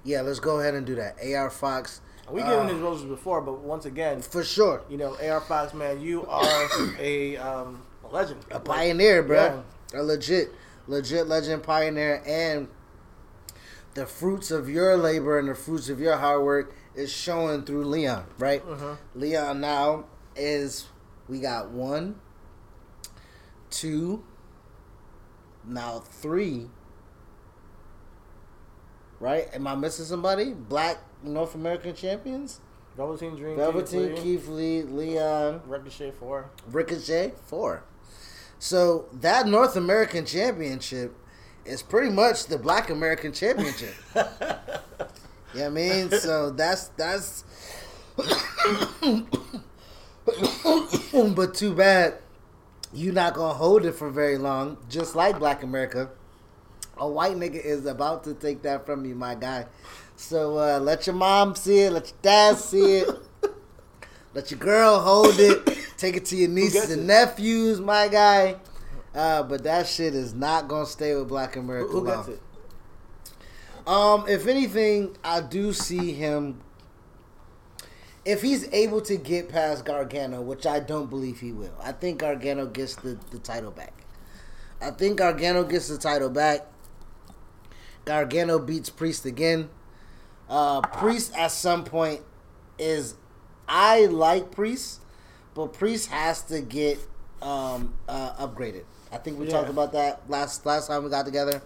yeah, 0.04 0.22
let's 0.22 0.40
go 0.40 0.60
ahead 0.60 0.74
and 0.74 0.86
do 0.86 0.96
that. 0.96 1.18
AR 1.36 1.50
Fox, 1.50 2.02
We 2.32 2.42
gave 2.42 2.52
him 2.60 2.68
his 2.70 2.80
roses 2.80 3.06
before, 3.06 3.42
but 3.42 3.60
once 3.60 3.86
again, 3.86 4.22
for 4.22 4.44
sure, 4.44 4.84
you 4.90 4.98
know, 4.98 5.18
AR 5.22 5.42
Fox, 5.42 5.74
man, 5.74 6.00
you 6.00 6.26
are 6.28 6.70
a, 6.98 7.36
um, 7.38 7.82
a 8.06 8.08
legend. 8.08 8.46
a 8.52 8.60
pioneer, 8.60 9.22
bro, 9.22 9.64
a 9.94 10.02
legit, 10.02 10.52
legit 10.88 11.28
legend 11.28 11.62
pioneer, 11.64 12.24
and 12.26 12.70
the 13.96 14.06
fruits 14.06 14.50
of 14.50 14.70
your 14.70 14.96
labor 14.96 15.38
and 15.38 15.50
the 15.50 15.56
fruits 15.56 15.90
of 15.90 16.00
your 16.00 16.16
hard 16.16 16.44
work 16.44 16.74
is 16.96 17.12
showing 17.12 17.64
through 17.64 17.86
Leon, 17.86 18.26
right? 18.38 18.64
Uh-huh. 18.68 18.96
Leon 19.16 19.62
now 19.62 20.06
is 20.36 20.88
we 21.28 21.40
got 21.40 21.70
one, 21.72 22.16
two, 23.70 24.24
now 25.66 26.00
three. 26.00 26.68
Right? 29.20 29.48
Am 29.54 29.68
I 29.68 29.76
missing 29.76 30.06
somebody? 30.06 30.54
Black 30.54 30.98
North 31.24 31.54
American 31.54 31.94
champions? 31.94 32.60
Velveteen 32.98 33.36
Dream, 33.36 33.56
Velveteen, 33.56 34.16
Keith 34.16 34.48
Lee, 34.50 34.82
Keith 34.82 34.92
Lee, 34.98 35.14
Leon, 35.14 35.62
Ricochet 35.66 36.12
four. 36.12 36.50
Ricochet, 36.68 37.34
four. 37.46 37.84
So 38.60 39.06
that 39.14 39.48
North 39.48 39.76
American 39.76 40.26
Championship 40.26 41.16
is 41.66 41.82
pretty 41.82 42.10
much 42.10 42.48
the 42.48 42.58
Black 42.58 42.90
American 42.90 43.32
Championship. 43.32 43.94
what 45.54 45.66
I 45.66 45.70
mean? 45.70 46.10
So 46.12 46.50
that's 46.52 46.88
that's 46.90 47.44
but 51.36 51.54
too 51.54 51.74
bad 51.74 52.16
you're 52.94 53.14
not 53.14 53.34
gonna 53.34 53.54
hold 53.54 53.86
it 53.86 53.94
for 53.94 54.10
very 54.10 54.38
long, 54.38 54.78
just 54.90 55.16
like 55.16 55.40
Black 55.40 55.64
America. 55.64 56.10
A 56.98 57.08
white 57.08 57.36
nigga 57.36 57.64
is 57.64 57.86
about 57.86 58.24
to 58.26 58.34
take 58.34 58.62
that 58.64 58.86
from 58.86 59.06
you, 59.06 59.16
my 59.16 59.36
guy. 59.36 59.66
So 60.18 60.58
uh, 60.58 60.80
let 60.80 61.08
your 61.08 61.16
mom 61.16 61.56
see 61.56 61.80
it, 61.80 61.94
let 61.94 62.08
your 62.08 62.18
dad 62.22 62.58
see 62.58 62.98
it. 62.98 63.10
Let 64.34 64.50
your 64.50 64.62
girl 64.62 65.02
hold 65.02 65.38
it. 65.40 65.78
Take 65.98 66.16
it 66.16 66.24
to 66.28 66.38
your 66.38 66.48
nieces 66.48 66.90
and 66.90 67.02
it? 67.02 67.06
nephews, 67.06 67.82
my 67.82 68.08
guy. 68.08 68.56
Uh, 69.14 69.44
but 69.44 69.66
that 69.66 69.88
shit 69.88 70.16
is 70.16 70.34
not 70.34 70.70
gonna 70.70 70.86
stay 70.86 71.14
with 71.16 71.28
Black 71.28 71.58
America 71.58 71.92
Who, 71.92 72.00
who 72.00 72.08
long. 72.08 72.16
gets 72.16 72.30
it? 72.30 72.42
Um, 73.88 74.26
if 74.28 74.48
anything, 74.48 75.18
I 75.24 75.42
do 75.42 75.74
see 75.74 76.14
him. 76.14 76.62
If 78.24 78.42
he's 78.44 78.72
able 78.72 79.02
to 79.02 79.18
get 79.18 79.50
past 79.50 79.84
Gargano, 79.86 80.42
which 80.42 80.66
I 80.68 80.80
don't 80.80 81.10
believe 81.10 81.40
he 81.40 81.52
will, 81.52 81.74
I 81.82 81.92
think 81.92 82.20
Gargano 82.20 82.68
gets 82.68 82.96
the, 82.96 83.18
the 83.32 83.40
title 83.40 83.72
back. 83.72 83.94
I 84.80 84.92
think 84.92 85.18
Gargano 85.18 85.64
gets 85.64 85.88
the 85.88 85.98
title 85.98 86.30
back. 86.30 86.68
Gargano 88.06 88.60
beats 88.60 88.90
Priest 88.90 89.26
again. 89.26 89.70
Uh, 90.50 90.82
Priest 90.82 91.34
at 91.36 91.52
some 91.52 91.84
point 91.84 92.22
is 92.78 93.16
I 93.68 94.06
like 94.06 94.52
Priest, 94.52 95.02
but 95.56 95.74
Priest 95.74 96.10
has 96.10 96.42
to 96.44 96.62
get 96.62 97.00
um, 97.42 97.94
uh, 98.08 98.34
upgraded. 98.48 98.84
I 99.12 99.18
think 99.18 99.40
we 99.40 99.46
Yeah. 99.48 99.54
talked 99.54 99.70
about 99.70 99.94
that 99.94 100.30
last 100.30 100.66
last 100.66 100.88
time 100.88 101.04
we 101.04 101.10
got 101.10 101.26
together. 101.26 101.62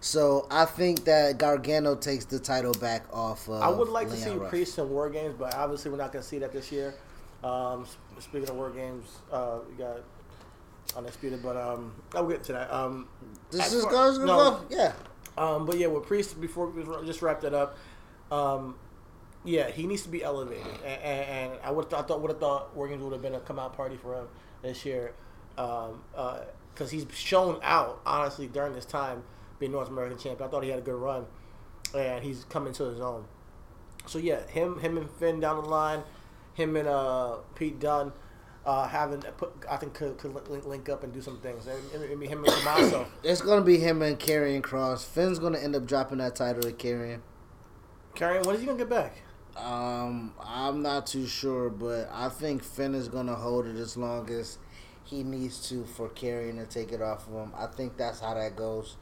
So 0.00 0.46
I 0.50 0.64
think 0.64 1.04
that 1.04 1.38
Gargano 1.38 1.96
takes 1.96 2.24
the 2.24 2.38
title 2.38 2.72
back 2.72 3.04
off. 3.12 3.48
Of 3.48 3.62
I 3.62 3.68
would 3.68 3.88
like 3.88 4.08
to 4.10 4.16
see 4.16 4.30
Ruff. 4.30 4.50
Priest 4.50 4.78
in 4.78 4.88
War 4.88 5.10
Games, 5.10 5.34
but 5.38 5.54
obviously 5.54 5.90
we're 5.90 5.96
not 5.96 6.12
going 6.12 6.22
to 6.22 6.28
see 6.28 6.38
that 6.38 6.52
this 6.52 6.70
year. 6.70 6.94
Um, 7.42 7.86
speaking 8.20 8.48
of 8.48 8.56
War 8.56 8.70
Games, 8.70 9.06
uh, 9.32 9.58
we 9.68 9.74
got 9.76 10.00
Undisputed, 10.96 11.42
but 11.42 11.56
um, 11.56 11.94
I'll 12.14 12.26
get 12.26 12.44
to 12.44 12.52
that. 12.52 12.72
Um, 12.72 13.08
This 13.50 13.72
is 13.72 13.84
goes 13.86 14.18
no, 14.18 14.26
go. 14.26 14.60
Yeah. 14.70 14.92
Um, 15.36 15.66
but 15.66 15.78
yeah, 15.78 15.86
with 15.88 16.04
Priest, 16.04 16.40
before 16.40 16.68
we 16.68 16.82
just 17.06 17.22
wrap 17.22 17.40
that 17.42 17.54
up, 17.54 17.76
um, 18.32 18.76
yeah, 19.44 19.70
he 19.70 19.86
needs 19.86 20.02
to 20.02 20.08
be 20.08 20.22
elevated, 20.22 20.66
and, 20.84 21.02
and, 21.02 21.52
and 21.52 21.52
I 21.62 21.70
would 21.70 21.92
I 21.94 22.02
thought 22.02 22.20
would 22.20 22.30
have 22.30 22.40
thought 22.40 22.74
War 22.74 22.88
Games 22.88 23.02
would 23.02 23.12
have 23.12 23.22
been 23.22 23.34
a 23.34 23.40
come 23.40 23.58
out 23.58 23.72
party 23.76 23.96
for 23.96 24.14
him 24.14 24.28
this 24.62 24.84
year, 24.84 25.12
because 25.54 26.90
he's 26.90 27.06
shown 27.12 27.60
out 27.62 28.00
honestly 28.04 28.46
during 28.48 28.72
this 28.72 28.84
time 28.84 29.22
being 29.58 29.72
North 29.72 29.88
American 29.88 30.18
champion. 30.18 30.48
I 30.48 30.50
thought 30.50 30.64
he 30.64 30.70
had 30.70 30.78
a 30.78 30.82
good 30.82 30.94
run, 30.94 31.26
and 31.96 32.24
he's 32.24 32.44
coming 32.44 32.72
to 32.74 32.84
his 32.84 33.00
own. 33.00 33.24
So 34.06 34.18
yeah, 34.18 34.46
him 34.46 34.80
him 34.80 34.96
and 34.96 35.10
Finn 35.10 35.40
down 35.40 35.62
the 35.62 35.68
line, 35.68 36.02
him 36.54 36.76
and 36.76 36.88
uh, 36.88 37.36
Pete 37.54 37.78
Dunne. 37.80 38.12
Uh, 38.66 38.86
having 38.86 39.20
put, 39.38 39.50
I 39.70 39.78
think 39.78 39.94
could, 39.94 40.18
could 40.18 40.34
link, 40.50 40.66
link 40.66 40.90
up 40.90 41.02
and 41.02 41.10
do 41.10 41.22
some 41.22 41.40
things. 41.40 41.66
And, 41.66 41.78
and, 41.94 42.04
and 42.04 42.22
him 42.22 42.44
and 42.44 42.52
Tommaso. 42.52 43.06
It's 43.22 43.40
gonna 43.40 43.64
be 43.64 43.78
him 43.78 44.02
and 44.02 44.18
Karrion 44.18 44.62
Cross. 44.62 45.04
Finn's 45.04 45.38
gonna 45.38 45.58
end 45.58 45.74
up 45.74 45.86
dropping 45.86 46.18
that 46.18 46.36
title 46.36 46.60
to 46.62 46.72
Karrion. 46.72 47.20
Karrion, 48.14 48.44
when 48.44 48.56
is 48.56 48.60
he 48.60 48.66
gonna 48.66 48.76
get 48.76 48.90
back? 48.90 49.22
Um, 49.56 50.34
I'm 50.40 50.82
not 50.82 51.06
too 51.06 51.26
sure, 51.26 51.70
but 51.70 52.10
I 52.12 52.28
think 52.28 52.62
Finn 52.62 52.94
is 52.94 53.08
gonna 53.08 53.34
hold 53.34 53.66
it 53.66 53.76
as 53.76 53.96
long 53.96 54.28
as 54.28 54.58
he 55.04 55.22
needs 55.22 55.66
to 55.70 55.84
for 55.84 56.08
Karrion 56.10 56.58
to 56.58 56.66
take 56.66 56.92
it 56.92 57.00
off 57.00 57.26
of 57.26 57.34
him. 57.34 57.52
I 57.56 57.66
think 57.66 57.96
that's 57.96 58.20
how 58.20 58.34
that 58.34 58.54
goes. 58.54 58.96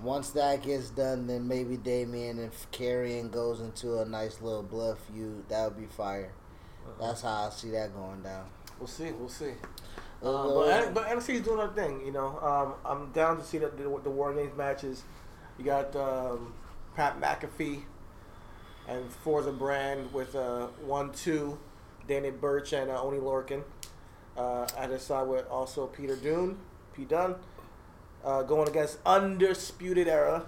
Once 0.00 0.30
that 0.30 0.62
gets 0.62 0.90
done, 0.90 1.26
then 1.26 1.46
maybe 1.48 1.76
Damien 1.76 2.38
and 2.38 2.52
Karrion 2.72 3.30
goes 3.30 3.60
into 3.60 3.98
a 3.98 4.04
nice 4.04 4.40
little 4.40 4.62
blood 4.62 4.96
feud. 4.98 5.48
That 5.48 5.64
would 5.64 5.76
be 5.78 5.86
fire. 5.86 6.32
That's 7.00 7.22
how 7.22 7.46
I 7.46 7.50
see 7.50 7.70
that 7.70 7.94
going 7.94 8.22
down. 8.22 8.46
We'll 8.78 8.86
see. 8.86 9.10
We'll 9.12 9.28
see. 9.28 9.52
Uh, 10.22 10.28
Um, 10.30 10.54
but, 10.54 10.94
but 10.94 11.06
NXT 11.08 11.34
is 11.34 11.40
doing 11.42 11.58
their 11.58 11.68
thing. 11.68 12.04
You 12.04 12.12
know, 12.12 12.38
um, 12.40 12.74
I'm 12.84 13.12
down 13.12 13.38
to 13.38 13.44
see 13.44 13.58
the, 13.58 13.68
the, 13.68 13.82
the 14.04 14.10
War 14.10 14.32
Games 14.32 14.56
matches. 14.56 15.02
You 15.58 15.64
got 15.64 15.94
um, 15.96 16.54
Pat 16.94 17.20
McAfee 17.20 17.82
and 18.88 19.10
Forza 19.12 19.52
Brand 19.52 20.12
with 20.12 20.34
uh, 20.34 20.68
one, 20.84 21.12
two, 21.12 21.58
Danny 22.06 22.30
Burch 22.30 22.72
and 22.72 22.90
uh, 22.90 23.00
Oney 23.02 23.18
Lorcan. 23.18 23.62
Uh, 24.36 24.66
at 24.78 24.90
his 24.90 25.02
side 25.02 25.26
with 25.26 25.48
also 25.48 25.88
Peter 25.88 26.14
Dunne, 26.14 26.56
Pete 26.94 27.08
Dunne, 27.08 27.34
uh, 28.24 28.42
going 28.42 28.68
against 28.68 28.98
Undisputed 29.06 30.08
Era 30.08 30.44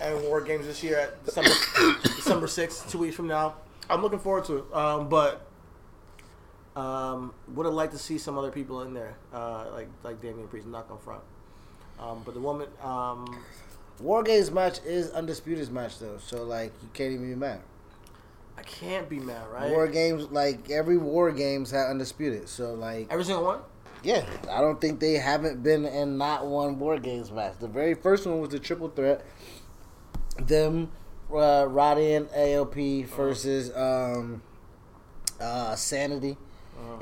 and 0.00 0.22
War 0.24 0.40
Games 0.40 0.66
this 0.66 0.82
year 0.82 0.98
at 0.98 1.24
December 1.24 1.50
December 2.02 2.46
sixth, 2.46 2.90
two 2.90 2.98
weeks 2.98 3.16
from 3.16 3.26
now. 3.26 3.54
I'm 3.88 4.02
looking 4.02 4.18
forward 4.18 4.44
to 4.46 4.58
it. 4.58 4.74
Um, 4.74 5.08
but 5.08 5.46
um, 6.74 7.32
would 7.48 7.66
have 7.66 7.74
liked 7.74 7.92
to 7.92 7.98
see 7.98 8.18
some 8.18 8.36
other 8.36 8.50
people 8.50 8.82
in 8.82 8.92
there, 8.92 9.16
uh, 9.32 9.70
like 9.72 9.88
like 10.02 10.20
Damian 10.20 10.48
Priest, 10.48 10.66
not 10.66 10.88
gonna 10.88 11.00
front. 11.00 11.22
Um, 11.98 12.22
but 12.24 12.34
the 12.34 12.40
woman, 12.40 12.68
um, 12.82 13.42
War 14.00 14.22
Games 14.22 14.50
match 14.50 14.80
is 14.84 15.10
Undisputed's 15.10 15.70
match 15.70 15.98
though, 15.98 16.18
so 16.18 16.44
like 16.44 16.72
you 16.82 16.88
can't 16.92 17.12
even 17.12 17.30
be 17.30 17.34
mad. 17.34 17.60
I 18.58 18.62
can't 18.62 19.08
be 19.08 19.18
mad, 19.18 19.46
right? 19.52 19.70
War 19.70 19.86
Games, 19.86 20.30
like 20.30 20.70
every 20.70 20.98
War 20.98 21.32
Games 21.32 21.70
had 21.70 21.88
Undisputed, 21.88 22.48
so 22.48 22.74
like 22.74 23.06
Every 23.10 23.24
single 23.24 23.44
one. 23.44 23.60
Yeah, 24.06 24.24
I 24.50 24.60
don't 24.60 24.80
think 24.80 25.00
they 25.00 25.14
haven't 25.14 25.62
been 25.64 25.84
in 25.84 26.16
not 26.16 26.46
one 26.46 26.78
War 26.78 26.98
Games 26.98 27.32
match. 27.32 27.54
The 27.60 27.66
very 27.66 27.94
first 27.94 28.24
one 28.26 28.40
was 28.40 28.50
the 28.50 28.60
triple 28.60 28.88
threat. 28.88 29.24
Them, 30.38 30.90
uh, 31.34 31.66
Roddy 31.68 32.12
and 32.14 32.28
AOP 32.28 33.06
versus 33.06 33.74
um, 33.74 34.42
uh, 35.40 35.74
Sanity. 35.74 36.36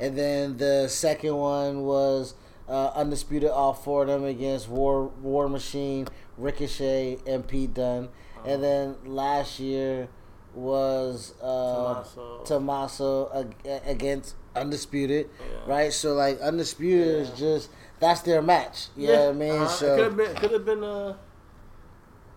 And 0.01 0.17
then 0.17 0.57
the 0.57 0.87
second 0.87 1.35
one 1.35 1.81
was 1.83 2.33
uh, 2.67 2.87
Undisputed 2.95 3.49
All 3.49 3.73
Four 3.73 4.03
of 4.03 4.07
them 4.07 4.23
against 4.23 4.67
War 4.69 5.07
War 5.21 5.47
Machine, 5.47 6.07
Ricochet, 6.37 7.19
and 7.27 7.47
Pete 7.47 7.73
Dunne. 7.73 8.09
And 8.45 8.63
then 8.63 8.95
last 9.05 9.59
year 9.59 10.07
was 10.55 11.33
uh, 11.41 12.03
Tommaso. 12.03 12.41
Tommaso 12.45 13.31
ag- 13.65 13.81
against 13.85 14.35
Undisputed, 14.55 15.29
Yeah. 15.39 15.45
right? 15.73 15.93
So 15.93 16.13
like 16.13 16.39
Undisputed 16.41 17.07
is 17.07 17.29
just 17.31 17.69
that's 17.99 18.21
their 18.21 18.41
match. 18.41 18.87
You 18.97 19.07
know 19.07 19.25
what 19.27 19.29
I 19.29 19.37
mean? 19.37 19.61
uh, 19.61 19.67
so 19.67 19.95
could 19.95 20.03
have 20.05 20.17
been, 20.17 20.35
could 20.35 20.51
have 20.51 20.65
been, 20.65 20.83
uh, 20.83 21.15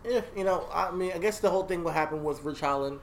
yeah, 0.08 0.20
you 0.36 0.44
know, 0.44 0.66
I 0.72 0.90
mean, 0.90 1.12
I 1.14 1.18
guess 1.18 1.40
the 1.40 1.50
whole 1.50 1.64
thing 1.64 1.84
what 1.84 1.94
happened 1.94 2.24
was 2.24 2.40
Rich 2.42 2.60
Holland 2.60 3.00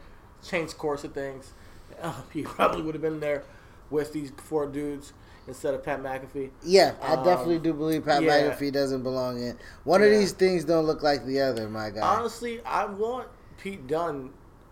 changed 0.47 0.77
course 0.77 1.03
of 1.03 1.13
things. 1.13 1.53
uh, 2.01 2.13
he 2.33 2.43
probably 2.43 2.81
would 2.81 2.95
have 2.95 3.01
been 3.01 3.19
there 3.19 3.43
with 3.89 4.13
these 4.13 4.31
four 4.37 4.65
dudes 4.67 5.13
instead 5.47 5.73
of 5.75 5.83
Pat 5.83 6.01
McAfee. 6.01 6.49
Yeah, 6.63 6.93
I 7.03 7.13
Um, 7.15 7.23
definitely 7.23 7.59
do 7.59 7.73
believe 7.73 8.03
Pat 8.05 8.23
yeah. 8.23 8.49
McAfee 8.49 8.71
doesn't 8.71 9.03
belong 9.03 9.39
in. 9.41 9.57
One 9.83 10.01
of 10.01 10.09
these 10.09 10.31
things 10.31 10.65
don't 10.65 10.85
look 10.87 11.03
like 11.03 11.25
the 11.25 11.39
other, 11.41 11.69
my 11.69 11.91
guy. 11.91 12.01
Honestly, 12.01 12.61
I 12.65 12.85
want 12.85 13.27
Pete 13.59 13.85
Dunne 13.85 14.31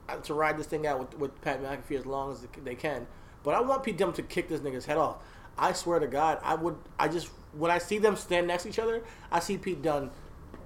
uh, 0.09 0.15
to 0.17 0.33
ride 0.33 0.57
this 0.57 0.65
thing 0.65 0.87
out 0.87 0.99
with, 0.99 1.19
with 1.19 1.41
Pat 1.41 1.61
McAfee 1.61 1.99
as 1.99 2.05
long 2.07 2.31
as 2.31 2.47
they 2.63 2.73
can. 2.75 3.05
But 3.43 3.55
I 3.55 3.61
want 3.61 3.83
Pete 3.83 3.97
Dunne 3.97 4.13
to 4.13 4.23
kick 4.23 4.47
this 4.47 4.61
nigga's 4.61 4.85
head 4.85 4.97
off. 4.97 5.17
I 5.57 5.73
swear 5.73 5.99
to 5.99 6.07
God, 6.07 6.39
I 6.43 6.55
would. 6.55 6.75
I 6.97 7.07
just 7.07 7.29
when 7.53 7.69
I 7.69 7.77
see 7.77 7.99
them 7.99 8.15
stand 8.15 8.47
next 8.47 8.63
to 8.63 8.69
each 8.69 8.79
other, 8.79 9.03
I 9.31 9.39
see 9.39 9.57
Pete 9.57 9.81
Dunne 9.81 10.09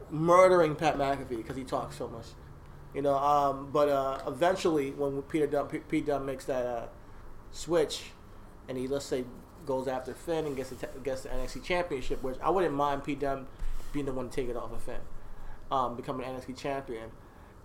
murdering 0.09 0.75
Pat 0.75 0.97
McAfee 0.97 1.37
because 1.37 1.57
he 1.57 1.63
talks 1.63 1.97
so 1.97 2.07
much. 2.07 2.27
You 2.93 3.01
know, 3.01 3.15
um, 3.15 3.69
but 3.71 3.89
uh, 3.89 4.21
eventually, 4.27 4.91
when 4.91 5.21
Peter 5.23 5.47
Dunne, 5.47 5.67
P- 5.67 5.79
Pete 5.79 6.05
Dunne 6.05 6.25
makes 6.25 6.45
that 6.45 6.65
uh, 6.65 6.85
switch, 7.51 8.11
and 8.69 8.77
he 8.77 8.87
let's 8.87 9.05
say 9.05 9.25
goes 9.65 9.87
after 9.87 10.13
Finn 10.13 10.45
and 10.45 10.55
gets 10.55 10.69
the, 10.69 10.87
gets 11.03 11.21
the 11.21 11.29
NXT 11.29 11.63
Championship, 11.63 12.23
which 12.23 12.37
I 12.41 12.49
wouldn't 12.49 12.73
mind 12.73 13.03
Pete 13.03 13.19
Dunne 13.19 13.47
being 13.91 14.05
the 14.05 14.13
one 14.13 14.29
to 14.29 14.35
take 14.35 14.49
it 14.49 14.55
off 14.55 14.71
of 14.71 14.81
Finn, 14.81 15.01
um, 15.69 15.95
becoming 15.95 16.25
an 16.25 16.35
NXT 16.39 16.57
Champion, 16.57 17.11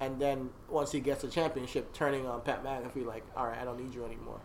and 0.01 0.21
then 0.21 0.51
once 0.69 0.91
he 0.91 0.99
gets 0.99 1.23
the 1.23 1.29
championship, 1.29 1.93
turning 1.93 2.27
on 2.27 2.41
Pat 2.41 2.65
McAfee 2.65 3.07
like, 3.07 3.25
all 3.37 3.47
right, 3.47 3.59
I 3.59 3.65
don't 3.65 3.81
need 3.81 3.95
you 3.95 4.05
anymore. 4.05 4.41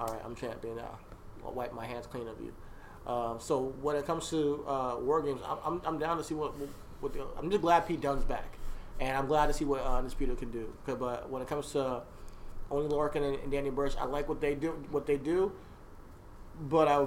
All 0.00 0.06
right, 0.06 0.20
I'm 0.24 0.34
champion 0.34 0.76
now. 0.76 0.98
I'll 1.44 1.52
wipe 1.52 1.74
my 1.74 1.84
hands 1.84 2.06
clean 2.06 2.26
of 2.26 2.40
you. 2.40 2.52
Um, 3.06 3.38
so 3.38 3.74
when 3.82 3.96
it 3.96 4.06
comes 4.06 4.30
to 4.30 4.64
uh, 4.66 4.96
war 4.98 5.22
games, 5.22 5.40
I'm, 5.46 5.80
I'm, 5.84 5.98
down 5.98 6.16
to 6.16 6.24
see 6.24 6.34
what 6.34 6.54
what 7.00 7.12
the, 7.12 7.24
I'm 7.38 7.50
just 7.50 7.62
glad 7.62 7.86
Pete 7.86 8.00
Dunne's 8.00 8.24
back, 8.24 8.58
and 8.98 9.16
I'm 9.16 9.26
glad 9.26 9.46
to 9.46 9.52
see 9.52 9.64
what 9.64 9.82
uh, 9.82 9.98
Undisputed 9.98 10.38
can 10.38 10.50
do. 10.50 10.72
But 10.86 11.28
when 11.28 11.42
it 11.42 11.48
comes 11.48 11.72
to 11.72 12.02
Oney 12.70 12.88
Lorcan 12.88 13.16
and, 13.16 13.36
and 13.36 13.52
Danny 13.52 13.70
Burch, 13.70 13.94
I 13.98 14.04
like 14.04 14.28
what 14.28 14.40
they 14.40 14.54
do. 14.54 14.70
What 14.90 15.06
they 15.06 15.16
do, 15.16 15.52
but 16.60 16.88
I 16.88 17.06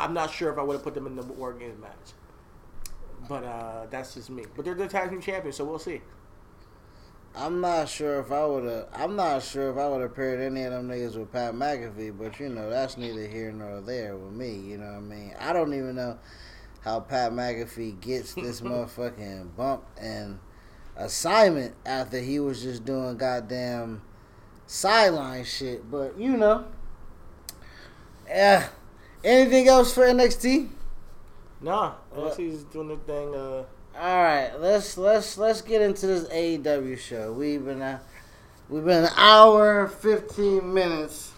I'm 0.00 0.14
not 0.14 0.30
sure 0.30 0.52
if 0.52 0.58
I 0.58 0.62
would 0.62 0.74
have 0.74 0.82
put 0.82 0.94
them 0.94 1.06
in 1.06 1.16
the 1.16 1.22
war 1.22 1.52
games 1.52 1.80
match. 1.80 1.92
But 3.28 3.44
uh, 3.44 3.86
that's 3.90 4.14
just 4.14 4.30
me. 4.30 4.44
But 4.54 4.64
they're 4.64 4.74
the 4.74 4.88
tag 4.88 5.10
team 5.10 5.20
champions, 5.20 5.56
so 5.56 5.64
we'll 5.64 5.78
see. 5.78 6.00
I'm 7.38 7.60
not 7.60 7.88
sure 7.88 8.18
if 8.18 8.32
I 8.32 8.44
would 8.44 8.64
have. 8.64 8.88
I'm 8.92 9.14
not 9.14 9.44
sure 9.44 9.70
if 9.70 9.76
I 9.76 9.86
would 9.86 10.00
have 10.00 10.16
paired 10.16 10.40
any 10.40 10.64
of 10.64 10.72
them 10.72 10.88
niggas 10.88 11.16
with 11.16 11.30
Pat 11.30 11.54
McAfee, 11.54 12.18
but 12.18 12.40
you 12.40 12.48
know 12.48 12.68
that's 12.68 12.96
neither 12.96 13.28
here 13.28 13.52
nor 13.52 13.80
there 13.80 14.16
with 14.16 14.32
me. 14.32 14.56
You 14.56 14.78
know 14.78 14.86
what 14.86 14.96
I 14.96 15.00
mean? 15.00 15.34
I 15.38 15.52
don't 15.52 15.72
even 15.72 15.94
know 15.94 16.18
how 16.80 16.98
Pat 16.98 17.30
McAfee 17.30 18.00
gets 18.00 18.34
this 18.34 18.60
motherfucking 18.62 19.54
bump 19.56 19.84
and 20.00 20.40
assignment 20.96 21.76
after 21.86 22.18
he 22.18 22.40
was 22.40 22.60
just 22.60 22.84
doing 22.84 23.16
goddamn 23.16 24.02
sideline 24.66 25.44
shit. 25.44 25.88
But 25.88 26.18
you 26.18 26.36
know, 26.36 26.64
yeah. 28.26 28.68
Anything 29.22 29.68
else 29.68 29.94
for 29.94 30.02
NXT? 30.02 30.70
Nah, 31.60 31.92
NXT's 32.16 32.64
doing 32.64 32.88
their 32.88 32.96
thing. 32.96 33.32
Uh, 33.32 33.64
All 34.00 34.22
right, 34.22 34.52
let's 34.60 34.96
let's 34.96 35.36
let's 35.38 35.60
get 35.60 35.82
into 35.82 36.06
this 36.06 36.28
AEW 36.28 36.96
show. 36.98 37.32
We've 37.32 37.64
been 37.64 37.82
uh, 37.82 37.98
we've 38.68 38.84
been 38.84 39.06
an 39.06 39.10
hour 39.16 39.88
fifteen 39.88 40.72
minutes 40.72 41.32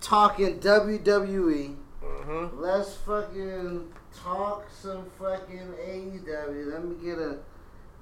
talking 0.00 0.58
WWE. 0.58 1.76
mhm. 2.02 2.50
Let's 2.54 2.94
fucking 2.94 3.92
talk 4.24 4.70
some 4.70 5.04
fucking 5.18 5.68
AEW. 5.86 6.72
Let 6.72 6.82
me 6.82 6.96
get 7.04 7.18
a 7.18 7.36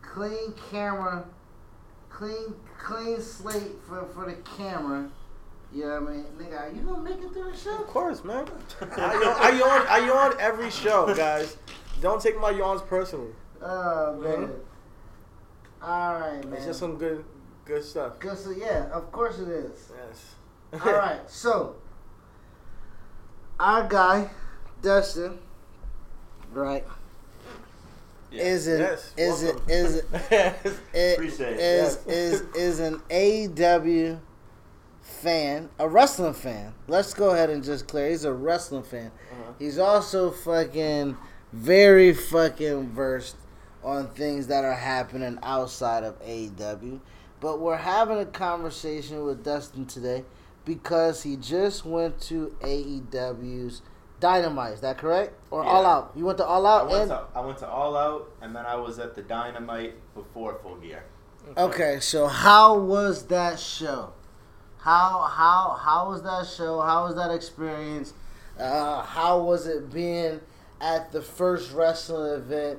clean 0.03 0.55
camera, 0.71 1.25
clean 2.11 2.55
clean 2.79 3.21
slate 3.21 3.73
for 3.89 4.07
for 4.15 4.27
the 4.27 4.37
camera. 4.57 5.11
You 5.73 5.87
know 5.87 6.01
what 6.01 6.11
I 6.11 6.15
mean, 6.15 6.27
nigga? 6.39 6.61
Are 6.61 6.71
you 6.71 6.83
gonna 6.83 7.03
make 7.03 7.19
it 7.19 7.33
through 7.33 7.51
the 7.51 7.57
show? 7.57 7.75
Of 7.79 7.89
course, 7.89 8.23
man. 8.23 8.47
I, 8.97 9.21
yawn, 9.21 9.37
I 9.37 9.51
yawn. 9.59 9.87
I 9.89 10.07
yawn 10.07 10.35
every 10.39 10.71
show, 10.71 11.13
guys. 11.13 11.57
Don't 12.01 12.23
take 12.23 12.39
my 12.41 12.51
yawns 12.51 12.83
personally. 12.83 13.33
Oh 13.63 14.15
man. 14.21 14.51
All 15.83 16.15
right, 16.21 16.45
man. 16.45 16.55
It's 16.55 16.67
just 16.67 16.79
some 16.81 16.97
good, 16.97 17.25
good 17.65 17.83
stuff. 17.85 18.19
Good, 18.19 18.37
so 18.39 18.51
yeah, 18.51 18.87
of 18.93 19.11
course 19.13 19.39
it 19.39 19.49
is. 19.49 19.91
Yes. 19.97 20.35
All 20.87 20.93
right, 20.93 21.21
so 21.29 21.77
our 23.59 23.87
guy 23.89 24.31
Dustin, 24.83 25.39
right, 26.53 26.85
is 28.31 28.67
an 28.69 28.81
Yes, 28.81 29.13
is 29.17 29.43
it 29.43 29.55
welcome. 29.57 29.71
is 29.71 29.95
it 29.97 30.05
Yes. 30.31 30.65
is 30.95 31.15
Appreciate 31.15 31.53
it. 31.55 31.61
is, 31.61 31.99
Yes. 32.07 32.07
is 32.07 32.41
is 32.55 32.81
an 32.81 33.03
AEW 33.11 34.21
fan, 35.01 35.69
a 35.79 35.89
wrestling 35.89 36.35
fan. 36.35 36.73
Let's 36.89 37.13
go 37.15 37.31
ahead 37.31 37.51
and 37.51 37.65
just 37.65 37.89
clear. 37.89 38.09
He's 38.11 38.25
a 38.25 38.33
wrestling 38.33 38.85
fan. 38.85 39.11
Uh-huh. 39.33 39.53
He's 39.59 39.79
also 39.79 40.31
fucking 40.31 41.17
very 41.53 42.15
fucking 42.15 42.91
versed 42.91 43.37
on 43.83 44.09
things 44.09 44.47
that 44.49 44.65
are 44.65 44.75
happening 44.75 45.39
outside 45.43 46.05
of 46.05 46.21
AEW. 46.23 47.01
But 47.41 47.61
we're 47.61 47.77
having 47.77 48.19
a 48.19 48.27
conversation 48.27 49.25
with 49.25 49.43
Dustin 49.43 49.87
today 49.87 50.25
because 50.65 51.23
he 51.23 51.37
just 51.37 51.85
went 51.85 52.21
to 52.23 52.55
AEW's 52.61 53.83
Dynamite. 54.21 54.75
Is 54.75 54.81
that 54.83 54.99
correct? 54.99 55.33
Or 55.51 55.65
Yeah. 55.65 55.71
All 55.71 55.87
Out? 55.87 56.13
You 56.15 56.27
went 56.27 56.39
to 56.39 56.45
All 56.45 56.67
I 56.67 56.81
Out 56.81 56.89
went 56.91 57.03
and 57.03 57.11
to 57.11 57.25
I 57.35 57.41
went 57.41 57.59
to 57.59 57.69
All 57.69 57.97
Out, 57.97 58.31
and 58.43 58.55
then 58.55 58.67
I 58.67 58.77
was 58.77 58.99
at 58.99 59.15
the 59.15 59.23
Dynamite 59.23 59.95
before 60.15 60.59
Full 60.63 60.77
Gear. 60.77 61.05
Okay, 61.57 61.99
so 62.01 62.27
how 62.27 62.79
was 62.79 63.27
that 63.29 63.59
show? 63.59 64.13
How 64.79 65.23
how 65.23 65.79
how 65.81 66.11
was 66.11 66.23
that 66.23 66.47
show? 66.47 66.81
How 66.83 67.07
was 67.07 67.17
that 67.17 67.31
experience? 67.31 68.13
Uh, 68.59 69.03
how 69.03 69.41
was 69.41 69.67
it 69.67 69.91
being 69.91 70.41
at 70.83 71.13
the 71.13 71.23
first 71.23 71.73
wrestling 71.73 72.35
event 72.35 72.79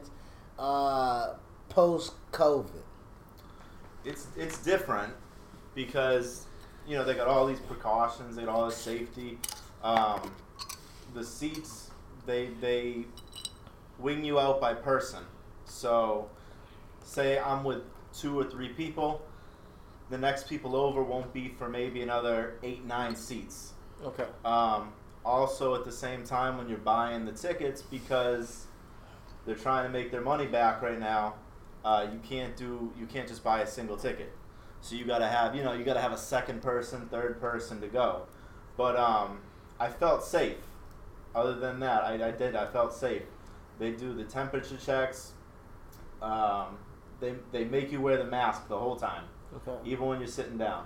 uh, 0.62 1.34
post 1.70 2.14
COVID? 2.32 2.84
It's 4.06 4.28
it's 4.38 4.64
different 4.64 5.14
because 5.76 6.46
you 6.88 6.96
know 6.96 7.04
they 7.04 7.16
got 7.16 7.28
all 7.28 7.46
these 7.46 7.60
precautions, 7.60 8.36
they 8.36 8.44
got 8.44 8.56
all 8.56 8.66
this 8.68 8.78
safety. 8.78 9.38
Um, 9.84 10.32
the 11.14 11.24
seats 11.24 11.90
they 12.26 12.48
they 12.62 13.06
wing 14.00 14.24
you 14.24 14.40
out 14.40 14.62
by 14.62 14.74
person. 14.74 15.24
So, 15.66 16.30
say 17.04 17.40
I'm 17.40 17.64
with 17.64 17.84
two 18.14 18.40
or 18.40 18.44
three 18.44 18.70
people, 18.70 19.22
the 20.10 20.18
next 20.18 20.48
people 20.48 20.76
over 20.76 21.02
won't 21.02 21.34
be 21.34 21.50
for 21.50 21.70
maybe 21.70 22.02
another 22.02 22.56
eight 22.64 22.86
nine 22.86 23.16
seats. 23.16 23.74
Okay. 24.04 24.26
Um, 24.46 24.94
also, 25.24 25.76
at 25.76 25.86
the 25.86 25.92
same 25.92 26.24
time, 26.24 26.58
when 26.58 26.68
you're 26.68 26.80
buying 26.80 27.26
the 27.26 27.32
tickets, 27.32 27.82
because 27.82 28.66
they're 29.46 29.56
trying 29.56 29.84
to 29.86 29.90
make 29.90 30.12
their 30.12 30.22
money 30.22 30.46
back 30.48 30.82
right 30.82 31.00
now, 31.00 31.36
uh, 31.84 32.08
you 32.12 32.20
can't 32.20 32.56
do 32.56 32.92
you 33.00 33.06
can't 33.06 33.28
just 33.28 33.44
buy 33.44 33.62
a 33.62 33.68
single 33.68 33.98
ticket. 33.98 34.32
So 34.82 34.96
you 34.96 35.06
got 35.06 35.20
to 35.20 35.28
have 35.28 35.56
you 35.56 35.64
know 35.64 35.74
you 35.74 35.84
got 35.84 35.96
to 35.96 36.02
have 36.02 36.12
a 36.14 36.18
second 36.18 36.62
person, 36.62 37.08
third 37.10 37.40
person 37.40 37.82
to 37.82 37.88
go. 37.88 38.24
But 38.78 38.96
um, 38.96 39.40
I 39.80 39.90
felt 39.90 40.24
safe. 40.24 40.58
Other 41.34 41.56
than 41.56 41.80
that, 41.80 42.04
I, 42.04 42.28
I 42.28 42.32
did 42.32 42.56
I 42.56 42.68
felt 42.68 42.94
safe. 42.94 43.24
They 43.80 43.92
do 43.92 44.14
the 44.14 44.24
temperature 44.24 44.78
checks. 44.78 45.32
Um, 46.22 46.78
they 47.20 47.36
they 47.52 47.64
make 47.66 47.92
you 47.92 48.02
wear 48.02 48.18
the 48.18 48.26
mask 48.26 48.68
the 48.68 48.78
whole 48.78 48.96
time 48.96 49.24
Okay. 49.56 49.90
even 49.90 50.06
when 50.08 50.20
you're 50.20 50.28
sitting 50.28 50.58
down. 50.58 50.86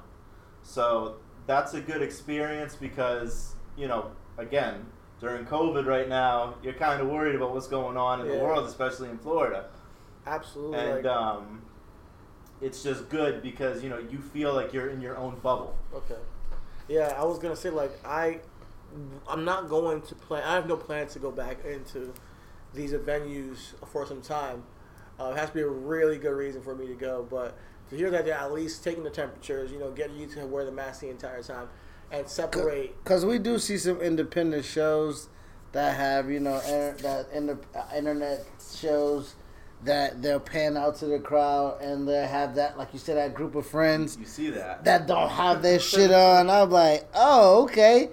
So 0.63 1.17
that's 1.45 1.73
a 1.73 1.81
good 1.81 2.01
experience 2.01 2.75
because, 2.75 3.53
you 3.77 3.87
know, 3.87 4.11
again, 4.37 4.85
during 5.19 5.45
COVID 5.45 5.85
right 5.85 6.07
now, 6.09 6.55
you're 6.61 6.73
kind 6.73 7.01
of 7.01 7.07
worried 7.07 7.35
about 7.35 7.53
what's 7.53 7.67
going 7.67 7.97
on 7.97 8.21
in 8.21 8.27
Yeah. 8.27 8.37
the 8.37 8.43
world, 8.43 8.65
especially 8.67 9.09
in 9.09 9.17
Florida. 9.17 9.65
Absolutely. 10.25 10.77
And 10.79 10.95
like- 10.95 11.05
um, 11.05 11.61
it's 12.61 12.83
just 12.83 13.09
good 13.09 13.41
because, 13.41 13.83
you 13.83 13.89
know, 13.89 13.97
you 13.97 14.17
feel 14.19 14.53
like 14.53 14.73
you're 14.73 14.89
in 14.89 15.01
your 15.01 15.17
own 15.17 15.35
bubble. 15.41 15.75
Okay. 15.93 16.17
Yeah, 16.87 17.15
I 17.17 17.23
was 17.23 17.39
gonna 17.39 17.55
say 17.55 17.69
like 17.69 17.91
I, 18.05 18.39
I'm 19.27 19.43
not 19.43 19.69
going 19.69 20.01
to 20.03 20.15
plan. 20.15 20.43
I 20.43 20.53
have 20.55 20.67
no 20.67 20.77
plans 20.77 21.13
to 21.13 21.19
go 21.19 21.31
back 21.31 21.65
into 21.65 22.13
these 22.73 22.93
venues 22.93 23.73
for 23.87 24.05
some 24.05 24.21
time. 24.21 24.63
Uh, 25.19 25.31
it 25.35 25.37
has 25.37 25.49
to 25.49 25.55
be 25.55 25.61
a 25.61 25.67
really 25.67 26.17
good 26.17 26.35
reason 26.35 26.61
for 26.61 26.75
me 26.75 26.87
to 26.87 26.93
go. 26.93 27.25
But 27.29 27.57
to 27.89 27.97
hear 27.97 28.09
that 28.11 28.25
they're 28.25 28.35
at 28.35 28.51
least 28.53 28.83
taking 28.83 29.03
the 29.03 29.09
temperatures, 29.09 29.71
you 29.71 29.79
know, 29.79 29.91
getting 29.91 30.15
you 30.17 30.27
to 30.27 30.45
wear 30.45 30.65
the 30.65 30.71
mask 30.71 31.01
the 31.01 31.09
entire 31.09 31.41
time, 31.41 31.67
and 32.11 32.27
separate. 32.27 33.01
Because 33.03 33.25
we 33.25 33.39
do 33.39 33.59
see 33.59 33.77
some 33.77 34.01
independent 34.01 34.65
shows 34.65 35.29
that 35.71 35.95
have, 35.97 36.29
you 36.29 36.39
know, 36.39 36.55
inter- 36.59 36.95
that 37.01 37.27
inter- 37.33 37.59
uh, 37.75 37.83
internet 37.95 38.45
shows 38.77 39.35
that 39.83 40.21
they'll 40.21 40.39
pan 40.39 40.77
out 40.77 40.95
to 40.97 41.05
the 41.05 41.19
crowd 41.19 41.81
and 41.81 42.07
they 42.07 42.25
have 42.25 42.55
that, 42.55 42.77
like 42.77 42.93
you 42.93 42.99
said, 42.99 43.17
that 43.17 43.33
group 43.35 43.55
of 43.55 43.65
friends 43.67 44.17
You 44.19 44.25
see 44.25 44.49
that. 44.51 44.83
that 44.85 45.05
don't 45.07 45.29
have 45.29 45.61
their 45.61 45.79
shit 45.79 46.11
on. 46.11 46.49
I'm 46.49 46.69
like, 46.71 47.07
oh, 47.13 47.63
okay. 47.63 48.09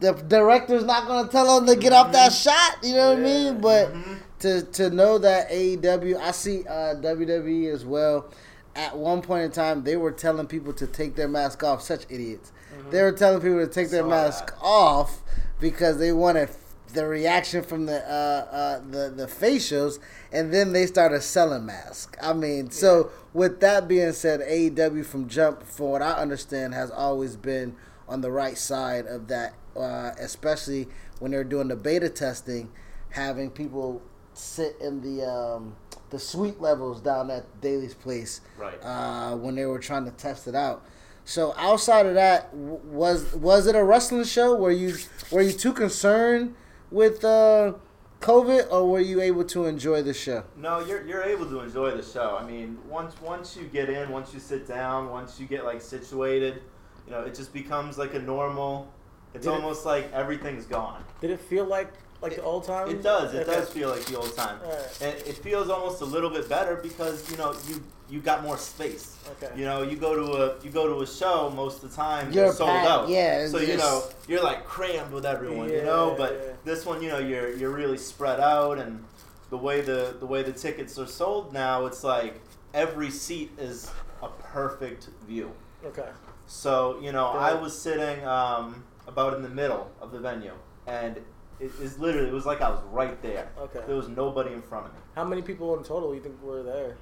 The 0.00 0.12
director's 0.12 0.84
not 0.84 1.06
gonna 1.06 1.28
tell 1.28 1.60
them 1.60 1.66
to 1.72 1.80
get 1.80 1.92
off 1.92 2.12
that 2.12 2.32
shot. 2.32 2.78
You 2.82 2.94
know 2.94 3.10
what 3.10 3.18
I 3.18 3.22
mean? 3.22 3.60
But 3.60 3.94
to 4.40 4.62
to 4.62 4.90
know 4.90 5.18
that 5.18 5.48
AEW, 5.50 6.18
I 6.18 6.30
see 6.32 6.66
uh, 6.66 6.94
WWE 6.96 7.72
as 7.72 7.84
well 7.84 8.32
at 8.74 8.96
one 8.96 9.20
point 9.22 9.44
in 9.44 9.50
time 9.52 9.84
they 9.84 9.96
were 9.96 10.10
telling 10.10 10.46
people 10.46 10.72
to 10.72 10.86
take 10.86 11.14
their 11.14 11.28
mask 11.28 11.62
off. 11.62 11.82
Such 11.82 12.04
idiots. 12.08 12.50
They 12.92 13.02
were 13.02 13.12
telling 13.12 13.40
people 13.40 13.58
to 13.58 13.66
take 13.66 13.90
their 13.90 14.04
mask 14.04 14.46
that. 14.48 14.58
off 14.62 15.22
because 15.60 15.98
they 15.98 16.12
wanted 16.12 16.50
the 16.92 17.06
reaction 17.06 17.62
from 17.62 17.86
the 17.86 17.98
uh, 18.08 18.46
uh, 18.54 18.80
the 18.90 19.10
the 19.10 19.26
facials, 19.26 19.98
and 20.30 20.52
then 20.52 20.72
they 20.72 20.86
started 20.86 21.22
selling 21.22 21.64
masks. 21.66 22.16
I 22.22 22.32
mean, 22.34 22.70
so 22.70 23.10
with 23.32 23.60
that 23.60 23.88
being 23.88 24.12
said, 24.12 24.40
AEW 24.40 25.04
from 25.06 25.28
jump, 25.28 25.62
for 25.64 25.92
what 25.92 26.02
I 26.02 26.12
understand, 26.12 26.74
has 26.74 26.90
always 26.90 27.36
been 27.36 27.74
on 28.08 28.20
the 28.20 28.30
right 28.30 28.58
side 28.58 29.06
of 29.06 29.28
that, 29.28 29.54
uh, 29.74 30.10
especially 30.18 30.88
when 31.18 31.30
they're 31.30 31.44
doing 31.44 31.68
the 31.68 31.76
beta 31.76 32.10
testing, 32.10 32.70
having 33.10 33.50
people 33.50 34.02
sit 34.34 34.76
in 34.80 35.00
the 35.00 35.26
um, 35.26 35.76
the 36.10 36.18
suite 36.18 36.60
levels 36.60 37.00
down 37.00 37.30
at 37.30 37.60
Daily's 37.62 37.94
place, 37.94 38.42
Right. 38.58 38.78
Uh, 38.82 39.34
when 39.36 39.54
they 39.54 39.64
were 39.64 39.78
trying 39.78 40.04
to 40.04 40.10
test 40.10 40.46
it 40.46 40.54
out. 40.54 40.84
So 41.24 41.54
outside 41.56 42.06
of 42.06 42.14
that, 42.14 42.52
was 42.54 43.34
was 43.34 43.66
it 43.66 43.76
a 43.76 43.84
wrestling 43.84 44.24
show? 44.24 44.54
Were 44.54 44.70
you 44.72 44.96
were 45.30 45.42
you 45.42 45.52
too 45.52 45.72
concerned 45.72 46.54
with 46.90 47.24
uh, 47.24 47.74
COVID, 48.20 48.70
or 48.72 48.88
were 48.90 49.00
you 49.00 49.20
able 49.20 49.44
to 49.44 49.66
enjoy 49.66 50.02
the 50.02 50.14
show? 50.14 50.44
No, 50.56 50.80
you're 50.80 51.06
you're 51.06 51.22
able 51.22 51.46
to 51.46 51.60
enjoy 51.60 51.92
the 51.92 52.02
show. 52.02 52.36
I 52.40 52.44
mean, 52.44 52.78
once 52.88 53.14
once 53.20 53.56
you 53.56 53.64
get 53.64 53.88
in, 53.88 54.10
once 54.10 54.34
you 54.34 54.40
sit 54.40 54.66
down, 54.66 55.10
once 55.10 55.38
you 55.38 55.46
get 55.46 55.64
like 55.64 55.80
situated, 55.80 56.62
you 57.06 57.12
know, 57.12 57.22
it 57.22 57.34
just 57.34 57.52
becomes 57.52 57.98
like 57.98 58.14
a 58.14 58.20
normal. 58.20 58.92
It's 59.34 59.46
Did 59.46 59.52
it- 59.52 59.56
almost 59.56 59.86
like 59.86 60.12
everything's 60.12 60.66
gone. 60.66 61.04
Did 61.20 61.30
it 61.30 61.40
feel 61.40 61.64
like 61.64 61.92
like 62.22 62.36
the 62.36 62.42
old 62.42 62.64
times? 62.64 62.92
It 62.92 63.02
does. 63.02 63.34
It 63.34 63.46
Okay. 63.48 63.52
does 63.58 63.68
feel 63.70 63.90
like 63.90 64.04
the 64.06 64.16
old 64.16 64.34
time, 64.36 64.58
Alright. 64.64 64.98
and 65.02 65.14
it 65.26 65.36
feels 65.38 65.68
almost 65.68 66.00
a 66.00 66.04
little 66.04 66.30
bit 66.30 66.48
better 66.48 66.76
because 66.76 67.30
you 67.30 67.36
know 67.36 67.54
you 67.68 67.82
you 68.08 68.20
got 68.20 68.42
more 68.42 68.58
space. 68.58 69.16
Okay. 69.42 69.52
You 69.58 69.64
know, 69.64 69.82
you 69.82 69.96
go 69.96 70.14
to 70.14 70.22
a 70.44 70.62
you 70.64 70.70
go 70.70 70.86
to 70.86 71.00
a 71.02 71.06
show 71.06 71.50
most 71.50 71.82
of 71.82 71.90
the 71.90 71.96
time 71.96 72.30
You're 72.32 72.44
they're 72.46 72.52
sold 72.52 72.70
packed, 72.70 72.88
out. 72.88 73.08
yeah, 73.08 73.38
it's 73.42 73.52
So 73.52 73.58
you 73.58 73.76
know 73.76 74.04
you're 74.28 74.42
like 74.42 74.64
crammed 74.64 75.12
with 75.12 75.26
everyone. 75.26 75.68
you 75.70 75.82
know, 75.82 76.14
but 76.16 76.32
yeah. 76.32 76.52
this 76.64 76.86
one, 76.86 77.02
you 77.02 77.08
know, 77.08 77.18
you're 77.18 77.50
you're 77.56 77.70
really 77.70 77.98
spread 77.98 78.38
out, 78.40 78.78
and 78.78 79.04
the 79.50 79.56
way 79.58 79.80
the 79.80 80.16
the 80.20 80.26
way 80.26 80.42
the 80.42 80.52
tickets 80.52 80.98
are 80.98 81.06
sold 81.06 81.52
now, 81.52 81.86
it's 81.86 82.04
like 82.04 82.40
every 82.74 83.10
seat 83.10 83.50
is 83.58 83.90
a 84.22 84.28
perfect 84.28 85.08
view. 85.26 85.50
Okay. 85.84 86.08
So 86.46 86.98
you 87.00 87.12
know, 87.12 87.26
I 87.26 87.54
was 87.54 87.76
sitting 87.78 88.24
um, 88.26 88.84
about 89.06 89.34
in 89.34 89.42
the 89.42 89.48
middle 89.48 89.90
of 90.00 90.12
the 90.12 90.18
venue, 90.20 90.52
and 90.86 91.16
it 91.62 91.70
is 91.80 91.98
literally 91.98 92.28
it 92.28 92.32
was 92.32 92.46
like 92.46 92.60
I 92.60 92.70
was 92.70 92.80
right 92.90 93.20
there. 93.22 93.48
Okay. 93.58 93.80
There 93.86 93.96
was 93.96 94.08
nobody 94.08 94.52
in 94.52 94.62
front 94.62 94.86
of 94.86 94.92
me. 94.92 94.98
How 95.14 95.24
many 95.24 95.42
people 95.42 95.76
in 95.78 95.84
total 95.84 96.14
you 96.14 96.20
think 96.20 96.42
were 96.42 96.62
there? 96.62 96.96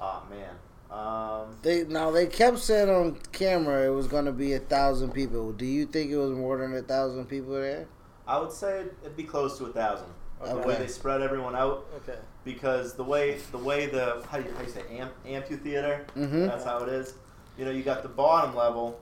Oh 0.00 0.22
man. 0.30 0.54
Um, 0.90 1.56
They 1.62 1.84
now 1.84 2.10
they 2.10 2.26
kept 2.26 2.58
saying 2.58 2.88
on 2.90 3.18
camera 3.32 3.84
it 3.86 3.90
was 3.94 4.06
going 4.06 4.26
to 4.26 4.32
be 4.32 4.52
a 4.54 4.58
thousand 4.60 5.12
people. 5.12 5.52
Do 5.52 5.66
you 5.66 5.86
think 5.86 6.10
it 6.10 6.16
was 6.16 6.30
more 6.32 6.58
than 6.58 6.74
a 6.76 6.82
thousand 6.82 7.26
people 7.26 7.54
there? 7.54 7.86
I 8.26 8.38
would 8.38 8.52
say 8.52 8.84
it'd 9.02 9.16
be 9.16 9.24
close 9.24 9.58
to 9.58 9.66
a 9.66 9.72
thousand. 9.72 10.06
The 10.44 10.56
way 10.56 10.76
they 10.76 10.88
spread 10.88 11.22
everyone 11.22 11.56
out, 11.56 11.86
Okay. 12.02 12.18
because 12.44 12.92
the 12.94 13.04
way 13.04 13.38
the 13.50 13.56
way 13.58 13.86
the 13.86 14.22
how 14.28 14.38
do 14.38 14.44
you, 14.48 14.54
how 14.54 14.62
you 14.62 14.68
say 14.68 14.82
amp, 14.98 15.12
amphitheater, 15.24 16.04
Mhm. 16.14 16.46
that's 16.48 16.64
how 16.64 16.78
it 16.82 16.88
is. 16.90 17.14
You 17.56 17.64
know, 17.64 17.70
you 17.70 17.82
got 17.82 18.02
the 18.02 18.10
bottom 18.10 18.54
level, 18.54 19.00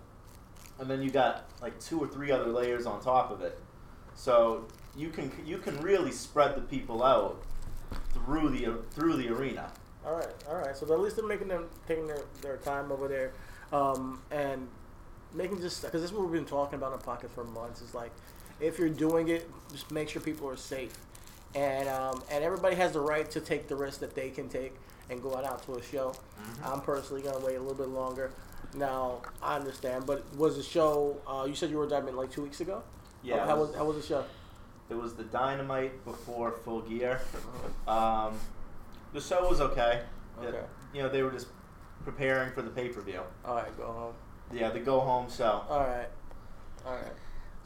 and 0.78 0.88
then 0.88 1.02
you 1.02 1.10
got 1.10 1.44
like 1.60 1.78
two 1.80 1.98
or 1.98 2.06
three 2.06 2.30
other 2.30 2.46
layers 2.46 2.86
on 2.86 3.00
top 3.00 3.30
of 3.32 3.40
it. 3.42 3.58
So 4.14 4.66
you 4.96 5.08
can 5.08 5.30
you 5.44 5.58
can 5.58 5.80
really 5.80 6.12
spread 6.12 6.54
the 6.56 6.60
people 6.60 7.02
out 7.02 7.42
through 8.12 8.50
the 8.50 8.78
through 8.92 9.16
the 9.16 9.28
arena. 9.28 9.70
All 10.04 10.14
right. 10.14 10.28
All 10.48 10.56
right. 10.56 10.76
So 10.76 10.92
at 10.92 11.00
least 11.00 11.16
they're 11.16 11.26
making 11.26 11.48
them 11.48 11.66
taking 11.86 12.06
their, 12.06 12.22
their 12.40 12.56
time 12.58 12.90
over 12.90 13.08
there, 13.08 13.32
um, 13.72 14.20
and 14.30 14.68
making 15.32 15.60
just 15.60 15.82
because 15.82 16.02
this 16.02 16.10
is 16.10 16.16
what 16.16 16.24
we've 16.24 16.32
been 16.32 16.44
talking 16.44 16.74
about 16.74 16.92
in 16.92 16.98
pocket 17.00 17.30
for 17.30 17.44
months. 17.44 17.80
Is 17.80 17.94
like 17.94 18.12
if 18.60 18.78
you're 18.78 18.88
doing 18.88 19.28
it, 19.28 19.48
just 19.70 19.90
make 19.90 20.08
sure 20.08 20.20
people 20.20 20.48
are 20.48 20.56
safe, 20.56 20.92
and 21.54 21.88
um, 21.88 22.22
and 22.30 22.42
everybody 22.42 22.76
has 22.76 22.92
the 22.92 23.00
right 23.00 23.30
to 23.30 23.40
take 23.40 23.68
the 23.68 23.76
risk 23.76 24.00
that 24.00 24.14
they 24.14 24.30
can 24.30 24.48
take 24.48 24.74
and 25.10 25.22
go 25.22 25.36
out, 25.36 25.44
out 25.44 25.62
to 25.66 25.74
a 25.74 25.82
show. 25.82 26.14
I'm 26.64 26.80
personally 26.80 27.22
gonna 27.22 27.44
wait 27.44 27.56
a 27.56 27.60
little 27.60 27.74
bit 27.74 27.88
longer. 27.88 28.32
Now 28.74 29.22
I 29.42 29.56
understand, 29.56 30.06
but 30.06 30.24
was 30.36 30.56
the 30.56 30.62
show? 30.62 31.16
Uh, 31.26 31.44
you 31.44 31.54
said 31.54 31.70
you 31.70 31.76
were 31.76 31.88
diving 31.88 32.16
like 32.16 32.30
two 32.30 32.42
weeks 32.42 32.60
ago. 32.60 32.82
Yeah, 33.22 33.38
How, 33.40 33.46
how 33.46 33.56
was- 33.60 33.68
was 33.68 33.76
how 33.76 33.84
was 33.84 33.96
the 33.96 34.02
show? 34.02 34.24
It 34.90 34.94
was 34.94 35.14
the 35.14 35.24
dynamite 35.24 36.04
before 36.04 36.52
full 36.64 36.82
gear. 36.82 37.20
Um, 37.86 38.38
the 39.12 39.20
show 39.20 39.48
was 39.48 39.60
okay. 39.60 40.02
It- 40.42 40.46
Okay. 40.48 40.64
you 40.92 41.02
know, 41.02 41.08
they 41.08 41.22
were 41.22 41.30
just 41.30 41.46
preparing 42.04 42.52
for 42.52 42.62
the 42.62 42.70
pay 42.70 42.88
per 42.88 43.00
view. 43.00 43.20
All 43.44 43.54
right, 43.56 43.76
go 43.78 43.86
home. 43.86 44.14
Yeah, 44.52 44.70
the 44.70 44.80
go 44.80 45.00
home 45.00 45.30
show. 45.30 45.62
All 45.68 45.80
right. 45.80 46.08
All 46.84 46.92
right. 46.94 47.12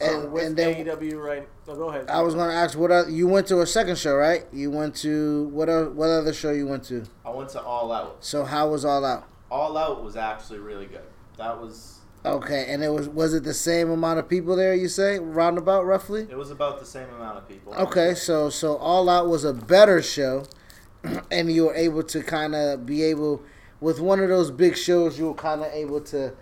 So 0.00 0.06
And- 0.22 0.32
with 0.32 0.44
and 0.44 0.56
then- 0.56 0.74
AEW, 0.86 1.18
right? 1.18 1.48
No, 1.66 1.74
go 1.74 1.88
ahead. 1.88 2.10
I 2.10 2.20
was 2.20 2.34
going 2.34 2.50
to 2.50 2.54
ask 2.54 2.76
what 2.78 2.90
other, 2.90 3.08
you 3.10 3.26
went 3.26 3.46
to 3.48 3.60
a 3.62 3.66
second 3.66 3.96
show, 3.96 4.14
right? 4.14 4.44
You 4.52 4.70
went 4.70 4.94
to 4.96 5.44
what? 5.48 5.70
o- 5.70 5.88
What 5.90 6.10
other 6.10 6.34
show 6.34 6.50
you 6.50 6.66
went 6.66 6.84
to? 6.84 7.04
I 7.24 7.30
went 7.30 7.48
to 7.50 7.62
All 7.62 7.90
Out. 7.90 8.18
So 8.20 8.44
how 8.44 8.68
was 8.68 8.84
all 8.84 9.04
out? 9.06 9.24
All 9.50 9.76
Out 9.78 10.04
was 10.04 10.14
actually 10.16 10.58
really 10.58 10.84
good. 10.86 11.00
That 11.38 11.58
was 11.60 11.95
Okay, 12.26 12.66
and 12.68 12.82
it 12.82 12.92
was 12.92 13.08
was 13.08 13.34
it 13.34 13.44
the 13.44 13.54
same 13.54 13.88
amount 13.88 14.18
of 14.18 14.28
people 14.28 14.56
there? 14.56 14.74
You 14.74 14.88
say 14.88 15.18
roundabout 15.20 15.86
roughly? 15.86 16.26
it 16.28 16.36
was 16.36 16.50
about 16.50 16.80
the 16.80 16.84
same 16.86 17.08
amount 17.10 17.38
of 17.38 17.48
people. 17.48 17.72
Okay, 17.74 18.14
so 18.14 18.50
so 18.50 18.76
all 18.76 19.08
out 19.08 19.28
was 19.28 19.44
a 19.44 19.54
better 19.54 20.02
show, 20.02 20.44
and 21.30 21.52
you 21.52 21.66
were 21.66 21.74
able 21.74 22.02
to 22.02 22.22
kind 22.22 22.56
of 22.56 22.84
be 22.84 23.04
able 23.04 23.42
with 23.80 24.00
one 24.00 24.18
of 24.18 24.28
those 24.28 24.50
big 24.50 24.76
shows. 24.76 25.16
You 25.18 25.28
were 25.28 25.34
kind 25.34 25.62
of 25.62 25.72
able 25.72 26.00
to 26.02 26.34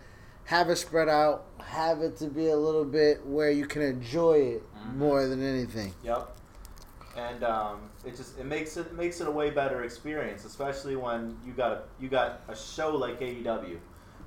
have 0.45 0.71
it 0.71 0.77
spread 0.77 1.11
out, 1.11 1.45
have 1.63 2.01
it 2.01 2.17
to 2.19 2.29
be 2.29 2.49
a 2.49 2.57
little 2.57 2.85
bit 2.85 3.25
where 3.27 3.51
you 3.51 3.67
can 3.67 3.83
enjoy 3.83 4.39
it 4.39 4.63
more 4.95 5.27
than 5.27 5.43
anything. 5.43 5.93
Yep. 6.03 6.31
And 7.17 7.45
um, 7.45 7.91
it 8.07 8.17
just 8.17 8.39
it 8.39 8.47
makes 8.47 8.79
it 8.79 8.95
makes 8.95 9.21
it 9.21 9.29
a 9.29 9.31
way 9.31 9.51
better 9.51 9.85
experience, 9.85 10.47
especially 10.47 10.97
when 10.97 11.37
you 11.45 11.53
got 11.53 11.73
a 11.73 11.83
you 12.01 12.09
got 12.09 12.41
a 12.49 12.57
show 12.57 12.97
like 12.97 13.21
AEW 13.21 13.79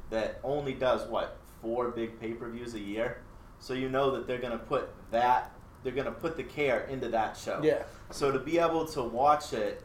that 0.09 0.39
only 0.43 0.73
does 0.73 1.07
what 1.09 1.37
four 1.61 1.89
big 1.89 2.19
pay 2.19 2.33
per 2.33 2.49
views 2.49 2.73
a 2.73 2.79
year, 2.79 3.21
so 3.59 3.73
you 3.73 3.89
know 3.89 4.11
that 4.11 4.27
they're 4.27 4.39
gonna 4.39 4.57
put 4.57 4.89
that 5.11 5.51
they're 5.83 5.93
gonna 5.93 6.11
put 6.11 6.37
the 6.37 6.43
care 6.43 6.81
into 6.85 7.09
that 7.09 7.37
show. 7.37 7.61
Yeah. 7.63 7.83
So 8.11 8.31
to 8.31 8.39
be 8.39 8.57
able 8.57 8.85
to 8.87 9.03
watch 9.03 9.53
it, 9.53 9.83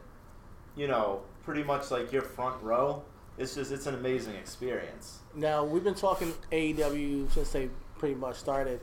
you 0.75 0.87
know, 0.87 1.21
pretty 1.43 1.63
much 1.63 1.91
like 1.91 2.11
your 2.11 2.21
front 2.21 2.61
row, 2.61 3.03
it's 3.37 3.55
just 3.55 3.71
it's 3.71 3.85
an 3.85 3.95
amazing 3.95 4.35
experience. 4.35 5.19
Now 5.35 5.63
we've 5.63 5.83
been 5.83 5.95
talking 5.95 6.33
AEW 6.51 7.31
since 7.31 7.51
they 7.51 7.69
pretty 7.97 8.15
much 8.15 8.35
started, 8.35 8.81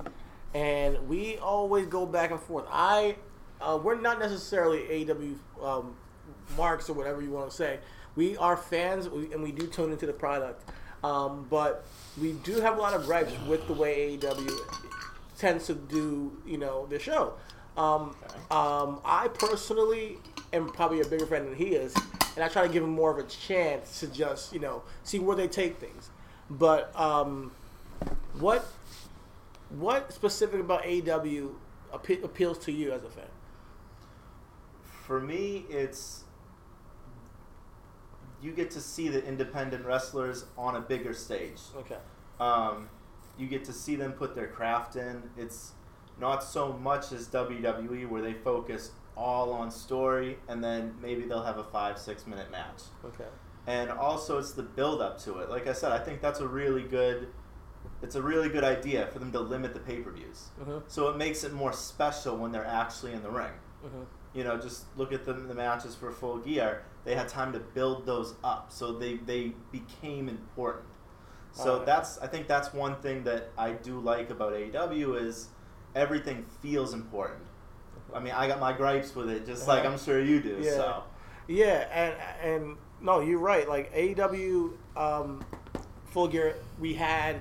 and 0.55 1.09
we 1.09 1.39
always 1.39 1.87
go 1.87 2.07
back 2.07 2.31
and 2.31 2.41
forth. 2.41 2.67
I, 2.71 3.17
uh, 3.61 3.79
we're 3.83 4.01
not 4.01 4.19
necessarily 4.19 4.81
AEW 4.81 5.37
um, 5.63 5.95
marks 6.57 6.89
or 6.89 6.95
whatever 6.95 7.23
you 7.23 7.31
want 7.31 7.51
to 7.51 7.57
say. 7.57 7.79
We 8.17 8.37
are 8.39 8.57
fans, 8.57 9.07
and 9.07 9.43
we 9.43 9.53
do 9.53 9.67
tune 9.67 9.93
into 9.93 10.07
the 10.07 10.13
product, 10.13 10.69
um, 11.03 11.47
but 11.51 11.85
we 12.21 12.33
do 12.33 12.61
have 12.61 12.77
a 12.77 12.81
lot 12.81 12.95
of 12.95 13.07
gripes 13.07 13.33
with 13.47 13.67
the 13.67 13.73
way 13.73 14.19
AEW 14.19 14.59
tends 15.39 15.67
to 15.67 15.75
do, 15.75 16.37
you 16.47 16.59
know, 16.59 16.87
the 16.87 16.99
show. 16.99 17.35
Um, 17.77 18.15
um, 18.51 19.01
I 19.05 19.29
personally 19.33 20.19
am 20.53 20.69
probably 20.71 21.01
a 21.01 21.07
bigger 21.07 21.27
fan 21.27 21.47
than 21.47 21.55
he 21.55 21.69
is, 21.69 21.95
and 22.35 22.45
I 22.45 22.49
try 22.49 22.67
to 22.67 22.73
give 22.73 22.83
him 22.83 22.91
more 22.91 23.11
of 23.11 23.19
a 23.19 23.29
chance 23.29 24.01
to 24.01 24.07
just, 24.09 24.53
you 24.53 24.61
know, 24.61 24.83
see 25.05 25.19
where 25.19 25.37
they 25.37 25.49
take 25.49 25.79
things. 25.79 26.11
But 26.51 26.95
um, 26.99 27.53
what 28.39 28.67
what 29.71 30.13
specific 30.13 30.61
about 30.61 30.83
AEW 30.83 31.53
appe- 31.93 32.25
appeals 32.25 32.59
to 32.59 32.73
you 32.73 32.93
as 32.93 33.05
a 33.05 33.09
fan? 33.09 33.25
For 35.07 35.21
me, 35.21 35.65
it's 35.71 36.25
you 38.43 38.53
get 38.53 38.71
to 38.73 38.81
see 38.81 39.09
the 39.09 39.25
independent 39.25 39.85
wrestlers 39.85 40.45
on 40.57 40.77
a 40.77 40.81
bigger 40.81 41.13
stage. 41.15 41.61
Okay. 41.77 41.99
Um, 42.39 42.89
you 43.39 43.47
get 43.47 43.65
to 43.67 43.73
see 43.73 43.97
them 43.97 44.13
put 44.13 44.35
their 44.35 44.49
craft 44.49 44.97
in. 44.97 45.23
It's 45.37 45.73
not 46.19 46.43
so 46.45 46.73
much 46.73 47.13
as 47.13 47.29
WWE 47.29 48.09
where 48.09 48.23
they 48.23 48.35
focus 48.35 48.93
all 49.17 49.53
on 49.53 49.71
story 49.71 50.39
and 50.49 50.63
then 50.65 50.95
maybe 51.03 51.23
they'll 51.25 51.43
have 51.43 51.59
a 51.59 51.65
five 51.65 51.99
six 51.99 52.27
minute 52.27 52.51
match. 52.51 52.83
Okay. 53.05 53.29
And 53.67 53.91
also 53.91 54.39
it's 54.39 54.53
the 54.53 54.63
build 54.63 55.01
up 55.03 55.19
to 55.25 55.39
it. 55.41 55.51
Like 55.51 55.67
I 55.67 55.73
said, 55.73 55.93
I 55.93 55.99
think 55.99 56.21
that's 56.23 56.41
a 56.41 56.49
really 56.49 56.83
good. 56.83 57.29
It's 58.03 58.15
a 58.15 58.23
really 58.23 58.49
good 58.49 58.65
idea 58.65 59.07
for 59.09 59.19
them 59.19 59.31
to 59.33 59.41
limit 59.41 59.75
the 59.75 59.81
pay 59.81 59.97
per 59.99 60.11
views. 60.11 60.49
Mhm. 60.63 60.83
So 60.87 61.09
it 61.11 61.17
makes 61.17 61.45
it 61.45 61.53
more 61.53 61.73
special 61.73 62.37
when 62.37 62.53
they're 62.53 62.65
actually 62.67 63.13
in 63.13 63.23
the 63.23 63.31
ring. 63.31 63.53
Mhm. 63.85 64.07
You 64.33 64.45
know, 64.45 64.57
just 64.59 64.85
look 64.97 65.13
at 65.13 65.25
the, 65.25 65.33
the 65.35 65.55
matches 65.55 65.95
for 65.95 66.11
Full 66.11 66.39
Gear. 66.39 66.83
They 67.05 67.15
had 67.15 67.29
time 67.29 67.53
to 67.55 67.59
build 67.61 68.05
those 68.07 68.35
up, 68.45 68.71
so 68.71 68.93
they, 68.93 69.17
they 69.17 69.53
became 69.73 70.29
important. 70.29 70.87
So 71.53 71.73
Alright. 71.73 71.87
that's 71.87 72.19
I 72.19 72.27
think 72.29 72.47
that's 72.47 72.73
one 72.73 72.97
thing 72.97 73.25
that 73.25 73.51
I 73.59 73.73
do 73.73 73.99
like 73.99 74.31
about 74.31 74.53
AEW 74.53 75.21
is 75.27 75.49
everything 75.97 76.45
feels 76.63 76.95
important. 76.95 77.41
I 78.15 78.21
mean, 78.21 78.33
I 78.35 78.47
got 78.47 78.61
my 78.61 78.73
gripes 78.73 79.15
with 79.17 79.29
it, 79.31 79.47
just 79.47 79.67
like 79.67 79.81
Uh-huh. 79.85 79.93
I'm 79.95 79.99
sure 79.99 80.21
you 80.21 80.41
do. 80.41 80.59
Yeah. 80.61 80.71
So 80.73 81.03
Yeah, 81.49 81.89
and 81.93 82.15
and 82.63 82.77
no, 83.01 83.21
you're 83.21 83.41
right. 83.41 83.69
Like 83.69 83.93
AEW, 83.95 84.75
um, 84.97 85.45
Full 86.13 86.29
Gear, 86.29 86.57
we 86.79 86.95
had 86.95 87.41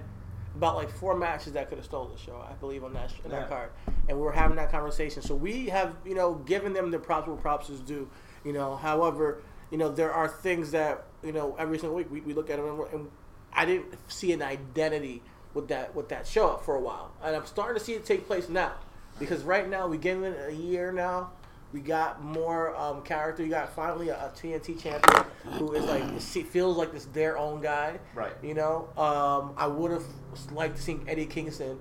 about 0.56 0.76
like 0.76 0.90
four 0.90 1.16
matches 1.16 1.54
that 1.54 1.70
could 1.70 1.78
have 1.78 1.86
stole 1.86 2.06
the 2.08 2.18
show, 2.18 2.44
I 2.50 2.54
believe, 2.54 2.84
on 2.84 2.94
that 2.94 3.14
in 3.24 3.30
Yeah. 3.30 3.42
that 3.42 3.50
card, 3.50 3.70
and 4.08 4.18
we 4.18 4.24
were 4.24 4.32
having 4.32 4.56
that 4.58 4.72
conversation. 4.72 5.22
So 5.22 5.36
we 5.36 5.68
have, 5.68 5.96
you 6.04 6.16
know, 6.16 6.36
given 6.36 6.74
them 6.74 6.90
the 6.90 6.98
props 7.00 7.28
where 7.28 7.36
props 7.38 7.70
is 7.70 7.80
due. 7.82 8.10
You 8.44 8.54
know, 8.54 8.76
however, 8.76 9.42
you 9.72 9.78
know, 9.78 9.90
there 9.90 10.12
are 10.12 10.28
things 10.28 10.72
that 10.72 11.06
you 11.24 11.32
know 11.32 11.56
every 11.60 11.78
single 11.78 11.96
week 11.96 12.12
we, 12.12 12.22
we 12.22 12.34
look 12.34 12.50
at 12.50 12.58
them 12.58 12.68
and, 12.68 12.94
and 12.94 13.12
I 13.54 13.66
didn't 13.66 13.96
see 14.08 14.32
an 14.32 14.42
identity 14.42 15.22
with 15.54 15.68
that 15.70 15.96
with 15.96 16.10
that 16.10 16.28
show 16.28 16.50
up 16.50 16.64
for 16.64 16.76
a 16.76 16.80
while, 16.80 17.12
and 17.24 17.36
I'm 17.36 17.46
starting 17.46 17.78
to 17.78 17.84
see 17.84 17.94
it 17.94 18.06
take 18.06 18.28
place 18.28 18.50
now 18.50 18.74
because 19.20 19.44
right 19.44 19.70
now 19.70 19.88
we 19.88 19.98
give 19.98 20.24
it 20.24 20.38
a 20.48 20.54
year 20.54 20.92
now. 20.92 21.32
We 21.72 21.82
got 21.82 22.24
more 22.24 22.76
um, 22.76 23.04
character. 23.04 23.44
You 23.44 23.50
got 23.50 23.76
finally 23.76 24.10
a, 24.10 24.16
a 24.16 24.32
TNT 24.36 24.82
champion 24.82 25.24
who 25.60 25.74
is 25.74 25.86
like 25.86 26.20
feels 26.20 26.78
like 26.78 26.92
this 26.92 27.06
their 27.06 27.38
own 27.38 27.62
guy. 27.62 28.00
Right. 28.16 28.34
You 28.42 28.56
know, 28.56 28.90
um, 28.98 29.54
I 29.56 29.68
would 29.68 29.92
have 29.92 30.06
liked 30.52 30.78
to 30.78 30.82
see 30.82 31.00
Eddie 31.08 31.28
Kingston 31.28 31.78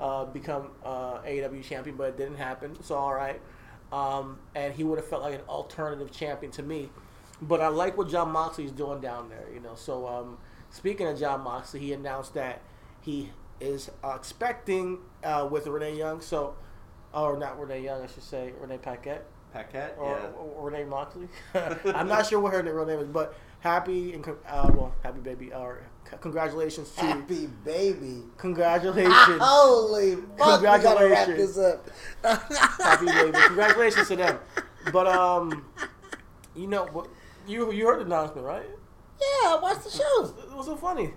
uh, 0.00 0.26
become 0.26 0.70
uh, 0.84 1.18
AEW 1.22 1.64
champion, 1.64 1.96
but 1.96 2.10
it 2.10 2.16
didn't 2.16 2.36
happen. 2.36 2.80
So 2.84 2.94
all 2.94 3.14
right, 3.14 3.40
um, 3.92 4.38
and 4.54 4.72
he 4.74 4.84
would 4.84 4.98
have 4.98 5.08
felt 5.08 5.22
like 5.22 5.34
an 5.34 5.46
alternative 5.48 6.12
champion 6.12 6.52
to 6.52 6.62
me. 6.62 6.90
But 7.42 7.60
I 7.60 7.68
like 7.68 7.98
what 7.98 8.08
Jon 8.08 8.30
Moxley 8.30 8.64
is 8.64 8.72
doing 8.72 9.00
down 9.00 9.28
there. 9.28 9.46
You 9.52 9.60
know, 9.60 9.74
so 9.74 10.06
um, 10.06 10.38
speaking 10.70 11.06
of 11.08 11.18
Jon 11.18 11.42
Moxley, 11.42 11.80
he 11.80 11.92
announced 11.92 12.34
that 12.34 12.60
he 13.00 13.30
is 13.60 13.90
uh, 14.04 14.14
expecting 14.16 14.98
uh, 15.24 15.48
with 15.50 15.66
Renee 15.66 15.96
Young. 15.96 16.20
So, 16.20 16.54
or 17.12 17.36
not 17.38 17.58
Renee 17.60 17.82
Young, 17.82 18.02
I 18.02 18.06
should 18.06 18.22
say 18.22 18.52
Renee 18.60 18.78
Paquette 18.78 19.24
Paquette, 19.52 19.96
or, 19.98 20.18
yeah. 20.18 20.26
or 20.40 20.70
Renee 20.70 20.84
Moxley. 20.84 21.28
I'm 21.54 22.08
not 22.08 22.26
sure 22.26 22.40
what 22.40 22.52
her 22.54 22.62
real 22.62 22.86
name 22.86 23.00
is, 23.00 23.08
but 23.08 23.34
happy 23.60 24.14
and 24.14 24.26
uh, 24.48 24.70
well, 24.74 24.94
happy 25.02 25.20
baby, 25.20 25.52
or 25.52 25.80
congratulations 26.20 26.90
to 26.92 27.00
Happy 27.02 27.48
baby. 27.64 28.22
congratulations, 28.38 29.14
Holy 29.40 30.16
fuck, 30.38 30.60
we 30.60 30.66
gotta 30.66 31.08
wrap 31.08 31.26
Congratulations. 31.26 31.54
this 31.54 31.58
up. 31.58 32.80
happy 32.80 33.06
baby, 33.06 33.38
congratulations 33.46 34.08
to 34.08 34.16
them. 34.16 34.38
But 34.92 35.06
um, 35.06 35.64
you 36.56 36.66
know 36.66 36.86
what? 36.86 37.08
You 37.46 37.72
you 37.72 37.86
heard 37.86 38.00
the 38.00 38.04
announcement, 38.04 38.46
right? 38.46 38.66
Yeah, 39.20 39.60
watch 39.60 39.84
the 39.84 39.90
show. 39.90 40.34
It 40.50 40.56
was 40.56 40.66
so 40.66 40.76
funny. 40.76 41.12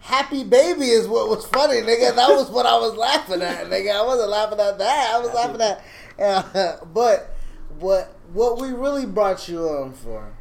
Happy 0.00 0.44
baby 0.44 0.86
is 0.86 1.08
what 1.08 1.28
was 1.28 1.44
funny, 1.46 1.80
nigga. 1.80 2.14
That 2.14 2.28
was 2.28 2.50
what 2.50 2.66
I 2.66 2.78
was 2.78 2.94
laughing 2.94 3.42
at, 3.42 3.66
nigga. 3.66 3.94
I 3.94 4.04
wasn't 4.04 4.30
laughing 4.30 4.60
at 4.60 4.78
that. 4.78 5.14
I 5.14 5.18
was 5.18 5.34
laughing 5.34 5.60
at, 5.60 5.84
uh, 6.20 6.84
but 6.94 7.34
what 7.78 8.16
what 8.32 8.60
we 8.60 8.68
really 8.68 9.06
brought 9.06 9.48
you 9.48 9.68
on 9.68 9.92
for 9.92 10.34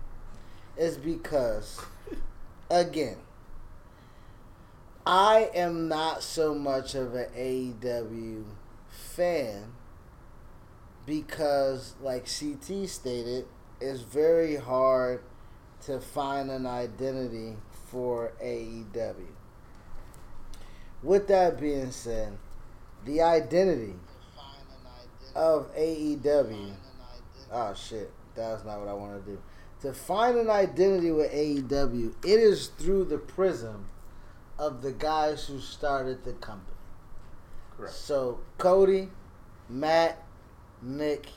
is 0.77 0.97
because, 0.97 1.81
again, 2.69 3.17
I 5.05 5.49
am 5.55 5.87
not 5.87 6.21
so 6.21 6.53
much 6.53 6.93
of 6.93 7.15
an 7.15 7.27
AEW 7.35 8.43
fan 8.89 9.73
because, 11.05 11.95
like 12.01 12.25
CT 12.25 12.87
stated, 12.89 13.47
it's 13.79 14.01
very 14.01 14.55
hard 14.55 15.21
to 15.85 15.99
find 15.99 16.49
an 16.49 16.65
identity 16.65 17.55
for 17.89 18.33
AEW. 18.43 19.27
With 21.03 21.27
that 21.27 21.59
being 21.59 21.91
said, 21.91 22.37
the 23.05 23.21
identity 23.21 23.93
of 25.35 25.73
AEW. 25.75 26.73
Oh 27.51 27.73
shit, 27.73 28.11
that's 28.35 28.65
not 28.65 28.79
what 28.79 28.89
I 28.89 28.93
want 28.93 29.23
to 29.23 29.31
do. 29.31 29.41
To 29.81 29.93
find 29.93 30.37
an 30.37 30.49
identity 30.49 31.11
with 31.11 31.31
AEW, 31.31 32.15
it 32.25 32.39
is 32.39 32.67
through 32.67 33.05
the 33.05 33.19
prism 33.19 33.85
of 34.57 34.81
the 34.81 34.91
guys 34.91 35.45
who 35.45 35.59
started 35.59 36.23
the 36.23 36.33
company. 36.33 36.77
Correct. 37.77 37.93
So 37.93 38.39
Cody, 38.57 39.09
Matt, 39.69 40.23
Nick, 40.81 41.27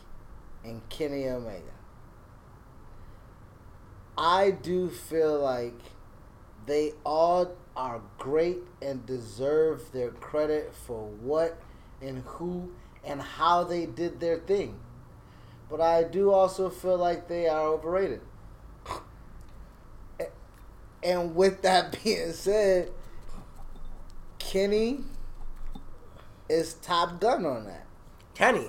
and 0.64 0.80
Kenny 0.88 1.28
Omega. 1.28 1.60
I 4.20 4.50
do 4.50 4.90
feel 4.90 5.40
like 5.40 5.72
they 6.66 6.92
all 7.06 7.56
are 7.74 8.02
great 8.18 8.58
and 8.82 9.06
deserve 9.06 9.92
their 9.92 10.10
credit 10.10 10.74
for 10.74 11.06
what 11.06 11.58
and 12.02 12.22
who 12.26 12.70
and 13.02 13.22
how 13.22 13.64
they 13.64 13.86
did 13.86 14.20
their 14.20 14.36
thing. 14.36 14.78
But 15.70 15.80
I 15.80 16.02
do 16.02 16.32
also 16.32 16.68
feel 16.68 16.98
like 16.98 17.28
they 17.28 17.48
are 17.48 17.66
overrated. 17.68 18.20
And 21.02 21.34
with 21.34 21.62
that 21.62 21.98
being 22.04 22.32
said, 22.32 22.90
Kenny 24.38 25.00
is 26.46 26.74
top 26.74 27.20
gun 27.20 27.46
on 27.46 27.64
that. 27.64 27.86
Kenny, 28.34 28.68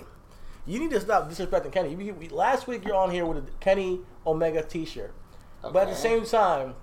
you 0.65 0.79
need 0.79 0.91
to 0.91 1.01
stop 1.01 1.29
disrespecting 1.29 1.73
Kenny. 1.73 2.29
Last 2.29 2.67
week 2.67 2.85
you're 2.85 2.95
on 2.95 3.11
here 3.11 3.25
with 3.25 3.39
a 3.39 3.51
Kenny 3.59 3.99
Omega 4.25 4.63
T-shirt, 4.63 5.13
but 5.61 5.75
at 5.75 5.89
the 5.89 5.95
same 5.95 6.25
time, 6.25 6.75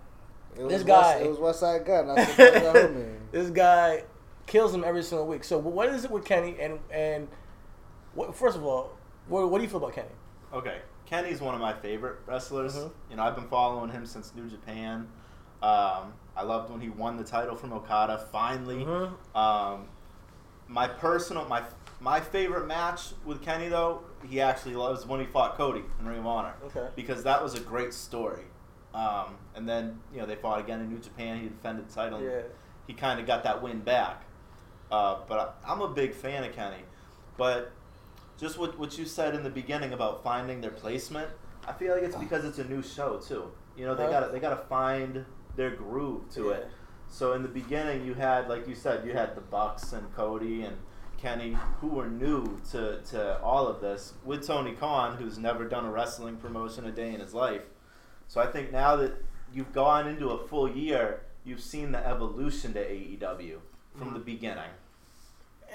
It 0.56 0.62
was 0.64 0.72
This 0.72 0.84
West- 0.84 0.86
guy- 0.86 1.18
it 1.20 1.28
was 1.30 1.38
Westside 1.38 1.86
Gunn. 1.86 2.10
I 2.10 2.24
support 2.24 2.92
this 3.32 3.50
guy 3.50 4.04
kills 4.46 4.74
him 4.74 4.82
every 4.84 5.02
single 5.02 5.26
week. 5.26 5.44
So 5.44 5.58
what 5.58 5.88
is 5.90 6.04
it 6.04 6.10
with 6.10 6.24
Kenny? 6.24 6.56
And 6.60 6.78
and 6.90 7.28
what, 8.14 8.34
first 8.34 8.56
of 8.56 8.64
all, 8.64 8.92
what, 9.28 9.50
what 9.50 9.58
do 9.58 9.64
you 9.64 9.70
feel 9.70 9.78
about 9.78 9.92
Kenny? 9.94 10.08
Okay, 10.52 10.78
Kenny's 11.06 11.40
one 11.40 11.54
of 11.54 11.60
my 11.60 11.74
favorite 11.74 12.16
wrestlers. 12.26 12.74
Mhm. 12.76 12.90
You 13.10 13.16
know, 13.16 13.22
I've 13.22 13.34
been 13.36 13.48
following 13.48 13.90
him 13.90 14.06
since 14.06 14.34
New 14.34 14.48
Japan. 14.48 15.08
Um, 15.62 16.14
I 16.36 16.42
loved 16.44 16.70
when 16.70 16.80
he 16.80 16.88
won 16.88 17.16
the 17.16 17.24
title 17.24 17.54
from 17.56 17.72
Okada 17.72 18.18
finally. 18.32 18.84
Mhm. 18.84 19.12
Um, 19.36 19.88
my 20.66 20.88
personal, 20.88 21.44
my 21.46 21.62
my 22.00 22.20
favorite 22.20 22.66
match 22.66 23.12
with 23.24 23.42
Kenny 23.42 23.68
though, 23.68 24.02
he 24.26 24.40
actually 24.40 24.74
loves 24.76 25.04
when 25.06 25.20
he 25.20 25.26
fought 25.26 25.56
Cody 25.56 25.84
in 26.00 26.06
Ring 26.06 26.20
of 26.20 26.26
Honor. 26.26 26.54
Okay. 26.66 26.88
Because 26.96 27.22
that 27.24 27.42
was 27.42 27.54
a 27.54 27.60
great 27.60 27.92
story. 27.92 28.44
Um, 28.94 29.36
and 29.54 29.68
then 29.68 29.98
you 30.12 30.20
know 30.20 30.26
they 30.26 30.36
fought 30.36 30.60
again 30.60 30.80
in 30.80 30.88
New 30.88 30.98
Japan. 30.98 31.40
He 31.40 31.48
defended 31.48 31.88
the 31.88 31.94
title. 31.94 32.22
Yeah. 32.22 32.42
He 32.86 32.94
kind 32.94 33.20
of 33.20 33.26
got 33.26 33.44
that 33.44 33.62
win 33.62 33.80
back. 33.80 34.24
Uh, 34.90 35.18
but 35.28 35.56
I, 35.66 35.72
I'm 35.72 35.82
a 35.82 35.88
big 35.88 36.14
fan 36.14 36.44
of 36.44 36.54
Kenny. 36.54 36.82
But 37.36 37.72
just 38.38 38.58
what 38.58 38.78
what 38.78 38.98
you 38.98 39.04
said 39.04 39.34
in 39.34 39.42
the 39.42 39.50
beginning 39.50 39.92
about 39.92 40.24
finding 40.24 40.60
their 40.60 40.70
placement, 40.70 41.28
I 41.66 41.72
feel 41.72 41.94
like 41.94 42.02
it's 42.02 42.16
because 42.26 42.44
it's 42.44 42.58
a 42.58 42.64
new 42.64 42.82
show 42.82 43.18
too. 43.18 43.50
You 43.76 43.84
know, 43.84 43.94
they 43.94 44.04
got 44.04 44.32
they 44.32 44.40
got 44.40 44.50
to 44.50 44.64
find 44.68 45.24
their 45.56 45.70
groove 45.70 46.32
to 46.34 46.50
it. 46.50 46.68
So 47.10 47.32
in 47.32 47.42
the 47.42 47.48
beginning, 47.48 48.04
you 48.04 48.14
had 48.14 48.48
like 48.48 48.66
you 48.66 48.74
said, 48.74 49.06
you 49.06 49.12
had 49.12 49.34
the 49.36 49.40
Bucks 49.40 49.92
and 49.92 50.12
Cody 50.14 50.62
and 50.62 50.76
Kenny 51.18 51.56
who 51.80 51.88
were 51.88 52.08
new 52.08 52.60
to 52.70 53.00
to 53.10 53.40
all 53.40 53.66
of 53.66 53.80
this 53.80 54.14
with 54.24 54.46
Tony 54.46 54.72
Khan, 54.72 55.16
who's 55.16 55.38
never 55.38 55.68
done 55.68 55.84
a 55.84 55.90
wrestling 55.90 56.36
promotion 56.36 56.86
a 56.86 56.92
day 56.92 57.12
in 57.12 57.20
his 57.20 57.34
life. 57.34 57.62
So 58.28 58.40
I 58.40 58.46
think 58.46 58.70
now 58.70 58.96
that 58.96 59.12
you've 59.52 59.72
gone 59.72 60.06
into 60.06 60.28
a 60.28 60.46
full 60.46 60.70
year, 60.70 61.22
you've 61.44 61.62
seen 61.62 61.92
the 61.92 62.06
evolution 62.06 62.74
to 62.74 62.80
AEW 62.84 63.56
from 63.96 64.12
the 64.12 64.20
beginning. 64.20 64.70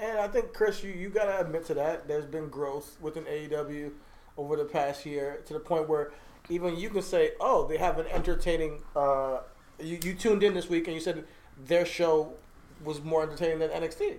And 0.00 0.18
I 0.18 0.28
think 0.28 0.52
Chris, 0.54 0.82
you, 0.82 0.90
you 0.90 1.08
gotta 1.08 1.40
admit 1.40 1.66
to 1.66 1.74
that. 1.74 2.08
There's 2.08 2.24
been 2.24 2.48
growth 2.48 2.96
within 3.00 3.24
AEW 3.24 3.92
over 4.36 4.56
the 4.56 4.64
past 4.64 5.04
year 5.04 5.42
to 5.46 5.52
the 5.52 5.60
point 5.60 5.88
where 5.88 6.12
even 6.48 6.76
you 6.76 6.90
can 6.90 7.02
say, 7.02 7.32
"Oh, 7.40 7.66
they 7.66 7.76
have 7.76 7.98
an 7.98 8.06
entertaining." 8.08 8.82
Uh, 8.94 9.40
you 9.78 9.98
you 10.02 10.14
tuned 10.14 10.42
in 10.42 10.54
this 10.54 10.68
week 10.68 10.86
and 10.86 10.94
you 10.94 11.00
said 11.00 11.24
their 11.66 11.86
show 11.86 12.34
was 12.84 13.02
more 13.02 13.22
entertaining 13.22 13.60
than 13.60 13.70
NXT. 13.70 14.16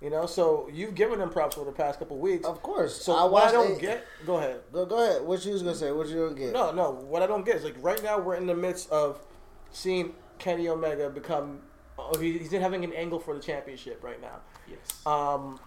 You 0.00 0.08
know, 0.08 0.24
so 0.24 0.68
you've 0.72 0.94
given 0.94 1.18
them 1.18 1.28
props 1.28 1.58
over 1.58 1.70
the 1.70 1.76
past 1.76 1.98
couple 1.98 2.16
of 2.16 2.22
weeks. 2.22 2.46
Of 2.46 2.62
course. 2.62 3.02
So 3.02 3.12
I 3.12 3.24
what 3.24 3.42
I 3.42 3.46
watched 3.46 3.52
don't 3.54 3.72
it- 3.72 3.80
get, 3.80 4.04
go 4.24 4.36
ahead. 4.38 4.60
Go, 4.72 4.86
go 4.86 5.02
ahead. 5.04 5.22
What 5.22 5.44
you 5.44 5.52
was 5.52 5.62
gonna 5.62 5.74
say? 5.74 5.92
What 5.92 6.08
you 6.08 6.26
gonna 6.28 6.38
get? 6.40 6.52
No, 6.54 6.72
no. 6.72 6.90
What 6.92 7.22
I 7.22 7.26
don't 7.26 7.44
get 7.44 7.56
is 7.56 7.64
like 7.64 7.76
right 7.80 8.02
now 8.02 8.18
we're 8.18 8.36
in 8.36 8.46
the 8.46 8.54
midst 8.54 8.90
of 8.90 9.20
seeing 9.72 10.14
Kenny 10.38 10.68
Omega 10.68 11.10
become. 11.10 11.60
Oh, 11.98 12.16
he- 12.18 12.38
he's 12.38 12.50
having 12.52 12.82
an 12.82 12.94
angle 12.94 13.18
for 13.20 13.34
the 13.34 13.40
championship 13.42 14.02
right 14.02 14.20
now. 14.22 14.40
Yes. 14.66 15.04
Um, 15.04 15.60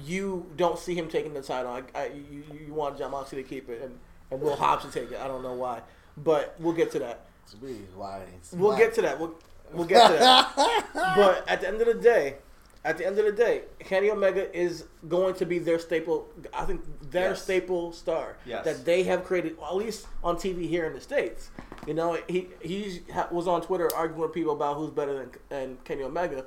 you 0.00 0.46
don't 0.56 0.78
see 0.78 0.94
him 0.94 1.08
taking 1.08 1.34
the 1.34 1.42
title. 1.42 1.70
I, 1.72 1.82
I, 1.94 2.06
you, 2.06 2.44
you 2.66 2.74
want 2.74 2.98
Jon 2.98 3.10
Moxley 3.10 3.42
to 3.42 3.48
keep 3.48 3.68
it, 3.68 3.82
and, 3.82 3.98
and 4.30 4.40
Will 4.40 4.54
Hobbs 4.56 4.84
to 4.84 4.90
take 4.90 5.10
it. 5.10 5.18
I 5.20 5.26
don't 5.26 5.42
know 5.42 5.54
why, 5.54 5.80
but 6.16 6.54
we'll 6.58 6.72
get 6.74 6.90
to 6.92 6.98
that. 7.00 7.26
To 7.50 7.56
be 7.56 7.74
why? 7.94 8.22
it's 8.36 8.52
We'll 8.52 8.70
why- 8.72 8.78
get 8.78 8.94
to 8.94 9.02
that. 9.02 9.18
We'll, 9.18 9.34
we'll 9.72 9.86
get 9.86 10.06
to 10.08 10.14
that. 10.18 10.84
but 11.16 11.48
at 11.48 11.60
the 11.60 11.68
end 11.68 11.80
of 11.80 11.86
the 11.86 11.94
day, 11.94 12.36
at 12.84 12.96
the 12.96 13.06
end 13.06 13.18
of 13.18 13.24
the 13.24 13.32
day, 13.32 13.62
Kenny 13.80 14.10
Omega 14.10 14.56
is 14.56 14.84
going 15.08 15.34
to 15.34 15.44
be 15.46 15.58
their 15.58 15.78
staple. 15.78 16.28
I 16.54 16.64
think 16.64 16.82
their 17.10 17.30
Yes. 17.30 17.42
staple 17.42 17.92
star 17.92 18.36
Yes. 18.46 18.64
that 18.64 18.84
they 18.84 19.02
have 19.04 19.24
created, 19.24 19.56
at 19.62 19.76
least 19.76 20.06
on 20.22 20.36
TV 20.36 20.68
here 20.68 20.86
in 20.86 20.92
the 20.94 21.00
states. 21.00 21.50
You 21.86 21.94
know, 21.94 22.18
he 22.28 22.48
he 22.62 23.02
was 23.30 23.46
on 23.48 23.62
Twitter 23.62 23.88
arguing 23.94 24.20
with 24.22 24.32
people 24.32 24.52
about 24.52 24.76
who's 24.76 24.90
better 24.90 25.14
than, 25.18 25.30
than 25.48 25.78
Kenny 25.84 26.02
Omega. 26.02 26.44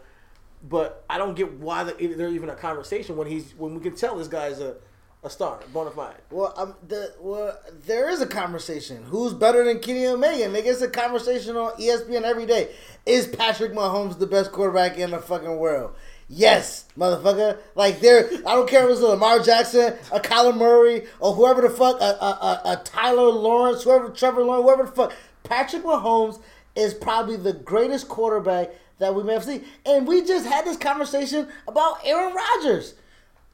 But 0.64 1.04
I 1.10 1.18
don't 1.18 1.36
get 1.36 1.54
why 1.54 1.84
the, 1.84 1.94
there's 1.94 2.34
even 2.34 2.50
a 2.50 2.56
conversation 2.56 3.18
when 3.18 3.28
he's 3.28 3.54
when 3.58 3.74
we 3.74 3.82
can 3.82 3.96
tell 3.96 4.16
this 4.18 4.28
guy's 4.28 4.60
a 4.60 4.76
a 5.24 5.30
star, 5.30 5.60
bona 5.72 5.92
fide. 5.92 6.16
Well, 6.32 6.54
um, 6.58 6.76
the 6.88 7.14
well, 7.20 7.58
there 7.86 8.10
is 8.10 8.22
a 8.22 8.28
conversation. 8.28 9.04
Who's 9.04 9.34
better 9.34 9.64
than 9.64 9.80
Kenny 9.80 10.08
Omega? 10.08 10.46
Nigga, 10.46 10.66
it's 10.66 10.82
a 10.82 10.90
conversation 10.90 11.56
on 11.58 11.74
ESPN 11.74 12.24
every 12.24 12.46
day. 12.46 12.72
Is 13.06 13.28
Patrick 13.28 13.74
Mahomes 13.74 14.18
the 14.18 14.28
best 14.28 14.52
quarterback 14.52 14.98
in 14.98 15.12
the 15.12 15.20
fucking 15.20 15.58
world? 15.58 15.96
Yes, 16.28 16.86
motherfucker. 16.98 17.60
Like 17.76 18.00
there, 18.00 18.30
I 18.48 18.56
don't 18.56 18.70
care 18.70 18.86
if 18.86 18.92
it's 18.92 19.02
a 19.02 19.08
Lamar 19.08 19.40
Jackson, 19.40 19.94
a 20.12 20.20
Kyler 20.20 20.58
Murray, 20.58 21.06
or 21.20 21.34
whoever 21.34 21.62
the 21.62 21.70
fuck, 21.70 22.00
a, 22.00 22.04
a, 22.04 22.62
a, 22.66 22.72
a 22.74 22.82
Tyler 22.84 23.30
Lawrence, 23.30 23.84
whoever 23.84 24.10
Trevor 24.10 24.44
Lawrence, 24.44 24.64
whoever 24.66 24.84
the 24.84 24.92
fuck. 24.92 25.14
Patrick 25.44 25.84
Mahomes 25.84 26.40
is 26.76 26.94
probably 26.94 27.36
the 27.36 27.54
greatest 27.54 28.08
quarterback 28.08 28.70
that 29.00 29.14
we 29.14 29.24
may 29.24 29.34
have 29.34 29.44
seen. 29.44 29.66
And 29.86 30.08
we 30.08 30.24
just 30.24 30.46
had 30.46 30.66
this 30.66 30.78
conversation 30.78 31.48
about 31.68 31.98
Aaron 32.06 32.34
Rodgers. 32.34 32.96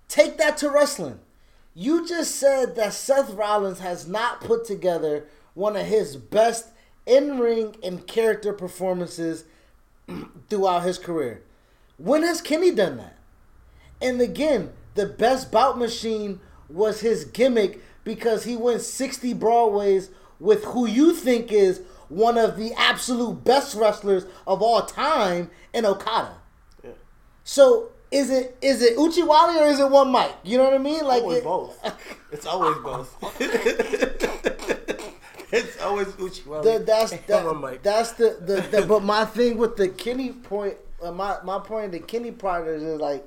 Take 0.08 0.38
that 0.38 0.58
to 0.58 0.70
wrestling. 0.70 1.20
You 1.80 2.08
just 2.08 2.38
said 2.38 2.76
that 2.78 2.96
Seth 2.96 3.36
Rollins 3.36 3.78
has 3.82 4.08
not 4.08 4.42
put 4.42 4.66
together 4.66 5.26
one 5.54 5.76
of 5.76 5.86
his 5.86 6.18
best 6.18 6.70
in 7.06 7.38
ring 7.38 7.76
and 7.84 8.08
character 8.08 8.52
performances 8.52 9.44
throughout 10.50 10.82
his 10.82 10.98
career. 10.98 11.44
When 11.98 12.24
has 12.24 12.42
Kenny 12.42 12.72
done 12.72 12.98
that? 12.98 13.16
And 14.02 14.20
again, 14.20 14.72
the 14.96 15.06
best 15.06 15.52
bout 15.52 15.78
machine 15.78 16.40
was 16.68 17.02
his 17.02 17.26
gimmick 17.26 17.80
because 18.04 18.46
he 18.46 18.58
went 18.58 18.82
60 18.82 19.36
Broadways 19.36 20.10
with 20.40 20.64
who 20.64 20.88
you 20.88 21.14
think 21.14 21.52
is 21.52 21.82
one 22.10 22.40
of 22.40 22.58
the 22.58 22.74
absolute 22.74 23.44
best 23.44 23.76
wrestlers 23.76 24.26
of 24.48 24.64
all 24.64 24.82
time 24.82 25.52
in 25.76 25.86
Okada. 25.86 26.38
So 27.44 27.92
is 28.12 28.30
it 28.30 28.58
is 28.62 28.82
it 28.82 28.98
Uchiwali 28.98 29.62
or 29.62 29.66
is 29.66 29.80
it 29.80 29.90
one 29.90 30.12
mic? 30.12 30.32
You 30.44 30.58
know 30.58 30.66
what 30.66 30.74
I 30.74 30.78
mean? 30.78 31.06
Like 31.06 31.24
Always 31.24 31.38
it- 31.40 31.44
both. 31.44 31.80
It's 32.32 32.46
always 32.46 32.78
both. 32.80 33.16
it's 35.52 35.82
always 35.82 36.08
Uchiwali. 36.08 36.64
the, 36.64 36.84
that's 36.86 37.12
that, 37.12 37.80
that's 37.84 38.12
the, 38.14 38.38
the, 38.42 38.62
the 38.82 38.86
but 38.86 39.04
my 39.04 39.26
thing 39.36 39.58
with 39.58 39.78
the 39.78 39.88
Kenny 39.90 40.32
point 40.32 40.76
uh, 41.02 41.12
my 41.12 41.38
my 41.44 41.60
point 41.60 41.92
the 41.94 42.00
Kenny 42.00 42.32
part 42.32 42.68
is 42.68 42.84
is 42.84 43.00
like 43.00 43.26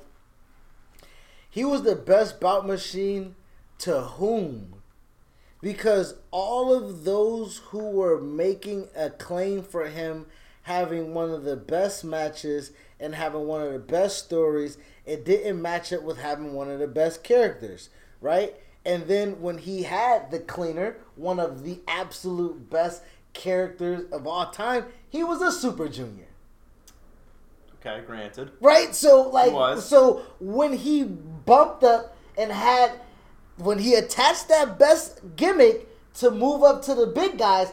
he 1.48 1.64
was 1.64 1.82
the 1.82 1.96
best 1.96 2.40
bout 2.40 2.66
machine 2.66 3.34
to 3.78 4.00
whom 4.02 4.74
because 5.62 6.14
all 6.30 6.74
of 6.74 7.04
those 7.04 7.58
who 7.68 7.90
were 7.90 8.20
making 8.20 8.88
a 8.96 9.10
claim 9.10 9.62
for 9.62 9.88
him 9.88 10.26
having 10.62 11.14
one 11.14 11.30
of 11.30 11.44
the 11.44 11.56
best 11.56 12.04
matches 12.04 12.72
and 13.00 13.14
having 13.14 13.46
one 13.46 13.62
of 13.62 13.72
the 13.72 13.78
best 13.78 14.24
stories 14.24 14.78
it 15.06 15.24
didn't 15.24 15.60
match 15.60 15.92
up 15.92 16.02
with 16.02 16.18
having 16.18 16.52
one 16.52 16.70
of 16.70 16.78
the 16.78 16.86
best 16.86 17.22
characters 17.24 17.88
right 18.20 18.54
and 18.84 19.06
then 19.08 19.40
when 19.40 19.58
he 19.58 19.82
had 19.84 20.30
the 20.30 20.38
cleaner 20.38 20.96
one 21.16 21.40
of 21.40 21.64
the 21.64 21.80
absolute 21.88 22.68
best 22.70 23.02
characters 23.32 24.04
of 24.12 24.26
all 24.26 24.50
time 24.50 24.84
he 25.08 25.24
was 25.24 25.40
a 25.42 25.50
super 25.52 25.88
junior 25.88 26.26
Okay, 27.84 28.02
granted. 28.06 28.50
right? 28.60 28.94
So 28.94 29.30
like, 29.30 29.52
so 29.80 30.22
when 30.38 30.74
he 30.74 31.02
bumped 31.02 31.82
up 31.82 32.14
and 32.36 32.52
had, 32.52 32.92
when 33.56 33.78
he 33.78 33.94
attached 33.94 34.48
that 34.48 34.78
best 34.78 35.20
gimmick 35.36 35.88
to 36.16 36.30
move 36.30 36.62
up 36.62 36.82
to 36.82 36.94
the 36.94 37.06
big 37.06 37.38
guys, 37.38 37.72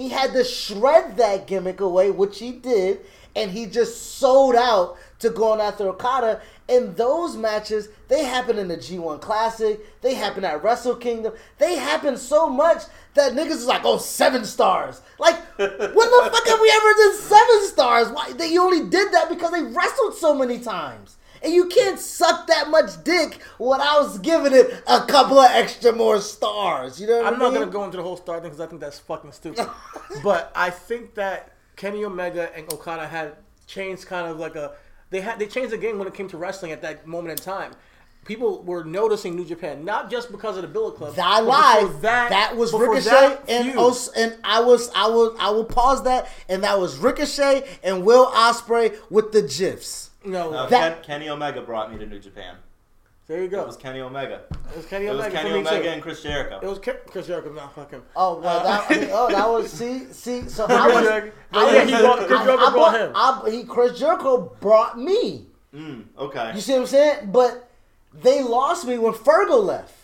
He 0.00 0.08
had 0.08 0.32
to 0.32 0.44
shred 0.44 1.18
that 1.18 1.46
gimmick 1.46 1.78
away, 1.78 2.10
which 2.10 2.38
he 2.38 2.52
did, 2.52 3.00
and 3.36 3.50
he 3.50 3.66
just 3.66 4.14
sold 4.14 4.54
out 4.54 4.96
to 5.18 5.28
going 5.28 5.60
after 5.60 5.86
Okada. 5.90 6.40
And 6.70 6.96
those 6.96 7.36
matches, 7.36 7.90
they 8.08 8.24
happen 8.24 8.56
in 8.56 8.68
the 8.68 8.78
G1 8.78 9.20
Climax, 9.20 9.60
they 10.00 10.14
happen 10.14 10.42
at 10.42 10.64
Wrestle 10.64 10.96
Kingdom, 10.96 11.34
they 11.58 11.76
happen 11.76 12.16
so 12.16 12.48
much 12.48 12.84
that 13.12 13.34
niggas 13.34 13.50
is 13.50 13.66
like, 13.66 13.82
oh, 13.84 13.98
seven 13.98 14.46
stars. 14.46 15.02
Like, 15.18 15.36
when 15.58 15.68
the 15.68 16.30
fuck 16.32 16.46
have 16.46 16.60
we 16.62 16.72
ever 16.74 16.94
done 16.94 17.16
seven 17.18 17.66
stars? 17.66 18.08
Why 18.08 18.32
they 18.32 18.56
only 18.56 18.88
did 18.88 19.12
that 19.12 19.28
because 19.28 19.52
they 19.52 19.62
wrestled 19.62 20.14
so 20.14 20.34
many 20.34 20.60
times. 20.60 21.18
And 21.42 21.52
you 21.54 21.66
can't 21.68 21.98
suck 21.98 22.46
that 22.48 22.68
much 22.68 23.02
dick 23.02 23.40
without 23.58 24.22
giving 24.22 24.52
it 24.52 24.82
a 24.86 25.00
couple 25.06 25.38
of 25.38 25.50
extra 25.50 25.92
more 25.92 26.20
stars. 26.20 27.00
You 27.00 27.06
know 27.06 27.18
what 27.18 27.26
I'm 27.26 27.34
I 27.34 27.38
not 27.38 27.54
gonna 27.54 27.66
go 27.66 27.84
into 27.84 27.96
the 27.96 28.02
whole 28.02 28.16
star 28.16 28.36
thing 28.40 28.50
because 28.50 28.60
I 28.60 28.66
think 28.66 28.80
that's 28.80 28.98
fucking 28.98 29.32
stupid. 29.32 29.66
but 30.22 30.52
I 30.54 30.70
think 30.70 31.14
that 31.14 31.52
Kenny 31.76 32.04
Omega 32.04 32.54
and 32.56 32.70
Okada 32.72 33.06
had 33.06 33.36
changed 33.66 34.06
kind 34.06 34.26
of 34.26 34.38
like 34.38 34.54
a 34.56 34.72
they 35.10 35.20
had 35.20 35.38
they 35.38 35.46
changed 35.46 35.72
the 35.72 35.78
game 35.78 35.98
when 35.98 36.06
it 36.06 36.14
came 36.14 36.28
to 36.28 36.36
wrestling 36.36 36.72
at 36.72 36.82
that 36.82 37.06
moment 37.06 37.38
in 37.38 37.44
time. 37.44 37.72
People 38.26 38.62
were 38.64 38.84
noticing 38.84 39.34
New 39.34 39.46
Japan 39.46 39.82
not 39.82 40.10
just 40.10 40.30
because 40.30 40.56
of 40.56 40.62
the 40.62 40.68
Bullet 40.68 40.96
Club. 40.96 41.14
I 41.18 41.40
lied. 41.40 41.86
before 41.86 42.00
That, 42.02 42.54
was 42.54 42.72
Ricochet 42.74 43.10
that 43.10 43.48
and. 43.48 43.78
Os- 43.78 44.08
and 44.08 44.36
I 44.44 44.60
was 44.60 44.90
I 44.94 45.06
will 45.08 45.34
I 45.40 45.50
will 45.50 45.64
pause 45.64 46.04
that 46.04 46.28
and 46.48 46.62
that 46.64 46.78
was 46.78 46.98
Ricochet 46.98 47.66
and 47.82 48.04
Will 48.04 48.26
Ospreay 48.26 48.94
with 49.08 49.32
the 49.32 49.40
gifs. 49.40 50.09
No, 50.24 50.52
Uh, 50.52 50.66
That- 50.66 51.02
Ken, 51.02 51.18
Kenny 51.18 51.28
Omega 51.28 51.60
brought 51.62 51.92
me 51.92 51.98
to 51.98 52.06
New 52.06 52.18
Japan. 52.18 52.56
there 53.26 53.42
you 53.42 53.48
go. 53.48 53.60
It 53.60 53.66
was 53.66 53.76
Kenny 53.76 54.00
Omega. 54.00 54.40
It 54.70 54.76
was 54.76 54.86
Kenny 54.86 55.06
It 55.06 55.10
was 55.10 55.20
Omega. 55.20 55.36
Kenny 55.36 55.50
Omega 55.52 55.82
too. 55.82 55.88
and 55.88 56.02
Chris 56.02 56.22
Jericho. 56.22 56.58
It 56.62 56.66
was 56.66 56.78
Ke- 56.78 57.06
Chris 57.06 57.26
Jericho. 57.28 57.52
Not 57.52 57.74
fucking. 57.74 58.02
Oh 58.16 58.40
well, 58.40 58.58
Uh, 58.60 58.62
that, 58.88 58.88
oh 59.12 59.28
that 59.30 59.48
was 59.48 59.70
see 59.72 60.06
see 60.12 60.48
so 60.48 60.66
I 60.68 60.88
was, 60.88 61.04
Jericho. 61.06 61.32
I 61.52 61.74
Yeah, 61.74 61.84
he 61.84 62.02
brought- 62.02 62.18
Chris 62.26 62.40
I- 62.40 62.44
Jericho 62.44 62.64
I 62.66 62.70
brought 62.72 63.00
him. 63.00 63.12
I, 63.14 63.50
he 63.50 63.64
Chris 63.64 63.98
Jericho 63.98 64.52
brought 64.60 64.98
me. 64.98 65.46
Mm, 65.74 66.04
okay. 66.18 66.52
You 66.54 66.60
see 66.60 66.72
what 66.72 66.80
I'm 66.80 66.86
saying? 66.86 67.30
But 67.30 67.68
they 68.12 68.42
lost 68.42 68.84
me 68.86 68.98
when 68.98 69.12
Fergal 69.12 69.62
left. 69.64 69.94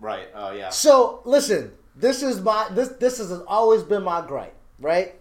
Right. 0.00 0.28
Oh 0.34 0.50
yeah. 0.50 0.70
So 0.70 1.20
listen, 1.24 1.72
this 1.94 2.22
is 2.24 2.40
my 2.40 2.66
this 2.72 2.88
this 2.98 3.18
has 3.18 3.30
always 3.46 3.84
been 3.84 4.02
my 4.02 4.20
gripe, 4.26 4.54
right? 4.80 5.14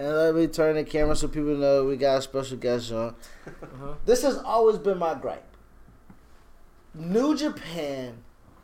And 0.00 0.16
let 0.16 0.34
me 0.34 0.46
turn 0.46 0.76
the 0.76 0.84
camera 0.84 1.14
so 1.14 1.28
people 1.28 1.54
know 1.56 1.84
we 1.84 1.98
got 1.98 2.20
a 2.20 2.22
special 2.22 2.56
guest 2.56 2.90
on. 2.90 3.14
Uh-huh. 3.46 3.94
This 4.06 4.22
has 4.22 4.38
always 4.38 4.78
been 4.78 4.96
my 4.96 5.12
gripe. 5.12 5.44
New 6.94 7.36
Japan 7.36 8.22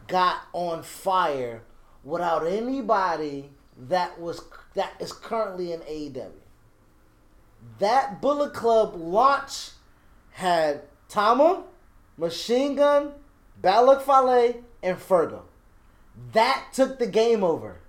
got 0.08 0.44
on 0.54 0.82
fire 0.82 1.62
without 2.02 2.46
anybody 2.46 3.50
that 3.76 4.18
was 4.18 4.44
that 4.72 4.94
is 4.98 5.12
currently 5.12 5.72
in 5.72 5.80
AEW. 5.80 6.30
That 7.80 8.22
Bullet 8.22 8.54
Club 8.54 8.94
launch 8.96 9.72
had 10.30 10.84
Tama, 11.10 11.64
Machine 12.16 12.76
Gun, 12.76 13.12
Bad 13.60 13.80
Luck 13.80 14.02
Fale, 14.02 14.54
and 14.82 14.96
Fergo. 14.96 15.42
That 16.32 16.68
took 16.72 16.98
the 16.98 17.06
game 17.06 17.44
over. 17.44 17.80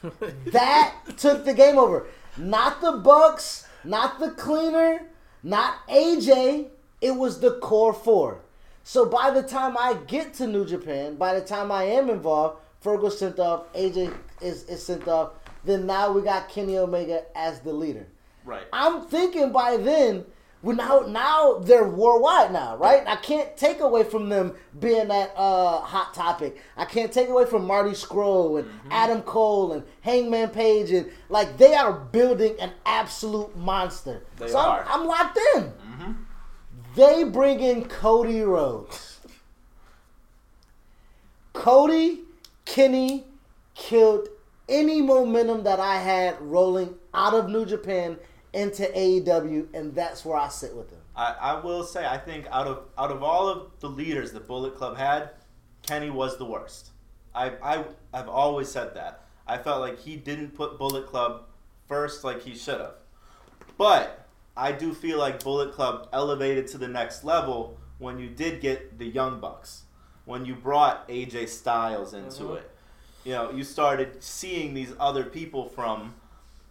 that 0.52 0.94
took 1.16 1.44
the 1.44 1.54
game 1.54 1.76
over. 1.76 2.06
Not 2.36 2.80
the 2.80 2.92
Bucks, 2.92 3.66
not 3.84 4.18
the 4.18 4.30
cleaner, 4.30 5.02
not 5.42 5.86
AJ. 5.88 6.68
It 7.00 7.16
was 7.16 7.40
the 7.40 7.58
core 7.58 7.92
four. 7.92 8.40
So 8.84 9.06
by 9.06 9.30
the 9.30 9.42
time 9.42 9.76
I 9.78 9.94
get 10.06 10.34
to 10.34 10.46
New 10.46 10.64
Japan, 10.64 11.16
by 11.16 11.38
the 11.38 11.44
time 11.44 11.70
I 11.70 11.84
am 11.84 12.10
involved, 12.10 12.58
Fergo's 12.82 13.18
sent 13.18 13.38
off, 13.38 13.72
AJ 13.74 14.14
is, 14.40 14.64
is 14.64 14.84
sent 14.84 15.06
off. 15.06 15.32
Then 15.64 15.86
now 15.86 16.10
we 16.10 16.22
got 16.22 16.48
Kenny 16.48 16.76
Omega 16.78 17.22
as 17.36 17.60
the 17.60 17.72
leader. 17.72 18.06
Right. 18.44 18.64
I'm 18.72 19.02
thinking 19.02 19.52
by 19.52 19.76
then 19.76 20.24
Well, 20.62 20.76
now, 20.76 21.00
now 21.08 21.58
they're 21.58 21.88
worldwide 21.88 22.52
now, 22.52 22.76
right? 22.76 23.02
I 23.06 23.16
can't 23.16 23.56
take 23.56 23.80
away 23.80 24.04
from 24.04 24.28
them 24.28 24.54
being 24.78 25.08
that 25.08 25.32
uh, 25.36 25.80
hot 25.80 26.14
topic. 26.14 26.62
I 26.76 26.84
can't 26.84 27.12
take 27.12 27.28
away 27.28 27.46
from 27.46 27.66
Marty 27.66 27.90
Scurll 27.90 28.58
and 28.60 28.68
Mm-hmm. 28.68 28.92
Adam 28.92 29.22
Cole 29.22 29.72
and 29.72 29.82
Hangman 30.02 30.50
Page 30.50 30.92
and 30.92 31.10
like 31.28 31.58
they 31.58 31.74
are 31.74 31.92
building 31.92 32.54
an 32.60 32.70
absolute 32.86 33.56
monster. 33.56 34.22
They 34.38 34.48
so 34.48 34.58
are. 34.58 34.82
Mm-hmm. 34.84 34.92
I'm, 34.92 35.00
I'm 35.00 35.06
locked 35.06 35.38
in. 35.56 35.72
They 36.94 37.24
bring 37.24 37.60
in 37.60 37.86
Cody 37.86 38.42
Rhodes. 38.42 39.20
Cody, 41.54 42.20
Kenny 42.64 43.24
killed 43.74 44.28
any 44.68 45.00
momentum 45.02 45.64
that 45.64 45.80
I 45.80 45.96
had 45.98 46.40
rolling 46.40 46.94
out 47.14 47.34
of 47.34 47.48
New 47.48 47.64
Japan 47.66 48.16
into 48.52 48.84
AEW, 48.84 49.74
and 49.74 49.94
that's 49.94 50.24
where 50.24 50.36
I 50.36 50.48
sit 50.48 50.74
with 50.74 50.90
him. 50.90 50.98
I, 51.14 51.34
I 51.40 51.60
will 51.60 51.84
say 51.84 52.06
I 52.06 52.18
think 52.18 52.46
out 52.50 52.66
of 52.66 52.84
out 52.96 53.10
of 53.10 53.22
all 53.22 53.48
of 53.48 53.70
the 53.80 53.88
leaders 53.88 54.32
that 54.32 54.46
Bullet 54.46 54.76
Club 54.76 54.96
had, 54.96 55.30
Kenny 55.82 56.10
was 56.10 56.38
the 56.38 56.44
worst. 56.44 56.90
I 57.34 57.52
I 57.62 57.84
I've 58.12 58.28
always 58.28 58.70
said 58.70 58.94
that. 58.94 59.24
I 59.46 59.58
felt 59.58 59.80
like 59.80 59.98
he 59.98 60.16
didn't 60.16 60.54
put 60.54 60.78
Bullet 60.78 61.06
Club 61.06 61.44
first 61.88 62.24
like 62.24 62.42
he 62.42 62.54
should 62.54 62.80
have. 62.80 62.94
But 63.76 64.26
I 64.56 64.72
do 64.72 64.94
feel 64.94 65.18
like 65.18 65.42
Bullet 65.42 65.72
Club 65.72 66.08
elevated 66.12 66.66
to 66.68 66.78
the 66.78 66.88
next 66.88 67.24
level 67.24 67.78
when 67.98 68.18
you 68.18 68.28
did 68.28 68.60
get 68.60 68.98
the 68.98 69.06
Young 69.06 69.40
Bucks. 69.40 69.82
When 70.24 70.44
you 70.44 70.54
brought 70.54 71.08
AJ 71.08 71.48
Styles 71.48 72.14
into 72.14 72.44
mm-hmm. 72.44 72.56
it. 72.56 72.70
You 73.24 73.32
know, 73.32 73.50
you 73.50 73.64
started 73.64 74.22
seeing 74.22 74.74
these 74.74 74.92
other 74.98 75.24
people 75.24 75.68
from 75.68 76.14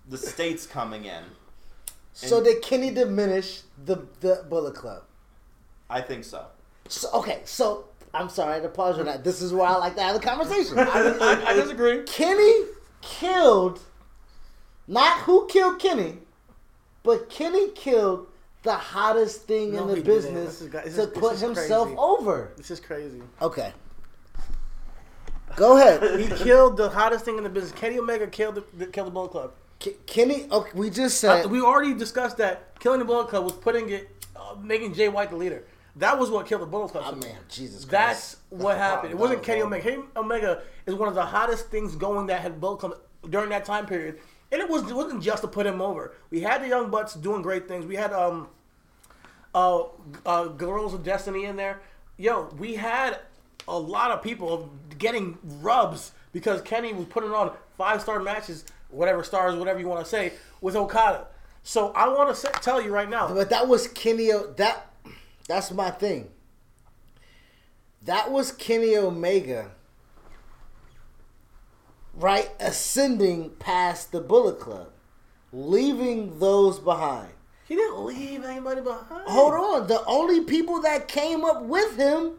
the 0.07 0.17
states 0.17 0.65
coming 0.65 1.05
in. 1.05 1.23
So 2.13 2.37
And- 2.37 2.45
did 2.45 2.61
Kenny 2.61 2.91
diminish 2.91 3.61
the 3.85 4.05
the 4.19 4.45
Bullet 4.49 4.75
Club? 4.75 5.03
I 5.89 6.01
think 6.01 6.23
so. 6.23 6.45
So 6.87 7.09
okay, 7.13 7.41
so 7.45 7.85
I'm 8.13 8.29
sorry 8.29 8.61
to 8.61 8.69
pause 8.69 8.99
on 8.99 9.05
that. 9.05 9.23
This 9.23 9.41
is 9.41 9.53
where 9.53 9.67
I 9.67 9.75
like 9.77 9.95
to 9.95 10.01
have 10.01 10.15
a 10.15 10.19
conversation. 10.19 10.77
I, 10.79 11.43
I 11.47 11.53
disagree. 11.53 12.03
Kenny 12.03 12.65
killed 13.01 13.79
not 14.87 15.19
who 15.19 15.47
killed 15.47 15.79
Kenny, 15.79 16.17
but 17.03 17.29
Kenny 17.29 17.69
killed 17.71 18.27
the 18.63 18.73
hottest 18.75 19.43
thing 19.43 19.73
No, 19.73 19.87
in 19.87 19.95
the 19.95 20.01
business 20.01 20.59
This 20.59 20.61
is- 20.61 20.71
this 20.71 20.95
to 20.95 21.01
is- 21.03 21.17
put 21.17 21.37
himself 21.39 21.87
crazy. 21.87 21.97
over. 21.99 22.51
This 22.57 22.71
is 22.71 22.79
crazy. 22.79 23.21
Okay. 23.41 23.73
Go 25.55 25.77
ahead. 25.77 26.19
He 26.19 26.27
killed 26.27 26.77
the 26.77 26.89
hottest 26.89 27.25
thing 27.25 27.37
in 27.37 27.43
the 27.43 27.49
business. 27.49 27.73
Kenny 27.73 27.97
Omega 27.99 28.27
killed 28.27 28.55
the, 28.55 28.63
the 28.77 28.85
killed 28.87 29.07
the 29.07 29.11
Bullet 29.11 29.31
Club. 29.31 29.51
Kenny, 30.05 30.47
okay, 30.51 30.71
we 30.73 30.89
just 30.89 31.19
said 31.19 31.45
we 31.47 31.61
already 31.61 31.93
discussed 31.93 32.37
that 32.37 32.79
killing 32.79 32.99
the 32.99 33.05
Bullet 33.05 33.29
Club 33.29 33.43
was 33.43 33.53
putting 33.53 33.89
it, 33.89 34.09
uh, 34.35 34.55
making 34.61 34.93
Jay 34.93 35.09
White 35.09 35.29
the 35.29 35.35
leader. 35.35 35.63
That 35.97 36.17
was 36.17 36.29
what 36.29 36.45
killed 36.45 36.61
the 36.61 36.67
Bullet 36.67 36.89
Club. 36.89 37.03
Oh 37.07 37.15
man, 37.15 37.37
Jesus 37.49 37.83
Christ. 37.85 37.91
That's 37.91 38.37
what 38.49 38.77
happened. 38.77 39.11
It 39.11 39.17
wasn't 39.17 39.39
was 39.39 39.45
Kenny. 39.45 39.61
Omega. 39.61 39.83
Kenny 39.83 40.03
Omega 40.15 40.61
is 40.85 40.95
one 40.95 41.09
of 41.09 41.15
the 41.15 41.25
hottest 41.25 41.69
things 41.69 41.95
going 41.95 42.27
that 42.27 42.41
had 42.41 42.61
Bullet 42.61 42.77
Club 42.77 42.97
during 43.29 43.49
that 43.49 43.65
time 43.65 43.85
period. 43.85 44.19
And 44.51 44.61
it 44.61 44.69
was 44.69 44.89
it 44.89 44.95
wasn't 44.95 45.23
just 45.23 45.41
to 45.41 45.47
put 45.47 45.65
him 45.65 45.81
over. 45.81 46.13
We 46.29 46.41
had 46.41 46.63
the 46.63 46.67
Young 46.67 46.89
Bucks 46.89 47.13
doing 47.13 47.41
great 47.41 47.67
things. 47.67 47.85
We 47.85 47.95
had 47.95 48.13
um 48.13 48.47
uh, 49.53 49.83
uh 50.25 50.45
Guerrillas 50.45 50.93
of 50.93 51.03
Destiny 51.03 51.45
in 51.45 51.55
there. 51.55 51.81
Yo, 52.17 52.49
we 52.57 52.75
had 52.75 53.19
a 53.67 53.77
lot 53.77 54.11
of 54.11 54.21
people 54.21 54.69
getting 54.97 55.37
rubs 55.43 56.11
because 56.31 56.61
Kenny 56.61 56.93
was 56.93 57.05
putting 57.05 57.31
on 57.31 57.51
five 57.77 58.01
star 58.01 58.19
matches, 58.19 58.65
whatever 58.91 59.23
stars, 59.23 59.55
whatever 59.55 59.79
you 59.79 59.87
want 59.87 60.03
to 60.03 60.09
say, 60.09 60.33
with 60.61 60.75
Okada. 60.75 61.27
So 61.63 61.91
I 61.93 62.07
want 62.09 62.35
to 62.35 62.51
tell 62.61 62.81
you 62.81 62.91
right 62.93 63.09
now. 63.09 63.27
But 63.33 63.49
that 63.51 63.67
was 63.67 63.87
Kenny. 63.87 64.31
O- 64.31 64.51
That 64.57 64.87
that's 65.47 65.71
my 65.71 65.89
thing. 65.91 66.29
That 68.03 68.31
was 68.31 68.51
Kenny 68.51 68.97
Omega, 68.97 69.71
right? 72.15 72.49
Ascending 72.59 73.51
past 73.59 74.11
the 74.11 74.21
Bullet 74.21 74.59
Club, 74.59 74.89
leaving 75.53 76.39
those 76.39 76.79
behind. 76.79 77.29
He 77.67 77.75
didn't 77.75 78.03
leave 78.03 78.43
anybody 78.43 78.81
behind. 78.81 79.27
Hold 79.27 79.53
on. 79.53 79.87
The 79.87 80.03
only 80.05 80.41
people 80.41 80.81
that 80.81 81.07
came 81.07 81.45
up 81.45 81.61
with 81.63 81.95
him 81.95 82.33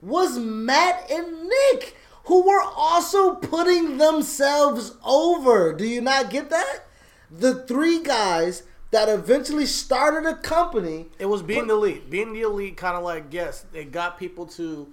was 0.00 0.38
Matt 0.38 1.08
and 1.10 1.44
Nick, 1.48 1.96
who 2.24 2.46
were 2.46 2.62
also 2.62 3.34
putting 3.34 3.98
themselves 3.98 4.96
over. 5.04 5.72
Do 5.72 5.86
you 5.86 6.00
not 6.00 6.30
get 6.30 6.50
that? 6.50 6.86
The 7.30 7.54
three 7.64 8.02
guys 8.02 8.62
that 8.90 9.08
eventually 9.08 9.66
started 9.66 10.28
a 10.28 10.36
company. 10.36 11.06
It 11.18 11.26
was 11.26 11.42
being 11.42 11.66
the 11.66 11.74
elite. 11.74 12.10
Being 12.10 12.32
the 12.32 12.42
elite, 12.42 12.76
kind 12.76 12.96
of 12.96 13.02
like 13.02 13.24
yes, 13.30 13.64
it 13.72 13.90
got 13.90 14.18
people 14.18 14.46
to 14.46 14.92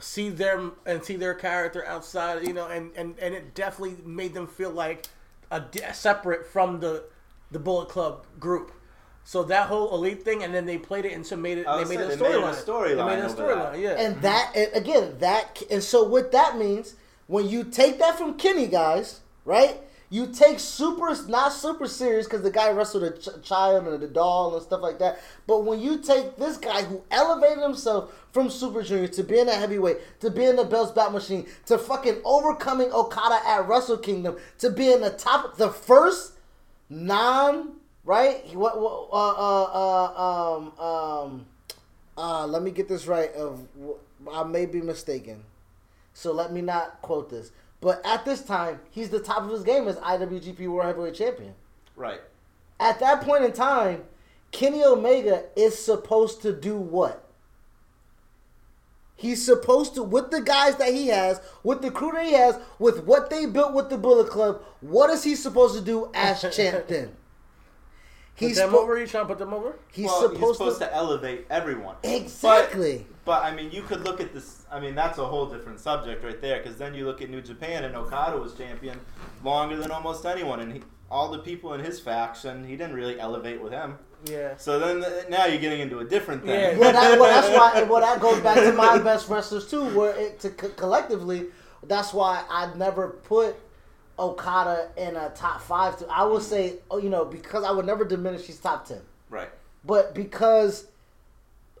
see 0.00 0.28
them 0.28 0.72
and 0.86 1.02
see 1.02 1.16
their 1.16 1.34
character 1.34 1.84
outside, 1.86 2.46
you 2.46 2.52
know, 2.52 2.66
and 2.66 2.90
and 2.96 3.18
and 3.18 3.34
it 3.34 3.54
definitely 3.54 3.96
made 4.04 4.34
them 4.34 4.46
feel 4.46 4.70
like 4.70 5.06
a 5.50 5.62
separate 5.94 6.46
from 6.46 6.80
the 6.80 7.04
the 7.50 7.58
Bullet 7.58 7.88
Club 7.88 8.26
group. 8.38 8.72
So 9.28 9.42
that 9.42 9.66
whole 9.66 9.94
elite 9.94 10.22
thing, 10.22 10.42
and 10.42 10.54
then 10.54 10.64
they 10.64 10.78
played 10.78 11.04
it 11.04 11.12
into 11.12 11.36
made 11.36 11.58
it. 11.58 11.66
Oh, 11.68 11.84
they 11.84 11.84
made 11.84 12.02
it 12.02 12.14
a 12.14 12.16
saying, 12.16 12.32
they 12.32 12.38
made 12.40 12.48
it 12.48 12.48
a 12.48 12.62
storyline. 12.62 12.64
storyline 12.64 12.96
They 12.96 13.04
made 13.04 13.18
it 13.18 13.24
a 13.26 13.34
storyline. 13.34 13.82
Yeah. 13.82 13.90
And 13.90 14.22
that, 14.22 14.52
and 14.56 14.70
again, 14.72 15.16
that, 15.18 15.62
and 15.70 15.82
so 15.82 16.02
what 16.02 16.32
that 16.32 16.56
means, 16.56 16.94
when 17.26 17.46
you 17.46 17.64
take 17.64 17.98
that 17.98 18.16
from 18.16 18.38
Kenny, 18.38 18.66
guys, 18.68 19.20
right? 19.44 19.82
You 20.08 20.28
take 20.28 20.58
super, 20.58 21.14
not 21.28 21.52
super 21.52 21.86
serious 21.86 22.24
because 22.24 22.40
the 22.40 22.50
guy 22.50 22.70
wrestled 22.70 23.02
a 23.02 23.18
ch- 23.18 23.42
child 23.42 23.86
and 23.86 24.02
a 24.02 24.06
doll 24.06 24.54
and 24.54 24.62
stuff 24.62 24.80
like 24.80 24.98
that. 25.00 25.20
But 25.46 25.66
when 25.66 25.78
you 25.78 25.98
take 25.98 26.38
this 26.38 26.56
guy 26.56 26.84
who 26.84 27.02
elevated 27.10 27.62
himself 27.62 28.10
from 28.32 28.48
Super 28.48 28.82
Junior 28.82 29.08
to 29.08 29.22
being 29.22 29.46
a 29.46 29.54
heavyweight, 29.54 30.20
to 30.20 30.30
being 30.30 30.56
the 30.56 30.64
Best 30.64 30.94
Bout 30.94 31.12
Machine, 31.12 31.46
to 31.66 31.76
fucking 31.76 32.22
overcoming 32.24 32.90
Okada 32.92 33.46
at 33.46 33.68
Wrestle 33.68 33.98
Kingdom, 33.98 34.38
to 34.56 34.70
being 34.70 35.02
the 35.02 35.10
top, 35.10 35.58
the 35.58 35.68
first 35.68 36.32
non, 36.88 37.74
right? 38.08 38.56
What, 38.56 38.80
what 38.80 39.08
uh, 39.12 39.34
uh, 39.36 39.64
uh, 40.16 40.56
um, 40.56 40.80
um, 40.80 41.46
uh, 42.16 42.46
let 42.46 42.62
me 42.62 42.70
get 42.70 42.88
this 42.88 43.06
right. 43.06 43.30
Of 43.34 43.68
I 44.32 44.42
may 44.44 44.66
be 44.66 44.80
mistaken, 44.80 45.44
so 46.14 46.32
let 46.32 46.52
me 46.52 46.62
not 46.62 47.02
quote 47.02 47.30
this. 47.30 47.52
But 47.80 48.04
at 48.04 48.24
this 48.24 48.42
time, 48.42 48.80
he's 48.90 49.10
the 49.10 49.20
top 49.20 49.42
of 49.42 49.50
his 49.50 49.62
game 49.62 49.86
as 49.86 49.96
IWGP 49.96 50.66
World 50.66 50.86
Heavyweight 50.86 51.14
Champion. 51.14 51.54
Right. 51.94 52.20
At 52.80 52.98
that 53.00 53.20
point 53.20 53.44
in 53.44 53.52
time, 53.52 54.04
Kenny 54.50 54.82
Omega 54.82 55.44
is 55.54 55.78
supposed 55.78 56.42
to 56.42 56.52
do 56.52 56.76
what? 56.76 57.24
He's 59.14 59.44
supposed 59.44 59.94
to, 59.96 60.02
with 60.02 60.30
the 60.30 60.40
guys 60.40 60.76
that 60.76 60.94
he 60.94 61.08
has, 61.08 61.40
with 61.62 61.82
the 61.82 61.90
crew 61.90 62.12
that 62.12 62.24
he 62.24 62.32
has, 62.32 62.58
with 62.78 63.04
what 63.04 63.30
they 63.30 63.46
built 63.46 63.74
with 63.74 63.90
the 63.90 63.98
Bullet 63.98 64.30
Club, 64.30 64.62
what 64.80 65.10
is 65.10 65.24
he 65.24 65.34
supposed 65.34 65.76
to 65.76 65.80
do 65.80 66.10
as 66.14 66.40
champ 66.56 66.86
then? 66.88 67.12
Put 68.38 68.46
He's 68.46 68.56
them 68.56 68.70
spo- 68.70 68.82
over. 68.82 68.96
You 68.96 69.06
trying 69.08 69.24
to 69.24 69.28
put 69.28 69.38
them 69.38 69.52
over? 69.52 69.74
He's 69.90 70.06
well, 70.06 70.22
supposed, 70.22 70.40
he's 70.40 70.52
supposed 70.52 70.78
to, 70.78 70.86
to, 70.86 70.94
elevate 70.94 71.46
everyone. 71.50 71.96
exactly. 72.04 73.04
But 73.24 73.42
I 73.42 73.52
mean, 73.52 73.72
you 73.72 73.82
could 73.82 74.04
look 74.04 74.20
at 74.20 74.32
this. 74.32 74.64
I 74.70 74.78
mean, 74.78 74.94
that's 74.94 75.18
a 75.18 75.26
whole 75.26 75.46
different 75.46 75.80
subject 75.80 76.22
right 76.22 76.40
there. 76.40 76.58
Because 76.62 76.78
then 76.78 76.94
you 76.94 77.04
look 77.04 77.20
at 77.20 77.30
New 77.30 77.42
Japan, 77.42 77.82
and 77.82 77.96
Okada 77.96 78.38
was 78.38 78.54
champion 78.54 79.00
longer 79.42 79.76
than 79.76 79.90
almost 79.90 80.24
anyone, 80.24 80.60
and 80.60 80.72
he, 80.72 80.82
all 81.10 81.32
the 81.32 81.40
people 81.40 81.74
in 81.74 81.80
his 81.80 81.98
faction, 81.98 82.64
he 82.64 82.76
didn't 82.76 82.94
really 82.94 83.18
elevate 83.18 83.60
with 83.60 83.72
him. 83.72 83.98
Yeah. 84.24 84.56
So 84.56 84.78
then 84.78 85.02
uh, 85.02 85.22
now 85.28 85.46
you're 85.46 85.60
getting 85.60 85.80
into 85.80 85.98
a 85.98 86.04
different 86.04 86.44
thing. 86.44 86.50
Yeah. 86.50 86.78
well, 86.78 86.92
that, 86.92 87.18
well, 87.18 87.42
that's 87.42 87.48
why. 87.48 87.82
Well, 87.82 88.00
that 88.00 88.20
goes 88.20 88.40
back 88.40 88.58
to 88.58 88.72
my 88.72 88.98
best 89.02 89.28
wrestlers 89.28 89.68
too. 89.68 89.84
Where 89.96 90.16
it 90.16 90.38
to 90.40 90.50
co- 90.50 90.68
collectively, 90.70 91.46
that's 91.82 92.14
why 92.14 92.44
I 92.48 92.72
never 92.76 93.08
put 93.08 93.56
Okada 94.18 94.90
in 94.96 95.16
a 95.16 95.30
top 95.30 95.60
five. 95.60 95.98
To 95.98 96.06
I 96.08 96.24
would 96.24 96.42
say, 96.42 96.76
oh, 96.90 96.98
you 96.98 97.10
know, 97.10 97.24
because 97.24 97.64
I 97.64 97.70
would 97.70 97.86
never 97.86 98.04
diminish 98.04 98.46
his 98.46 98.58
top 98.58 98.86
ten. 98.86 99.00
Right. 99.30 99.48
But 99.84 100.14
because 100.14 100.86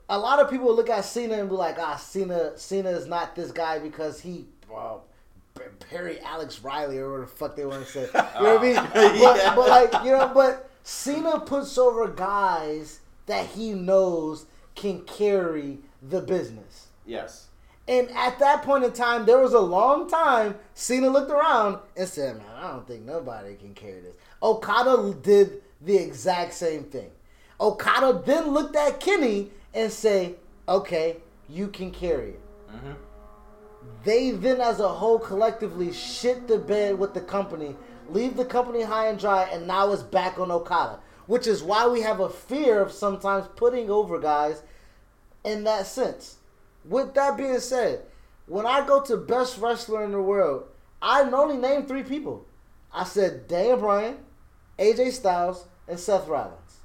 a 0.08 0.18
lot 0.18 0.38
of 0.40 0.50
people 0.50 0.74
look 0.74 0.88
at 0.88 1.04
Cena 1.04 1.34
and 1.34 1.48
be 1.48 1.54
like, 1.54 1.76
ah, 1.78 1.96
Cena, 1.96 2.56
Cena 2.56 2.90
is 2.90 3.06
not 3.06 3.34
this 3.34 3.52
guy 3.52 3.78
because 3.78 4.20
he, 4.20 4.46
P- 5.58 5.64
Perry 5.90 6.20
Alex 6.20 6.60
Riley 6.60 6.98
or 6.98 7.10
whatever 7.10 7.26
the 7.26 7.26
fuck 7.36 7.56
they 7.56 7.66
want 7.66 7.84
to 7.86 7.90
say. 7.92 8.00
You 8.02 8.42
know 8.44 8.54
what 8.56 8.60
I 8.60 8.62
mean? 8.62 8.74
But, 9.20 9.56
but 9.56 9.68
like, 9.68 10.04
you 10.04 10.12
know, 10.12 10.30
but 10.32 10.70
Cena 10.82 11.40
puts 11.40 11.76
over 11.76 12.08
guys 12.08 13.00
that 13.26 13.46
he 13.46 13.72
knows 13.72 14.46
can 14.74 15.02
carry 15.02 15.78
the 16.00 16.20
business. 16.20 16.86
Yes. 17.04 17.47
And 17.88 18.10
at 18.10 18.38
that 18.38 18.62
point 18.62 18.84
in 18.84 18.92
time, 18.92 19.24
there 19.24 19.38
was 19.38 19.54
a 19.54 19.60
long 19.60 20.08
time 20.08 20.56
Cena 20.74 21.08
looked 21.08 21.30
around 21.30 21.78
and 21.96 22.06
said, 22.06 22.36
Man, 22.36 22.46
I 22.54 22.72
don't 22.72 22.86
think 22.86 23.04
nobody 23.04 23.54
can 23.54 23.74
carry 23.74 24.00
this. 24.00 24.14
Okada 24.42 25.14
did 25.14 25.62
the 25.80 25.96
exact 25.96 26.52
same 26.52 26.84
thing. 26.84 27.10
Okada 27.58 28.22
then 28.24 28.48
looked 28.48 28.76
at 28.76 29.00
Kenny 29.00 29.50
and 29.72 29.90
say, 29.90 30.34
Okay, 30.68 31.16
you 31.48 31.68
can 31.68 31.90
carry 31.90 32.30
it. 32.30 32.40
Mm-hmm. 32.70 32.92
They 34.04 34.30
then, 34.32 34.60
as 34.60 34.80
a 34.80 34.88
whole, 34.88 35.18
collectively 35.18 35.92
shit 35.92 36.46
the 36.46 36.58
bed 36.58 36.98
with 36.98 37.14
the 37.14 37.22
company, 37.22 37.74
leave 38.10 38.36
the 38.36 38.44
company 38.44 38.82
high 38.82 39.08
and 39.08 39.18
dry, 39.18 39.48
and 39.50 39.66
now 39.66 39.90
it's 39.92 40.02
back 40.02 40.38
on 40.38 40.50
Okada. 40.50 41.00
which 41.26 41.46
is 41.46 41.62
why 41.62 41.86
we 41.86 42.00
have 42.00 42.20
a 42.20 42.28
fear 42.28 42.80
of 42.80 42.90
sometimes 42.90 43.46
putting 43.54 43.90
over 43.90 44.18
guys 44.18 44.62
in 45.44 45.64
that 45.64 45.86
sense. 45.86 46.36
With 46.88 47.14
that 47.14 47.36
being 47.36 47.60
said, 47.60 48.02
when 48.46 48.66
I 48.66 48.86
go 48.86 49.02
to 49.02 49.16
best 49.16 49.58
wrestler 49.58 50.04
in 50.04 50.12
the 50.12 50.22
world, 50.22 50.64
I 51.02 51.22
only 51.22 51.56
named 51.56 51.86
three 51.86 52.02
people. 52.02 52.46
I 52.92 53.04
said 53.04 53.46
Daniel 53.46 53.76
Bryan, 53.76 54.16
AJ 54.78 55.12
Styles, 55.12 55.66
and 55.86 56.00
Seth 56.00 56.26
Rollins. 56.26 56.78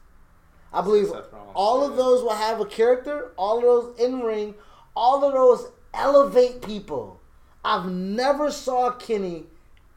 I 0.74 0.82
believe 0.82 1.12
all 1.54 1.86
of 1.86 1.96
those 1.96 2.24
will 2.24 2.36
have 2.36 2.60
a 2.60 2.66
character. 2.66 3.32
All 3.38 3.58
of 3.58 3.64
those 3.64 4.00
in 4.00 4.22
ring, 4.22 4.56
all 4.96 5.24
of 5.24 5.34
those 5.34 5.72
elevate 5.94 6.62
people. 6.62 7.22
I've 7.64 7.90
never 7.90 8.52
saw 8.52 8.92
Kenny 8.92 9.46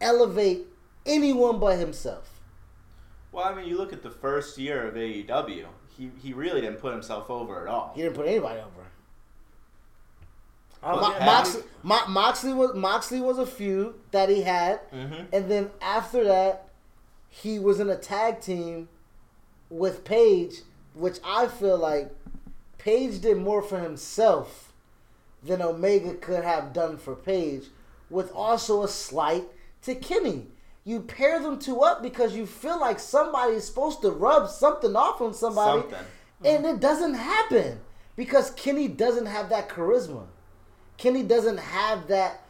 elevate 0.01 0.67
anyone 1.05 1.59
but 1.59 1.79
himself. 1.79 2.31
Well, 3.33 3.45
I 3.45 3.55
mean, 3.55 3.67
you 3.67 3.77
look 3.77 3.93
at 3.93 4.03
the 4.03 4.11
first 4.11 4.57
year 4.59 4.87
of 4.87 4.95
AEW. 4.95 5.67
He, 5.97 6.11
he 6.23 6.33
really 6.33 6.61
didn't 6.61 6.79
put 6.79 6.93
himself 6.93 7.31
over 7.31 7.63
at 7.63 7.69
all. 7.69 7.93
He 7.95 8.03
didn't 8.03 8.17
put 8.17 8.27
anybody 8.27 8.61
over. 8.61 8.76
Mo- 10.83 11.19
Moxley, 11.25 11.63
Mo- 11.83 12.07
Moxley 12.09 12.53
was 12.53 12.75
Moxley 12.75 13.21
was 13.21 13.39
a 13.39 13.47
feud 13.47 13.95
that 14.13 14.29
he 14.29 14.43
had, 14.43 14.81
Mhm. 14.93 15.27
and 15.33 15.51
then 15.51 15.71
after 15.81 16.23
that, 16.25 16.69
he 17.29 17.59
was 17.59 17.81
in 17.81 17.89
a 17.91 17.97
tag 17.97 18.41
team 18.41 18.89
with 19.69 20.05
Page, 20.05 20.63
which 20.95 21.19
I 21.25 21.49
feel 21.49 21.77
like 21.79 22.11
Page 22.79 23.21
did 23.21 23.37
more 23.39 23.63
for 23.63 23.79
himself 23.81 24.73
than 25.43 25.61
Omega 25.61 26.15
could 26.15 26.45
have 26.45 26.73
done 26.73 26.97
for 26.99 27.15
Page, 27.17 27.65
with 28.11 28.33
also 28.33 28.83
a 28.83 28.89
slight 28.89 29.45
to 29.83 29.95
Kenny. 29.95 30.49
You 30.85 31.01
pair 31.01 31.41
them 31.41 31.59
two 31.59 31.81
up 31.81 32.01
because 32.01 32.37
you 32.37 32.47
feel 32.47 32.79
like 32.79 33.01
somebody 33.01 33.55
is 33.55 33.67
supposed 33.67 34.03
to 34.03 34.11
rub 34.13 34.49
something 34.49 34.95
off 34.95 35.21
on 35.21 35.35
somebody, 35.35 35.81
Something. 35.81 35.99
and 36.45 36.65
it 36.65 36.79
doesn't 36.81 37.15
happen 37.15 37.81
because 38.15 38.51
Kenny 38.53 38.87
doesn't 38.87 39.27
have 39.27 39.49
that 39.49 39.69
charisma. 39.69 40.27
Kenny 40.99 41.23
doesn't 41.23 41.59
have 41.59 42.09
that 42.09 42.43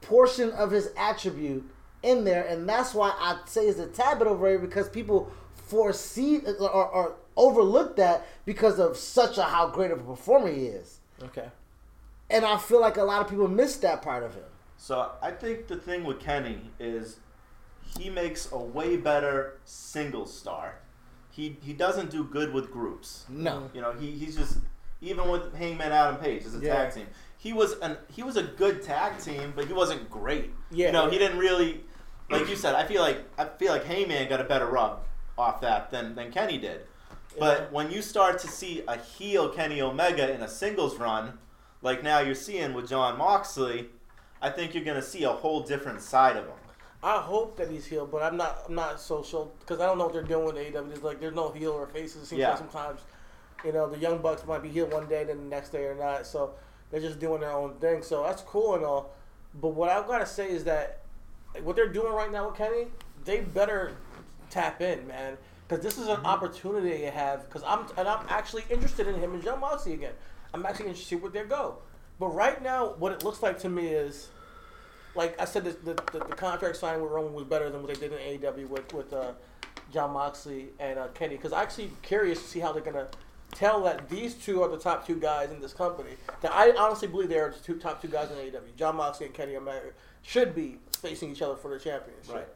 portion 0.00 0.50
of 0.52 0.70
his 0.70 0.90
attribute 0.96 1.68
in 2.02 2.24
there, 2.24 2.44
and 2.46 2.68
that's 2.68 2.94
why 2.94 3.10
I 3.18 3.40
say 3.46 3.66
it's 3.66 3.78
a 3.80 3.86
tad 3.86 4.18
bit 4.18 4.28
overrated 4.28 4.60
because 4.62 4.88
people 4.88 5.30
foresee 5.66 6.38
or, 6.60 6.70
or 6.70 7.16
overlook 7.36 7.96
that 7.96 8.26
because 8.44 8.78
of 8.78 8.96
such 8.96 9.36
a 9.38 9.42
how 9.42 9.68
great 9.68 9.90
of 9.90 10.00
a 10.00 10.04
performer 10.04 10.48
he 10.50 10.66
is, 10.66 11.00
Okay. 11.22 11.48
and 12.30 12.44
I 12.44 12.56
feel 12.56 12.80
like 12.80 12.96
a 12.96 13.02
lot 13.04 13.22
of 13.22 13.28
people 13.28 13.48
miss 13.48 13.76
that 13.78 14.02
part 14.02 14.22
of 14.22 14.34
him. 14.34 14.44
So 14.76 15.10
I 15.20 15.32
think 15.32 15.66
the 15.66 15.76
thing 15.76 16.04
with 16.04 16.20
Kenny 16.20 16.70
is 16.78 17.18
he 17.98 18.10
makes 18.10 18.50
a 18.52 18.58
way 18.58 18.96
better 18.96 19.58
single 19.64 20.24
star. 20.26 20.76
He 21.30 21.56
he 21.62 21.72
doesn't 21.72 22.10
do 22.10 22.22
good 22.24 22.52
with 22.54 22.70
groups. 22.70 23.24
No, 23.28 23.70
You 23.74 23.80
know, 23.80 23.92
he, 23.92 24.12
he's 24.12 24.36
just 24.36 24.58
even 25.00 25.28
with 25.28 25.52
Hangman 25.54 25.90
Adam 25.92 26.16
Page 26.20 26.44
as 26.44 26.54
a 26.54 26.60
Yeah. 26.60 26.74
tag 26.84 26.94
team. 26.94 27.06
He 27.38 27.52
was 27.52 27.74
an 27.80 27.96
he 28.10 28.22
was 28.22 28.36
a 28.36 28.42
good 28.42 28.82
tag 28.82 29.18
team, 29.20 29.52
but 29.54 29.66
he 29.66 29.72
wasn't 29.72 30.10
great. 30.10 30.50
Yeah, 30.70 30.86
you 30.88 30.92
know, 30.92 31.08
he 31.08 31.18
didn't 31.18 31.38
really 31.38 31.84
like 32.30 32.48
you 32.48 32.56
said. 32.56 32.74
I 32.74 32.84
feel 32.84 33.00
like 33.00 33.18
I 33.38 33.44
feel 33.46 33.72
like 33.72 33.84
Hangman 33.84 34.28
got 34.28 34.40
a 34.40 34.44
better 34.44 34.66
rub 34.66 35.00
off 35.36 35.60
that 35.60 35.90
than 35.90 36.14
than 36.16 36.32
Kenny 36.32 36.58
did. 36.58 36.82
But 37.38 37.60
Yeah. 37.60 37.66
when 37.70 37.90
you 37.92 38.02
start 38.02 38.38
to 38.40 38.48
see 38.48 38.82
a 38.88 38.96
heel 38.96 39.48
Kenny 39.50 39.80
Omega 39.80 40.32
in 40.34 40.42
a 40.42 40.48
singles 40.48 40.98
run, 40.98 41.38
like 41.80 42.02
now 42.02 42.18
you're 42.18 42.34
seeing 42.34 42.74
with 42.74 42.88
Jon 42.88 43.16
Moxley, 43.16 43.90
I 44.42 44.50
think 44.50 44.74
you're 44.74 44.84
gonna 44.84 45.00
see 45.02 45.22
a 45.22 45.30
whole 45.32 45.60
different 45.60 46.00
side 46.02 46.36
of 46.36 46.44
him. 46.44 46.54
I 47.00 47.18
hope 47.20 47.56
that 47.58 47.70
he's 47.70 47.86
healed, 47.86 48.10
but 48.10 48.24
I'm 48.24 48.36
not. 48.36 48.64
I'm 48.68 48.74
not 48.74 49.00
so 49.00 49.22
sure 49.22 49.48
because 49.60 49.78
I 49.80 49.86
don't 49.86 49.98
know 49.98 50.06
what 50.06 50.12
they're 50.12 50.22
doing 50.24 50.46
with 50.46 50.56
AEW. 50.56 50.88
There's 50.88 51.02
like 51.04 51.20
there's 51.20 51.34
no 51.36 51.50
heel 51.52 51.70
or 51.70 51.86
faces. 51.86 52.22
It 52.24 52.26
seems 52.26 52.40
Yeah. 52.40 52.48
like 52.50 52.58
sometimes, 52.58 53.02
you 53.64 53.70
know, 53.70 53.88
the 53.88 53.98
young 53.98 54.18
bucks 54.18 54.44
might 54.44 54.62
be 54.64 54.68
healed 54.68 54.92
one 54.92 55.06
day, 55.06 55.22
then 55.22 55.36
the 55.38 55.44
next 55.44 55.68
day 55.70 55.84
or 55.84 55.94
not. 55.94 56.26
So 56.26 56.54
they're 56.90 57.00
just 57.00 57.18
doing 57.18 57.40
their 57.40 57.52
own 57.52 57.74
thing. 57.74 58.02
So 58.02 58.22
that's 58.22 58.42
cool 58.42 58.74
and 58.74 58.84
all. 58.84 59.14
But 59.60 59.68
what 59.68 59.88
I've 59.90 60.06
got 60.06 60.18
to 60.18 60.26
say 60.26 60.50
is 60.50 60.64
that 60.64 61.02
what 61.62 61.76
they're 61.76 61.92
doing 61.92 62.12
right 62.12 62.30
now 62.30 62.48
with 62.48 62.56
Kenny, 62.56 62.86
they 63.24 63.40
better 63.40 63.92
tap 64.50 64.80
in, 64.80 65.06
man, 65.06 65.36
because 65.66 65.82
this 65.82 65.98
is 65.98 66.08
an 66.08 66.24
opportunity 66.24 66.90
they 66.90 67.06
have. 67.06 67.44
Because 67.44 67.62
I'm 67.66 67.86
and 67.96 68.08
I'm 68.08 68.24
actually 68.28 68.64
interested 68.70 69.06
in 69.06 69.16
him 69.16 69.34
and 69.34 69.42
Jon 69.42 69.60
Moxley 69.60 69.94
again. 69.94 70.14
I'm 70.54 70.64
actually 70.64 70.88
interested 70.88 71.20
where 71.20 71.30
they 71.30 71.44
go. 71.44 71.78
But 72.18 72.28
right 72.28 72.62
now, 72.62 72.94
what 72.98 73.12
it 73.12 73.22
looks 73.22 73.42
like 73.42 73.58
to 73.60 73.68
me 73.68 73.88
is 73.88 74.28
like 75.14 75.40
I 75.40 75.44
said, 75.44 75.64
the, 75.64 75.72
the, 75.72 76.02
the, 76.12 76.18
the 76.20 76.34
contract 76.36 76.76
signing 76.76 77.02
with 77.02 77.10
Roman 77.10 77.32
was 77.32 77.44
better 77.44 77.70
than 77.70 77.82
what 77.82 77.92
they 77.92 78.08
did 78.08 78.12
in 78.12 78.40
AEW 78.40 78.68
with 78.68 78.92
with 78.92 79.12
uh, 79.12 79.32
Jon 79.92 80.12
Moxley 80.12 80.68
and 80.78 80.98
uh, 80.98 81.08
Kenny. 81.08 81.36
Because 81.36 81.52
I'm 81.52 81.62
actually 81.62 81.90
curious 82.02 82.40
to 82.40 82.48
see 82.48 82.60
how 82.60 82.72
they're 82.72 82.82
gonna 82.82 83.08
tell 83.52 83.82
that 83.84 84.08
these 84.08 84.34
two 84.34 84.62
are 84.62 84.68
the 84.68 84.78
top 84.78 85.06
two 85.06 85.16
guys 85.16 85.50
in 85.50 85.60
this 85.60 85.72
company. 85.72 86.10
That 86.42 86.52
I 86.52 86.72
honestly 86.76 87.08
believe 87.08 87.28
they 87.28 87.38
are 87.38 87.50
the 87.50 87.58
two 87.58 87.78
top 87.78 88.02
two 88.02 88.08
guys 88.08 88.30
in 88.30 88.36
AEW. 88.36 88.76
Jon 88.76 88.96
Moxley 88.96 89.26
and 89.26 89.34
Kenny 89.34 89.56
Omega 89.56 89.90
should 90.22 90.54
be 90.54 90.78
facing 91.00 91.30
each 91.30 91.42
other 91.42 91.56
for 91.56 91.70
the 91.70 91.78
championship. 91.78 92.34
Right. 92.34 92.48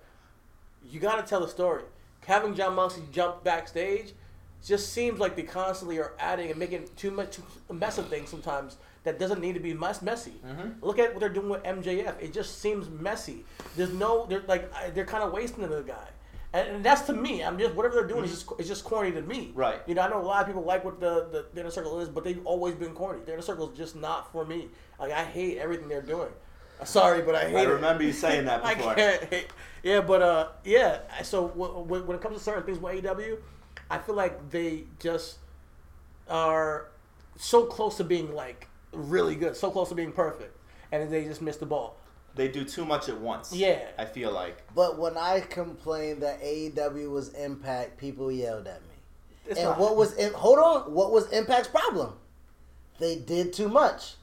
You 0.90 1.01
got 1.01 1.16
to 1.16 1.28
tell 1.28 1.40
the 1.40 1.48
story. 1.48 1.85
Having 2.27 2.55
Jon 2.55 2.74
Moxley 2.74 3.02
jump 3.12 3.43
backstage 3.43 4.12
just 4.64 4.93
seems 4.93 5.19
like 5.19 5.35
they 5.35 5.43
constantly 5.43 5.98
are 5.98 6.12
adding 6.19 6.51
and 6.51 6.59
making 6.59 6.89
too 6.97 7.10
much 7.10 7.39
a 7.69 7.74
mess 7.74 7.98
of 7.98 8.09
things 8.09 8.28
sometimes 8.28 8.77
that 9.05 9.19
doesn't 9.19 9.40
need 9.40 9.55
to 9.55 9.60
be 9.60 9.74
mess 9.74 10.02
messy. 10.02 10.35
Mm-hmm. 10.47 10.85
Look 10.85 10.98
at 10.98 11.12
what 11.12 11.20
they're 11.20 11.28
doing 11.28 11.48
with 11.48 11.62
MJF. 11.64 12.20
It 12.20 12.32
just 12.32 12.60
seems 12.60 12.89
messy. 12.89 13.44
There's 13.77 13.93
no, 13.93 14.27
they're 14.27 14.44
like 14.47 14.94
they're 14.94 15.05
kind 15.05 15.24
of 15.24 15.32
wasting 15.32 15.69
the 15.69 15.82
guy, 15.82 16.09
and, 16.53 16.69
and 16.69 16.85
that's 16.85 17.03
to 17.03 17.12
me. 17.12 17.43
I'm 17.43 17.59
just 17.59 17.74
whatever 17.74 17.95
they're 17.95 18.07
doing 18.07 18.24
is 18.24 18.31
just 18.31 18.47
it's 18.59 18.69
just 18.69 18.85
corny 18.85 19.12
to 19.12 19.23
me. 19.23 19.53
Right. 19.55 19.81
You 19.87 19.95
know, 19.95 20.03
I 20.03 20.09
know 20.11 20.20
a 20.20 20.23
lot 20.23 20.41
of 20.43 20.47
people 20.47 20.62
like 20.62 20.85
what 20.85 21.01
the, 21.01 21.27
the, 21.33 21.47
the 21.55 21.61
inner 21.61 21.70
circle 21.70 21.99
is, 22.01 22.09
but 22.09 22.24
they've 22.24 22.45
always 22.47 22.74
been 22.74 22.93
corny. 22.95 23.20
The 23.24 23.33
inner 23.33 23.43
circle 23.43 23.70
is 23.70 23.77
just 23.77 23.97
not 23.97 24.31
for 24.33 24.45
me. 24.45 24.69
Like 25.01 25.12
I 25.12 25.24
hate 25.24 25.59
everything 25.59 25.89
they're 25.89 26.03
doing. 26.03 26.29
Uh, 26.81 26.85
Sorry, 26.85 27.23
but 27.23 27.35
I 27.35 27.49
hate 27.49 27.57
I 27.57 27.62
it. 27.62 27.74
remember 27.74 28.03
you 28.05 28.12
saying 28.12 28.45
that 28.47 28.65
I 28.65 28.74
before. 28.74 28.95
can't 28.95 29.24
hate. 29.24 29.47
Yeah, 29.83 30.01
but 30.01 30.23
uh, 30.23 30.49
yeah. 30.65 30.99
So 31.23 31.49
w- 31.49 31.73
w- 31.85 32.05
when 32.05 32.16
it 32.16 32.23
comes 32.23 32.37
to 32.39 32.43
certain 32.43 32.62
things 32.65 32.79
with 32.79 33.03
AEW, 33.05 33.39
I 33.91 33.99
feel 33.99 34.15
like 34.15 34.51
they 34.51 34.85
just 34.99 35.39
are 36.29 36.89
so 37.37 37.65
close 37.65 37.97
to 37.97 38.05
being 38.05 38.35
like 38.35 38.69
really 38.93 39.35
good, 39.35 39.57
so 39.57 39.70
close 39.70 39.89
to 39.89 39.95
being 39.95 40.12
perfect, 40.12 40.57
and 40.93 41.11
they 41.11 41.24
just 41.24 41.43
missed 41.43 41.61
the 41.61 41.66
ball. 41.66 41.97
They 42.35 42.49
do 42.49 42.65
too 42.65 42.85
much 42.85 43.09
at 43.09 43.19
once. 43.19 43.53
Yeah. 43.53 43.81
I 43.99 44.05
feel 44.05 44.33
like. 44.33 44.63
but 44.75 44.99
when 44.99 45.17
I 45.17 45.41
complained 45.41 46.23
that 46.23 46.43
AEW 46.43 47.11
was 47.11 47.29
Impact, 47.35 47.99
people 47.99 48.33
yelled 48.33 48.67
at 48.67 48.81
me. 48.83 48.89
It's 49.47 49.59
and 49.59 49.71
not. 49.71 49.79
what 49.79 49.97
was 49.97 50.15
in, 50.15 50.33
hold 50.33 50.59
on? 50.59 50.93
What 50.95 51.13
was 51.13 51.31
Impact's 51.33 51.69
problem? 51.69 52.15
They 52.99 53.17
did 53.17 53.53
too 53.53 53.69
much, 53.69 54.15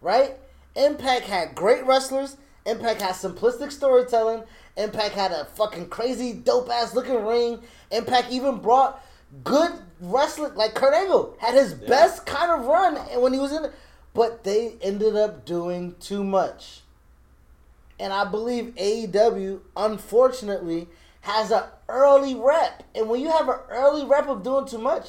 right? 0.00 0.36
Impact 0.76 1.26
had 1.26 1.54
great 1.54 1.84
wrestlers. 1.84 2.36
Impact 2.64 3.02
had 3.02 3.14
simplistic 3.14 3.72
storytelling. 3.72 4.44
Impact 4.76 5.14
had 5.14 5.32
a 5.32 5.44
fucking 5.44 5.88
crazy 5.88 6.32
dope 6.32 6.70
ass 6.70 6.94
looking 6.94 7.24
ring. 7.24 7.60
Impact 7.90 8.30
even 8.30 8.58
brought 8.58 9.04
good 9.44 9.72
wrestling, 10.00 10.54
like 10.54 10.74
Kurt 10.74 10.94
Angle 10.94 11.36
had 11.38 11.54
his 11.54 11.74
best 11.74 12.26
kind 12.26 12.50
of 12.50 12.66
run 12.66 12.96
when 13.20 13.32
he 13.32 13.38
was 13.38 13.52
in. 13.52 13.70
But 14.14 14.44
they 14.44 14.76
ended 14.80 15.16
up 15.16 15.44
doing 15.44 15.94
too 16.00 16.24
much. 16.24 16.82
And 17.98 18.12
I 18.12 18.24
believe 18.24 18.74
AEW, 18.76 19.60
unfortunately, 19.76 20.88
has 21.22 21.50
an 21.50 21.64
early 21.88 22.34
rep. 22.34 22.82
And 22.94 23.08
when 23.08 23.20
you 23.20 23.30
have 23.30 23.48
an 23.48 23.58
early 23.70 24.04
rep 24.04 24.28
of 24.28 24.42
doing 24.42 24.66
too 24.66 24.78
much, 24.78 25.08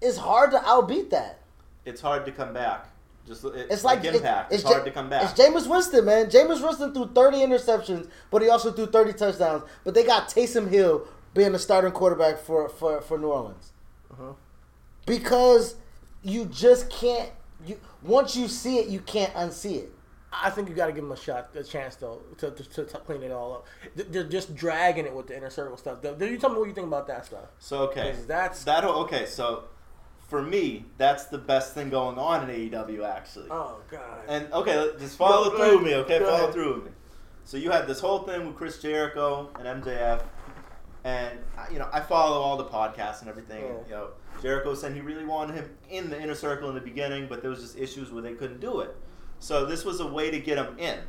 it's 0.00 0.18
hard 0.18 0.50
to 0.50 0.58
outbeat 0.58 1.10
that. 1.10 1.40
It's 1.84 2.00
hard 2.00 2.24
to 2.26 2.32
come 2.32 2.52
back. 2.52 2.88
Just 3.26 3.44
it, 3.44 3.68
It's 3.70 3.84
like, 3.84 4.04
like 4.04 4.14
impact. 4.14 4.52
It's, 4.52 4.62
Ja- 4.62 4.70
hard 4.70 4.84
to 4.84 4.90
come 4.90 5.08
back. 5.08 5.22
It's 5.22 5.40
Jameis 5.40 5.68
Winston, 5.68 6.04
man. 6.04 6.26
Jameis 6.26 6.62
Winston 6.62 6.92
threw 6.92 7.06
30 7.06 7.38
interceptions, 7.38 8.08
but 8.30 8.42
he 8.42 8.48
also 8.48 8.70
threw 8.72 8.86
30 8.86 9.14
touchdowns. 9.14 9.62
But 9.84 9.94
they 9.94 10.04
got 10.04 10.28
Taysom 10.28 10.68
Hill 10.68 11.06
being 11.32 11.52
the 11.52 11.58
starting 11.58 11.92
quarterback 11.92 12.38
for, 12.38 12.68
for, 12.68 13.00
for 13.00 13.18
New 13.18 13.28
Orleans. 13.28 13.72
Uh-huh. 14.12 14.32
Because 15.06 15.76
you 16.22 16.46
just 16.46 16.90
can't. 16.90 17.30
You 17.66 17.78
Once 18.02 18.36
you 18.36 18.48
see 18.48 18.78
it, 18.78 18.88
you 18.88 19.00
can't 19.00 19.32
unsee 19.34 19.76
it. 19.76 19.92
I 20.42 20.50
think 20.50 20.68
you 20.68 20.74
got 20.74 20.86
to 20.86 20.92
give 20.92 21.04
them 21.04 21.12
a 21.12 21.16
shot, 21.16 21.50
a 21.54 21.62
chance 21.62 21.96
though, 21.96 22.20
to, 22.38 22.50
to, 22.50 22.84
to, 22.84 22.98
clean 22.98 23.22
it 23.22 23.30
all 23.32 23.52
up. 23.54 23.66
They're 23.94 24.24
just 24.24 24.54
dragging 24.54 25.06
it 25.06 25.14
with 25.14 25.26
the 25.28 25.36
inner 25.36 25.50
circle 25.50 25.76
stuff. 25.76 26.02
Th- 26.02 26.16
You 26.20 26.38
tell 26.38 26.50
me 26.50 26.58
what 26.58 26.68
you 26.68 26.74
think 26.74 26.86
about 26.88 27.06
that 27.08 27.26
stuff. 27.26 27.46
So 27.58 27.82
okay, 27.84 28.14
that's- 28.26 28.64
that. 28.64 28.84
Okay, 28.84 29.26
so 29.26 29.64
for 30.28 30.42
me, 30.42 30.86
that's 30.98 31.26
the 31.26 31.38
best 31.38 31.74
thing 31.74 31.90
going 31.90 32.18
on 32.18 32.48
in 32.48 32.70
AEW 32.70 33.04
actually. 33.08 33.48
Oh 33.50 33.76
god. 33.90 34.20
And 34.28 34.52
okay, 34.52 34.90
just 34.98 35.16
follow 35.16 35.50
Go- 35.50 35.56
through 35.56 35.78
with 35.78 35.86
me. 35.86 35.94
Okay, 35.96 36.18
follow 36.18 36.34
ahead. 36.34 36.52
through 36.52 36.74
with 36.76 36.84
me. 36.86 36.90
So 37.44 37.56
you 37.58 37.70
had 37.70 37.86
this 37.86 38.00
whole 38.00 38.20
thing 38.20 38.46
with 38.46 38.56
Chris 38.56 38.80
Jericho 38.80 39.50
and 39.58 39.82
MJF, 39.82 40.22
and 41.04 41.38
you 41.70 41.78
know 41.78 41.88
I 41.92 42.00
follow 42.00 42.40
all 42.40 42.56
the 42.56 42.64
podcasts 42.64 43.20
and 43.20 43.28
everything. 43.28 43.62
and, 43.64 43.74
Yeah. 43.74 43.84
you 43.88 43.94
know, 43.94 44.08
Jericho 44.42 44.74
said 44.74 44.92
he 44.94 45.00
really 45.00 45.24
wanted 45.26 45.54
him 45.56 45.70
in 45.90 46.10
the 46.10 46.20
inner 46.20 46.34
circle 46.34 46.68
in 46.70 46.74
the 46.74 46.80
beginning, 46.80 47.26
but 47.28 47.40
there 47.42 47.50
was 47.50 47.60
just 47.60 47.78
issues 47.78 48.10
where 48.10 48.22
they 48.22 48.32
couldn't 48.34 48.60
do 48.60 48.80
it. 48.80 48.96
So 49.44 49.66
this 49.66 49.84
was 49.84 50.00
a 50.00 50.06
way 50.06 50.30
to 50.30 50.40
get 50.40 50.56
him 50.56 50.78
in. 50.78 51.00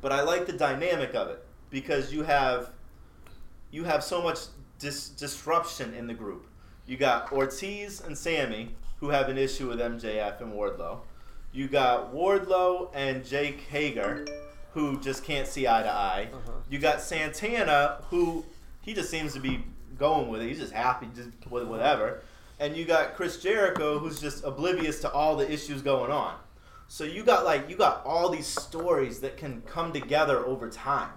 But 0.00 0.12
I 0.12 0.22
like 0.22 0.46
the 0.46 0.54
dynamic 0.54 1.14
of 1.14 1.28
it 1.28 1.44
because 1.68 2.10
you 2.10 2.22
have 2.22 2.70
you 3.70 3.84
have 3.84 4.02
so 4.02 4.22
much 4.22 4.38
dis- 4.78 5.10
disruption 5.10 5.92
in 5.92 6.06
the 6.06 6.14
group. 6.14 6.46
You 6.86 6.96
got 6.96 7.30
Ortiz 7.30 8.00
and 8.00 8.16
Sammy, 8.16 8.74
who 8.98 9.10
have 9.10 9.28
an 9.28 9.36
issue 9.36 9.68
with 9.68 9.78
MJF 9.78 10.40
and 10.40 10.54
Wardlow. 10.54 11.00
You 11.52 11.68
got 11.68 12.14
Wardlow 12.14 12.88
and 12.94 13.26
Jake 13.26 13.60
Hager, 13.60 14.24
who 14.72 14.98
just 15.00 15.22
can't 15.22 15.46
see 15.46 15.68
eye 15.68 15.82
to 15.82 15.92
eye. 15.92 16.30
Uh-huh. 16.32 16.52
You 16.70 16.78
got 16.78 17.02
Santana, 17.02 17.98
who 18.08 18.42
he 18.80 18.94
just 18.94 19.10
seems 19.10 19.34
to 19.34 19.40
be 19.40 19.66
going 19.98 20.28
with 20.28 20.40
it. 20.40 20.48
He's 20.48 20.60
just 20.60 20.72
happy, 20.72 21.08
just 21.14 21.28
with 21.50 21.64
whatever. 21.64 22.22
And 22.58 22.74
you 22.74 22.86
got 22.86 23.16
Chris 23.16 23.42
Jericho, 23.42 23.98
who's 23.98 24.18
just 24.18 24.44
oblivious 24.44 25.00
to 25.00 25.12
all 25.12 25.36
the 25.36 25.52
issues 25.52 25.82
going 25.82 26.10
on. 26.10 26.36
So 26.92 27.04
you 27.04 27.24
got 27.24 27.46
like 27.46 27.70
you 27.70 27.76
got 27.76 28.04
all 28.04 28.28
these 28.28 28.46
stories 28.46 29.20
that 29.20 29.38
can 29.38 29.62
come 29.62 29.94
together 29.94 30.44
over 30.44 30.68
time, 30.68 31.08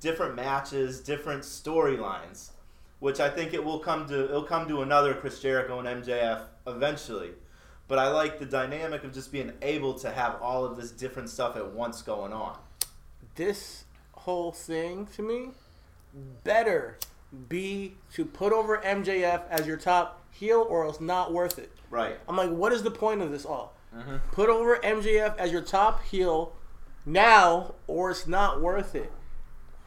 different 0.00 0.34
matches, 0.34 0.98
different 0.98 1.44
storylines, 1.44 2.50
which 2.98 3.20
I 3.20 3.30
think 3.30 3.54
it 3.54 3.64
will 3.64 3.78
come 3.78 4.08
to. 4.08 4.24
It'll 4.24 4.42
come 4.42 4.66
to 4.66 4.82
another 4.82 5.14
Chris 5.14 5.38
Jericho 5.38 5.78
and 5.78 6.02
MJF 6.02 6.46
eventually. 6.66 7.30
But 7.86 8.00
I 8.00 8.08
like 8.08 8.40
the 8.40 8.44
dynamic 8.44 9.04
of 9.04 9.14
just 9.14 9.30
being 9.30 9.52
able 9.62 9.94
to 10.00 10.10
have 10.10 10.42
all 10.42 10.64
of 10.64 10.76
this 10.76 10.90
different 10.90 11.30
stuff 11.30 11.54
at 11.54 11.70
once 11.70 12.02
going 12.02 12.32
on. 12.32 12.58
This 13.36 13.84
whole 14.14 14.50
thing 14.50 15.06
to 15.14 15.22
me 15.22 15.50
better 16.42 16.98
be 17.48 17.94
to 18.14 18.24
put 18.24 18.52
over 18.52 18.78
MJF 18.78 19.48
as 19.48 19.64
your 19.64 19.76
top 19.76 20.24
heel 20.32 20.66
or 20.68 20.88
it's 20.88 21.00
not 21.00 21.32
worth 21.32 21.60
it. 21.60 21.70
Right. 21.88 22.18
I'm 22.28 22.36
like, 22.36 22.50
what 22.50 22.72
is 22.72 22.82
the 22.82 22.90
point 22.90 23.22
of 23.22 23.30
this 23.30 23.44
all? 23.44 23.73
Mm-hmm. 23.96 24.16
Put 24.32 24.48
over 24.48 24.76
MJF 24.78 25.36
as 25.38 25.52
your 25.52 25.62
top 25.62 26.02
heel 26.04 26.52
now, 27.06 27.74
or 27.86 28.10
it's 28.10 28.26
not 28.26 28.60
worth 28.60 28.94
it. 28.94 29.12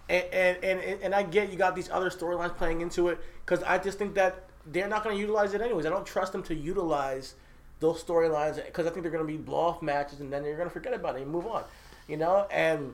And 0.09 0.25
and 0.31 0.63
and, 0.63 1.01
and 1.01 1.15
I 1.15 1.23
get 1.23 1.51
you 1.51 1.57
got 1.57 1.75
these 1.75 1.89
other 1.89 2.09
storylines 2.09 2.55
playing 2.55 2.81
into 2.81 3.09
it 3.09 3.19
because 3.45 3.63
I 3.63 3.77
just 3.77 3.97
think 3.97 4.15
that 4.15 4.47
they're 4.65 4.87
not 4.87 5.03
going 5.03 5.15
to 5.15 5.19
utilize 5.19 5.53
it 5.53 5.61
anyways. 5.61 5.85
I 5.85 5.89
don't 5.89 6.05
trust 6.05 6.31
them 6.31 6.43
to 6.43 6.55
utilize 6.55 7.35
those 7.79 8.03
storylines 8.03 8.63
because 8.65 8.87
I 8.87 8.89
think 8.89 9.03
they're 9.03 9.11
going 9.11 9.25
to 9.25 9.31
be 9.31 9.37
blow 9.37 9.59
off 9.59 9.81
matches 9.81 10.19
and 10.19 10.31
then 10.31 10.43
you're 10.43 10.55
going 10.55 10.69
to 10.69 10.73
forget 10.73 10.93
about 10.93 11.15
it 11.15 11.21
and 11.21 11.31
move 11.31 11.45
on. 11.45 11.63
You 12.07 12.17
know, 12.17 12.47
and 12.49 12.93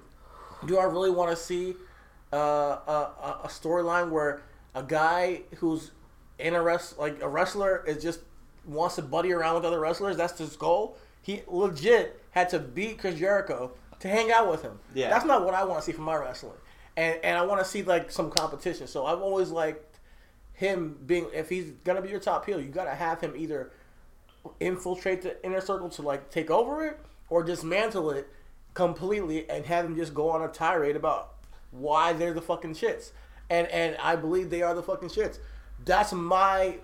do 0.65 0.77
I 0.77 0.83
really 0.85 1.11
want 1.11 1.29
to 1.29 1.35
see 1.35 1.75
uh, 2.31 2.37
a, 2.37 3.39
a 3.43 3.47
storyline 3.47 4.09
where 4.09 4.41
a 4.73 4.83
guy 4.83 5.41
who's 5.57 5.91
in 6.39 6.55
a 6.55 6.61
rest 6.61 6.97
like 6.97 7.21
a 7.21 7.27
wrestler 7.27 7.83
is 7.85 8.01
just 8.01 8.21
wants 8.65 8.95
to 8.95 9.01
buddy 9.01 9.31
around 9.31 9.55
with 9.55 9.65
other 9.65 9.79
wrestlers? 9.79 10.17
That's 10.17 10.37
his 10.37 10.55
goal. 10.55 10.97
He 11.23 11.41
legit 11.47 12.21
had 12.31 12.49
to 12.49 12.59
beat 12.59 12.99
Chris 12.99 13.17
Jericho 13.17 13.71
to 14.01 14.07
hang 14.07 14.31
out 14.31 14.51
with 14.51 14.61
him. 14.61 14.77
Yeah. 14.93 15.09
that's 15.09 15.25
not 15.25 15.43
what 15.45 15.55
I 15.55 15.63
want 15.63 15.79
to 15.79 15.85
see 15.85 15.93
from 15.93 16.03
my 16.03 16.17
wrestling, 16.17 16.57
and 16.95 17.17
and 17.23 17.37
I 17.37 17.41
want 17.43 17.61
to 17.61 17.65
see 17.65 17.81
like 17.81 18.11
some 18.11 18.29
competition. 18.29 18.85
So 18.85 19.05
I've 19.05 19.21
always 19.21 19.49
liked 19.49 19.99
him 20.53 20.97
being 21.05 21.27
if 21.33 21.49
he's 21.49 21.71
gonna 21.83 22.01
be 22.01 22.09
your 22.09 22.19
top 22.19 22.45
heel, 22.45 22.59
you 22.59 22.67
gotta 22.67 22.93
have 22.93 23.21
him 23.21 23.33
either 23.35 23.71
infiltrate 24.59 25.21
the 25.21 25.43
inner 25.45 25.61
circle 25.61 25.89
to 25.89 26.01
like 26.01 26.29
take 26.29 26.51
over 26.51 26.85
it 26.85 26.99
or 27.29 27.41
dismantle 27.41 28.11
it 28.11 28.27
completely 28.73 29.49
and 29.49 29.65
have 29.65 29.85
him 29.85 29.95
just 29.95 30.13
go 30.13 30.29
on 30.29 30.41
a 30.41 30.47
tirade 30.49 30.97
about 30.97 31.35
why 31.71 32.11
they're 32.11 32.33
the 32.33 32.41
fucking 32.41 32.73
shits. 32.73 33.11
And 33.49 33.67
and 33.67 33.95
I 33.97 34.17
believe 34.17 34.49
they 34.49 34.61
are 34.61 34.75
the 34.75 34.83
fucking 34.83 35.09
shits. 35.09 35.39
That's 35.85 36.11
my 36.11 36.75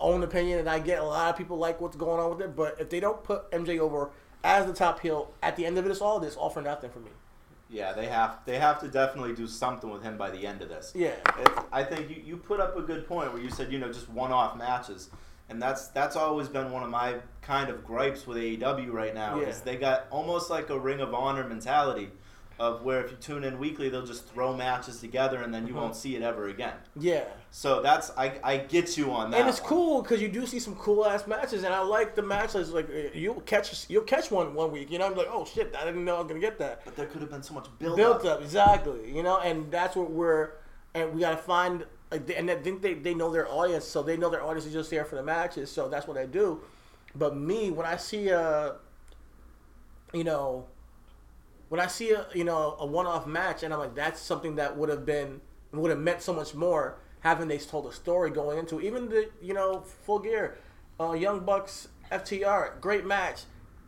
own 0.00 0.22
opinion, 0.22 0.58
and 0.60 0.68
I 0.68 0.78
get 0.78 1.00
a 1.00 1.04
lot 1.04 1.30
of 1.30 1.36
people 1.36 1.56
like 1.58 1.80
what's 1.80 1.96
going 1.96 2.20
on 2.20 2.30
with 2.30 2.40
it. 2.40 2.56
But 2.56 2.80
if 2.80 2.90
they 2.90 3.00
don't 3.00 3.22
put 3.24 3.50
MJ 3.50 3.78
over 3.78 4.10
as 4.42 4.66
the 4.66 4.72
top 4.72 5.00
heel 5.00 5.32
at 5.42 5.56
the 5.56 5.64
end 5.66 5.78
of 5.78 5.86
it, 5.86 5.90
it's 5.90 6.00
all 6.00 6.20
this 6.20 6.36
all 6.36 6.50
for 6.50 6.62
nothing 6.62 6.90
for 6.90 7.00
me. 7.00 7.10
Yeah, 7.70 7.92
they 7.92 8.06
have 8.06 8.38
they 8.44 8.58
have 8.58 8.80
to 8.80 8.88
definitely 8.88 9.34
do 9.34 9.46
something 9.46 9.90
with 9.90 10.02
him 10.02 10.16
by 10.16 10.30
the 10.30 10.46
end 10.46 10.62
of 10.62 10.68
this. 10.68 10.92
Yeah. 10.94 11.14
It's, 11.38 11.50
I 11.72 11.82
think 11.82 12.10
you, 12.10 12.22
you 12.24 12.36
put 12.36 12.60
up 12.60 12.76
a 12.76 12.82
good 12.82 13.08
point 13.08 13.32
where 13.32 13.42
you 13.42 13.50
said 13.50 13.72
you 13.72 13.78
know 13.78 13.88
just 13.92 14.08
one 14.10 14.30
off 14.32 14.56
matches, 14.56 15.10
and 15.48 15.60
that's 15.60 15.88
that's 15.88 16.14
always 16.14 16.48
been 16.48 16.70
one 16.70 16.82
of 16.82 16.90
my 16.90 17.16
kind 17.42 17.70
of 17.70 17.84
gripes 17.84 18.26
with 18.26 18.36
AEW 18.36 18.92
right 18.92 19.14
now 19.14 19.40
Yeah. 19.40 19.48
is 19.48 19.60
they 19.62 19.76
got 19.76 20.06
almost 20.10 20.50
like 20.50 20.68
a 20.70 20.78
Ring 20.78 21.00
of 21.00 21.14
Honor 21.14 21.42
mentality, 21.48 22.10
of 22.58 22.82
where 22.82 23.04
if 23.04 23.10
you 23.10 23.16
tune 23.16 23.42
in 23.42 23.58
weekly 23.58 23.88
they'll 23.88 24.06
just 24.06 24.28
throw 24.28 24.54
matches 24.54 25.00
together 25.00 25.42
and 25.42 25.52
then 25.52 25.66
you 25.66 25.74
Mhm. 25.74 25.80
won't 25.80 25.96
see 25.96 26.14
it 26.14 26.22
ever 26.22 26.46
again. 26.48 26.74
Yeah. 26.96 27.24
So 27.50 27.82
that's 27.82 28.10
I, 28.16 28.38
I 28.44 28.56
get 28.58 28.96
you 28.96 29.10
on 29.12 29.30
that. 29.32 29.40
and 29.40 29.48
it's 29.48 29.60
one. 29.60 29.68
cool 29.68 30.02
because 30.02 30.22
you 30.22 30.28
do 30.28 30.46
see 30.46 30.60
some 30.60 30.76
cool 30.76 31.04
ass 31.04 31.26
matches, 31.26 31.64
and 31.64 31.74
I 31.74 31.80
like 31.80 32.14
the 32.14 32.22
matches. 32.22 32.70
Like 32.72 32.88
uh, 32.88 33.08
you'll 33.12 33.40
catch 33.40 33.88
you'll 33.90 34.02
catch 34.04 34.30
one 34.30 34.54
one 34.54 34.70
week, 34.70 34.90
you 34.90 34.98
know. 34.98 35.06
I'm 35.06 35.14
like, 35.16 35.28
oh 35.30 35.44
shit, 35.44 35.74
I 35.76 35.84
didn't 35.84 36.04
know 36.04 36.16
I 36.16 36.18
was 36.20 36.28
gonna 36.28 36.40
get 36.40 36.58
that. 36.58 36.82
But 36.84 36.94
there 36.96 37.06
could 37.06 37.20
have 37.22 37.30
been 37.30 37.42
so 37.42 37.54
much 37.54 37.66
build, 37.78 37.96
built 37.96 38.24
up. 38.24 38.40
exactly. 38.40 39.12
You 39.12 39.22
know, 39.24 39.38
and 39.38 39.70
that's 39.70 39.96
what 39.96 40.10
we're 40.10 40.50
and 40.94 41.12
we 41.12 41.20
gotta 41.20 41.36
find. 41.36 41.84
Like, 42.12 42.30
and 42.36 42.48
I 42.48 42.54
think 42.56 42.82
they, 42.82 42.94
they 42.94 43.14
know 43.14 43.32
their 43.32 43.48
audience, 43.48 43.84
so 43.84 44.00
they 44.02 44.16
know 44.16 44.30
their 44.30 44.42
audience 44.44 44.66
is 44.66 44.72
just 44.72 44.90
there 44.90 45.04
for 45.04 45.16
the 45.16 45.22
matches, 45.24 45.72
so 45.72 45.88
that's 45.88 46.06
what 46.06 46.14
they 46.14 46.26
do. 46.26 46.60
But 47.16 47.36
me, 47.36 47.70
when 47.72 47.86
I 47.86 47.96
see 47.96 48.28
a, 48.28 48.76
you 50.12 50.22
know, 50.22 50.66
when 51.74 51.80
I 51.80 51.88
see 51.88 52.12
a 52.12 52.24
you 52.32 52.44
know 52.44 52.76
a 52.78 52.86
one 52.86 53.04
off 53.04 53.26
match, 53.26 53.64
and 53.64 53.74
I'm 53.74 53.80
like, 53.80 53.96
that's 53.96 54.20
something 54.20 54.54
that 54.54 54.76
would 54.76 54.88
have 54.88 55.04
been 55.04 55.40
would 55.72 55.90
have 55.90 55.98
meant 55.98 56.22
so 56.22 56.32
much 56.32 56.54
more 56.54 56.98
having 57.18 57.48
they 57.48 57.58
told 57.58 57.86
a 57.86 57.92
story 57.92 58.30
going 58.30 58.58
into 58.58 58.80
even 58.80 59.08
the 59.08 59.28
you 59.42 59.54
know 59.54 59.80
full 59.80 60.20
gear, 60.20 60.56
uh, 61.00 61.14
Young 61.14 61.40
Bucks 61.40 61.88
FTR, 62.12 62.80
great 62.80 63.04
match. 63.04 63.42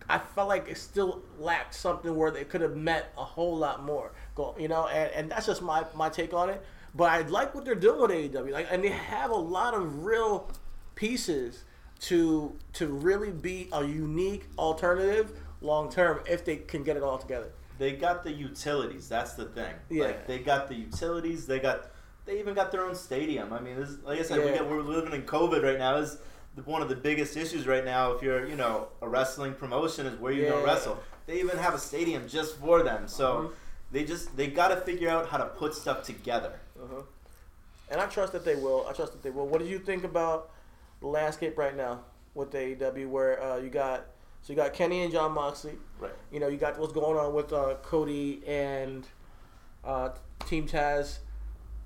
I 0.09 0.19
felt 0.19 0.49
like 0.49 0.69
it 0.69 0.79
still 0.79 1.23
lacked 1.39 1.77
something 1.77 2.13
where 2.17 2.33
they 2.33 2.43
could 2.43 2.61
have 2.61 2.75
meant 2.75 3.05
a 3.17 3.23
whole 3.23 3.57
lot 3.57 3.85
more. 3.85 4.11
Go, 4.35 4.57
you 4.59 4.67
know, 4.67 4.89
and, 4.89 5.13
and 5.13 5.31
that's 5.31 5.47
just 5.47 5.63
my, 5.63 5.85
my 5.95 6.09
take 6.09 6.35
on 6.35 6.51
it. 6.51 6.65
But 6.93 7.13
I 7.13 7.21
like 7.21 7.55
what 7.55 7.65
they're 7.65 7.77
doing 7.77 8.01
with 8.01 8.11
AEW, 8.11 8.51
like, 8.51 8.67
and 8.69 8.83
they 8.83 8.89
have 8.89 9.31
a 9.31 9.37
lot 9.37 9.75
of 9.75 10.05
real 10.05 10.51
pieces 10.97 11.63
to 12.01 12.53
to 12.73 12.89
really 12.89 13.31
be 13.31 13.69
a 13.73 13.85
unique 13.85 14.47
alternative 14.59 15.31
long 15.61 15.89
term 15.89 16.19
if 16.29 16.45
they 16.45 16.57
can 16.57 16.83
get 16.83 16.97
it 16.97 17.05
all 17.05 17.19
together. 17.19 17.53
They 17.79 17.93
got 17.93 18.25
the 18.25 18.33
utilities. 18.33 19.09
That's 19.09 19.35
the 19.35 19.45
thing. 19.47 19.75
Yeah. 19.91 20.05
Like 20.07 20.27
they 20.27 20.39
got 20.39 20.69
the 20.69 20.75
utilities. 20.75 21.47
They 21.47 21.59
got. 21.59 21.91
They 22.25 22.41
even 22.41 22.55
got 22.55 22.73
their 22.73 22.85
own 22.85 22.97
stadium. 22.97 23.53
I 23.53 23.61
mean, 23.61 23.77
this, 23.77 23.99
like 24.05 24.19
I 24.19 24.23
said, 24.23 24.39
we 24.45 24.51
get, 24.51 24.69
we're 24.69 24.83
living 24.83 25.13
in 25.13 25.23
COVID 25.23 25.63
right 25.63 25.79
now. 25.79 25.97
Is 25.99 26.19
one 26.65 26.83
of 26.83 26.89
the 26.89 26.97
biggest 26.97 27.37
issues 27.37 27.67
right 27.69 27.85
now. 27.85 28.13
If 28.13 28.23
you're, 28.23 28.49
you 28.49 28.57
know, 28.57 28.89
a 29.01 29.09
wrestling 29.09 29.55
promotion, 29.55 30.07
is 30.07 30.19
where 30.19 30.33
you're 30.33 30.47
Yeah. 30.47 30.51
gonna 30.53 30.65
wrestle. 30.65 30.99
They 31.27 31.39
even 31.39 31.59
have 31.59 31.75
a 31.75 31.79
stadium 31.79 32.27
just 32.29 32.57
for 32.57 32.83
them. 32.83 33.07
So 33.07 33.27
Mhm. 33.37 33.53
they 33.93 34.05
just 34.05 34.37
they 34.37 34.49
got 34.49 34.69
to 34.69 34.77
figure 34.79 35.09
out 35.09 35.29
how 35.29 35.37
to 35.39 35.45
put 35.47 35.75
stuff 35.75 36.03
together. 36.03 36.59
Uh-huh. 36.83 37.03
And 37.91 38.01
I 38.01 38.07
trust 38.07 38.33
that 38.33 38.45
they 38.45 38.57
will. 38.57 38.87
I 38.89 38.93
trust 38.93 39.13
that 39.13 39.23
they 39.23 39.31
will. 39.31 39.47
What 39.47 39.61
do 39.61 39.67
you 39.67 39.79
think 39.79 40.03
about 40.03 40.51
the 41.01 41.07
landscape 41.07 41.57
right 41.57 41.77
now 41.77 42.01
with 42.35 42.51
the 42.51 42.59
AEW, 42.59 43.09
where 43.09 43.41
uh, 43.41 43.59
you 43.59 43.69
got 43.71 44.07
so 44.47 44.53
you 44.53 44.57
got 44.57 44.75
Kenny 44.75 45.03
and 45.03 45.13
Jon 45.13 45.33
Moxley. 45.33 45.73
Right. 45.99 46.13
You 46.31 46.39
know, 46.39 46.47
you 46.47 46.57
got 46.57 46.79
what's 46.79 46.93
going 46.93 47.19
on 47.19 47.35
with 47.35 47.53
uh, 47.53 47.75
Cody 47.83 48.43
and 48.47 49.05
uh, 49.85 50.11
Team 50.47 50.69
Taz. 50.69 51.19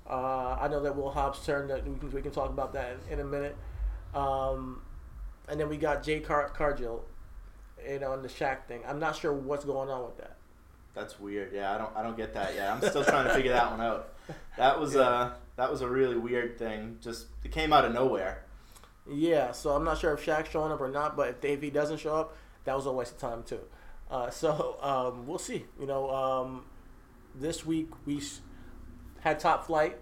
Uh, 0.07 0.57
I 0.61 0.67
know 0.67 0.79
that 0.83 0.95
Will 0.95 1.09
Hobbs 1.09 1.43
turned. 1.43 1.71
That 1.71 1.87
we 1.87 1.97
can 1.97 2.11
we 2.11 2.21
can 2.21 2.29
talk 2.29 2.51
about 2.51 2.73
that 2.73 2.97
in, 3.09 3.13
in 3.13 3.19
a 3.25 3.27
minute. 3.27 3.57
Um, 4.13 4.83
and 5.49 5.59
then 5.59 5.69
we 5.69 5.77
got 5.77 6.03
Jay 6.03 6.19
Car- 6.19 6.49
Cargill, 6.49 7.03
you 7.83 7.97
know, 7.97 8.13
and 8.13 8.23
the 8.23 8.29
Shaq 8.29 8.65
thing. 8.67 8.81
I'm 8.87 8.99
not 8.99 9.15
sure 9.15 9.33
what's 9.33 9.65
going 9.65 9.89
on 9.89 10.03
with 10.03 10.17
that. 10.17 10.37
That's 10.93 11.19
weird. 11.19 11.53
Yeah, 11.53 11.73
I 11.73 11.79
don't 11.79 11.95
I 11.95 12.03
don't 12.03 12.15
get 12.15 12.31
that 12.35 12.53
yet. 12.53 12.69
I'm 12.69 12.87
still 12.87 13.03
trying 13.03 13.25
to 13.27 13.33
figure 13.33 13.53
that 13.53 13.71
one 13.71 13.81
out. 13.81 14.13
That 14.57 14.79
was 14.79 14.95
uh 14.95 15.31
that 15.55 15.71
was 15.71 15.81
a 15.81 15.89
really 15.89 16.17
weird 16.17 16.59
thing. 16.59 16.99
Just 17.01 17.25
it 17.43 17.51
came 17.51 17.73
out 17.73 17.85
of 17.85 17.93
nowhere. 17.95 18.43
Yeah, 19.09 19.51
so 19.51 19.71
I'm 19.71 19.83
not 19.83 19.97
sure 19.97 20.13
if 20.13 20.23
Shaq's 20.23 20.51
showing 20.51 20.71
up 20.71 20.79
or 20.79 20.87
not, 20.87 21.17
but 21.17 21.29
if, 21.29 21.43
if 21.43 21.61
he 21.63 21.71
doesn't 21.71 21.97
show 21.97 22.15
up, 22.15 22.37
that 22.65 22.75
was 22.75 22.85
a 22.85 22.91
waste 22.91 23.13
of 23.13 23.17
time 23.19 23.43
too. 23.43 23.59
Uh, 24.09 24.29
so 24.29 24.77
um, 24.81 25.25
we'll 25.27 25.39
see. 25.39 25.65
You 25.79 25.87
know, 25.87 26.09
um, 26.09 26.65
this 27.35 27.65
week 27.65 27.89
we 28.05 28.17
s- 28.17 28.41
had 29.21 29.39
Top 29.39 29.65
Flight. 29.65 29.97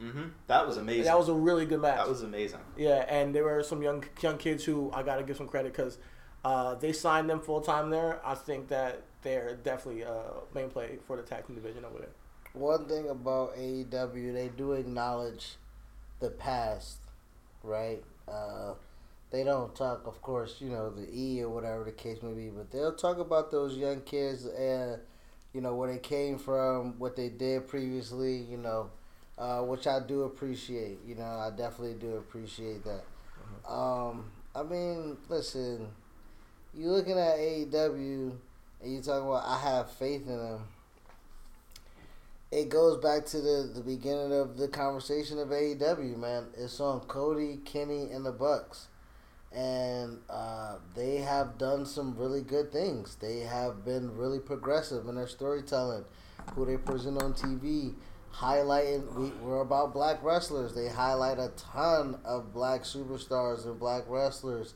hmm 0.00 0.28
That 0.46 0.66
was 0.66 0.76
amazing. 0.76 1.04
That 1.04 1.18
was 1.18 1.28
a 1.28 1.34
really 1.34 1.66
good 1.66 1.80
match. 1.80 1.96
that 1.98 2.08
was 2.08 2.22
amazing. 2.22 2.60
yeah, 2.76 3.04
and 3.08 3.34
there 3.34 3.44
were 3.44 3.62
some 3.62 3.82
young 3.82 4.04
young 4.20 4.38
kids 4.38 4.64
who 4.64 4.90
I 4.94 5.02
gotta 5.02 5.22
give 5.22 5.36
some 5.36 5.48
credit 5.48 5.72
because 5.72 5.98
uh, 6.44 6.74
they 6.76 6.92
signed 6.92 7.28
them 7.28 7.40
full 7.40 7.60
time 7.60 7.90
there. 7.90 8.20
I 8.24 8.34
think 8.34 8.68
that 8.68 9.02
they're 9.22 9.56
definitely 9.56 10.04
uh, 10.04 10.40
main 10.54 10.70
play 10.70 10.98
for 11.06 11.16
the 11.16 11.22
tag 11.22 11.46
team 11.46 11.54
division 11.56 11.84
over 11.84 11.98
there. 11.98 12.08
One 12.54 12.86
thing 12.86 13.08
about 13.10 13.54
AEW, 13.56 14.32
they 14.32 14.48
do 14.56 14.72
acknowledge 14.72 15.56
the 16.18 16.30
past, 16.30 16.98
right? 17.62 18.02
Uh, 18.26 18.72
they 19.30 19.44
don't 19.44 19.74
talk, 19.74 20.06
of 20.06 20.20
course, 20.22 20.56
you 20.60 20.68
know, 20.70 20.90
the 20.90 21.08
E 21.12 21.42
or 21.42 21.48
whatever 21.48 21.84
the 21.84 21.92
case 21.92 22.22
may 22.22 22.32
be, 22.32 22.48
but 22.48 22.70
they'll 22.70 22.94
talk 22.94 23.18
about 23.18 23.50
those 23.50 23.76
young 23.76 24.00
kids 24.00 24.44
and, 24.46 24.98
you 25.52 25.60
know, 25.60 25.74
where 25.74 25.92
they 25.92 25.98
came 25.98 26.38
from, 26.38 26.98
what 26.98 27.16
they 27.16 27.28
did 27.28 27.68
previously, 27.68 28.36
you 28.36 28.56
know, 28.56 28.90
uh, 29.38 29.60
which 29.60 29.86
I 29.86 30.00
do 30.00 30.22
appreciate. 30.22 30.98
You 31.06 31.14
know, 31.14 31.24
I 31.24 31.50
definitely 31.50 31.94
do 31.94 32.16
appreciate 32.16 32.82
that. 32.84 33.04
Um, 33.70 34.30
I 34.54 34.62
mean, 34.62 35.16
listen, 35.28 35.88
you 36.74 36.90
looking 36.90 37.18
at 37.18 37.36
AEW 37.36 38.32
and 38.82 38.92
you 38.92 39.00
talking 39.00 39.28
about 39.28 39.44
I 39.46 39.58
have 39.58 39.90
faith 39.92 40.26
in 40.26 40.38
them 40.38 40.62
it 42.52 42.68
goes 42.68 42.96
back 42.96 43.24
to 43.26 43.40
the, 43.40 43.70
the 43.74 43.80
beginning 43.80 44.32
of 44.32 44.56
the 44.56 44.66
conversation 44.66 45.38
of 45.38 45.48
AEW, 45.48 46.16
man. 46.16 46.46
It's 46.56 46.80
on 46.80 47.00
Cody, 47.00 47.60
Kenny, 47.64 48.10
and 48.10 48.26
the 48.26 48.32
Bucks. 48.32 48.88
And 49.52 50.18
uh, 50.28 50.76
they 50.94 51.16
have 51.16 51.58
done 51.58 51.84
some 51.84 52.16
really 52.16 52.42
good 52.42 52.72
things. 52.72 53.16
They 53.16 53.40
have 53.40 53.84
been 53.84 54.16
really 54.16 54.38
progressive 54.38 55.08
in 55.08 55.16
their 55.16 55.26
storytelling, 55.26 56.04
who 56.54 56.64
they 56.64 56.76
present 56.76 57.20
on 57.20 57.34
TV, 57.34 57.94
highlighting. 58.32 59.12
We, 59.14 59.30
we're 59.42 59.60
about 59.60 59.92
black 59.92 60.22
wrestlers. 60.22 60.74
They 60.74 60.88
highlight 60.88 61.38
a 61.38 61.50
ton 61.56 62.20
of 62.24 62.52
black 62.52 62.82
superstars 62.82 63.66
and 63.66 63.78
black 63.78 64.04
wrestlers. 64.06 64.74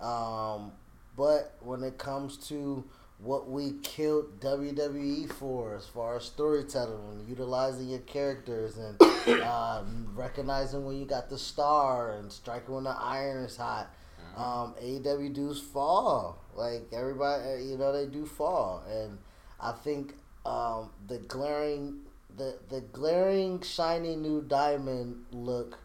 Um, 0.00 0.72
but 1.16 1.56
when 1.60 1.82
it 1.84 1.96
comes 1.96 2.36
to 2.48 2.84
what 3.18 3.48
we 3.48 3.72
killed 3.82 4.40
WWE 4.40 5.32
for 5.32 5.74
as 5.74 5.86
far 5.86 6.16
as 6.16 6.24
storytelling 6.24 7.00
and 7.18 7.28
utilizing 7.28 7.88
your 7.88 8.00
characters 8.00 8.76
and 8.76 9.00
uh, 9.42 9.82
recognizing 10.14 10.84
when 10.84 10.98
you 10.98 11.06
got 11.06 11.30
the 11.30 11.38
star 11.38 12.12
and 12.12 12.30
striking 12.30 12.74
when 12.74 12.84
the 12.84 12.90
iron 12.90 13.44
is 13.44 13.56
hot. 13.56 13.90
Um, 14.36 14.74
AEW 14.82 15.32
dudes 15.32 15.60
fall. 15.60 16.38
Like 16.54 16.88
everybody, 16.92 17.42
uh, 17.42 17.56
you 17.56 17.78
know, 17.78 17.92
they 17.92 18.06
do 18.06 18.26
fall. 18.26 18.82
And 18.88 19.18
I 19.60 19.72
think 19.72 20.14
um, 20.44 20.90
the 21.08 21.18
glaring, 21.18 22.00
the, 22.36 22.58
the 22.68 22.80
glaring, 22.80 23.62
shiny 23.62 24.16
new 24.16 24.42
diamond 24.42 25.24
look 25.32 25.78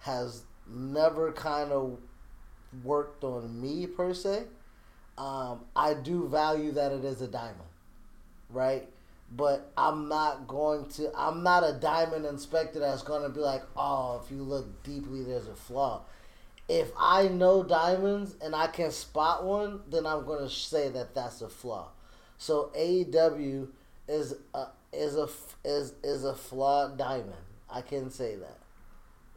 has 0.00 0.42
never 0.68 1.32
kind 1.32 1.72
of 1.72 1.98
worked 2.82 3.24
on 3.24 3.60
me 3.60 3.86
per 3.86 4.12
se. 4.12 4.44
Um, 5.16 5.64
I 5.74 5.94
do 5.94 6.28
value 6.28 6.72
that 6.72 6.92
it 6.92 7.04
is 7.04 7.20
a 7.22 7.28
diamond, 7.28 7.58
right? 8.50 8.88
But 9.30 9.72
I'm 9.76 10.08
not 10.08 10.46
going 10.46 10.88
to. 10.90 11.10
I'm 11.14 11.42
not 11.42 11.62
a 11.62 11.72
diamond 11.72 12.24
inspector 12.24 12.78
that's 12.78 13.02
going 13.02 13.22
to 13.22 13.28
be 13.28 13.40
like, 13.40 13.62
oh, 13.76 14.22
if 14.24 14.30
you 14.30 14.42
look 14.42 14.82
deeply, 14.84 15.24
there's 15.24 15.48
a 15.48 15.54
flaw. 15.54 16.02
If 16.68 16.90
I 16.98 17.28
know 17.28 17.62
diamonds 17.62 18.36
and 18.42 18.54
I 18.54 18.66
can 18.66 18.90
spot 18.90 19.44
one, 19.44 19.80
then 19.88 20.06
I'm 20.06 20.26
going 20.26 20.40
to 20.44 20.50
say 20.50 20.88
that 20.90 21.14
that's 21.14 21.40
a 21.40 21.48
flaw. 21.48 21.88
So 22.36 22.70
AEW 22.76 23.68
is 24.06 24.34
a, 24.54 24.66
is 24.92 25.16
a 25.16 25.28
is 25.64 25.94
is 26.04 26.24
a 26.24 26.34
flawed 26.34 26.98
diamond. 26.98 27.32
I 27.70 27.80
can 27.80 28.10
say 28.10 28.36
that 28.36 28.58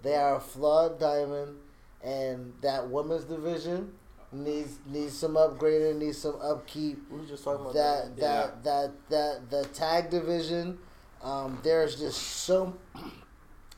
they 0.01 0.15
are 0.15 0.35
a 0.37 0.39
flawed 0.39 0.99
diamond, 0.99 1.57
and 2.03 2.53
that 2.61 2.89
women's 2.89 3.23
division 3.25 3.93
needs 4.31 4.77
needs 4.85 5.17
some 5.17 5.33
upgrading, 5.35 5.97
needs 5.99 6.17
some 6.17 6.39
upkeep. 6.41 6.99
We 7.09 7.19
were 7.19 7.25
just 7.25 7.43
talking 7.43 7.61
about 7.61 7.73
That 7.73 8.17
that. 8.17 8.63
that 8.63 9.09
that 9.09 9.09
that 9.09 9.49
the 9.49 9.69
tag 9.73 10.09
division, 10.09 10.77
um, 11.23 11.59
there's 11.63 11.99
just 11.99 12.21
so 12.21 12.77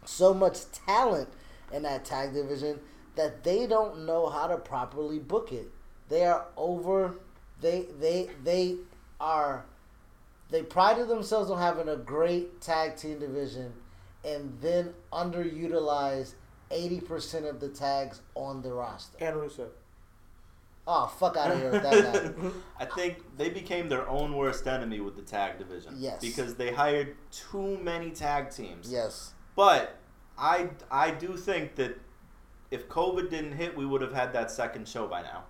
so 0.05 0.33
much 0.33 0.59
talent 0.71 1.29
in 1.71 1.83
that 1.83 2.03
tag 2.05 2.33
division 2.33 2.79
that 3.15 3.43
they 3.43 3.67
don't 3.67 4.05
know 4.05 4.29
how 4.29 4.47
to 4.47 4.57
properly 4.57 5.19
book 5.19 5.51
it. 5.51 5.69
They 6.09 6.25
are 6.25 6.45
over. 6.57 7.15
They 7.61 7.87
they 7.99 8.29
they 8.43 8.77
are. 9.19 9.65
They 10.49 10.61
prided 10.61 11.07
themselves 11.07 11.49
on 11.49 11.59
having 11.59 11.89
a 11.89 11.95
great 11.95 12.61
tag 12.61 12.97
team 12.97 13.19
division, 13.19 13.73
and 14.23 14.57
then 14.61 14.93
underutilize 15.11 16.33
eighty 16.71 16.99
percent 16.99 17.45
of 17.45 17.59
the 17.59 17.69
tags 17.69 18.21
on 18.35 18.61
the 18.61 18.73
roster. 18.73 19.17
And 19.23 19.35
Rusev. 19.35 19.69
Oh 20.85 21.07
fuck 21.07 21.37
out 21.37 21.51
of 21.51 21.59
here 21.59 21.71
with 21.71 21.83
that 21.83 22.35
guy. 22.35 22.49
I 22.79 22.85
think 22.85 23.23
they 23.37 23.49
became 23.49 23.87
their 23.87 24.07
own 24.09 24.35
worst 24.35 24.67
enemy 24.67 24.99
with 24.99 25.15
the 25.15 25.21
tag 25.21 25.57
division. 25.57 25.95
Yes. 25.97 26.19
Because 26.19 26.55
they 26.55 26.73
hired 26.73 27.15
too 27.31 27.77
many 27.77 28.11
tag 28.11 28.51
teams. 28.51 28.91
Yes. 28.91 29.31
But 29.55 29.97
I 30.37 30.69
I 30.91 31.11
do 31.11 31.37
think 31.37 31.75
that 31.75 31.97
if 32.73 32.89
COVID 32.89 33.29
didn't 33.29 33.51
hit, 33.53 33.77
we 33.77 33.85
would 33.85 34.01
have 34.01 34.13
had 34.13 34.33
that 34.33 34.49
second 34.49 34.87
show 34.87 35.07
by 35.07 35.21
now. 35.21 35.43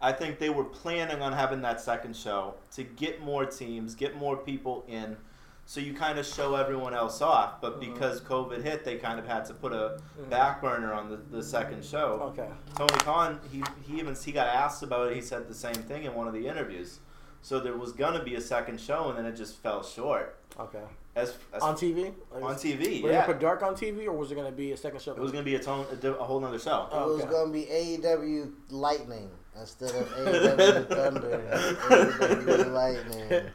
I 0.00 0.12
think 0.12 0.38
they 0.38 0.48
were 0.48 0.64
planning 0.64 1.20
on 1.20 1.34
having 1.34 1.60
that 1.60 1.80
second 1.80 2.16
show 2.16 2.54
to 2.72 2.82
get 2.82 3.22
more 3.22 3.44
teams, 3.44 3.94
get 3.94 4.16
more 4.16 4.36
people 4.36 4.84
in, 4.88 5.18
so 5.66 5.80
you 5.80 5.92
kind 5.92 6.18
of 6.18 6.26
show 6.26 6.54
everyone 6.54 6.94
else 6.94 7.20
off. 7.20 7.60
But 7.60 7.80
mm-hmm. 7.80 7.92
because 7.92 8.22
COVID 8.22 8.62
hit, 8.62 8.82
they 8.82 8.96
kind 8.96 9.18
of 9.18 9.26
had 9.26 9.44
to 9.46 9.54
put 9.54 9.72
a 9.72 9.98
mm-hmm. 9.98 10.30
back 10.30 10.62
burner 10.62 10.94
on 10.94 11.10
the, 11.10 11.16
the 11.16 11.42
second 11.42 11.84
show. 11.84 12.32
Okay. 12.38 12.48
Tony 12.76 12.98
Khan, 13.00 13.40
he, 13.52 13.62
he 13.86 13.98
even 13.98 14.14
he 14.14 14.32
got 14.32 14.48
asked 14.48 14.82
about 14.82 15.10
it. 15.10 15.14
He 15.14 15.20
said 15.20 15.48
the 15.48 15.54
same 15.54 15.74
thing 15.74 16.04
in 16.04 16.14
one 16.14 16.26
of 16.26 16.32
the 16.32 16.46
interviews. 16.46 17.00
So 17.42 17.60
there 17.60 17.76
was 17.76 17.92
gonna 17.92 18.24
be 18.24 18.36
a 18.36 18.40
second 18.40 18.80
show, 18.80 19.10
and 19.10 19.18
then 19.18 19.26
it 19.26 19.36
just 19.36 19.62
fell 19.62 19.82
short. 19.82 20.38
Okay. 20.58 20.84
As, 21.16 21.36
as 21.52 21.62
On 21.62 21.74
TV? 21.76 22.12
on 22.32 22.54
TV, 22.56 23.00
Were 23.02 23.08
they 23.08 23.14
yeah. 23.14 23.20
gonna 23.20 23.34
put 23.34 23.40
Dark 23.40 23.62
on 23.62 23.74
TV, 23.76 24.06
or 24.06 24.12
was 24.12 24.32
it 24.32 24.34
gonna 24.34 24.50
be 24.50 24.72
a 24.72 24.76
second 24.76 25.00
show? 25.00 25.12
It 25.12 25.20
was 25.20 25.30
gonna 25.30 25.44
be 25.44 25.54
a, 25.54 25.60
tone, 25.62 25.86
a, 26.02 26.08
a 26.08 26.24
whole 26.24 26.44
other 26.44 26.58
show. 26.58 26.88
Oh, 26.90 27.04
It 27.10 27.14
was 27.14 27.22
okay. 27.22 27.30
gonna 27.30 27.52
be 27.52 27.66
AEW 27.66 28.50
Lightning 28.70 29.30
instead 29.60 29.90
of 29.90 30.08
AEW 30.08 30.88
Thunder. 30.88 31.44
AEW 31.88 32.72
Lightning. 32.72 33.50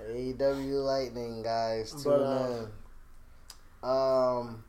AEW 0.00 0.84
Lightning, 0.84 1.42
guys. 1.42 1.92
Tune 1.92 2.02
But, 2.04 2.20
uh, 2.22 2.66
in. 3.82 3.88
Um. 3.90 4.64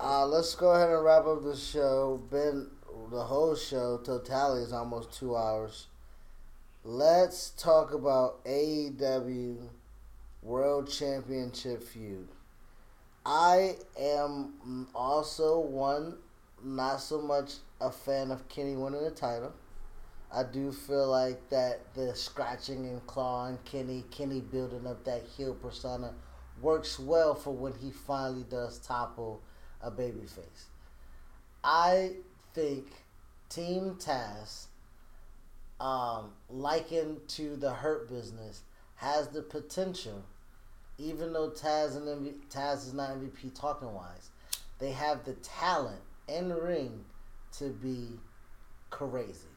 Uh, 0.00 0.26
let's 0.26 0.54
go 0.54 0.70
ahead 0.72 0.90
and 0.90 1.04
wrap 1.04 1.26
up 1.26 1.42
the 1.42 1.56
show. 1.56 2.20
Been 2.30 2.68
the 3.10 3.22
whole 3.24 3.54
show 3.56 3.98
totality 3.98 4.62
is 4.64 4.72
almost 4.72 5.12
two 5.12 5.36
hours. 5.36 5.86
Let's 6.84 7.50
talk 7.50 7.92
about 7.92 8.44
AEW 8.44 9.68
World 10.42 10.90
Championship 10.90 11.82
feud. 11.82 12.28
I 13.26 13.76
am 13.98 14.88
also 14.94 15.58
one 15.58 16.16
not 16.62 17.00
so 17.00 17.20
much 17.20 17.54
a 17.80 17.90
fan 17.90 18.30
of 18.30 18.48
Kenny 18.48 18.76
winning 18.76 19.02
the 19.02 19.10
title. 19.10 19.52
I 20.32 20.42
do 20.42 20.72
feel 20.72 21.08
like 21.08 21.48
that 21.50 21.94
the 21.94 22.14
scratching 22.14 22.86
and 22.86 23.06
clawing 23.06 23.58
Kenny, 23.64 24.04
Kenny 24.10 24.40
building 24.40 24.86
up 24.86 25.04
that 25.04 25.22
heel 25.36 25.54
persona 25.54 26.12
works 26.60 26.98
well 26.98 27.34
for 27.34 27.52
when 27.52 27.72
he 27.74 27.90
finally 27.90 28.44
does 28.48 28.78
topple 28.78 29.40
a 29.80 29.90
babyface. 29.90 30.66
I 31.64 32.12
think 32.54 32.86
Team 33.48 33.96
Taz, 33.98 34.66
um, 35.80 36.32
likened 36.50 37.26
to 37.28 37.56
the 37.56 37.72
Hurt 37.72 38.08
Business, 38.08 38.62
has 38.98 39.28
the 39.28 39.42
potential, 39.42 40.24
even 40.98 41.32
though 41.32 41.50
Taz 41.50 41.96
and 41.96 42.06
MV, 42.06 42.34
Taz 42.50 42.86
is 42.86 42.92
not 42.92 43.10
MVP 43.10 43.54
talking 43.54 43.92
wise, 43.94 44.30
they 44.78 44.90
have 44.90 45.24
the 45.24 45.34
talent 45.34 46.00
in 46.28 46.48
the 46.48 46.60
ring 46.60 47.04
to 47.58 47.70
be 47.70 48.18
crazy. 48.90 49.48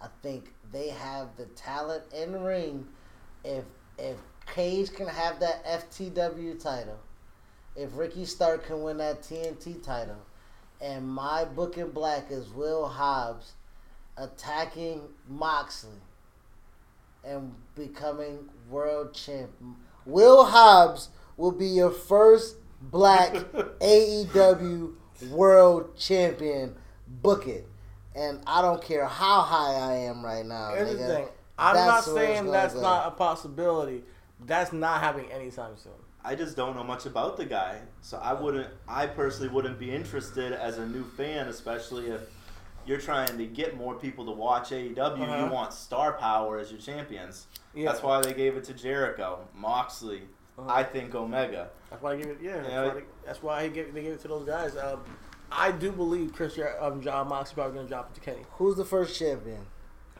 I 0.00 0.08
think 0.22 0.52
they 0.72 0.88
have 0.88 1.36
the 1.36 1.46
talent 1.46 2.02
in 2.12 2.32
the 2.32 2.40
ring. 2.40 2.86
If 3.44 3.64
if 3.98 4.16
Cage 4.46 4.92
can 4.92 5.06
have 5.06 5.38
that 5.40 5.64
FTW 5.64 6.60
title, 6.60 6.98
if 7.76 7.90
Ricky 7.94 8.24
Stark 8.24 8.66
can 8.66 8.82
win 8.82 8.96
that 8.98 9.22
TNT 9.22 9.82
title, 9.82 10.16
and 10.80 11.06
my 11.06 11.44
book 11.44 11.76
in 11.76 11.90
black 11.90 12.30
is 12.30 12.48
Will 12.48 12.88
Hobbs 12.88 13.52
attacking 14.16 15.02
Moxley 15.28 16.00
and 17.24 17.54
becoming 17.74 18.48
world 18.68 19.14
champion. 19.14 19.76
Will 20.06 20.44
Hobbs 20.44 21.10
will 21.36 21.52
be 21.52 21.66
your 21.66 21.90
first 21.90 22.56
black 22.80 23.32
AEW 23.80 24.94
world 25.30 25.96
champion. 25.96 26.74
Book 27.06 27.46
it. 27.46 27.66
And 28.14 28.40
I 28.46 28.60
don't 28.62 28.82
care 28.82 29.06
how 29.06 29.40
high 29.42 29.74
I 29.74 29.94
am 29.94 30.24
right 30.24 30.44
now. 30.44 30.74
Here's 30.74 30.90
nigga. 30.90 31.06
thing. 31.06 31.28
I'm 31.58 31.76
not 31.76 31.86
That's 31.86 32.06
where 32.08 32.24
it's 32.24 32.32
saying 32.38 32.50
that's 32.50 32.74
go. 32.74 32.80
not 32.82 33.06
a 33.08 33.10
possibility. 33.12 34.02
That's 34.44 34.72
not 34.72 35.00
happening 35.00 35.30
anytime 35.30 35.76
soon. 35.76 35.92
I 36.24 36.34
just 36.34 36.56
don't 36.56 36.76
know 36.76 36.84
much 36.84 37.06
about 37.06 37.36
the 37.36 37.44
guy, 37.44 37.80
so 38.00 38.18
I 38.18 38.32
wouldn't. 38.32 38.68
I 38.88 39.06
personally 39.06 39.48
wouldn't 39.48 39.78
be 39.78 39.90
interested 39.90 40.52
as 40.52 40.78
a 40.78 40.86
new 40.86 41.04
fan, 41.04 41.48
especially 41.48 42.06
if 42.06 42.20
you're 42.86 42.98
trying 43.00 43.36
to 43.38 43.46
get 43.46 43.76
more 43.76 43.94
people 43.94 44.24
to 44.26 44.32
watch 44.32 44.70
AEW. 44.70 44.98
Uh-huh. 44.98 45.44
You 45.44 45.52
want 45.52 45.72
star 45.72 46.14
power 46.14 46.58
as 46.58 46.70
your 46.70 46.80
champions. 46.80 47.46
Yeah. 47.74 47.86
That's 47.90 48.02
why 48.02 48.20
they 48.20 48.34
gave 48.34 48.56
it 48.56 48.64
to 48.64 48.74
Jericho, 48.74 49.46
Moxley. 49.54 50.22
Uh-huh. 50.58 50.70
I 50.70 50.82
think 50.84 51.14
Omega. 51.14 51.70
That's 51.90 52.02
why 52.02 52.12
I 52.12 52.16
give 52.16 52.26
it. 52.28 52.38
Yeah, 52.42 52.56
that's, 52.58 52.68
Yeah, 52.68 52.86
why, 52.86 52.94
they, 52.94 53.00
that's 53.24 53.42
why 53.42 53.64
he 53.64 53.70
gave, 53.70 53.94
they 53.94 54.02
gave 54.02 54.12
it 54.12 54.20
to 54.22 54.28
those 54.28 54.46
guys. 54.46 54.76
Um, 54.76 55.00
I 55.50 55.70
do 55.72 55.92
believe 55.92 56.32
Chris 56.32 56.54
Jer- 56.54 56.76
um, 56.82 57.00
Jon 57.02 57.28
Moxley 57.28 57.54
probably 57.54 57.76
gonna 57.76 57.88
drop 57.88 58.10
it 58.10 58.14
to 58.14 58.20
Kenny. 58.20 58.44
Who's 58.52 58.76
the 58.76 58.84
first 58.84 59.18
champion? 59.18 59.66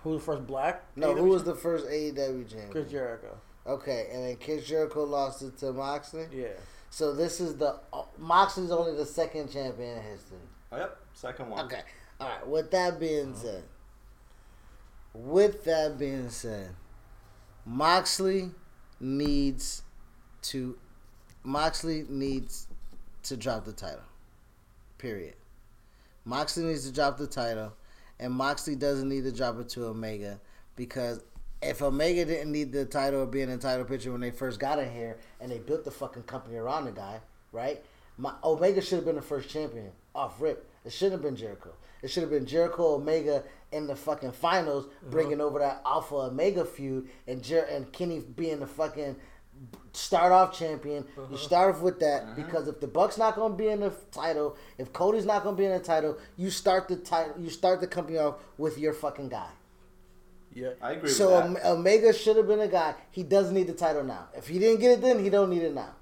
Who 0.03 0.11
was 0.11 0.21
the 0.21 0.25
first 0.27 0.47
black? 0.47 0.85
No, 0.97 1.15
AEW 1.15 1.19
who 1.19 1.25
was 1.25 1.43
champion? 1.43 1.57
the 1.57 1.61
first 1.63 1.87
AEW 1.87 2.49
champion? 2.49 2.71
Chris 2.71 2.91
Jericho? 2.91 3.39
Okay, 3.67 4.09
and 4.13 4.25
then 4.25 4.37
Chris 4.37 4.67
Jericho 4.67 5.05
lost 5.05 5.43
it 5.43 5.57
to 5.59 5.73
Moxley. 5.73 6.27
Yeah. 6.33 6.49
So 6.91 7.15
this 7.15 7.41
is 7.41 7.57
the 7.57 7.79
uh, 7.93 8.03
Moxley's 8.19 8.71
only 8.71 8.95
the 8.97 9.07
second 9.07 9.51
champion 9.51 9.97
in 9.99 10.03
history. 10.03 10.39
Oh, 10.73 10.77
yep, 10.79 10.99
second 11.15 11.49
one. 11.51 11.65
Okay. 11.67 11.81
All 12.23 12.29
right. 12.29 12.47
With 12.47 12.71
that 12.71 13.01
being 13.01 13.35
said, 13.35 13.65
with 15.13 15.65
that 15.65 15.99
being 15.99 16.29
said, 16.29 16.71
Moxley 17.67 18.51
needs 19.01 19.83
to 20.43 20.79
Moxley 21.43 22.05
needs 22.09 22.69
to 23.25 23.37
drop 23.37 23.65
the 23.65 23.73
title. 23.73 24.05
Period. 24.99 25.35
Moxley 26.25 26.63
needs 26.63 26.87
to 26.87 26.95
drop 26.95 27.19
the 27.19 27.27
title, 27.27 27.73
and 28.21 28.33
Moxley 28.33 28.77
doesn't 28.77 29.09
need 29.09 29.25
to 29.25 29.33
drop 29.33 29.59
it 29.59 29.69
to 29.71 29.87
Omega 29.87 30.41
because 30.77 31.25
if 31.61 31.83
Omega 31.83 32.25
didn't 32.25 32.53
need 32.53 32.71
the 32.71 32.85
title 32.85 33.23
or 33.23 33.27
be 33.27 33.41
in 33.41 33.51
the 33.51 33.57
title 33.59 33.85
picture 33.85 34.13
when 34.13 34.21
they 34.21 34.31
first 34.31 34.61
got 34.61 34.79
in 34.79 34.93
here 34.93 35.19
and 35.41 35.51
they 35.51 35.59
built 35.59 35.83
the 35.85 35.91
fucking 35.91 36.23
company 36.23 36.57
around 36.57 36.85
the 36.85 36.93
guy, 36.93 37.19
right? 37.51 37.83
My, 38.17 38.35
Omega 38.45 38.81
should 38.81 38.97
have 38.97 39.05
been 39.05 39.17
the 39.17 39.23
first 39.23 39.49
champion 39.49 39.91
off 40.15 40.41
rip. 40.41 40.69
It 40.85 40.93
shouldn't 40.93 41.15
have 41.15 41.23
been 41.23 41.35
Jericho. 41.35 41.73
It 42.03 42.11
should 42.11 42.23
have 42.23 42.31
been 42.31 42.47
Jericho 42.47 42.95
Omega 42.95 43.45
in 43.71 43.87
the 43.87 43.97
fucking 43.97 44.33
finals, 44.33 44.87
uh-huh. 44.87 45.11
bringing 45.11 45.41
over 45.41 45.59
that 45.61 45.83
Alpha 45.87 46.15
Omega 46.15 46.65
feud, 46.65 47.09
and 47.27 47.43
Jer- 47.43 47.69
and 47.71 47.91
Kenny 47.93 48.21
being 48.21 48.61
the 48.61 48.67
fucking 48.67 49.17
start 49.93 50.33
off 50.33 50.57
champion. 50.57 51.05
You 51.17 51.23
uh-huh. 51.23 51.37
start 51.37 51.75
off 51.75 51.83
with 51.83 52.01
that 52.01 52.23
uh-huh. 52.23 52.33
because 52.37 52.69
if 52.69 52.81
the 52.81 52.89
Bucks 52.89 53.19
not 53.19 53.37
gonna 53.37 53.55
be 53.55 53.69
in 53.69 53.81
the 53.81 53.91
title, 54.11 54.57
if 54.79 54.93
Cody's 54.93 55.27
not 55.27 55.45
gonna 55.45 55.57
be 55.57 55.65
in 55.65 55.73
the 55.73 55.81
title, 55.81 56.19
you 56.37 56.51
start 56.51 56.89
the 56.89 56.97
title. 56.97 57.35
You 57.39 57.51
start 57.51 57.81
the 57.81 57.87
company 57.87 58.19
off 58.19 58.37
with 58.59 58.79
your 58.79 58.93
fucking 58.93 59.29
guy. 59.29 59.51
Yeah. 60.55 60.71
I 60.81 60.93
agree 60.93 61.11
So 61.11 61.43
with 61.43 61.63
that. 61.63 61.67
Omega 61.67 62.13
should 62.13 62.37
have 62.37 62.47
been 62.47 62.61
a 62.61 62.69
guy. 62.69 62.95
He 63.11 63.23
doesn't 63.23 63.55
need 63.55 63.67
the 63.67 63.75
title 63.75 64.05
now. 64.05 64.27
If 64.37 64.49
he 64.49 64.59
didn't 64.59 64.81
get 64.81 64.93
it 64.93 65.01
then, 65.01 65.23
he 65.23 65.31
don't 65.31 65.51
need 65.51 65.63
it 65.63 65.75
now. 65.75 65.95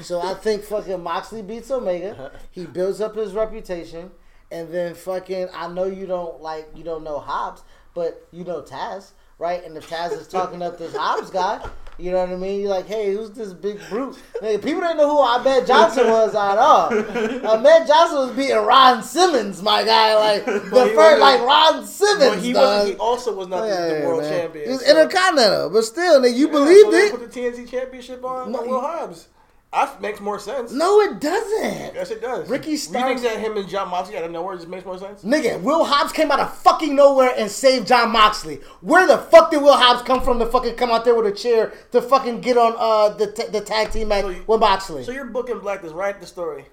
So 0.00 0.20
I 0.20 0.34
think 0.34 0.62
fucking 0.62 1.02
Moxley 1.02 1.42
beats 1.42 1.70
Omega. 1.70 2.32
He 2.50 2.66
builds 2.66 3.00
up 3.00 3.16
his 3.16 3.32
reputation, 3.32 4.10
and 4.50 4.72
then 4.72 4.94
fucking 4.94 5.48
I 5.54 5.68
know 5.68 5.84
you 5.84 6.06
don't 6.06 6.40
like 6.40 6.68
you 6.74 6.84
don't 6.84 7.04
know 7.04 7.18
Hobbs, 7.18 7.62
but 7.94 8.26
you 8.32 8.44
know 8.44 8.62
Taz, 8.62 9.12
right? 9.38 9.62
And 9.64 9.76
if 9.76 9.88
Taz 9.88 10.12
is 10.12 10.28
talking 10.28 10.62
up 10.62 10.78
this 10.78 10.94
Hobbs 10.96 11.30
guy, 11.30 11.64
you 11.98 12.12
know 12.12 12.18
what 12.20 12.30
I 12.30 12.36
mean? 12.36 12.60
You're 12.60 12.70
like, 12.70 12.86
hey, 12.86 13.12
who's 13.12 13.32
this 13.32 13.52
big 13.52 13.80
brute? 13.88 14.16
Nigga, 14.40 14.62
people 14.62 14.80
didn't 14.82 14.98
know 14.98 15.10
who 15.10 15.18
Ahmed 15.18 15.66
Johnson 15.66 16.06
was 16.08 16.32
at 16.34 16.56
all. 16.56 16.86
Ahmed 16.94 17.86
Johnson 17.88 18.18
was 18.18 18.30
beating 18.36 18.56
Ron 18.56 19.02
Simmons, 19.02 19.60
my 19.62 19.82
guy, 19.84 20.14
like 20.14 20.44
the 20.44 20.60
he 20.86 20.94
first, 20.94 21.20
like 21.20 21.40
Ron 21.40 21.84
Simmons. 21.84 22.30
But 22.52 22.84
he. 22.84 22.92
He 22.92 22.96
also 22.98 23.34
was 23.34 23.48
not 23.48 23.62
the, 23.62 23.98
the 24.00 24.06
world 24.06 24.22
man. 24.22 24.30
champion. 24.30 24.64
He 24.66 24.70
was 24.70 24.84
so- 24.86 24.90
Intercontinental, 24.96 25.70
but 25.70 25.82
still, 25.82 26.20
nigga, 26.20 26.34
you 26.36 26.46
Yeah, 26.46 26.52
believed 26.52 26.90
so 26.92 26.96
it. 26.96 27.10
Put 27.12 27.32
the 27.32 27.40
TNT 27.40 27.68
Championship 27.68 28.24
on, 28.24 28.52
No, 28.52 28.62
Will 28.62 28.80
Hobbs. 28.80 29.26
That 29.72 30.00
makes 30.00 30.18
more 30.20 30.38
sense. 30.38 30.72
No, 30.72 31.00
it 31.02 31.20
doesn't. 31.20 31.94
Yes, 31.94 32.10
it 32.10 32.22
does. 32.22 32.48
Ricky 32.48 32.70
You 32.72 32.76
Starks- 32.78 33.20
think 33.20 33.34
that 33.34 33.38
him 33.38 33.56
and 33.58 33.68
Jon 33.68 33.90
Moxley 33.90 34.16
out 34.16 34.24
of 34.24 34.30
nowhere 34.30 34.56
just 34.56 34.66
makes 34.68 34.84
more 34.86 34.96
sense? 34.98 35.22
Nigga, 35.22 35.60
Will 35.60 35.84
Hobbs 35.84 36.10
came 36.12 36.30
out 36.30 36.40
of 36.40 36.56
fucking 36.58 36.96
nowhere 36.96 37.34
and 37.36 37.50
saved 37.50 37.86
Jon 37.86 38.10
Moxley. 38.10 38.60
Where 38.80 39.06
the 39.06 39.18
fuck 39.18 39.50
did 39.50 39.60
Will 39.62 39.76
Hobbs 39.76 40.02
come 40.02 40.22
from 40.22 40.38
to 40.38 40.46
fucking 40.46 40.76
come 40.76 40.90
out 40.90 41.04
there 41.04 41.14
with 41.14 41.26
a 41.26 41.32
chair 41.32 41.72
to 41.92 42.00
fucking 42.00 42.40
get 42.40 42.56
on 42.56 42.74
uh 42.78 43.10
the 43.10 43.30
t- 43.30 43.46
the 43.48 43.60
tag 43.60 43.90
team 43.90 44.08
match 44.08 44.22
So 44.22 44.30
you- 44.30 44.44
with 44.46 44.60
Moxley? 44.60 45.04
So 45.04 45.12
you're 45.12 45.26
booking 45.26 45.58
Black 45.58 45.84
is 45.84 45.92
write 45.92 46.18
the 46.20 46.26
story. 46.26 46.64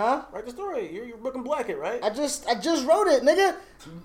Huh? 0.00 0.22
Write 0.32 0.46
the 0.46 0.50
story. 0.52 0.90
You're, 0.90 1.04
you're 1.04 1.18
booking 1.18 1.42
Black 1.42 1.68
it, 1.68 1.76
right? 1.76 2.02
I 2.02 2.08
just 2.08 2.48
I 2.48 2.54
just 2.58 2.86
wrote 2.86 3.06
it, 3.06 3.22
nigga. 3.22 3.54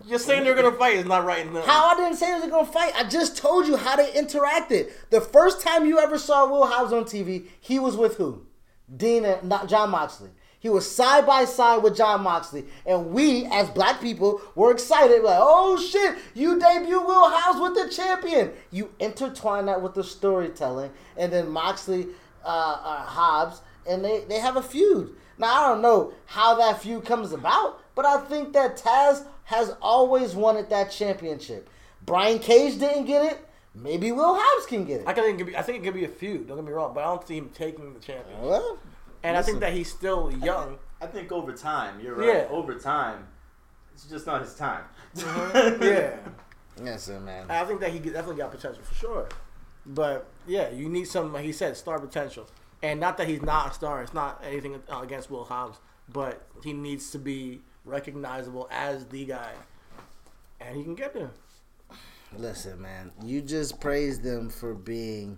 You're 0.05 0.19
saying 0.19 0.43
they're 0.43 0.53
gonna 0.53 0.73
fight 0.73 0.95
is 0.95 1.05
not 1.05 1.23
writing 1.23 1.53
them. 1.53 1.63
How 1.65 1.85
I 1.85 1.95
didn't 1.95 2.17
say 2.17 2.37
they're 2.37 2.49
gonna 2.49 2.67
fight. 2.67 2.91
I 2.97 3.07
just 3.07 3.37
told 3.37 3.65
you 3.65 3.77
how 3.77 3.95
they 3.95 4.11
interacted. 4.11 4.91
The 5.09 5.21
first 5.21 5.61
time 5.61 5.85
you 5.85 5.97
ever 5.97 6.17
saw 6.17 6.49
Will 6.51 6.67
Hobbs 6.67 6.91
on 6.91 7.05
TV, 7.05 7.45
he 7.61 7.79
was 7.79 7.95
with 7.95 8.17
who? 8.17 8.45
Dean 8.93 9.23
and 9.23 9.47
not 9.47 9.69
Jon 9.69 9.89
Moxley. 9.89 10.31
He 10.59 10.67
was 10.67 10.89
side 10.93 11.25
by 11.25 11.45
side 11.45 11.81
with 11.81 11.95
Jon 11.95 12.23
Moxley, 12.23 12.65
and 12.85 13.11
we, 13.11 13.45
as 13.45 13.69
black 13.69 14.01
people, 14.01 14.41
were 14.53 14.71
excited. 14.71 15.23
Like, 15.23 15.39
oh 15.39 15.77
shit, 15.77 16.17
you 16.33 16.59
debut 16.59 16.99
Will 16.99 17.29
Hobbs 17.29 17.61
with 17.61 17.73
the 17.73 17.95
champion. 17.95 18.51
You 18.69 18.91
intertwine 18.99 19.67
that 19.67 19.81
with 19.81 19.93
the 19.93 20.03
storytelling, 20.03 20.91
and 21.15 21.31
then 21.31 21.47
Moxley, 21.47 22.07
uh, 22.43 22.47
uh, 22.83 23.05
Hobbs, 23.05 23.61
and 23.87 24.03
they 24.03 24.25
they 24.27 24.39
have 24.39 24.57
a 24.57 24.61
feud. 24.61 25.15
Now 25.37 25.47
I 25.47 25.69
don't 25.69 25.81
know 25.81 26.13
how 26.27 26.55
that 26.55 26.81
feud 26.81 27.05
comes 27.05 27.31
about, 27.31 27.81
but 27.95 28.05
I 28.05 28.21
think 28.21 28.53
that 28.53 28.77
Taz 28.77 29.25
has 29.45 29.75
always 29.81 30.33
wanted 30.35 30.69
that 30.69 30.91
championship. 30.91 31.69
Brian 32.05 32.39
Cage 32.39 32.79
didn't 32.79 33.05
get 33.05 33.25
it. 33.25 33.47
Maybe 33.73 34.11
Will 34.11 34.35
Hobbs 34.39 34.65
can 34.65 34.85
get 34.85 35.01
it. 35.01 35.07
I 35.07 35.13
think 35.13 35.35
it 35.35 35.37
could 35.37 35.47
be. 35.47 35.57
I 35.57 35.61
think 35.61 35.79
it 35.79 35.83
could 35.83 35.93
be 35.93 36.05
a 36.05 36.09
feud. 36.09 36.47
Don't 36.47 36.57
get 36.57 36.65
me 36.65 36.71
wrong, 36.71 36.93
but 36.93 37.03
I 37.03 37.07
don't 37.07 37.27
see 37.27 37.37
him 37.37 37.49
taking 37.53 37.93
the 37.93 37.99
championship. 37.99 38.41
Well, 38.41 38.77
And 39.21 39.35
I 39.35 39.41
think 39.41 39.59
that 39.59 39.73
he's 39.73 39.91
still 39.91 40.31
young. 40.31 40.77
I 41.01 41.07
think 41.07 41.31
over 41.31 41.51
time, 41.51 41.99
you're 41.99 42.15
right. 42.15 42.27
Yeah. 42.27 42.47
Over 42.49 42.75
time, 42.79 43.27
it's 43.93 44.05
just 44.05 44.25
not 44.25 44.41
his 44.41 44.55
time. 44.55 44.83
Mm-hmm. 45.17 45.83
yeah. 45.83 46.17
yes, 46.83 47.03
sir, 47.03 47.19
man. 47.19 47.45
I 47.49 47.65
think 47.65 47.81
that 47.81 47.91
he 47.91 47.99
definitely 47.99 48.37
got 48.37 48.51
potential 48.51 48.81
for 48.83 48.95
sure. 48.95 49.29
But 49.85 50.25
yeah, 50.47 50.69
you 50.71 50.87
need 50.87 51.05
some, 51.05 51.33
like 51.33 51.43
he 51.43 51.51
said, 51.51 51.75
star 51.75 51.99
potential. 51.99 52.47
And 52.83 52.99
not 52.99 53.17
that 53.17 53.27
he's 53.27 53.41
not 53.41 53.71
a 53.71 53.73
star. 53.73 54.03
It's 54.03 54.13
not 54.13 54.43
anything 54.45 54.81
uh, 54.91 54.99
against 55.01 55.31
Will 55.31 55.45
Hobbs, 55.45 55.79
but 56.09 56.45
he 56.63 56.73
needs 56.73 57.11
to 57.11 57.19
be 57.19 57.61
recognizable 57.85 58.67
as 58.71 59.05
the 59.05 59.25
guy, 59.25 59.53
and 60.59 60.75
he 60.75 60.83
can 60.83 60.95
get 60.95 61.13
there. 61.13 61.31
Listen, 62.37 62.81
man, 62.81 63.11
you 63.23 63.41
just 63.41 63.79
praised 63.79 64.23
them 64.23 64.49
for 64.49 64.73
being 64.73 65.37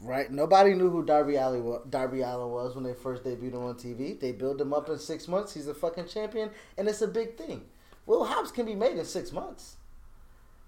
right. 0.00 0.30
Nobody 0.30 0.74
knew 0.74 0.88
who 0.88 1.04
Darby 1.04 1.36
Allin 1.36 1.64
was, 1.64 1.82
Darby 1.90 2.22
Allin 2.22 2.50
was 2.50 2.74
when 2.74 2.84
they 2.84 2.94
first 2.94 3.24
debuted 3.24 3.54
him 3.54 3.64
on 3.64 3.74
TV. 3.74 4.18
They 4.18 4.32
built 4.32 4.60
him 4.60 4.72
up 4.72 4.88
in 4.88 4.98
six 4.98 5.28
months. 5.28 5.52
He's 5.52 5.68
a 5.68 5.74
fucking 5.74 6.06
champion, 6.06 6.50
and 6.78 6.88
it's 6.88 7.02
a 7.02 7.08
big 7.08 7.36
thing. 7.36 7.62
Will 8.06 8.24
Hobbs 8.24 8.50
can 8.50 8.66
be 8.66 8.74
made 8.74 8.96
in 8.96 9.04
six 9.04 9.32
months. 9.32 9.76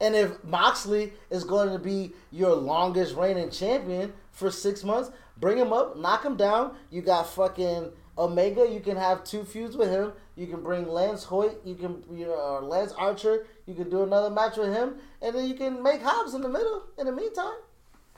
And 0.01 0.17
if 0.17 0.43
Moxley 0.43 1.13
is 1.31 1.45
going 1.45 1.71
to 1.71 1.79
be 1.79 2.13
your 2.33 2.57
longest 2.57 3.15
reigning 3.15 3.51
champion 3.51 4.13
for 4.33 4.51
six 4.51 4.83
months, 4.83 5.13
bring 5.43 5.59
him 5.59 5.73
up, 5.73 5.99
knock 5.99 6.25
him 6.25 6.37
down. 6.37 6.75
You 6.91 7.03
got 7.03 7.29
fucking 7.29 7.91
Omega. 8.17 8.67
You 8.71 8.81
can 8.81 8.97
have 8.97 9.25
two 9.25 9.45
feuds 9.45 9.77
with 9.77 9.91
him. 9.91 10.13
You 10.37 10.47
can 10.47 10.63
bring 10.63 10.89
Lance 10.89 11.25
Hoyt. 11.25 11.61
You 11.67 11.75
can, 11.75 12.03
you 12.11 12.27
know, 12.27 12.61
Lance 12.63 12.93
Archer. 12.93 13.45
You 13.67 13.75
can 13.75 13.91
do 13.91 14.05
another 14.05 14.31
match 14.31 14.57
with 14.57 14.73
him, 14.73 14.95
and 15.21 15.35
then 15.37 15.47
you 15.47 15.55
can 15.55 15.83
make 15.83 16.01
Hobbs 16.01 16.33
in 16.33 16.41
the 16.41 16.49
middle. 16.49 16.85
In 16.97 17.07
the 17.07 17.13
meantime, 17.13 17.57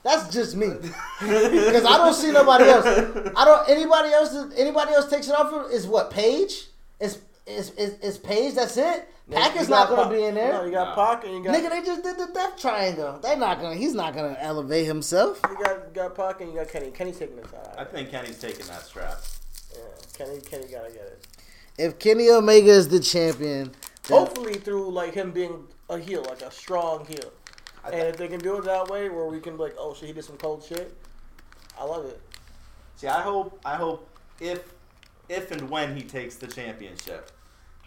that's 0.05 0.33
just 0.33 0.55
me 0.55 0.69
because 1.21 1.85
I 1.85 1.97
don't 1.97 2.15
see 2.15 2.31
nobody 2.31 2.65
else. 2.65 2.87
I 2.87 3.45
don't 3.45 3.69
anybody 3.69 4.11
else. 4.11 4.37
Anybody 4.57 4.93
else 4.93 5.09
takes 5.09 5.27
it 5.27 5.35
off 5.35 5.53
of 5.53 5.73
is 5.73 5.87
what 5.87 6.11
Page. 6.11 6.67
Is 7.01 7.19
is 7.47 7.71
is, 7.73 7.99
is 8.01 8.19
Page? 8.19 8.55
That's 8.55 8.77
it. 8.77 9.09
Pac 9.31 9.57
is 9.57 9.69
not 9.69 9.89
going 9.89 10.03
Pac- 10.03 10.11
to 10.11 10.17
be 10.17 10.25
in 10.25 10.35
there. 10.35 10.53
No, 10.53 10.65
you 10.65 10.71
got 10.73 10.95
Pac 10.95 11.25
and 11.25 11.35
you 11.35 11.45
got 11.45 11.55
Nigga, 11.57 11.71
they 11.71 11.83
just 11.83 12.03
did 12.03 12.19
the 12.19 12.29
Death 12.35 12.59
Triangle. 12.61 13.19
They're 13.23 13.37
not 13.37 13.61
gonna. 13.61 13.75
He's 13.75 13.95
not 13.95 14.15
gonna 14.15 14.37
elevate 14.39 14.87
himself. 14.87 15.41
you 15.49 15.57
got 15.65 15.77
you 15.77 15.95
got 15.95 16.15
Pac 16.15 16.41
and 16.41 16.51
you 16.53 16.59
got 16.59 16.69
Kenny. 16.69 16.91
Kenny's 16.91 17.19
taking 17.19 17.37
the 17.37 17.49
side. 17.49 17.75
I 17.79 17.85
think 17.85 18.11
Kenny's 18.11 18.39
taking 18.39 18.67
that 18.67 18.83
strap. 18.83 19.19
Yeah, 19.73 19.81
Kenny 20.17 20.41
Kenny 20.41 20.67
gotta 20.71 20.93
get 20.93 21.03
it. 21.03 21.27
If 21.79 21.99
Kenny 21.99 22.31
Omega 22.31 22.71
is 22.71 22.89
the 22.89 23.01
champion, 23.01 23.73
Hopefully 24.09 24.55
through 24.55 24.91
like 24.91 25.15
him 25.15 25.33
being 25.33 25.67
a 25.89 25.99
heel, 25.99 26.23
like 26.29 26.43
a 26.43 26.51
strong 26.51 27.07
heel. 27.07 27.33
And 27.85 27.95
if 27.95 28.17
they 28.17 28.29
can 28.29 28.41
do 28.41 28.57
it 28.59 28.65
that 28.65 28.89
way, 28.89 29.09
where 29.09 29.27
we 29.27 29.41
can 29.41 29.57
be 29.57 29.63
like, 29.63 29.75
oh 29.79 29.95
shit, 29.95 30.09
he 30.09 30.13
did 30.15 30.25
some 30.25 30.37
cold 30.37 30.63
shit. 30.63 30.95
I 31.79 31.85
love 31.85 32.07
it. 32.07 32.21
See, 32.97 33.07
I 33.09 33.21
hope, 33.21 33.61
I 33.65 33.75
hope 33.77 34.09
if, 34.41 34.74
if 35.29 35.51
and 35.51 35.71
when 35.71 35.97
he 35.97 36.03
takes 36.03 36.37
the 36.37 36.47
championship, 36.47 37.31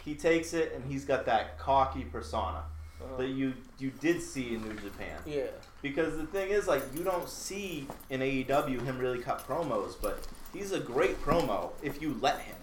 he 0.04 0.16
takes 0.16 0.54
it 0.54 0.74
and 0.74 0.86
he's 0.86 1.06
got 1.06 1.26
that 1.26 1.58
cocky 1.60 2.04
persona 2.06 2.64
uh-huh. 3.02 3.18
that 3.18 3.28
you 3.30 3.54
you 3.78 3.92
did 3.92 4.22
see 4.22 4.56
in 4.56 4.64
New 4.64 4.76
Japan. 4.76 5.20
Yeah. 5.26 5.48
Because 5.82 6.18
the 6.18 6.26
thing 6.26 6.50
is, 6.50 6.68
like, 6.68 6.84
you 6.96 7.04
don't 7.04 7.30
see 7.30 7.88
in 8.10 8.22
AEW 8.22 8.84
him 8.84 8.98
really 8.98 9.20
cut 9.20 9.48
promos, 9.48 9.96
but 10.02 10.28
he's 10.54 10.72
a 10.72 10.80
great 10.80 11.22
promo 11.22 11.72
if 11.84 12.02
you 12.02 12.18
let 12.22 12.40
him. 12.40 12.56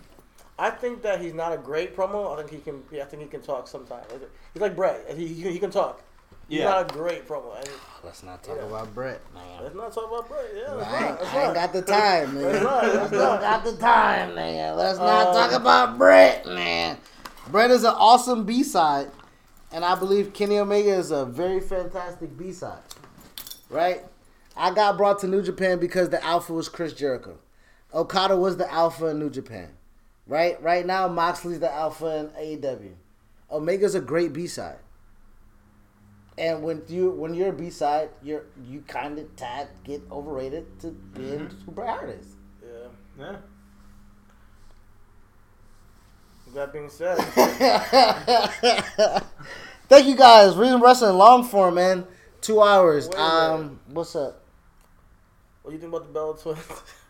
I 0.58 0.70
think 0.70 1.02
that 1.02 1.20
he's 1.20 1.34
not 1.34 1.52
a 1.52 1.56
great 1.56 1.96
promo. 1.96 2.32
I 2.32 2.36
think 2.38 2.50
he 2.50 2.58
can. 2.58 2.82
Yeah, 2.90 3.02
I 3.02 3.06
think 3.06 3.22
he 3.22 3.28
can 3.28 3.42
talk 3.42 3.66
sometimes. 3.68 4.06
He's 4.52 4.60
like 4.60 4.76
Bret. 4.76 5.04
He, 5.16 5.26
he, 5.26 5.50
he 5.52 5.58
can 5.58 5.70
talk. 5.70 6.00
He's 6.48 6.60
Yeah. 6.60 6.64
not 6.66 6.90
a 6.90 6.94
great 6.94 7.26
promo. 7.26 7.56
And 7.58 7.68
let's 8.04 8.22
not 8.22 8.42
talk 8.42 8.56
Yeah. 8.58 8.66
about 8.66 8.94
Bret. 8.94 9.20
Man. 9.34 9.62
Let's 9.62 9.74
not 9.74 9.92
talk 9.92 10.06
about 10.08 10.28
Bret. 10.28 10.50
Yeah, 10.54 10.72
let's 10.74 10.88
I 10.90 11.08
ain't, 11.08 11.34
I 11.34 11.44
ain't 11.46 11.54
got 11.54 11.72
the 11.72 11.82
time, 11.82 12.36
Let's 12.42 12.58
nigga. 12.58 12.62
not. 12.62 12.84
I 12.84 12.86
Let's 12.88 13.10
don't 13.10 13.40
got 13.40 13.64
the 13.64 13.76
time, 13.76 14.34
man. 14.34 14.76
Let's 14.76 14.98
not 14.98 15.26
Uh, 15.28 15.32
talk 15.32 15.52
about 15.52 15.98
Bret, 15.98 16.46
man. 16.46 16.98
Bret 17.48 17.70
is 17.70 17.84
an 17.84 17.94
awesome 17.96 18.44
B 18.44 18.62
side, 18.62 19.10
and 19.72 19.84
I 19.84 19.94
believe 19.94 20.32
Kenny 20.32 20.58
Omega 20.58 20.90
is 20.94 21.10
a 21.10 21.24
very 21.24 21.60
fantastic 21.60 22.36
B 22.36 22.52
side. 22.52 22.78
Right? 23.70 24.04
I 24.56 24.72
got 24.72 24.96
brought 24.96 25.18
to 25.20 25.26
New 25.26 25.42
Japan 25.42 25.78
because 25.78 26.10
the 26.10 26.24
alpha 26.24 26.52
was 26.52 26.68
Chris 26.68 26.92
Jericho. 26.92 27.38
Okada 27.92 28.36
was 28.36 28.56
the 28.56 28.70
alpha 28.72 29.06
in 29.06 29.18
New 29.18 29.30
Japan. 29.30 29.70
Right? 30.26 30.60
Right 30.62 30.86
now, 30.86 31.06
Moxley's 31.08 31.60
the 31.60 31.70
alpha 31.72 32.16
in 32.16 32.26
AEW. 32.60 32.92
Omega's 33.50 33.94
a 33.94 34.00
great 34.00 34.32
B 34.32 34.46
side. 34.46 34.78
And 36.36 36.62
when 36.62 36.82
you 36.88 37.10
when 37.10 37.34
you're 37.34 37.50
a 37.50 37.52
B 37.52 37.70
side, 37.70 38.10
you're 38.22 38.44
you 38.66 38.82
kind 38.88 39.18
of 39.18 39.34
tad 39.36 39.68
get 39.84 40.02
overrated 40.10 40.80
to 40.80 40.88
being 40.88 41.48
Bret 41.68 41.88
Hart 41.88 42.10
is. 42.10 42.26
Yeah. 42.62 42.88
Yeah. 43.18 43.36
That 46.54 46.72
being 46.72 46.88
said, 46.88 47.16
Thank 49.88 50.06
you 50.06 50.14
guys. 50.14 50.56
Reason 50.56 50.80
Wrestling 50.80 51.16
long 51.16 51.42
form, 51.42 51.74
man. 51.74 52.06
Two 52.40 52.62
hours. 52.62 53.08
Wait 53.08 53.18
Um, 53.18 53.80
what's 53.88 54.14
up? 54.14 54.40
What 55.62 55.72
do 55.72 55.74
you 55.74 55.80
think 55.80 55.92
about 55.92 56.06
the 56.06 56.12
Bella 56.12 56.38
twins? 56.38 56.60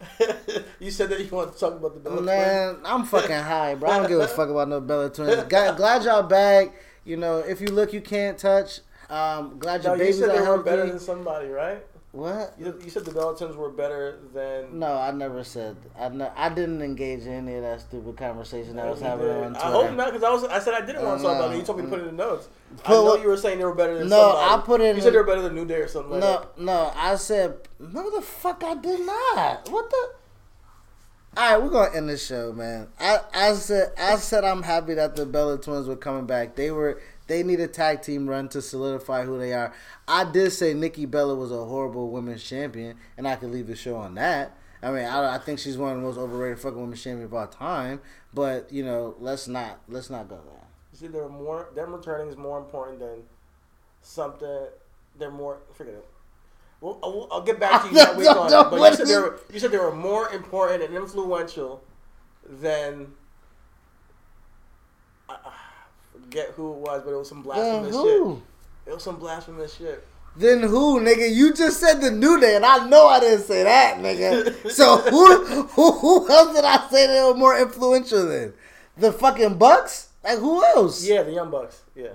you 0.80 0.90
said 0.90 1.08
that 1.10 1.20
you 1.20 1.30
want 1.30 1.52
to 1.52 1.58
talk 1.58 1.74
about 1.74 1.94
the 1.94 2.00
Bella 2.00 2.16
twins. 2.16 2.26
Man, 2.26 2.76
I'm 2.84 3.04
fucking 3.04 3.30
high, 3.30 3.74
bro. 3.74 3.90
I 3.90 3.98
don't 3.98 4.08
give 4.08 4.20
a 4.20 4.28
fuck 4.28 4.48
about 4.48 4.68
no 4.68 4.80
Bella 4.80 5.10
twins. 5.10 5.44
Glad, 5.48 5.76
glad 5.76 6.04
y'all 6.04 6.22
back. 6.22 6.74
You 7.04 7.16
know, 7.16 7.38
if 7.38 7.60
you 7.60 7.68
look, 7.68 7.92
you 7.92 8.00
can't 8.00 8.36
touch. 8.36 8.80
Um, 9.08 9.58
glad 9.58 9.84
your 9.84 9.92
No, 9.92 10.02
you 10.02 10.10
babies 10.10 10.18
said 10.18 10.30
are 10.30 10.42
they 10.42 10.48
were 10.48 10.62
better 10.62 10.86
than 10.86 10.98
somebody, 10.98 11.48
right? 11.48 11.86
What? 12.16 12.54
You, 12.58 12.74
you 12.82 12.90
said 12.90 13.04
the 13.04 13.10
Bella 13.12 13.36
twins 13.36 13.56
were 13.56 13.70
better 13.70 14.18
than. 14.32 14.78
No, 14.78 14.96
I 14.96 15.10
never 15.10 15.44
said. 15.44 15.76
I 15.98 16.08
ne- 16.08 16.30
I 16.34 16.48
didn't 16.48 16.80
engage 16.82 17.20
in 17.22 17.32
any 17.32 17.54
of 17.56 17.62
that 17.62 17.80
stupid 17.82 18.16
conversation 18.16 18.76
that 18.76 18.86
was 18.88 19.00
happening 19.00 19.30
on 19.30 19.52
Twitter. 19.52 19.66
I 19.66 19.70
hope 19.70 19.92
not, 19.96 20.06
because 20.12 20.24
I 20.24 20.30
was. 20.30 20.44
I 20.44 20.58
said 20.58 20.74
I 20.74 20.84
didn't 20.84 21.04
want 21.04 21.20
to 21.20 21.24
talk 21.26 21.36
about 21.36 21.52
it. 21.54 21.58
You 21.58 21.62
told 21.62 21.78
me 21.78 21.84
to 21.84 21.90
put 21.90 21.98
it 22.00 22.08
in 22.08 22.16
the 22.16 22.24
notes. 22.24 22.48
I 22.78 22.82
Put 22.82 22.90
know 22.92 23.04
what- 23.04 23.22
you 23.22 23.28
were 23.28 23.36
saying 23.36 23.58
they 23.58 23.64
were 23.64 23.74
better 23.74 23.98
than 23.98 24.08
No, 24.08 24.32
somebody. 24.32 24.62
I 24.62 24.64
put 24.64 24.80
it 24.80 24.96
You 24.96 25.02
said 25.02 25.12
they 25.12 25.18
were 25.18 25.24
better 25.24 25.42
than 25.42 25.54
New 25.54 25.66
Day 25.66 25.76
or 25.80 25.88
something 25.88 26.12
like 26.12 26.20
No, 26.20 26.40
that. 26.40 26.58
no, 26.58 26.92
I 26.96 27.14
said 27.16 27.58
no. 27.78 28.10
The 28.10 28.22
fuck, 28.22 28.64
I 28.64 28.74
did 28.74 29.00
not. 29.06 29.68
What 29.68 29.90
the? 29.90 30.08
All 31.38 31.52
right, 31.52 31.62
we're 31.62 31.68
gonna 31.70 31.94
end 31.94 32.08
the 32.08 32.16
show, 32.16 32.52
man. 32.54 32.88
I, 32.98 33.20
I 33.34 33.52
said 33.52 33.92
I 33.98 34.16
said 34.16 34.42
I'm 34.42 34.62
happy 34.62 34.94
that 34.94 35.16
the 35.16 35.26
Bella 35.26 35.58
Twins 35.58 35.86
were 35.86 35.96
coming 35.96 36.24
back. 36.26 36.56
They 36.56 36.70
were 36.70 36.98
they 37.26 37.42
need 37.42 37.60
a 37.60 37.68
tag 37.68 38.02
team 38.02 38.28
run 38.28 38.48
to 38.50 38.62
solidify 38.62 39.24
who 39.24 39.38
they 39.38 39.52
are. 39.52 39.72
I 40.06 40.24
did 40.24 40.50
say 40.52 40.74
Nikki 40.74 41.06
Bella 41.06 41.34
was 41.34 41.50
a 41.50 41.64
horrible 41.64 42.10
women's 42.10 42.44
champion, 42.44 42.96
and 43.16 43.26
I 43.26 43.36
could 43.36 43.50
leave 43.50 43.66
the 43.66 43.76
show 43.76 43.96
on 43.96 44.14
that. 44.14 44.56
I 44.82 44.90
mean, 44.90 45.04
I, 45.04 45.36
I 45.36 45.38
think 45.38 45.58
she's 45.58 45.76
one 45.76 45.92
of 45.92 45.96
the 45.98 46.02
most 46.02 46.18
overrated 46.18 46.60
fucking 46.60 46.80
women's 46.80 47.02
champions 47.02 47.32
of 47.32 47.34
all 47.34 47.46
time. 47.46 48.00
But 48.32 48.70
you 48.72 48.84
know, 48.84 49.16
let's 49.18 49.48
not 49.48 49.80
let's 49.88 50.10
not 50.10 50.28
go 50.28 50.36
there. 50.36 50.66
You 50.92 50.98
see, 50.98 51.06
they're 51.08 51.28
more. 51.28 51.68
Them 51.74 51.92
returning 51.92 52.28
is 52.28 52.36
more 52.36 52.58
important 52.58 53.00
than 53.00 53.22
something. 54.02 54.66
They're 55.18 55.30
more. 55.30 55.58
Forget 55.72 55.94
it. 55.94 56.08
Well, 56.80 56.98
uh, 57.02 57.06
I'll, 57.06 57.28
I'll 57.32 57.42
get 57.42 57.58
back 57.58 57.82
to 57.82 57.88
you 57.88 57.94
that 57.94 58.16
week 58.16 58.28
on 58.28 58.46
it. 58.46 58.70
But 58.70 58.98
you 58.98 59.06
said 59.06 59.20
were. 59.20 59.40
You 59.52 59.58
said 59.58 59.72
they 59.72 59.78
were 59.78 59.94
more 59.94 60.28
important 60.30 60.82
and 60.82 60.94
influential 60.94 61.82
than. 62.44 63.14
I 65.28 65.36
I 65.44 65.52
forget 66.26 66.50
who 66.56 66.72
it 66.72 66.78
was, 66.78 67.02
but 67.04 67.12
it 67.12 67.16
was 67.16 67.28
some 67.28 67.38
Then 67.38 67.44
blasphemous 67.44 67.94
who? 67.94 68.34
shit. 68.34 68.90
It 68.90 68.94
was 68.94 69.02
some 69.02 69.16
blasphemous 69.16 69.74
shit. 69.76 70.06
Then 70.36 70.60
who, 70.60 71.00
nigga? 71.00 71.34
You 71.34 71.54
just 71.54 71.80
said 71.80 72.00
the 72.00 72.10
New 72.10 72.38
Day, 72.38 72.56
and 72.56 72.64
I 72.64 72.86
know 72.88 73.06
I 73.06 73.20
didn't 73.20 73.44
say 73.44 73.62
that, 73.62 73.98
nigga. 73.98 74.70
So 74.70 74.98
who, 74.98 75.44
who, 75.74 75.92
who 75.92 76.28
else 76.30 76.54
did 76.54 76.64
I 76.64 76.86
say 76.90 77.06
they 77.06 77.22
were 77.22 77.34
more 77.34 77.58
influential 77.58 78.26
than? 78.26 78.52
The 78.98 79.12
fucking 79.12 79.56
Bucks? 79.56 80.08
Like 80.22 80.38
who 80.38 80.62
else? 80.64 81.06
Yeah, 81.06 81.22
the 81.22 81.32
Young 81.32 81.50
Bucks. 81.50 81.82
Yeah. 81.94 82.12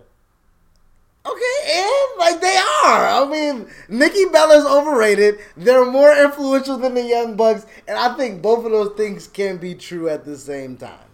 Okay, 1.23 1.71
and 1.71 2.19
like 2.19 2.41
they 2.41 2.57
are. 2.57 3.07
I 3.07 3.27
mean, 3.29 3.67
Nikki 3.87 4.25
Bella's 4.25 4.65
overrated. 4.65 5.39
They're 5.55 5.85
more 5.85 6.15
influential 6.15 6.77
than 6.77 6.95
the 6.95 7.03
Young 7.03 7.35
Bucks, 7.35 7.65
and 7.87 7.97
I 7.97 8.15
think 8.15 8.41
both 8.41 8.65
of 8.65 8.71
those 8.71 8.95
things 8.97 9.27
can 9.27 9.57
be 9.57 9.75
true 9.75 10.09
at 10.09 10.25
the 10.25 10.37
same 10.37 10.77
time. 10.77 11.07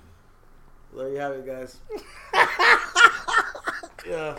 There 0.95 1.09
you 1.09 1.17
have 1.17 1.33
it, 1.33 1.45
guys. 1.45 1.77
yeah. 4.07 4.37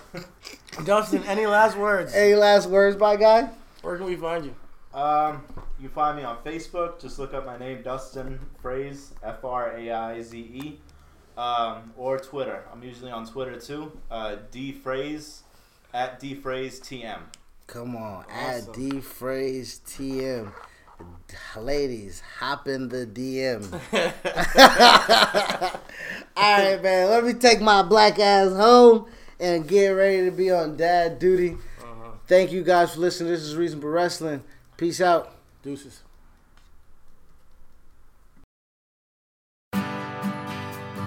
Dustin, 0.85 1.23
any 1.25 1.47
last 1.47 1.77
words? 1.77 2.15
Any 2.15 2.35
last 2.35 2.69
words, 2.69 2.97
by 2.97 3.16
guy? 3.16 3.49
Where 3.83 3.97
can 3.97 4.07
we 4.07 4.16
find 4.16 4.45
you? 4.45 4.55
Um, 4.99 5.43
you 5.81 5.89
find 5.89 6.16
me 6.16 6.25
on 6.25 6.39
Facebook. 6.45 7.01
Just 7.01 7.19
look 7.19 7.35
up 7.35 7.45
my 7.47 7.59
name, 7.59 7.83
Dustin 7.83 8.39
Fraize, 8.62 9.12
F 9.23 9.45
R 9.45 9.77
A 9.77 9.91
I 9.91 10.23
Z 10.23 10.39
E, 10.39 10.79
um, 11.37 11.93
or 11.97 12.19
Twitter. 12.19 12.65
I'm 12.73 12.83
usually 12.83 13.11
on 13.11 13.27
Twitter 13.27 13.59
too. 13.61 13.93
Uh, 14.11 14.37
D 14.51 14.73
Fraize 14.73 15.43
at 15.93 16.19
D 16.20 16.35
Fraize 16.35 16.81
TM. 16.81 17.19
Come 17.66 17.97
on, 17.97 18.25
Awesome. 18.33 18.70
add 18.70 18.73
D 18.75 19.01
phrase 19.01 19.81
TM. 19.87 20.51
Ladies, 21.57 22.23
hop 22.39 22.69
in 22.69 22.89
the 22.89 23.07
DM. 23.07 23.73
All 26.37 26.59
right, 26.59 26.83
man. 26.83 27.11
Let 27.11 27.25
me 27.25 27.35
take 27.35 27.61
my 27.61 27.83
black 27.83 28.19
ass 28.19 28.53
home 28.53 29.07
and 29.41 29.66
get 29.66 29.89
ready 29.89 30.25
to 30.25 30.31
be 30.31 30.51
on 30.51 30.77
dad 30.77 31.19
duty. 31.19 31.57
Uh-huh. 31.81 32.11
Thank 32.27 32.53
you 32.53 32.62
guys 32.62 32.95
for 32.95 33.01
listening. 33.01 33.33
This 33.33 33.43
is 33.43 33.57
Reasonable 33.57 33.89
Wrestling. 33.89 34.43
Peace 34.77 35.01
out. 35.01 35.35
Deuces. 35.62 36.03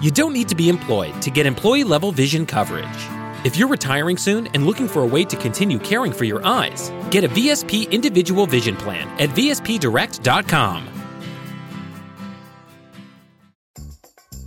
You 0.01 0.09
don't 0.09 0.34
need 0.34 0.49
to 0.49 0.55
be 0.55 0.68
employed 0.68 1.22
to 1.22 1.30
get 1.30 1.45
employee 1.45 1.84
level 1.84 2.11
vision 2.11 2.45
coverage. 2.45 3.20
If 3.43 3.57
you're 3.57 3.68
retiring 3.68 4.18
soon 4.18 4.47
and 4.53 4.68
looking 4.68 4.88
for 4.88 5.01
a 5.01 5.05
way 5.05 5.26
to 5.26 5.35
continue 5.35 5.80
caring 5.80 6.11
for 6.11 6.26
your 6.26 6.45
eyes, 6.45 6.91
get 7.09 7.23
a 7.23 7.30
VSP 7.30 7.89
individual 7.89 8.45
vision 8.45 8.76
plan 8.76 9.07
at 9.19 9.30
VSPDirect.com. 9.30 11.01